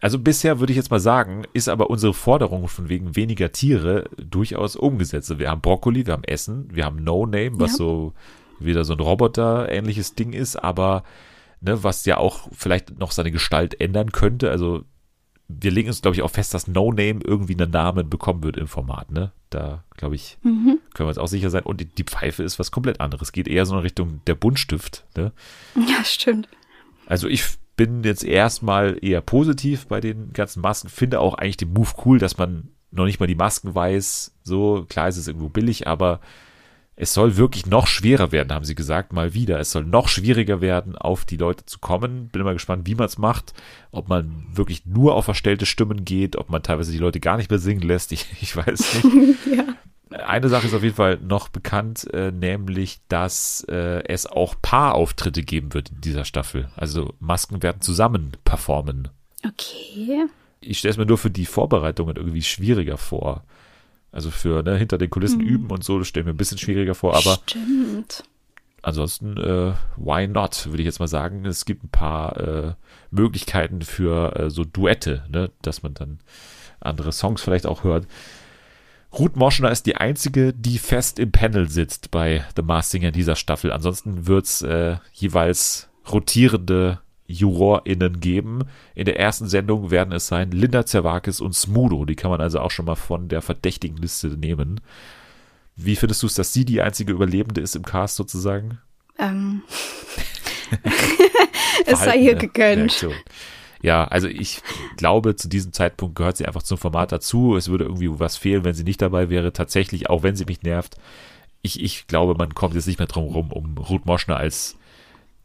Also 0.01 0.19
bisher 0.19 0.61
würde 0.61 0.73
ich 0.73 0.77
jetzt 0.77 0.91
mal 0.91 1.01
sagen, 1.01 1.45
ist 1.53 1.69
aber 1.69 1.91
unsere 1.91 2.15
Forderung 2.15 2.69
von 2.69 2.89
wegen 2.89 3.17
weniger 3.17 3.53
Tiere 3.53 4.09
durchaus 4.17 4.77
umgesetzt. 4.77 5.39
Wir 5.39 5.51
haben 5.51 5.61
Brokkoli, 5.61 6.07
wir 6.07 6.15
haben 6.15 6.25
Essen, 6.25 6.69
wir 6.73 6.87
haben 6.87 7.05
No 7.05 7.27
Name, 7.27 7.53
was 7.55 7.73
ja. 7.73 7.77
so 7.79 8.15
wieder 8.59 8.85
so 8.85 8.95
ein 8.95 9.01
Roboter-ähnliches 9.01 10.15
Ding 10.15 10.33
ist, 10.33 10.57
aber 10.57 11.03
ne, 11.61 11.83
was 11.83 12.05
ja 12.07 12.17
auch 12.17 12.49
vielleicht 12.53 12.99
noch 12.99 13.13
seine 13.13 13.31
Gestalt 13.31 13.81
ändern 13.81 14.13
könnte. 14.13 14.51
Also 14.51 14.85
wir 15.49 15.71
legen 15.71 15.89
uns, 15.89 16.03
glaube 16.03 16.15
ich, 16.15 16.23
auch 16.23 16.31
fest, 16.31 16.55
dass 16.55 16.67
No 16.67 16.91
Name 16.93 17.21
irgendwie 17.25 17.57
einen 17.59 17.71
Namen 17.71 18.09
bekommen 18.09 18.43
wird 18.43 18.57
im 18.57 18.69
Format, 18.69 19.11
ne? 19.11 19.33
Da, 19.51 19.83
glaube 19.97 20.15
ich, 20.15 20.39
mhm. 20.43 20.79
können 20.95 21.07
wir 21.07 21.09
uns 21.09 21.19
auch 21.19 21.27
sicher 21.27 21.51
sein. 21.51 21.65
Und 21.65 21.81
die, 21.81 21.85
die, 21.85 22.05
Pfeife 22.05 22.43
ist 22.43 22.59
was 22.59 22.71
komplett 22.71 23.01
anderes. 23.01 23.33
Geht 23.33 23.49
eher 23.49 23.67
so 23.67 23.75
in 23.75 23.83
Richtung 23.83 24.21
der 24.27 24.37
Buntstift, 24.37 25.05
ne? 25.17 25.33
Ja, 25.75 26.05
stimmt. 26.05 26.49
Also 27.07 27.27
ich 27.27 27.45
bin 27.75 28.05
jetzt 28.05 28.23
erstmal 28.23 28.99
eher 29.03 29.21
positiv 29.21 29.87
bei 29.89 30.01
den 30.01 30.33
ganzen 30.33 30.61
Masken. 30.61 30.89
Finde 30.89 31.19
auch 31.19 31.35
eigentlich 31.35 31.57
den 31.57 31.73
Move 31.73 31.91
cool, 32.05 32.19
dass 32.19 32.39
man 32.39 32.69
noch 32.93 33.07
nicht 33.07 33.19
mal 33.19 33.27
die 33.27 33.35
Masken 33.35 33.75
weiß. 33.75 34.37
So, 34.45 34.87
klar 34.89 35.09
ist 35.09 35.17
es 35.17 35.27
irgendwo 35.27 35.49
billig, 35.49 35.87
aber 35.87 36.21
es 37.01 37.15
soll 37.15 37.39
wirklich 37.39 37.65
noch 37.65 37.87
schwerer 37.87 38.31
werden, 38.31 38.53
haben 38.53 38.67
sie 38.67 38.75
gesagt, 38.75 39.15
mal 39.15 39.33
wieder. 39.33 39.59
Es 39.59 39.71
soll 39.71 39.85
noch 39.85 40.09
schwieriger 40.09 40.61
werden, 40.61 40.97
auf 40.97 41.25
die 41.25 41.39
Leute 41.39 41.65
zu 41.65 41.79
kommen. 41.79 42.29
Bin 42.29 42.43
immer 42.43 42.53
gespannt, 42.53 42.87
wie 42.87 42.95
man 42.95 43.07
es 43.07 43.17
macht. 43.17 43.55
Ob 43.91 44.11
man 44.11 44.45
wirklich 44.53 44.85
nur 44.85 45.15
auf 45.15 45.25
verstellte 45.25 45.65
Stimmen 45.65 46.05
geht, 46.05 46.37
ob 46.37 46.51
man 46.51 46.63
teilweise 46.63 46.93
die 46.93 46.99
Leute 46.99 47.19
gar 47.19 47.39
nicht 47.39 47.49
mehr 47.51 47.59
singen 47.59 47.81
lässt. 47.81 48.13
Ich, 48.21 48.27
ich 48.43 48.55
weiß 48.55 49.03
nicht. 49.03 49.37
ja. 49.57 50.19
Eine 50.27 50.49
Sache 50.49 50.67
ist 50.67 50.75
auf 50.75 50.83
jeden 50.83 50.97
Fall 50.97 51.19
noch 51.23 51.49
bekannt, 51.49 52.13
äh, 52.13 52.33
nämlich, 52.33 53.01
dass 53.09 53.65
äh, 53.71 54.03
es 54.07 54.27
auch 54.27 54.57
Paarauftritte 54.61 55.43
geben 55.43 55.73
wird 55.73 55.91
in 55.91 56.01
dieser 56.01 56.27
Staffel. 56.27 56.69
Also 56.77 57.15
Masken 57.19 57.63
werden 57.63 57.81
zusammen 57.81 58.33
performen. 58.45 59.09
Okay. 59.47 60.27
Ich 60.61 60.79
stelle 60.79 60.93
es 60.93 60.99
mir 60.99 61.07
nur 61.07 61.19
für 61.19 61.31
die 61.31 61.47
Vorbereitungen 61.47 62.17
irgendwie 62.17 62.43
schwieriger 62.43 62.99
vor. 62.99 63.45
Also 64.13 64.31
für 64.31 64.63
ne, 64.63 64.77
hinter 64.77 64.99
den 64.99 65.11
Kulissen 65.11 65.41
mhm. 65.41 65.47
üben 65.47 65.71
und 65.71 65.85
so, 65.85 65.99
das 65.99 66.09
stelle 66.09 66.23
ich 66.23 66.27
mir 66.27 66.35
ein 66.35 66.39
bisschen 66.39 66.59
schwieriger 66.59 66.95
vor, 66.95 67.17
aber 67.17 67.39
Stimmt. 67.47 68.25
ansonsten, 68.83 69.37
äh, 69.37 69.73
why 69.97 70.27
not, 70.27 70.67
würde 70.67 70.83
ich 70.83 70.87
jetzt 70.87 70.99
mal 70.99 71.09
sagen. 71.09 71.45
Es 71.45 71.65
gibt 71.65 71.85
ein 71.85 71.91
paar 71.91 72.37
äh, 72.37 72.75
Möglichkeiten 73.11 73.83
für 73.83 74.37
äh, 74.37 74.51
so 74.51 74.65
Duette, 74.65 75.25
ne, 75.29 75.51
dass 75.63 75.83
man 75.83 75.95
dann 75.95 76.19
andere 76.81 77.13
Songs 77.13 77.43
vielleicht 77.43 77.67
auch 77.67 77.85
hört. 77.85 78.07
Ruth 79.13 79.37
Moschner 79.37 79.71
ist 79.71 79.87
die 79.87 79.97
einzige, 79.97 80.53
die 80.53 80.79
fest 80.79 81.19
im 81.19 81.33
Panel 81.33 81.69
sitzt 81.69 82.11
bei 82.11 82.45
The 82.55 82.63
Masked 82.63 82.93
Singer 82.93 83.09
in 83.09 83.15
dieser 83.15 83.37
Staffel. 83.37 83.73
Ansonsten 83.73 84.27
wird's 84.27 84.63
äh, 84.63 84.97
jeweils 85.13 85.89
rotierende 86.11 87.01
JurorInnen 87.31 88.21
geben. 88.21 88.65
In 88.95 89.05
der 89.05 89.19
ersten 89.19 89.49
Sendung 89.49 89.91
werden 89.91 90.13
es 90.13 90.27
sein 90.27 90.51
Linda 90.51 90.85
Zerwakis 90.85 91.41
und 91.41 91.55
Smudo. 91.55 92.05
Die 92.05 92.17
kann 92.17 92.31
man 92.31 92.41
also 92.41 92.61
auch 92.61 92.71
schon 92.71 92.87
mal 92.87 92.97
von 92.97 93.29
der 93.29 93.43
verdächtigen 93.43 93.97
Liste 93.97 94.29
nehmen. 94.29 94.81
Wie 95.77 95.97
findest 95.97 96.23
du 96.23 96.27
es, 96.27 96.35
dass 96.35 96.53
sie 96.53 96.65
die 96.65 96.83
einzige 96.83 97.13
Überlebende 97.13 97.61
ist 97.61 97.77
im 97.77 97.85
Cast 97.85 98.17
sozusagen? 98.17 98.79
Ähm. 99.19 99.63
es 101.87 102.01
sei 102.01 102.17
ihr 102.17 102.35
gegönnt. 102.35 102.81
Reaktion. 102.81 103.15
Ja, 103.83 104.05
also 104.05 104.29
ich 104.29 104.61
glaube, 104.97 105.37
zu 105.37 105.49
diesem 105.49 105.73
Zeitpunkt 105.73 106.15
gehört 106.15 106.37
sie 106.37 106.47
einfach 106.47 106.63
zum 106.63 106.77
Format 106.77 107.13
dazu. 107.13 107.57
Es 107.57 107.69
würde 107.69 107.85
irgendwie 107.85 108.11
was 108.19 108.37
fehlen, 108.37 108.65
wenn 108.65 108.75
sie 108.75 108.85
nicht 108.85 109.01
dabei 109.01 109.31
wäre. 109.31 109.53
Tatsächlich, 109.53 110.11
auch 110.11 110.23
wenn 110.23 110.37
sie 110.37 110.45
mich 110.45 110.63
nervt. 110.63 110.97
Ich, 111.63 111.83
ich 111.83 112.07
glaube, 112.07 112.35
man 112.35 112.55
kommt 112.55 112.75
jetzt 112.75 112.87
nicht 112.87 112.99
mehr 112.99 113.09
drum 113.09 113.33
rum, 113.33 113.53
um 113.53 113.79
Ruth 113.79 114.05
Moschner 114.05 114.37
als 114.37 114.77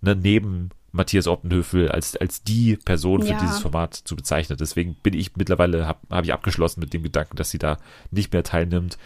ne, 0.02 0.16
neben 0.16 0.70
Matthias 0.96 1.28
Optenhöfel 1.28 1.90
als, 1.92 2.16
als 2.16 2.44
die 2.44 2.78
Person 2.78 3.22
für 3.22 3.34
ja. 3.34 3.40
dieses 3.40 3.60
Format 3.60 3.94
zu 3.94 4.16
bezeichnen. 4.16 4.58
Deswegen 4.58 4.96
bin 4.96 5.14
ich 5.14 5.36
mittlerweile, 5.36 5.88
habe 5.88 6.00
hab 6.10 6.24
ich 6.24 6.34
abgeschlossen 6.34 6.80
mit 6.80 6.94
dem 6.94 7.04
Gedanken, 7.04 7.36
dass 7.36 7.52
sie 7.52 7.60
da 7.60 7.78
nicht 8.12 8.34
mehr 8.34 8.44
teilnimmt. 8.44 8.98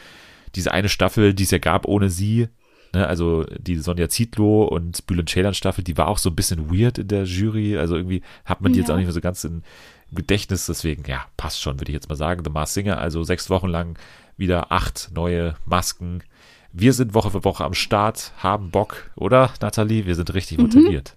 Diese 0.56 0.72
eine 0.72 0.90
Staffel, 0.90 1.34
die 1.34 1.44
es 1.44 1.52
ja 1.52 1.58
gab 1.58 1.86
ohne 1.88 2.10
sie, 2.10 2.48
ne, 2.94 3.08
also 3.08 3.44
die 3.58 3.76
Sonja 3.76 4.10
Zietlow 4.10 4.64
und 4.64 5.06
Bülent 5.08 5.30
Ceylan 5.30 5.54
Staffel, 5.54 5.84
die 5.84 5.98
war 5.98 6.08
auch 6.08 6.18
so 6.18 6.30
ein 6.30 6.36
bisschen 6.36 6.72
weird 6.72 6.98
in 6.98 7.08
der 7.08 7.24
Jury. 7.24 7.78
Also 7.78 7.96
irgendwie 7.96 8.22
hat 8.46 8.62
man 8.62 8.72
die 8.72 8.80
ja. 8.80 8.84
jetzt 8.84 8.92
auch 8.92 8.98
nicht 8.98 9.06
mehr 9.06 9.14
so 9.14 9.22
ganz 9.22 9.44
in, 9.44 9.64
im 10.12 10.16
Gedächtnis. 10.16 10.68
Deswegen, 10.68 11.04
ja, 11.08 11.26
passt 11.38 11.62
schon, 11.62 11.80
würde 11.80 11.92
ich 11.92 11.96
jetzt 11.96 12.10
mal 12.10 12.16
sagen. 12.16 12.44
The 12.44 12.52
Mars 12.52 12.74
Singer, 12.74 13.00
also 13.00 13.24
sechs 13.24 13.50
Wochen 13.50 13.68
lang 13.68 13.98
wieder 14.38 14.72
acht 14.72 15.10
neue 15.14 15.56
Masken. 15.66 16.24
Wir 16.72 16.94
sind 16.94 17.16
Woche 17.16 17.32
für 17.32 17.44
Woche 17.44 17.66
am 17.66 17.74
Start, 17.74 18.32
haben 18.38 18.70
Bock, 18.70 19.10
oder 19.16 19.52
Nathalie? 19.60 20.06
Wir 20.06 20.14
sind 20.14 20.34
richtig 20.36 20.60
mhm. 20.60 20.66
motiviert. 20.66 21.16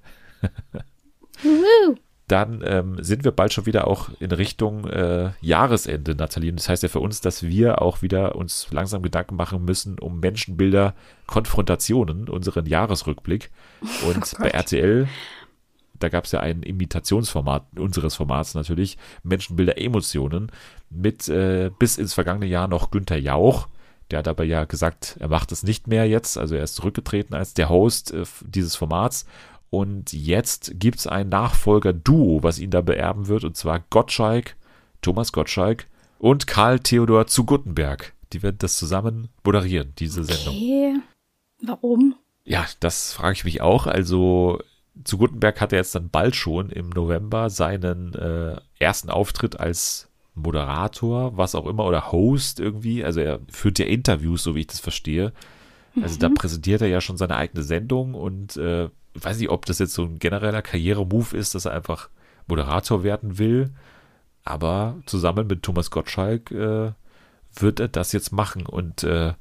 Dann 2.29 2.63
ähm, 2.65 2.97
sind 3.03 3.25
wir 3.25 3.33
bald 3.33 3.53
schon 3.53 3.67
wieder 3.67 3.87
auch 3.87 4.09
in 4.19 4.31
Richtung 4.31 4.87
äh, 4.89 5.33
Jahresende, 5.43 6.15
Nathalie. 6.15 6.51
Und 6.51 6.61
das 6.61 6.69
heißt 6.69 6.83
ja 6.83 6.89
für 6.89 7.01
uns, 7.01 7.21
dass 7.21 7.43
wir 7.43 7.83
auch 7.83 8.01
wieder 8.01 8.37
uns 8.37 8.69
langsam 8.71 9.03
Gedanken 9.03 9.37
machen 9.37 9.65
müssen 9.65 9.99
um 9.99 10.21
Menschenbilder, 10.21 10.95
Konfrontationen, 11.27 12.29
unseren 12.29 12.65
Jahresrückblick. 12.65 13.51
Und 14.07 14.35
oh 14.35 14.43
bei 14.43 14.49
RTL, 14.49 15.09
da 15.99 16.09
gab 16.09 16.25
es 16.25 16.33
ja 16.33 16.41
ein 16.41 16.63
Imitationsformat 16.63 17.67
unseres 17.79 18.15
Formats 18.15 18.55
natürlich, 18.55 18.99
Menschenbilder, 19.23 19.79
Emotionen, 19.79 20.51
mit 20.91 21.29
äh, 21.29 21.71
bis 21.79 21.99
ins 21.99 22.15
vergangene 22.15 22.47
Jahr 22.47 22.69
noch 22.69 22.91
Günther 22.91 23.19
Jauch. 23.19 23.69
Der 24.11 24.19
hat 24.19 24.29
aber 24.29 24.45
ja 24.45 24.65
gesagt, 24.65 25.17
er 25.21 25.29
macht 25.29 25.53
es 25.53 25.63
nicht 25.63 25.87
mehr 25.87 26.07
jetzt. 26.07 26.37
Also 26.37 26.55
er 26.55 26.65
ist 26.65 26.75
zurückgetreten 26.75 27.35
als 27.35 27.55
der 27.55 27.69
Host 27.69 28.13
äh, 28.13 28.25
dieses 28.43 28.77
Formats 28.77 29.27
und 29.73 30.13
jetzt 30.13 30.79
gibt 30.79 30.99
es 30.99 31.07
ein 31.07 31.31
Nachfolger-Duo, 31.31 32.43
was 32.43 32.59
ihn 32.59 32.71
da 32.71 32.83
beerben 32.83 33.29
wird, 33.29 33.43
und 33.43 33.57
zwar 33.57 33.81
Gottschalk, 33.81 34.55
Thomas 35.01 35.33
Gottschalk 35.33 35.87
und 36.19 36.47
Karl 36.47 36.79
Theodor 36.81 37.27
zu 37.27 37.47
Guttenberg. 37.47 38.13
Die 38.35 38.43
werden 38.43 38.59
das 38.59 38.77
zusammen 38.77 39.31
moderieren, 39.43 39.95
diese 39.99 40.25
Sendung. 40.25 40.55
Okay. 40.55 40.97
Warum? 41.63 42.17
Ja, 42.45 42.67
das 42.81 43.15
frage 43.15 43.33
ich 43.33 43.45
mich 43.45 43.63
auch. 43.63 43.87
Also 43.87 44.61
zu 45.05 45.17
Guttenberg 45.17 45.59
hat 45.63 45.73
er 45.73 45.79
jetzt 45.79 45.95
dann 45.95 46.11
bald 46.11 46.37
schon 46.37 46.69
im 46.69 46.91
November 46.91 47.49
seinen 47.49 48.13
äh, 48.13 48.61
ersten 48.79 49.09
Auftritt 49.09 49.59
als 49.59 50.11
Moderator, 50.35 51.39
was 51.39 51.55
auch 51.55 51.65
immer, 51.65 51.87
oder 51.87 52.13
Host 52.13 52.61
irgendwie. 52.61 53.07
Also 53.07 53.21
er 53.21 53.41
führt 53.51 53.79
ja 53.79 53.87
Interviews, 53.87 54.43
so 54.43 54.55
wie 54.55 54.61
ich 54.61 54.67
das 54.67 54.81
verstehe. 54.81 55.33
Also 56.03 56.17
mhm. 56.17 56.21
da 56.21 56.29
präsentiert 56.29 56.83
er 56.83 56.89
ja 56.89 57.01
schon 57.01 57.17
seine 57.17 57.37
eigene 57.37 57.63
Sendung 57.63 58.13
und 58.13 58.59
äh, 58.59 58.91
ich 59.15 59.25
weiß 59.25 59.39
nicht, 59.39 59.51
ob 59.51 59.67
das 59.67 59.79
jetzt 59.79 59.95
so 59.95 60.05
ein 60.05 60.19
genereller 60.19 60.63
Karrieremove 60.63 61.37
ist, 61.37 61.55
dass 61.55 61.65
er 61.65 61.73
einfach 61.73 62.09
Moderator 62.47 63.05
werden 63.05 63.39
will, 63.39 63.71
aber 64.45 65.01
zusammen 65.07 65.47
mit 65.47 65.63
Thomas 65.63 65.91
Gottschalk 65.91 66.51
äh, 66.51 66.93
wird 67.55 67.81
er 67.81 67.89
das 67.89 68.13
jetzt 68.13 68.33
machen 68.33 68.67
und 68.67 69.05
äh, 69.05 69.35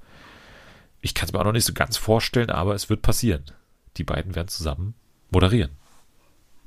ich 1.02 1.14
kann 1.14 1.28
es 1.28 1.34
mir 1.34 1.40
auch 1.40 1.46
noch 1.46 1.52
nicht 1.52 1.66
so 1.66 1.74
ganz 1.74 1.98
vorstellen, 1.98 2.50
aber 2.50 2.76
es 2.76 2.90
wird 2.90 3.02
passieren. 3.02 3.44
Die 3.98 4.04
beiden 4.04 4.36
werden 4.36 4.48
zusammen 4.48 4.94
moderieren. 5.32 5.72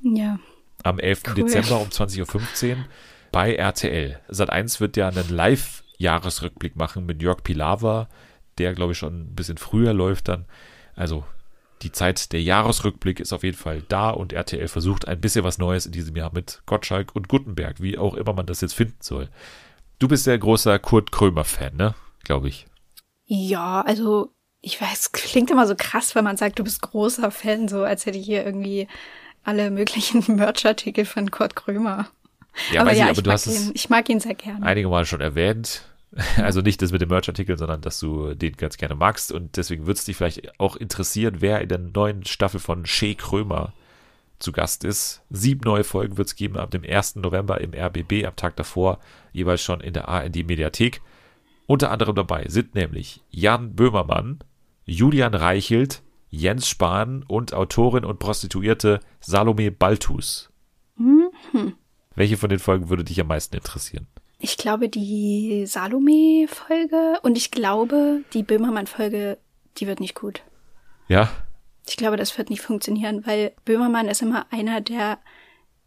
Ja. 0.01 0.39
Am 0.83 0.99
11. 0.99 1.23
Cool. 1.27 1.33
Dezember 1.35 1.79
um 1.79 1.87
20.15 1.87 2.71
Uhr 2.71 2.85
bei 3.31 3.55
RTL. 3.55 4.19
Sat 4.27 4.49
1 4.49 4.79
wird 4.79 4.97
ja 4.97 5.07
einen 5.07 5.29
Live-Jahresrückblick 5.29 6.75
machen 6.75 7.05
mit 7.05 7.21
Jörg 7.21 7.43
Pilawa, 7.43 8.09
der 8.57 8.73
glaube 8.73 8.91
ich 8.91 8.97
schon 8.97 9.21
ein 9.21 9.35
bisschen 9.35 9.57
früher 9.57 9.93
läuft 9.93 10.27
dann. 10.27 10.45
Also 10.95 11.25
die 11.81 11.91
Zeit 11.91 12.31
der 12.31 12.41
Jahresrückblick 12.41 13.19
ist 13.19 13.33
auf 13.33 13.43
jeden 13.43 13.57
Fall 13.57 13.83
da 13.87 14.09
und 14.09 14.33
RTL 14.33 14.67
versucht 14.67 15.07
ein 15.07 15.19
bisschen 15.19 15.43
was 15.43 15.57
Neues 15.57 15.85
in 15.85 15.91
diesem 15.91 16.15
Jahr 16.15 16.31
mit 16.33 16.61
Gottschalk 16.65 17.15
und 17.15 17.27
Gutenberg, 17.27 17.81
wie 17.81 17.97
auch 17.97 18.13
immer 18.13 18.33
man 18.33 18.45
das 18.45 18.61
jetzt 18.61 18.73
finden 18.73 18.97
soll. 19.01 19.29
Du 19.99 20.07
bist 20.07 20.25
ja 20.27 20.35
großer 20.35 20.79
Kurt 20.79 21.11
Krömer-Fan, 21.11 21.75
ne? 21.75 21.95
Glaube 22.23 22.47
ich. 22.47 22.65
Ja, 23.25 23.81
also 23.81 24.33
ich 24.61 24.81
weiß, 24.81 25.11
klingt 25.11 25.51
immer 25.51 25.67
so 25.67 25.75
krass, 25.77 26.15
wenn 26.15 26.23
man 26.23 26.37
sagt, 26.37 26.59
du 26.59 26.63
bist 26.63 26.81
großer 26.81 27.31
Fan, 27.31 27.67
so 27.67 27.83
als 27.83 28.05
hätte 28.05 28.17
ich 28.17 28.25
hier 28.25 28.45
irgendwie 28.45 28.87
alle 29.43 29.69
möglichen 29.69 30.23
Merch-Artikel 30.35 31.05
von 31.05 31.29
Kurt 31.31 31.55
Krömer. 31.55 32.07
Ja, 32.71 32.81
aber 32.81 32.93
ja, 32.93 33.05
ich, 33.05 33.11
aber 33.11 33.21
du 33.21 33.31
hast 33.31 33.47
ihn, 33.47 33.71
ich 33.73 33.89
mag 33.89 34.09
ihn 34.09 34.19
sehr 34.19 34.33
gerne. 34.33 34.65
Einige 34.65 34.87
Mal 34.87 35.05
schon 35.05 35.21
erwähnt. 35.21 35.83
Also 36.37 36.61
nicht 36.61 36.81
das 36.81 36.91
mit 36.91 37.01
dem 37.01 37.09
Merch-Artikel, 37.09 37.57
sondern 37.57 37.81
dass 37.81 37.99
du 37.99 38.33
den 38.33 38.55
ganz 38.55 38.77
gerne 38.77 38.95
magst. 38.95 39.31
Und 39.31 39.57
deswegen 39.57 39.85
würde 39.85 39.97
es 39.97 40.05
dich 40.05 40.15
vielleicht 40.15 40.59
auch 40.59 40.75
interessieren, 40.75 41.37
wer 41.39 41.61
in 41.61 41.69
der 41.69 41.79
neuen 41.79 42.25
Staffel 42.25 42.59
von 42.59 42.85
Shea 42.85 43.13
Krömer 43.15 43.73
zu 44.39 44.51
Gast 44.51 44.83
ist. 44.83 45.21
Sieben 45.29 45.61
neue 45.63 45.83
Folgen 45.83 46.17
wird 46.17 46.27
es 46.27 46.35
geben 46.35 46.57
ab 46.57 46.71
dem 46.71 46.83
1. 46.83 47.17
November 47.17 47.61
im 47.61 47.73
RBB, 47.73 48.25
am 48.25 48.35
Tag 48.35 48.55
davor 48.55 48.99
jeweils 49.31 49.61
schon 49.61 49.81
in 49.81 49.93
der 49.93 50.07
ARD-Mediathek. 50.07 51.01
Unter 51.67 51.91
anderem 51.91 52.15
dabei 52.15 52.45
sind 52.47 52.75
nämlich 52.75 53.21
Jan 53.29 53.75
Böhmermann, 53.75 54.39
Julian 54.85 55.33
Reichelt, 55.33 56.03
Jens 56.29 56.67
Spahn 56.67 57.23
und 57.23 57.53
Autorin 57.53 58.05
und 58.05 58.19
Prostituierte 58.19 58.99
Salome 59.19 59.71
Baltus. 59.71 60.51
Mhm. 60.97 61.73
Welche 62.13 62.37
von 62.37 62.49
den 62.49 62.59
Folgen 62.59 62.89
würde 62.89 63.03
dich 63.03 63.19
am 63.19 63.27
meisten 63.27 63.55
interessieren? 63.55 64.07
Ich 64.39 64.57
glaube 64.57 64.89
die 64.89 65.65
Salome-Folge 65.65 67.19
und 67.23 67.37
ich 67.37 67.51
glaube 67.51 68.21
die 68.33 68.43
Böhmermann-Folge, 68.43 69.37
die 69.77 69.87
wird 69.87 69.99
nicht 69.99 70.15
gut. 70.15 70.41
Ja? 71.07 71.29
Ich 71.87 71.97
glaube, 71.97 72.17
das 72.17 72.37
wird 72.37 72.49
nicht 72.49 72.61
funktionieren, 72.61 73.25
weil 73.25 73.53
Böhmermann 73.63 74.07
ist 74.07 74.21
immer 74.21 74.47
einer, 74.51 74.81
der 74.81 75.19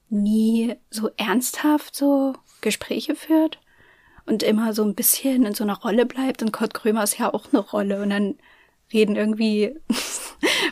nie 0.09 0.75
so 0.91 1.11
ernsthaft 1.17 1.95
so 1.95 2.35
Gespräche 2.61 3.15
führt 3.15 3.59
und 4.27 4.43
immer 4.43 4.73
so 4.73 4.85
ein 4.85 4.95
bisschen 4.95 5.45
in 5.45 5.55
so 5.55 5.65
einer 5.65 5.79
Rolle 5.79 6.07
bleibt 6.07 6.43
und 6.43 6.53
Kurt 6.53 6.75
Krömer 6.75 7.03
ist 7.03 7.19
ja 7.19 7.33
auch 7.33 7.47
eine 7.53 7.61
Rolle 7.61 8.03
und 8.03 8.11
dann 8.11 8.37
reden 8.93 9.17
irgendwie, 9.17 9.77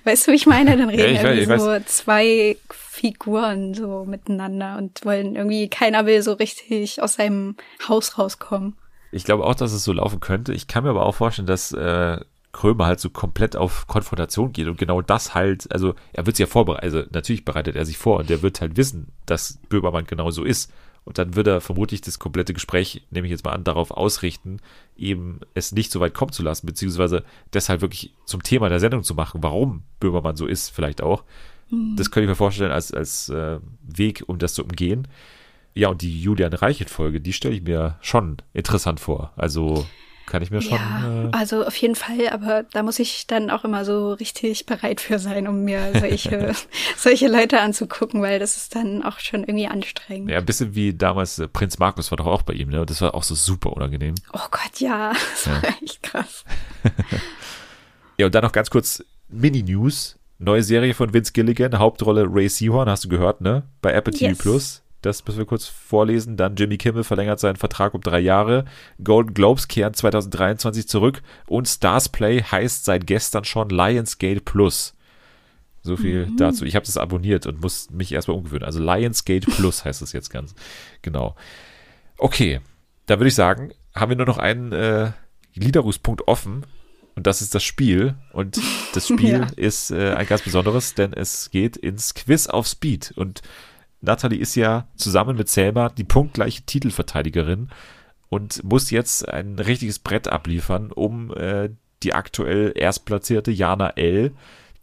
weißt 0.07 0.27
du, 0.27 0.33
wie 0.33 0.37
ich 0.37 0.47
meine? 0.47 0.77
Dann 0.77 0.89
reden 0.89 1.17
ja, 1.17 1.23
irgendwie 1.23 1.49
weiß, 1.49 1.63
so 1.63 1.79
zwei 1.87 2.57
Figuren 2.71 3.75
so 3.75 4.05
miteinander 4.07 4.79
und 4.79 5.05
wollen 5.05 5.37
irgendwie, 5.37 5.69
keiner 5.69 6.07
will 6.07 6.23
so 6.23 6.33
richtig 6.33 7.03
aus 7.03 7.15
seinem 7.15 7.57
Haus 7.89 8.19
rauskommen. 8.19 8.77
Ich 9.13 9.25
glaube 9.25 9.45
auch, 9.45 9.55
dass 9.55 9.73
es 9.73 9.85
so 9.85 9.93
laufen 9.93 10.21
könnte. 10.21 10.53
Ich 10.53 10.69
kann 10.69 10.85
mir 10.85 10.91
aber 10.91 11.05
auch 11.05 11.15
vorstellen, 11.15 11.47
dass 11.47 11.73
äh, 11.73 12.19
Krömer 12.53 12.87
halt 12.87 13.01
so 13.01 13.11
komplett 13.11 13.55
auf 13.55 13.87
Konfrontation 13.87 14.53
geht 14.53 14.67
und 14.67 14.79
genau 14.79 15.03
das 15.03 15.35
halt, 15.35 15.71
also 15.73 15.95
er 16.15 16.25
wird 16.25 16.37
sich 16.37 16.47
ja 16.47 16.51
vorbereiten, 16.51 16.85
also 16.85 17.03
natürlich 17.11 17.45
bereitet 17.45 17.77
er 17.77 17.85
sich 17.85 17.99
vor 17.99 18.19
und 18.19 18.31
er 18.31 18.41
wird 18.41 18.63
halt 18.63 18.79
wissen, 18.79 19.09
dass 19.27 19.59
Böhmermann 19.69 20.07
genau 20.07 20.31
so 20.31 20.43
ist. 20.43 20.73
Und 21.07 21.19
dann 21.19 21.37
wird 21.37 21.47
er 21.47 21.61
vermutlich 21.61 22.01
das 22.01 22.19
komplette 22.19 22.53
Gespräch, 22.53 23.07
nehme 23.11 23.29
ich 23.29 23.31
jetzt 23.31 23.45
mal 23.45 23.53
an, 23.53 23.63
darauf 23.63 23.93
ausrichten, 23.93 24.59
eben 24.97 25.39
es 25.55 25.71
nicht 25.71 25.93
so 25.93 26.01
weit 26.01 26.15
kommen 26.15 26.33
zu 26.33 26.43
lassen, 26.43 26.67
beziehungsweise 26.67 27.23
deshalb 27.53 27.81
wirklich 27.81 28.13
zum 28.25 28.43
Thema 28.43 28.69
der 28.69 28.81
Sendung 28.81 29.05
zu 29.05 29.15
machen, 29.15 29.41
warum 29.43 29.85
Böhmermann 30.01 30.35
so 30.35 30.47
ist, 30.47 30.71
vielleicht 30.71 31.01
auch. 31.01 31.23
Mhm. 31.71 31.95
Das 31.97 32.11
könnte 32.11 32.25
ich 32.25 32.29
mir 32.31 32.35
vorstellen 32.35 32.73
als, 32.73 32.93
als 32.93 33.29
äh, 33.29 33.61
Weg, 33.83 34.25
um 34.27 34.39
das 34.39 34.55
zu 34.55 34.65
umgehen. 34.65 35.07
Ja, 35.75 35.91
und 35.91 36.03
die 36.03 36.21
Julian 36.21 36.53
Reichelt-Folge, 36.53 37.21
die 37.21 37.33
stelle 37.33 37.55
ich 37.55 37.63
mir 37.63 37.99
schon 38.01 38.39
interessant 38.53 38.99
vor. 38.99 39.33
Also 39.37 39.87
kann 40.27 40.43
ich 40.43 40.51
mir 40.51 40.61
schon. 40.61 40.79
Ja, 40.79 41.25
äh, 41.27 41.29
also 41.33 41.65
auf 41.65 41.77
jeden 41.77 41.95
Fall, 41.95 42.29
aber 42.31 42.65
da 42.65 42.83
muss 42.83 42.99
ich 42.99 43.27
dann 43.27 43.51
auch 43.51 43.65
immer 43.65 43.85
so 43.85 44.13
richtig 44.13 44.67
bereit 44.67 45.01
für 45.01 45.19
sein, 45.19 45.49
um 45.49 45.65
mir 45.65 45.93
solche, 45.99 46.53
solche 46.97 47.29
Leute 47.29 47.61
anzugucken, 47.61 48.21
weil 48.21 48.39
das 48.39 48.57
ist 48.57 48.75
dann 48.75 49.03
auch 49.03 49.21
schon 49.21 49.41
irgendwie 49.45 49.69
anstrengend. 49.69 50.31
Ja, 50.31 50.39
ein 50.39 50.45
bisschen 50.45 50.75
wie 50.75 50.93
damals 50.93 51.39
äh, 51.39 51.49
Prinz 51.49 51.79
Markus 51.79 52.11
war 52.11 52.17
doch 52.17 52.27
auch 52.27 52.43
bei 52.43 52.55
ihm, 52.55 52.69
ne? 52.69 52.85
Das 52.85 53.01
war 53.01 53.15
auch 53.15 53.23
so 53.23 53.35
super 53.35 53.73
unangenehm. 53.73 54.15
Oh 54.33 54.49
Gott, 54.51 54.81
ja, 54.81 55.13
das 55.33 55.49
war 55.49 55.63
echt 55.83 56.03
krass. 56.03 56.45
ja, 58.19 58.27
und 58.27 58.35
dann 58.35 58.43
noch 58.43 58.53
ganz 58.53 58.71
kurz 58.71 59.05
Mini-News. 59.29 60.19
Neue 60.39 60.63
Serie 60.63 60.93
von 60.93 61.15
Vince 61.15 61.33
Gilligan, 61.33 61.79
Hauptrolle 61.79 62.27
Ray 62.29 62.51
Seahorn, 62.51 62.91
hast 62.91 63.05
du 63.05 63.09
gehört, 63.09 63.41
ne? 63.41 63.63
Bei 63.81 63.93
Apple 63.93 64.13
TV 64.13 64.31
yes. 64.31 64.39
Plus. 64.39 64.83
Das 65.07 65.25
müssen 65.25 65.39
wir 65.39 65.47
kurz 65.47 65.67
vorlesen. 65.67 66.37
Dann 66.37 66.57
Jimmy 66.57 66.79
Kimmel 66.79 67.05
verlängert 67.05 67.41
seinen 67.41 67.57
Vertrag 67.57 67.95
um 67.95 68.01
drei 68.01 68.21
Jahre. 68.21 68.65
Golden 69.03 69.35
Globes 69.35 69.69
kehren 69.69 69.95
2023 69.95 70.89
zurück. 70.89 71.23
Und 71.47 71.69
Stars 71.69 72.09
Play 72.09 72.43
heißt 72.43 72.85
seit 72.85 73.07
gestern 73.07 73.45
schon 73.45 73.71
Lionsgate 73.71 74.41
Plus. 74.41 74.95
So 75.83 75.97
viel 75.97 76.27
mhm. 76.27 76.37
dazu. 76.37 76.65
Ich 76.65 76.75
habe 76.75 76.85
das 76.85 76.97
abonniert 76.97 77.47
und 77.47 77.61
muss 77.61 77.91
mich 77.91 78.13
erstmal 78.13 78.37
umgewöhnen. 78.37 78.65
Also 78.65 78.81
Lionsgate 78.81 79.47
Plus 79.47 79.85
heißt 79.85 80.03
es 80.03 80.13
jetzt 80.13 80.31
ganz 80.31 80.55
genau. 81.03 81.37
Okay, 82.19 82.61
da 83.07 83.19
würde 83.19 83.29
ich 83.29 83.35
sagen, 83.35 83.73
haben 83.95 84.11
wir 84.11 84.17
nur 84.17 84.27
noch 84.27 84.39
einen 84.39 84.73
äh, 84.73 85.13
Gliederungspunkt 85.55 86.27
offen. 86.27 86.67
Und 87.15 87.27
das 87.27 87.41
ist 87.41 87.55
das 87.55 87.65
Spiel. 87.65 88.15
Und 88.33 88.59
das 88.95 89.09
Spiel 89.09 89.31
ja. 89.31 89.47
ist 89.57 89.91
äh, 89.91 90.15
ein 90.15 90.27
ganz 90.27 90.43
besonderes, 90.43 90.95
denn 90.95 91.13
es 91.13 91.51
geht 91.51 91.77
ins 91.77 92.15
Quiz 92.15 92.47
auf 92.49 92.67
Speed. 92.67 93.13
Und 93.17 93.43
Natalie 94.07 94.39
ist 94.39 94.55
ja 94.55 94.89
zusammen 94.97 95.37
mit 95.37 95.49
Selma 95.49 95.89
die 95.91 96.05
punktgleiche 96.05 96.63
Titelverteidigerin 96.63 97.69
und 98.29 98.65
muss 98.65 98.91
jetzt 98.91 99.29
ein 99.29 99.59
richtiges 99.59 99.99
Brett 99.99 100.29
abliefern, 100.29 100.93
um 100.93 101.35
äh, 101.35 101.71
die 102.03 102.15
aktuell 102.15 102.73
erstplatzierte 102.75 103.51
Jana 103.51 103.91
L 103.91 104.33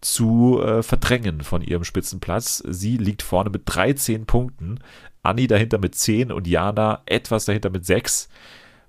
zu 0.02 0.62
äh, 0.62 0.84
verdrängen 0.84 1.42
von 1.42 1.62
ihrem 1.62 1.84
Spitzenplatz. 1.84 2.64
Sie 2.68 2.98
liegt 2.98 3.22
vorne 3.22 3.50
mit 3.50 3.64
13 3.66 4.26
Punkten, 4.26 4.80
Anni 5.22 5.48
dahinter 5.48 5.78
mit 5.78 5.96
10 5.96 6.32
und 6.32 6.48
Jana 6.48 7.02
etwas 7.06 7.46
dahinter 7.46 7.70
mit 7.70 7.86
6. 7.86 8.30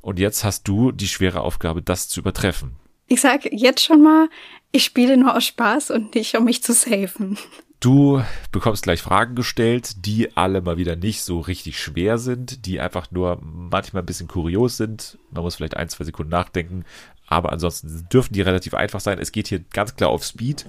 Und 0.01 0.19
jetzt 0.19 0.45
hast 0.45 0.67
du 0.69 0.93
die 0.93 1.09
schwere 1.09 1.41
Aufgabe, 1.41 1.83
das 1.83 2.09
zu 2.09 2.21
übertreffen. 2.21 2.77
Ich 3.07 3.21
sage 3.21 3.51
jetzt 3.53 3.85
schon 3.85 4.03
mal, 4.03 4.29
ich 4.73 4.85
spiele 4.85 5.17
nur 5.17 5.37
aus 5.37 5.45
Spaß 5.45 5.91
und 5.93 6.15
nicht, 6.15 6.35
um 6.37 6.45
mich 6.45 6.63
zu 6.63 6.73
safen. 6.73 7.39
Du 7.85 8.23
bekommst 8.51 8.85
gleich 8.85 9.03
Fragen 9.03 9.35
gestellt, 9.35 10.07
die 10.07 10.35
alle 10.39 10.63
mal 10.63 10.79
wieder 10.79 10.97
nicht 10.97 11.21
so 11.21 11.41
richtig 11.41 11.79
schwer 11.79 12.17
sind, 12.17 12.65
die 12.65 12.81
einfach 12.81 13.11
nur 13.11 13.39
manchmal 13.43 14.03
ein 14.03 14.07
bisschen 14.07 14.27
kurios 14.27 14.79
sind. 14.79 15.19
Man 15.31 15.43
muss 15.43 15.57
vielleicht 15.57 15.77
ein, 15.77 15.91
zwei 15.91 16.05
Sekunden 16.05 16.31
nachdenken, 16.31 16.87
aber 17.27 17.53
ansonsten 17.53 18.09
dürfen 18.11 18.33
die 18.33 18.41
relativ 18.41 18.73
einfach 18.73 19.01
sein. 19.01 19.19
Es 19.19 19.33
geht 19.33 19.49
hier 19.49 19.59
ganz 19.59 19.97
klar 19.97 20.09
auf 20.09 20.25
Speed, 20.25 20.65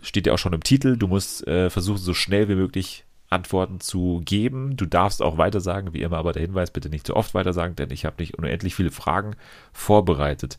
steht 0.00 0.26
ja 0.26 0.32
auch 0.32 0.38
schon 0.38 0.54
im 0.54 0.62
Titel. 0.62 0.96
Du 0.96 1.06
musst 1.06 1.46
äh, 1.46 1.68
versuchen, 1.68 1.98
so 1.98 2.14
schnell 2.14 2.48
wie 2.48 2.54
möglich 2.54 3.04
Antworten 3.28 3.80
zu 3.80 4.22
geben. 4.24 4.78
Du 4.78 4.86
darfst 4.86 5.20
auch 5.20 5.36
weitersagen, 5.36 5.92
wie 5.92 6.00
immer, 6.00 6.16
aber 6.16 6.32
der 6.32 6.40
Hinweis, 6.40 6.70
bitte 6.70 6.88
nicht 6.88 7.06
zu 7.06 7.14
oft 7.14 7.34
weitersagen, 7.34 7.76
denn 7.76 7.90
ich 7.90 8.06
habe 8.06 8.16
nicht 8.20 8.38
unendlich 8.38 8.74
viele 8.74 8.90
Fragen 8.90 9.36
vorbereitet 9.74 10.58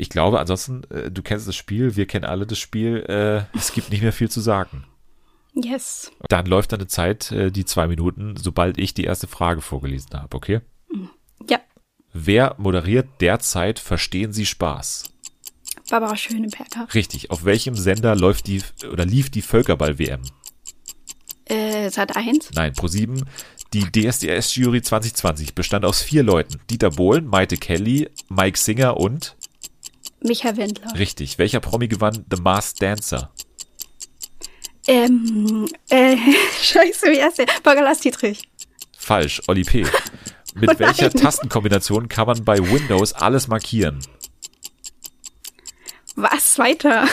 ich 0.00 0.08
glaube, 0.08 0.40
ansonsten, 0.40 0.82
äh, 0.90 1.10
du 1.10 1.22
kennst 1.22 1.46
das 1.46 1.54
Spiel, 1.54 1.94
wir 1.94 2.06
kennen 2.06 2.24
alle 2.24 2.46
das 2.46 2.58
Spiel, 2.58 3.04
äh, 3.06 3.56
es 3.56 3.72
gibt 3.72 3.90
nicht 3.90 4.02
mehr 4.02 4.14
viel 4.14 4.30
zu 4.30 4.40
sagen. 4.40 4.84
Yes. 5.54 6.10
Dann 6.28 6.46
läuft 6.46 6.72
deine 6.72 6.86
Zeit, 6.86 7.30
äh, 7.32 7.50
die 7.50 7.66
zwei 7.66 7.86
Minuten, 7.86 8.34
sobald 8.36 8.78
ich 8.78 8.94
die 8.94 9.04
erste 9.04 9.26
Frage 9.26 9.60
vorgelesen 9.60 10.10
habe, 10.14 10.34
okay? 10.34 10.60
Ja. 11.48 11.58
Wer 12.14 12.54
moderiert 12.56 13.08
derzeit 13.20 13.78
Verstehen 13.78 14.32
Sie 14.32 14.46
Spaß? 14.46 15.04
Barbara 15.90 16.16
Schöneberger. 16.16 16.88
Richtig. 16.94 17.30
Auf 17.30 17.44
welchem 17.44 17.74
Sender 17.74 18.16
läuft 18.16 18.46
die 18.46 18.62
oder 18.90 19.04
lief 19.04 19.28
die 19.28 19.42
Völkerball-WM? 19.42 20.22
Äh, 21.44 21.90
Sat 21.90 22.16
1? 22.16 22.52
Nein, 22.54 22.72
Pro 22.72 22.86
7. 22.86 23.24
Die 23.72 23.84
DSDS-Jury 23.84 24.82
2020 24.82 25.54
bestand 25.54 25.84
aus 25.84 26.00
vier 26.00 26.22
Leuten. 26.22 26.58
Dieter 26.70 26.90
Bohlen, 26.90 27.26
Maite 27.26 27.56
Kelly, 27.56 28.08
Mike 28.28 28.58
Singer 28.58 28.96
und 28.96 29.36
Michael 30.22 30.56
Wendler. 30.56 30.98
Richtig. 30.98 31.38
Welcher 31.38 31.60
Promi 31.60 31.88
gewann 31.88 32.24
The 32.30 32.40
Masked 32.40 32.82
Dancer? 32.82 33.30
Ähm, 34.86 35.68
äh, 35.88 36.16
scheiße, 36.62 37.06
wie 37.10 37.22
heißt 37.22 37.38
der? 37.38 37.46
Borgalas 37.62 38.00
Dietrich. 38.00 38.48
Falsch, 38.96 39.42
Oli 39.48 39.64
P. 39.64 39.86
Mit 40.54 40.70
oh 40.70 40.78
welcher 40.78 41.10
Tastenkombination 41.10 42.08
kann 42.08 42.26
man 42.26 42.44
bei 42.44 42.58
Windows 42.58 43.12
alles 43.12 43.46
markieren? 43.46 44.00
Was 46.16 46.58
weiter? 46.58 47.06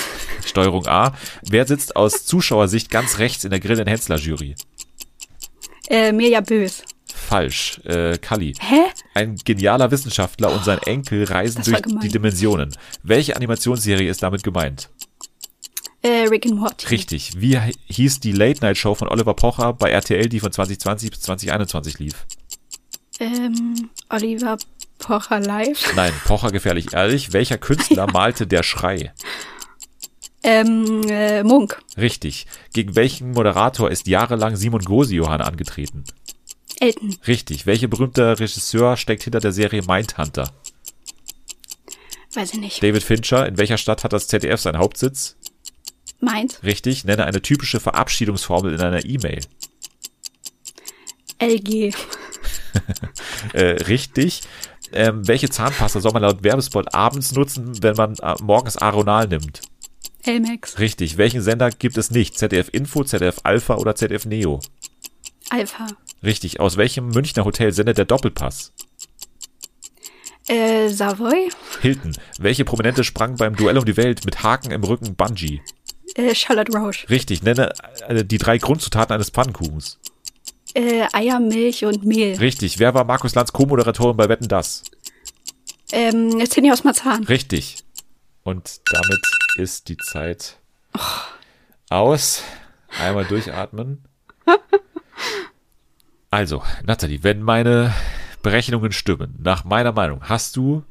Steuerung 0.43 0.87
A. 0.87 1.13
Wer 1.43 1.67
sitzt 1.67 1.95
aus 1.95 2.25
Zuschauersicht 2.25 2.89
ganz 2.89 3.19
rechts 3.19 3.43
in 3.43 3.51
der 3.51 3.59
Grill 3.59 3.85
Hensler 3.85 4.17
Jury? 4.17 4.55
Äh, 5.87 6.11
Mirja 6.11 6.41
Bös 6.41 6.83
falsch. 7.27 7.79
Äh, 7.83 8.17
Kali. 8.17 8.53
Hä? 8.59 8.83
Ein 9.13 9.35
genialer 9.35 9.91
Wissenschaftler 9.91 10.51
und 10.51 10.63
sein 10.63 10.79
Enkel 10.79 11.25
reisen 11.25 11.63
durch 11.63 11.81
die 12.01 12.09
Dimensionen. 12.09 12.75
Welche 13.03 13.35
Animationsserie 13.35 14.09
ist 14.09 14.23
damit 14.23 14.43
gemeint? 14.43 14.89
Äh, 16.01 16.27
Rick 16.29 16.45
and 16.45 16.55
Morty. 16.55 16.87
Richtig. 16.87 17.41
Wie 17.41 17.59
hieß 17.87 18.19
die 18.21 18.31
Late-Night-Show 18.31 18.95
von 18.95 19.09
Oliver 19.09 19.33
Pocher 19.33 19.73
bei 19.73 19.89
RTL, 19.89 20.29
die 20.29 20.39
von 20.39 20.51
2020 20.51 21.11
bis 21.11 21.21
2021 21.21 21.99
lief? 21.99 22.25
Ähm, 23.19 23.89
Oliver 24.09 24.57
Pocher 24.99 25.39
live. 25.39 25.95
Nein, 25.95 26.13
Pocher 26.25 26.51
gefährlich 26.51 26.93
ehrlich. 26.93 27.33
Welcher 27.33 27.57
Künstler 27.57 27.97
ja. 28.07 28.11
malte 28.11 28.47
Der 28.47 28.63
Schrei? 28.63 29.11
Ähm, 30.43 31.01
äh, 31.09 31.43
Munk. 31.43 31.81
Richtig. 31.97 32.45
Gegen 32.73 32.95
welchen 32.95 33.31
Moderator 33.31 33.89
ist 33.91 34.07
jahrelang 34.07 34.55
Simon 34.55 34.81
Gosi-Johann 34.81 35.41
angetreten? 35.41 36.03
Elton. 36.79 37.17
Richtig. 37.25 37.65
Welcher 37.65 37.87
berühmte 37.87 38.39
Regisseur 38.39 38.97
steckt 38.97 39.23
hinter 39.23 39.39
der 39.39 39.51
Serie 39.51 39.81
Mindhunter? 39.81 40.51
Weiß 42.33 42.53
ich 42.53 42.59
nicht. 42.59 42.83
David 42.83 43.03
Fincher. 43.03 43.47
In 43.47 43.57
welcher 43.57 43.77
Stadt 43.77 44.03
hat 44.03 44.13
das 44.13 44.27
ZDF 44.27 44.59
seinen 44.61 44.77
Hauptsitz? 44.77 45.37
Mainz. 46.19 46.61
Richtig. 46.63 47.03
Nenne 47.05 47.25
eine 47.25 47.41
typische 47.41 47.79
Verabschiedungsformel 47.79 48.73
in 48.73 48.81
einer 48.81 49.05
E-Mail. 49.05 49.41
LG. 51.39 51.93
äh, 53.53 53.63
richtig. 53.63 54.41
Ähm, 54.93 55.27
welche 55.27 55.49
Zahnpasta 55.49 55.99
soll 55.99 56.13
man 56.13 56.21
laut 56.21 56.43
Werbespot 56.43 56.93
abends 56.93 57.33
nutzen, 57.33 57.81
wenn 57.83 57.95
man 57.95 58.15
äh, 58.21 58.35
morgens 58.41 58.77
Aronal 58.77 59.27
nimmt? 59.27 59.61
Elmex. 60.23 60.79
Richtig. 60.79 61.17
Welchen 61.17 61.41
Sender 61.41 61.69
gibt 61.71 61.97
es 61.97 62.11
nicht? 62.11 62.37
ZDF 62.37 62.69
Info, 62.71 63.03
ZDF 63.03 63.39
Alpha 63.43 63.75
oder 63.75 63.95
ZDF 63.95 64.25
Neo? 64.25 64.59
Alpha. 65.49 65.87
Richtig. 66.23 66.59
Aus 66.59 66.77
welchem 66.77 67.09
Münchner 67.09 67.45
Hotel 67.45 67.71
sendet 67.73 67.97
der 67.97 68.05
Doppelpass? 68.05 68.73
Äh, 70.47 70.89
Savoy. 70.89 71.49
Hilton. 71.81 72.17
Welche 72.39 72.65
Prominente 72.65 73.03
sprang 73.03 73.35
beim 73.35 73.55
Duell 73.55 73.77
um 73.77 73.85
die 73.85 73.97
Welt 73.97 74.25
mit 74.25 74.43
Haken 74.43 74.71
im 74.71 74.83
Rücken 74.83 75.15
Bungee? 75.15 75.61
Äh, 76.15 76.33
Charlotte 76.33 76.71
Roche. 76.71 77.09
Richtig. 77.09 77.43
Nenne 77.43 77.73
äh, 78.07 78.23
die 78.23 78.37
drei 78.37 78.57
Grundzutaten 78.57 79.13
eines 79.13 79.29
Pfannkuchens. 79.29 79.99
Äh, 80.73 81.05
Eier, 81.11 81.39
Milch 81.39 81.85
und 81.85 82.05
Mehl. 82.05 82.37
Richtig. 82.37 82.79
Wer 82.79 82.93
war 82.93 83.03
Markus 83.03 83.35
Lanz 83.35 83.51
Co-Moderatorin 83.51 84.15
bei 84.15 84.29
Wetten 84.29 84.47
Das? 84.47 84.83
Ähm, 85.91 86.43
Cindy 86.45 86.71
aus 86.71 86.83
Marzahn. 86.83 87.23
Richtig. 87.25 87.77
Und 88.43 88.79
damit 88.91 89.21
ist 89.57 89.89
die 89.89 89.97
Zeit 89.97 90.57
oh. 90.97 91.01
aus. 91.89 92.43
Einmal 92.99 93.25
durchatmen. 93.25 94.05
Also, 96.29 96.61
Nathalie, 96.85 97.23
wenn 97.23 97.41
meine 97.41 97.93
Berechnungen 98.43 98.91
stimmen, 98.91 99.35
nach 99.41 99.63
meiner 99.63 99.93
Meinung, 99.93 100.21
hast 100.23 100.57
du, 100.57 100.83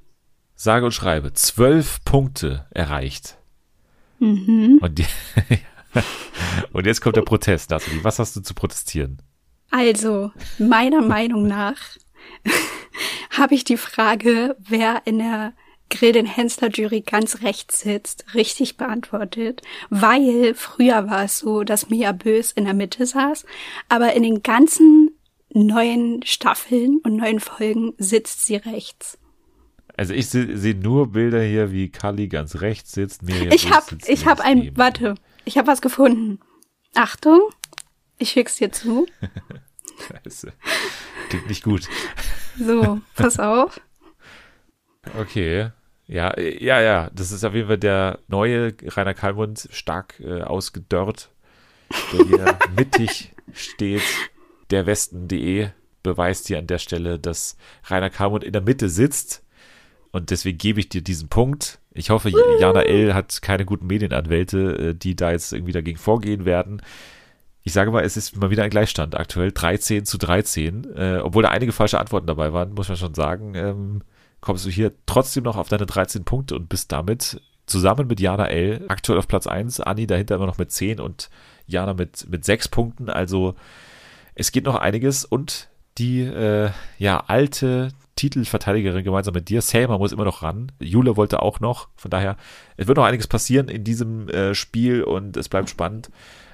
sage 0.54 0.86
und 0.86 0.92
schreibe, 0.92 1.32
zwölf 1.34 2.02
Punkte 2.04 2.66
erreicht. 2.70 3.36
Mhm. 4.18 4.78
Und, 4.80 4.98
die, 4.98 5.06
und 6.72 6.86
jetzt 6.86 7.02
kommt 7.02 7.16
der 7.16 7.22
Protest, 7.22 7.70
Nathalie. 7.70 8.02
Was 8.02 8.18
hast 8.18 8.34
du 8.36 8.40
zu 8.40 8.54
protestieren? 8.54 9.20
Also, 9.70 10.32
meiner 10.58 11.02
Meinung 11.02 11.46
nach 11.46 11.76
habe 13.30 13.54
ich 13.54 13.64
die 13.64 13.76
Frage, 13.76 14.56
wer 14.58 15.02
in 15.04 15.18
der 15.18 15.52
Grill 15.90 16.12
den 16.12 16.26
Hensler 16.26 16.68
Jury 16.70 17.02
ganz 17.02 17.42
rechts 17.42 17.80
sitzt, 17.80 18.34
richtig 18.34 18.76
beantwortet, 18.76 19.62
weil 19.88 20.54
früher 20.54 21.08
war 21.08 21.24
es 21.24 21.38
so, 21.38 21.62
dass 21.62 21.90
Mia 21.90 22.10
Bös 22.12 22.52
in 22.52 22.64
der 22.64 22.74
Mitte 22.74 23.06
saß, 23.06 23.44
aber 23.88 24.14
in 24.14 24.24
den 24.24 24.42
ganzen 24.42 25.15
neuen 25.64 26.22
Staffeln 26.24 27.00
und 27.02 27.16
neuen 27.16 27.40
Folgen 27.40 27.94
sitzt 27.98 28.46
sie 28.46 28.56
rechts. 28.56 29.18
Also 29.96 30.12
ich 30.12 30.28
sehe 30.28 30.56
seh 30.56 30.74
nur 30.74 31.12
Bilder 31.12 31.42
hier, 31.42 31.72
wie 31.72 31.88
Kali 31.88 32.28
ganz 32.28 32.60
rechts 32.60 32.92
sitzt. 32.92 33.22
Miriam 33.22 33.52
ich 33.52 33.72
habe 33.72 33.96
ich 34.06 34.26
habe 34.26 34.44
ein 34.44 34.76
warte, 34.76 35.14
ich 35.44 35.56
habe 35.56 35.68
was 35.68 35.80
gefunden. 35.80 36.40
Achtung, 36.94 37.40
ich 38.18 38.30
schick's 38.30 38.56
dir 38.56 38.70
zu. 38.70 39.06
Scheiße. 40.24 40.52
Klingt 41.30 41.48
nicht 41.48 41.64
gut. 41.64 41.88
So, 42.58 43.00
pass 43.14 43.38
auf. 43.38 43.80
Okay. 45.20 45.70
Ja, 46.08 46.36
ja, 46.36 46.80
ja. 46.80 47.10
Das 47.14 47.30
ist 47.30 47.44
auf 47.44 47.54
jeden 47.54 47.68
Fall 47.68 47.78
der 47.78 48.18
neue 48.26 48.74
Rainer 48.82 49.14
Kalmund, 49.14 49.68
stark 49.70 50.18
äh, 50.18 50.42
ausgedörrt, 50.42 51.30
der 52.12 52.26
hier 52.26 52.58
mittig 52.76 53.32
steht 53.52 54.02
der 54.70 54.86
Westen.de 54.86 55.68
beweist 56.02 56.46
hier 56.46 56.58
an 56.58 56.66
der 56.66 56.78
Stelle, 56.78 57.18
dass 57.18 57.56
Rainer 57.84 58.10
Kalmund 58.10 58.44
in 58.44 58.52
der 58.52 58.62
Mitte 58.62 58.88
sitzt. 58.88 59.42
Und 60.12 60.30
deswegen 60.30 60.56
gebe 60.56 60.80
ich 60.80 60.88
dir 60.88 61.02
diesen 61.02 61.28
Punkt. 61.28 61.80
Ich 61.92 62.10
hoffe, 62.10 62.30
Jana 62.60 62.82
L. 62.82 63.12
hat 63.12 63.42
keine 63.42 63.64
guten 63.64 63.86
Medienanwälte, 63.86 64.90
äh, 64.90 64.94
die 64.94 65.16
da 65.16 65.32
jetzt 65.32 65.52
irgendwie 65.52 65.72
dagegen 65.72 65.98
vorgehen 65.98 66.44
werden. 66.44 66.80
Ich 67.62 67.72
sage 67.72 67.90
mal, 67.90 68.04
es 68.04 68.16
ist 68.16 68.36
mal 68.36 68.50
wieder 68.50 68.62
ein 68.62 68.70
Gleichstand 68.70 69.16
aktuell. 69.16 69.50
13 69.50 70.04
zu 70.04 70.18
13. 70.18 70.94
Äh, 70.94 71.20
obwohl 71.22 71.42
da 71.42 71.48
einige 71.48 71.72
falsche 71.72 71.98
Antworten 71.98 72.26
dabei 72.28 72.52
waren, 72.52 72.72
muss 72.74 72.88
man 72.88 72.96
schon 72.96 73.14
sagen. 73.14 73.54
Ähm, 73.56 74.02
kommst 74.40 74.64
du 74.64 74.70
hier 74.70 74.92
trotzdem 75.06 75.42
noch 75.42 75.56
auf 75.56 75.68
deine 75.68 75.86
13 75.86 76.24
Punkte 76.24 76.54
und 76.54 76.68
bist 76.68 76.92
damit 76.92 77.40
zusammen 77.66 78.06
mit 78.06 78.20
Jana 78.20 78.46
L. 78.46 78.84
aktuell 78.88 79.18
auf 79.18 79.26
Platz 79.26 79.46
1. 79.46 79.80
Anni 79.80 80.06
dahinter 80.06 80.36
immer 80.36 80.46
noch 80.46 80.58
mit 80.58 80.70
10 80.70 81.00
und 81.00 81.28
Jana 81.66 81.94
mit, 81.94 82.28
mit 82.30 82.44
6 82.44 82.68
Punkten. 82.68 83.10
Also 83.10 83.56
es 84.36 84.52
geht 84.52 84.64
noch 84.64 84.76
einiges 84.76 85.24
und 85.24 85.68
die 85.98 86.20
äh, 86.20 86.70
ja 86.98 87.24
alte 87.26 87.88
Titelverteidigerin 88.16 89.04
gemeinsam 89.04 89.34
mit 89.34 89.48
dir. 89.48 89.60
Selma 89.62 89.98
muss 89.98 90.12
immer 90.12 90.24
noch 90.24 90.42
ran. 90.42 90.72
Jule 90.78 91.16
wollte 91.16 91.42
auch 91.42 91.60
noch. 91.60 91.88
Von 91.96 92.10
daher, 92.10 92.36
es 92.76 92.86
wird 92.86 92.96
noch 92.96 93.04
einiges 93.04 93.26
passieren 93.26 93.68
in 93.68 93.84
diesem 93.84 94.28
äh, 94.28 94.54
Spiel 94.54 95.02
und 95.02 95.36
es 95.36 95.48
bleibt 95.48 95.70
spannend. 95.70 96.10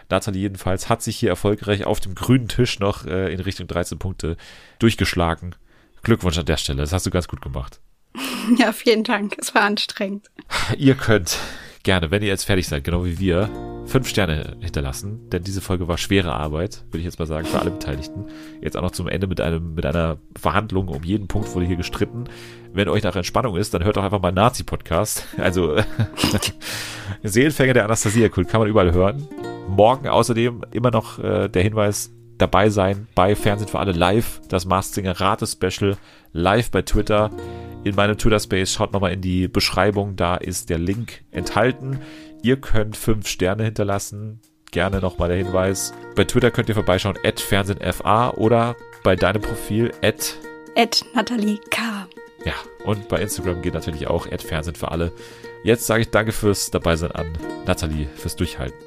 Nathalie 0.09 0.43
jedenfalls 0.43 0.89
hat 0.89 1.03
sich 1.03 1.17
hier 1.17 1.31
erfolgreich 1.31 1.85
auf 1.85 2.01
dem 2.01 2.15
grünen 2.15 2.49
Tisch 2.49 2.79
noch 2.79 3.07
äh, 3.07 3.33
in 3.33 3.41
Richtung 3.41 3.67
13 3.67 3.99
Punkte 3.99 4.37
durchgeschlagen. 4.79 5.55
Glückwunsch 6.03 6.39
an 6.39 6.47
der 6.47 6.57
Stelle. 6.57 6.81
Das 6.81 6.93
hast 6.93 7.07
du 7.07 7.11
ganz 7.11 7.29
gut 7.29 7.43
gemacht. 7.43 7.81
Ja, 8.59 8.73
vielen 8.73 9.05
Dank. 9.05 9.37
Es 9.39 9.55
war 9.55 9.63
anstrengend. 9.63 10.29
Ihr 10.77 10.97
könnt 10.97 11.39
gerne, 11.85 12.11
wenn 12.11 12.23
ihr 12.23 12.29
jetzt 12.29 12.43
fertig 12.43 12.67
seid, 12.67 12.83
genau 12.83 13.05
wie 13.05 13.21
wir, 13.21 13.49
fünf 13.87 14.09
Sterne 14.09 14.57
hinterlassen, 14.61 15.29
denn 15.31 15.43
diese 15.43 15.61
Folge 15.61 15.89
war 15.89 15.99
schwere 15.99 16.33
Arbeit, 16.33 16.85
würde 16.91 16.99
ich 16.99 17.05
jetzt 17.05 17.19
mal 17.19 17.27
sagen, 17.27 17.47
für 17.47 17.61
alle 17.61 17.71
Beteiligten. 17.71 18.27
Jetzt 18.61 18.77
auch 18.77 18.83
noch 18.83 18.93
zum 18.93 19.09
Ende 19.09 19.27
mit 19.27 19.41
einem, 19.41 19.75
mit 19.75 19.85
einer 19.85 20.19
Verhandlung 20.39 20.89
um 20.89 21.03
jeden 21.03 21.29
Punkt 21.29 21.55
wurde 21.55 21.67
hier 21.67 21.77
gestritten. 21.77 22.25
Wenn 22.73 22.89
euch 22.89 23.03
nach 23.03 23.17
Entspannung 23.17 23.57
ist, 23.57 23.75
dann 23.75 23.85
hört 23.85 23.97
doch 23.97 24.05
einfach 24.05 24.23
mal 24.23 24.33
Nazi-Podcast. 24.33 25.27
Also, 25.39 25.77
Seelenfänger 27.23 27.75
der 27.75 27.85
Anastasia-Kult 27.85 28.49
kann 28.49 28.61
man 28.61 28.69
überall 28.69 28.93
hören. 28.93 29.27
Morgen 29.69 30.09
außerdem 30.09 30.63
immer 30.73 30.91
noch 30.91 31.19
äh, 31.19 31.49
der 31.49 31.63
Hinweis, 31.63 32.13
dabei 32.39 32.71
sein 32.71 33.07
bei 33.15 33.37
Fernsehen 33.37 33.69
für 33.69 33.79
alle 33.79 33.93
live, 33.93 34.41
das 34.49 34.67
Mars 34.67 34.93
Singer 34.93 35.21
Rate-Special 35.21 35.97
live 36.33 36.71
bei 36.71 36.83
Twitter 36.83 37.31
in 37.85 37.95
meinem 37.95 38.19
Twitter-Space. 38.19 38.73
Schaut 38.73 38.93
nochmal 38.93 39.13
in 39.13 39.21
die 39.21 39.49
Beschreibung, 39.49 40.17
da 40.17 40.37
ist 40.37 40.71
der 40.71 40.79
Link 40.79 41.23
enthalten. 41.31 41.99
Ihr 42.43 42.61
könnt 42.61 42.97
fünf 42.97 43.29
Sterne 43.29 43.65
hinterlassen. 43.65 44.41
Gerne 44.73 44.99
nochmal 45.01 45.29
der 45.29 45.39
Hinweis. 45.39 45.93
Bei 46.17 46.25
Twitter 46.25 46.51
könnt 46.51 46.69
ihr 46.69 46.75
vorbeischauen, 46.75 47.17
at 47.25 47.39
FernsehenFA 47.39 48.31
oder 48.31 48.75
bei 49.05 49.15
deinem 49.15 49.43
Profil, 49.43 49.93
at, 50.03 50.37
at 50.77 51.05
Nathalie 51.15 51.59
K. 51.71 52.09
Ja, 52.45 52.55
und 52.85 53.09
bei 53.09 53.21
Instagram 53.21 53.63
geht 53.63 53.75
natürlich 53.75 54.09
auch, 54.09 54.27
at 54.31 54.43
Fernsehen 54.43 54.75
für 54.75 54.91
alle. 54.91 55.13
Jetzt 55.63 55.87
sage 55.87 56.03
ich 56.03 56.11
danke 56.11 56.33
fürs 56.33 56.71
Dabeisein 56.73 57.13
an 57.13 57.33
Nathalie, 57.65 58.09
fürs 58.17 58.35
Durchhalten. 58.35 58.79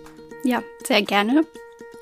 Ja, 0.43 0.61
sehr 0.85 1.01
gerne. 1.01 1.45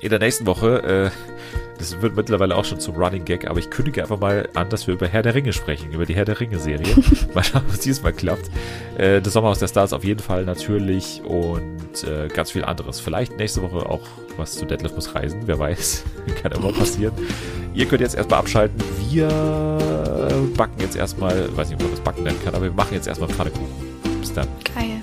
In 0.00 0.10
der 0.10 0.18
nächsten 0.18 0.46
Woche 0.46 1.10
äh, 1.12 1.34
das 1.78 2.00
wird 2.00 2.16
mittlerweile 2.16 2.56
auch 2.56 2.64
schon 2.64 2.80
zum 2.80 2.96
Running 2.96 3.24
Gag, 3.24 3.48
aber 3.48 3.58
ich 3.58 3.68
kündige 3.70 4.02
einfach 4.02 4.18
mal 4.18 4.48
an, 4.54 4.68
dass 4.70 4.86
wir 4.86 4.94
über 4.94 5.06
Herr 5.06 5.22
der 5.22 5.34
Ringe 5.34 5.52
sprechen, 5.52 5.92
über 5.92 6.06
die 6.06 6.14
Herr 6.14 6.24
der 6.24 6.38
Ringe-Serie. 6.40 6.86
mal 7.34 7.42
schauen, 7.42 7.62
was 7.68 7.80
dieses 7.80 8.02
Mal 8.02 8.12
klappt. 8.12 8.50
Äh, 8.96 9.20
das 9.20 9.32
Sommerhaus 9.32 9.58
der 9.58 9.68
Stars 9.68 9.92
auf 9.92 10.04
jeden 10.04 10.20
Fall 10.20 10.44
natürlich 10.44 11.20
und 11.24 12.04
äh, 12.04 12.28
ganz 12.28 12.52
viel 12.52 12.64
anderes. 12.64 13.00
Vielleicht 13.00 13.36
nächste 13.36 13.62
Woche 13.62 13.86
auch 13.88 14.02
was 14.36 14.52
zu 14.52 14.64
Deadlift 14.64 14.94
muss 14.94 15.14
reisen, 15.14 15.42
wer 15.46 15.58
weiß. 15.58 16.04
Kann 16.42 16.52
immer 16.52 16.72
passieren. 16.72 17.14
Ihr 17.74 17.86
könnt 17.86 18.00
jetzt 18.00 18.14
erstmal 18.14 18.40
abschalten. 18.40 18.82
Wir 19.10 19.28
backen 20.56 20.80
jetzt 20.80 20.96
erstmal, 20.96 21.54
weiß 21.56 21.68
nicht, 21.68 21.76
ob 21.76 21.82
man 21.82 21.90
das 21.90 22.00
backen 22.00 22.22
nennen 22.22 22.38
kann, 22.44 22.54
aber 22.54 22.64
wir 22.64 22.72
machen 22.72 22.94
jetzt 22.94 23.06
erstmal 23.06 23.28
Pfannekuchen. 23.28 23.68
Bis 24.20 24.32
dann. 24.32 24.48
Geil. 24.74 25.00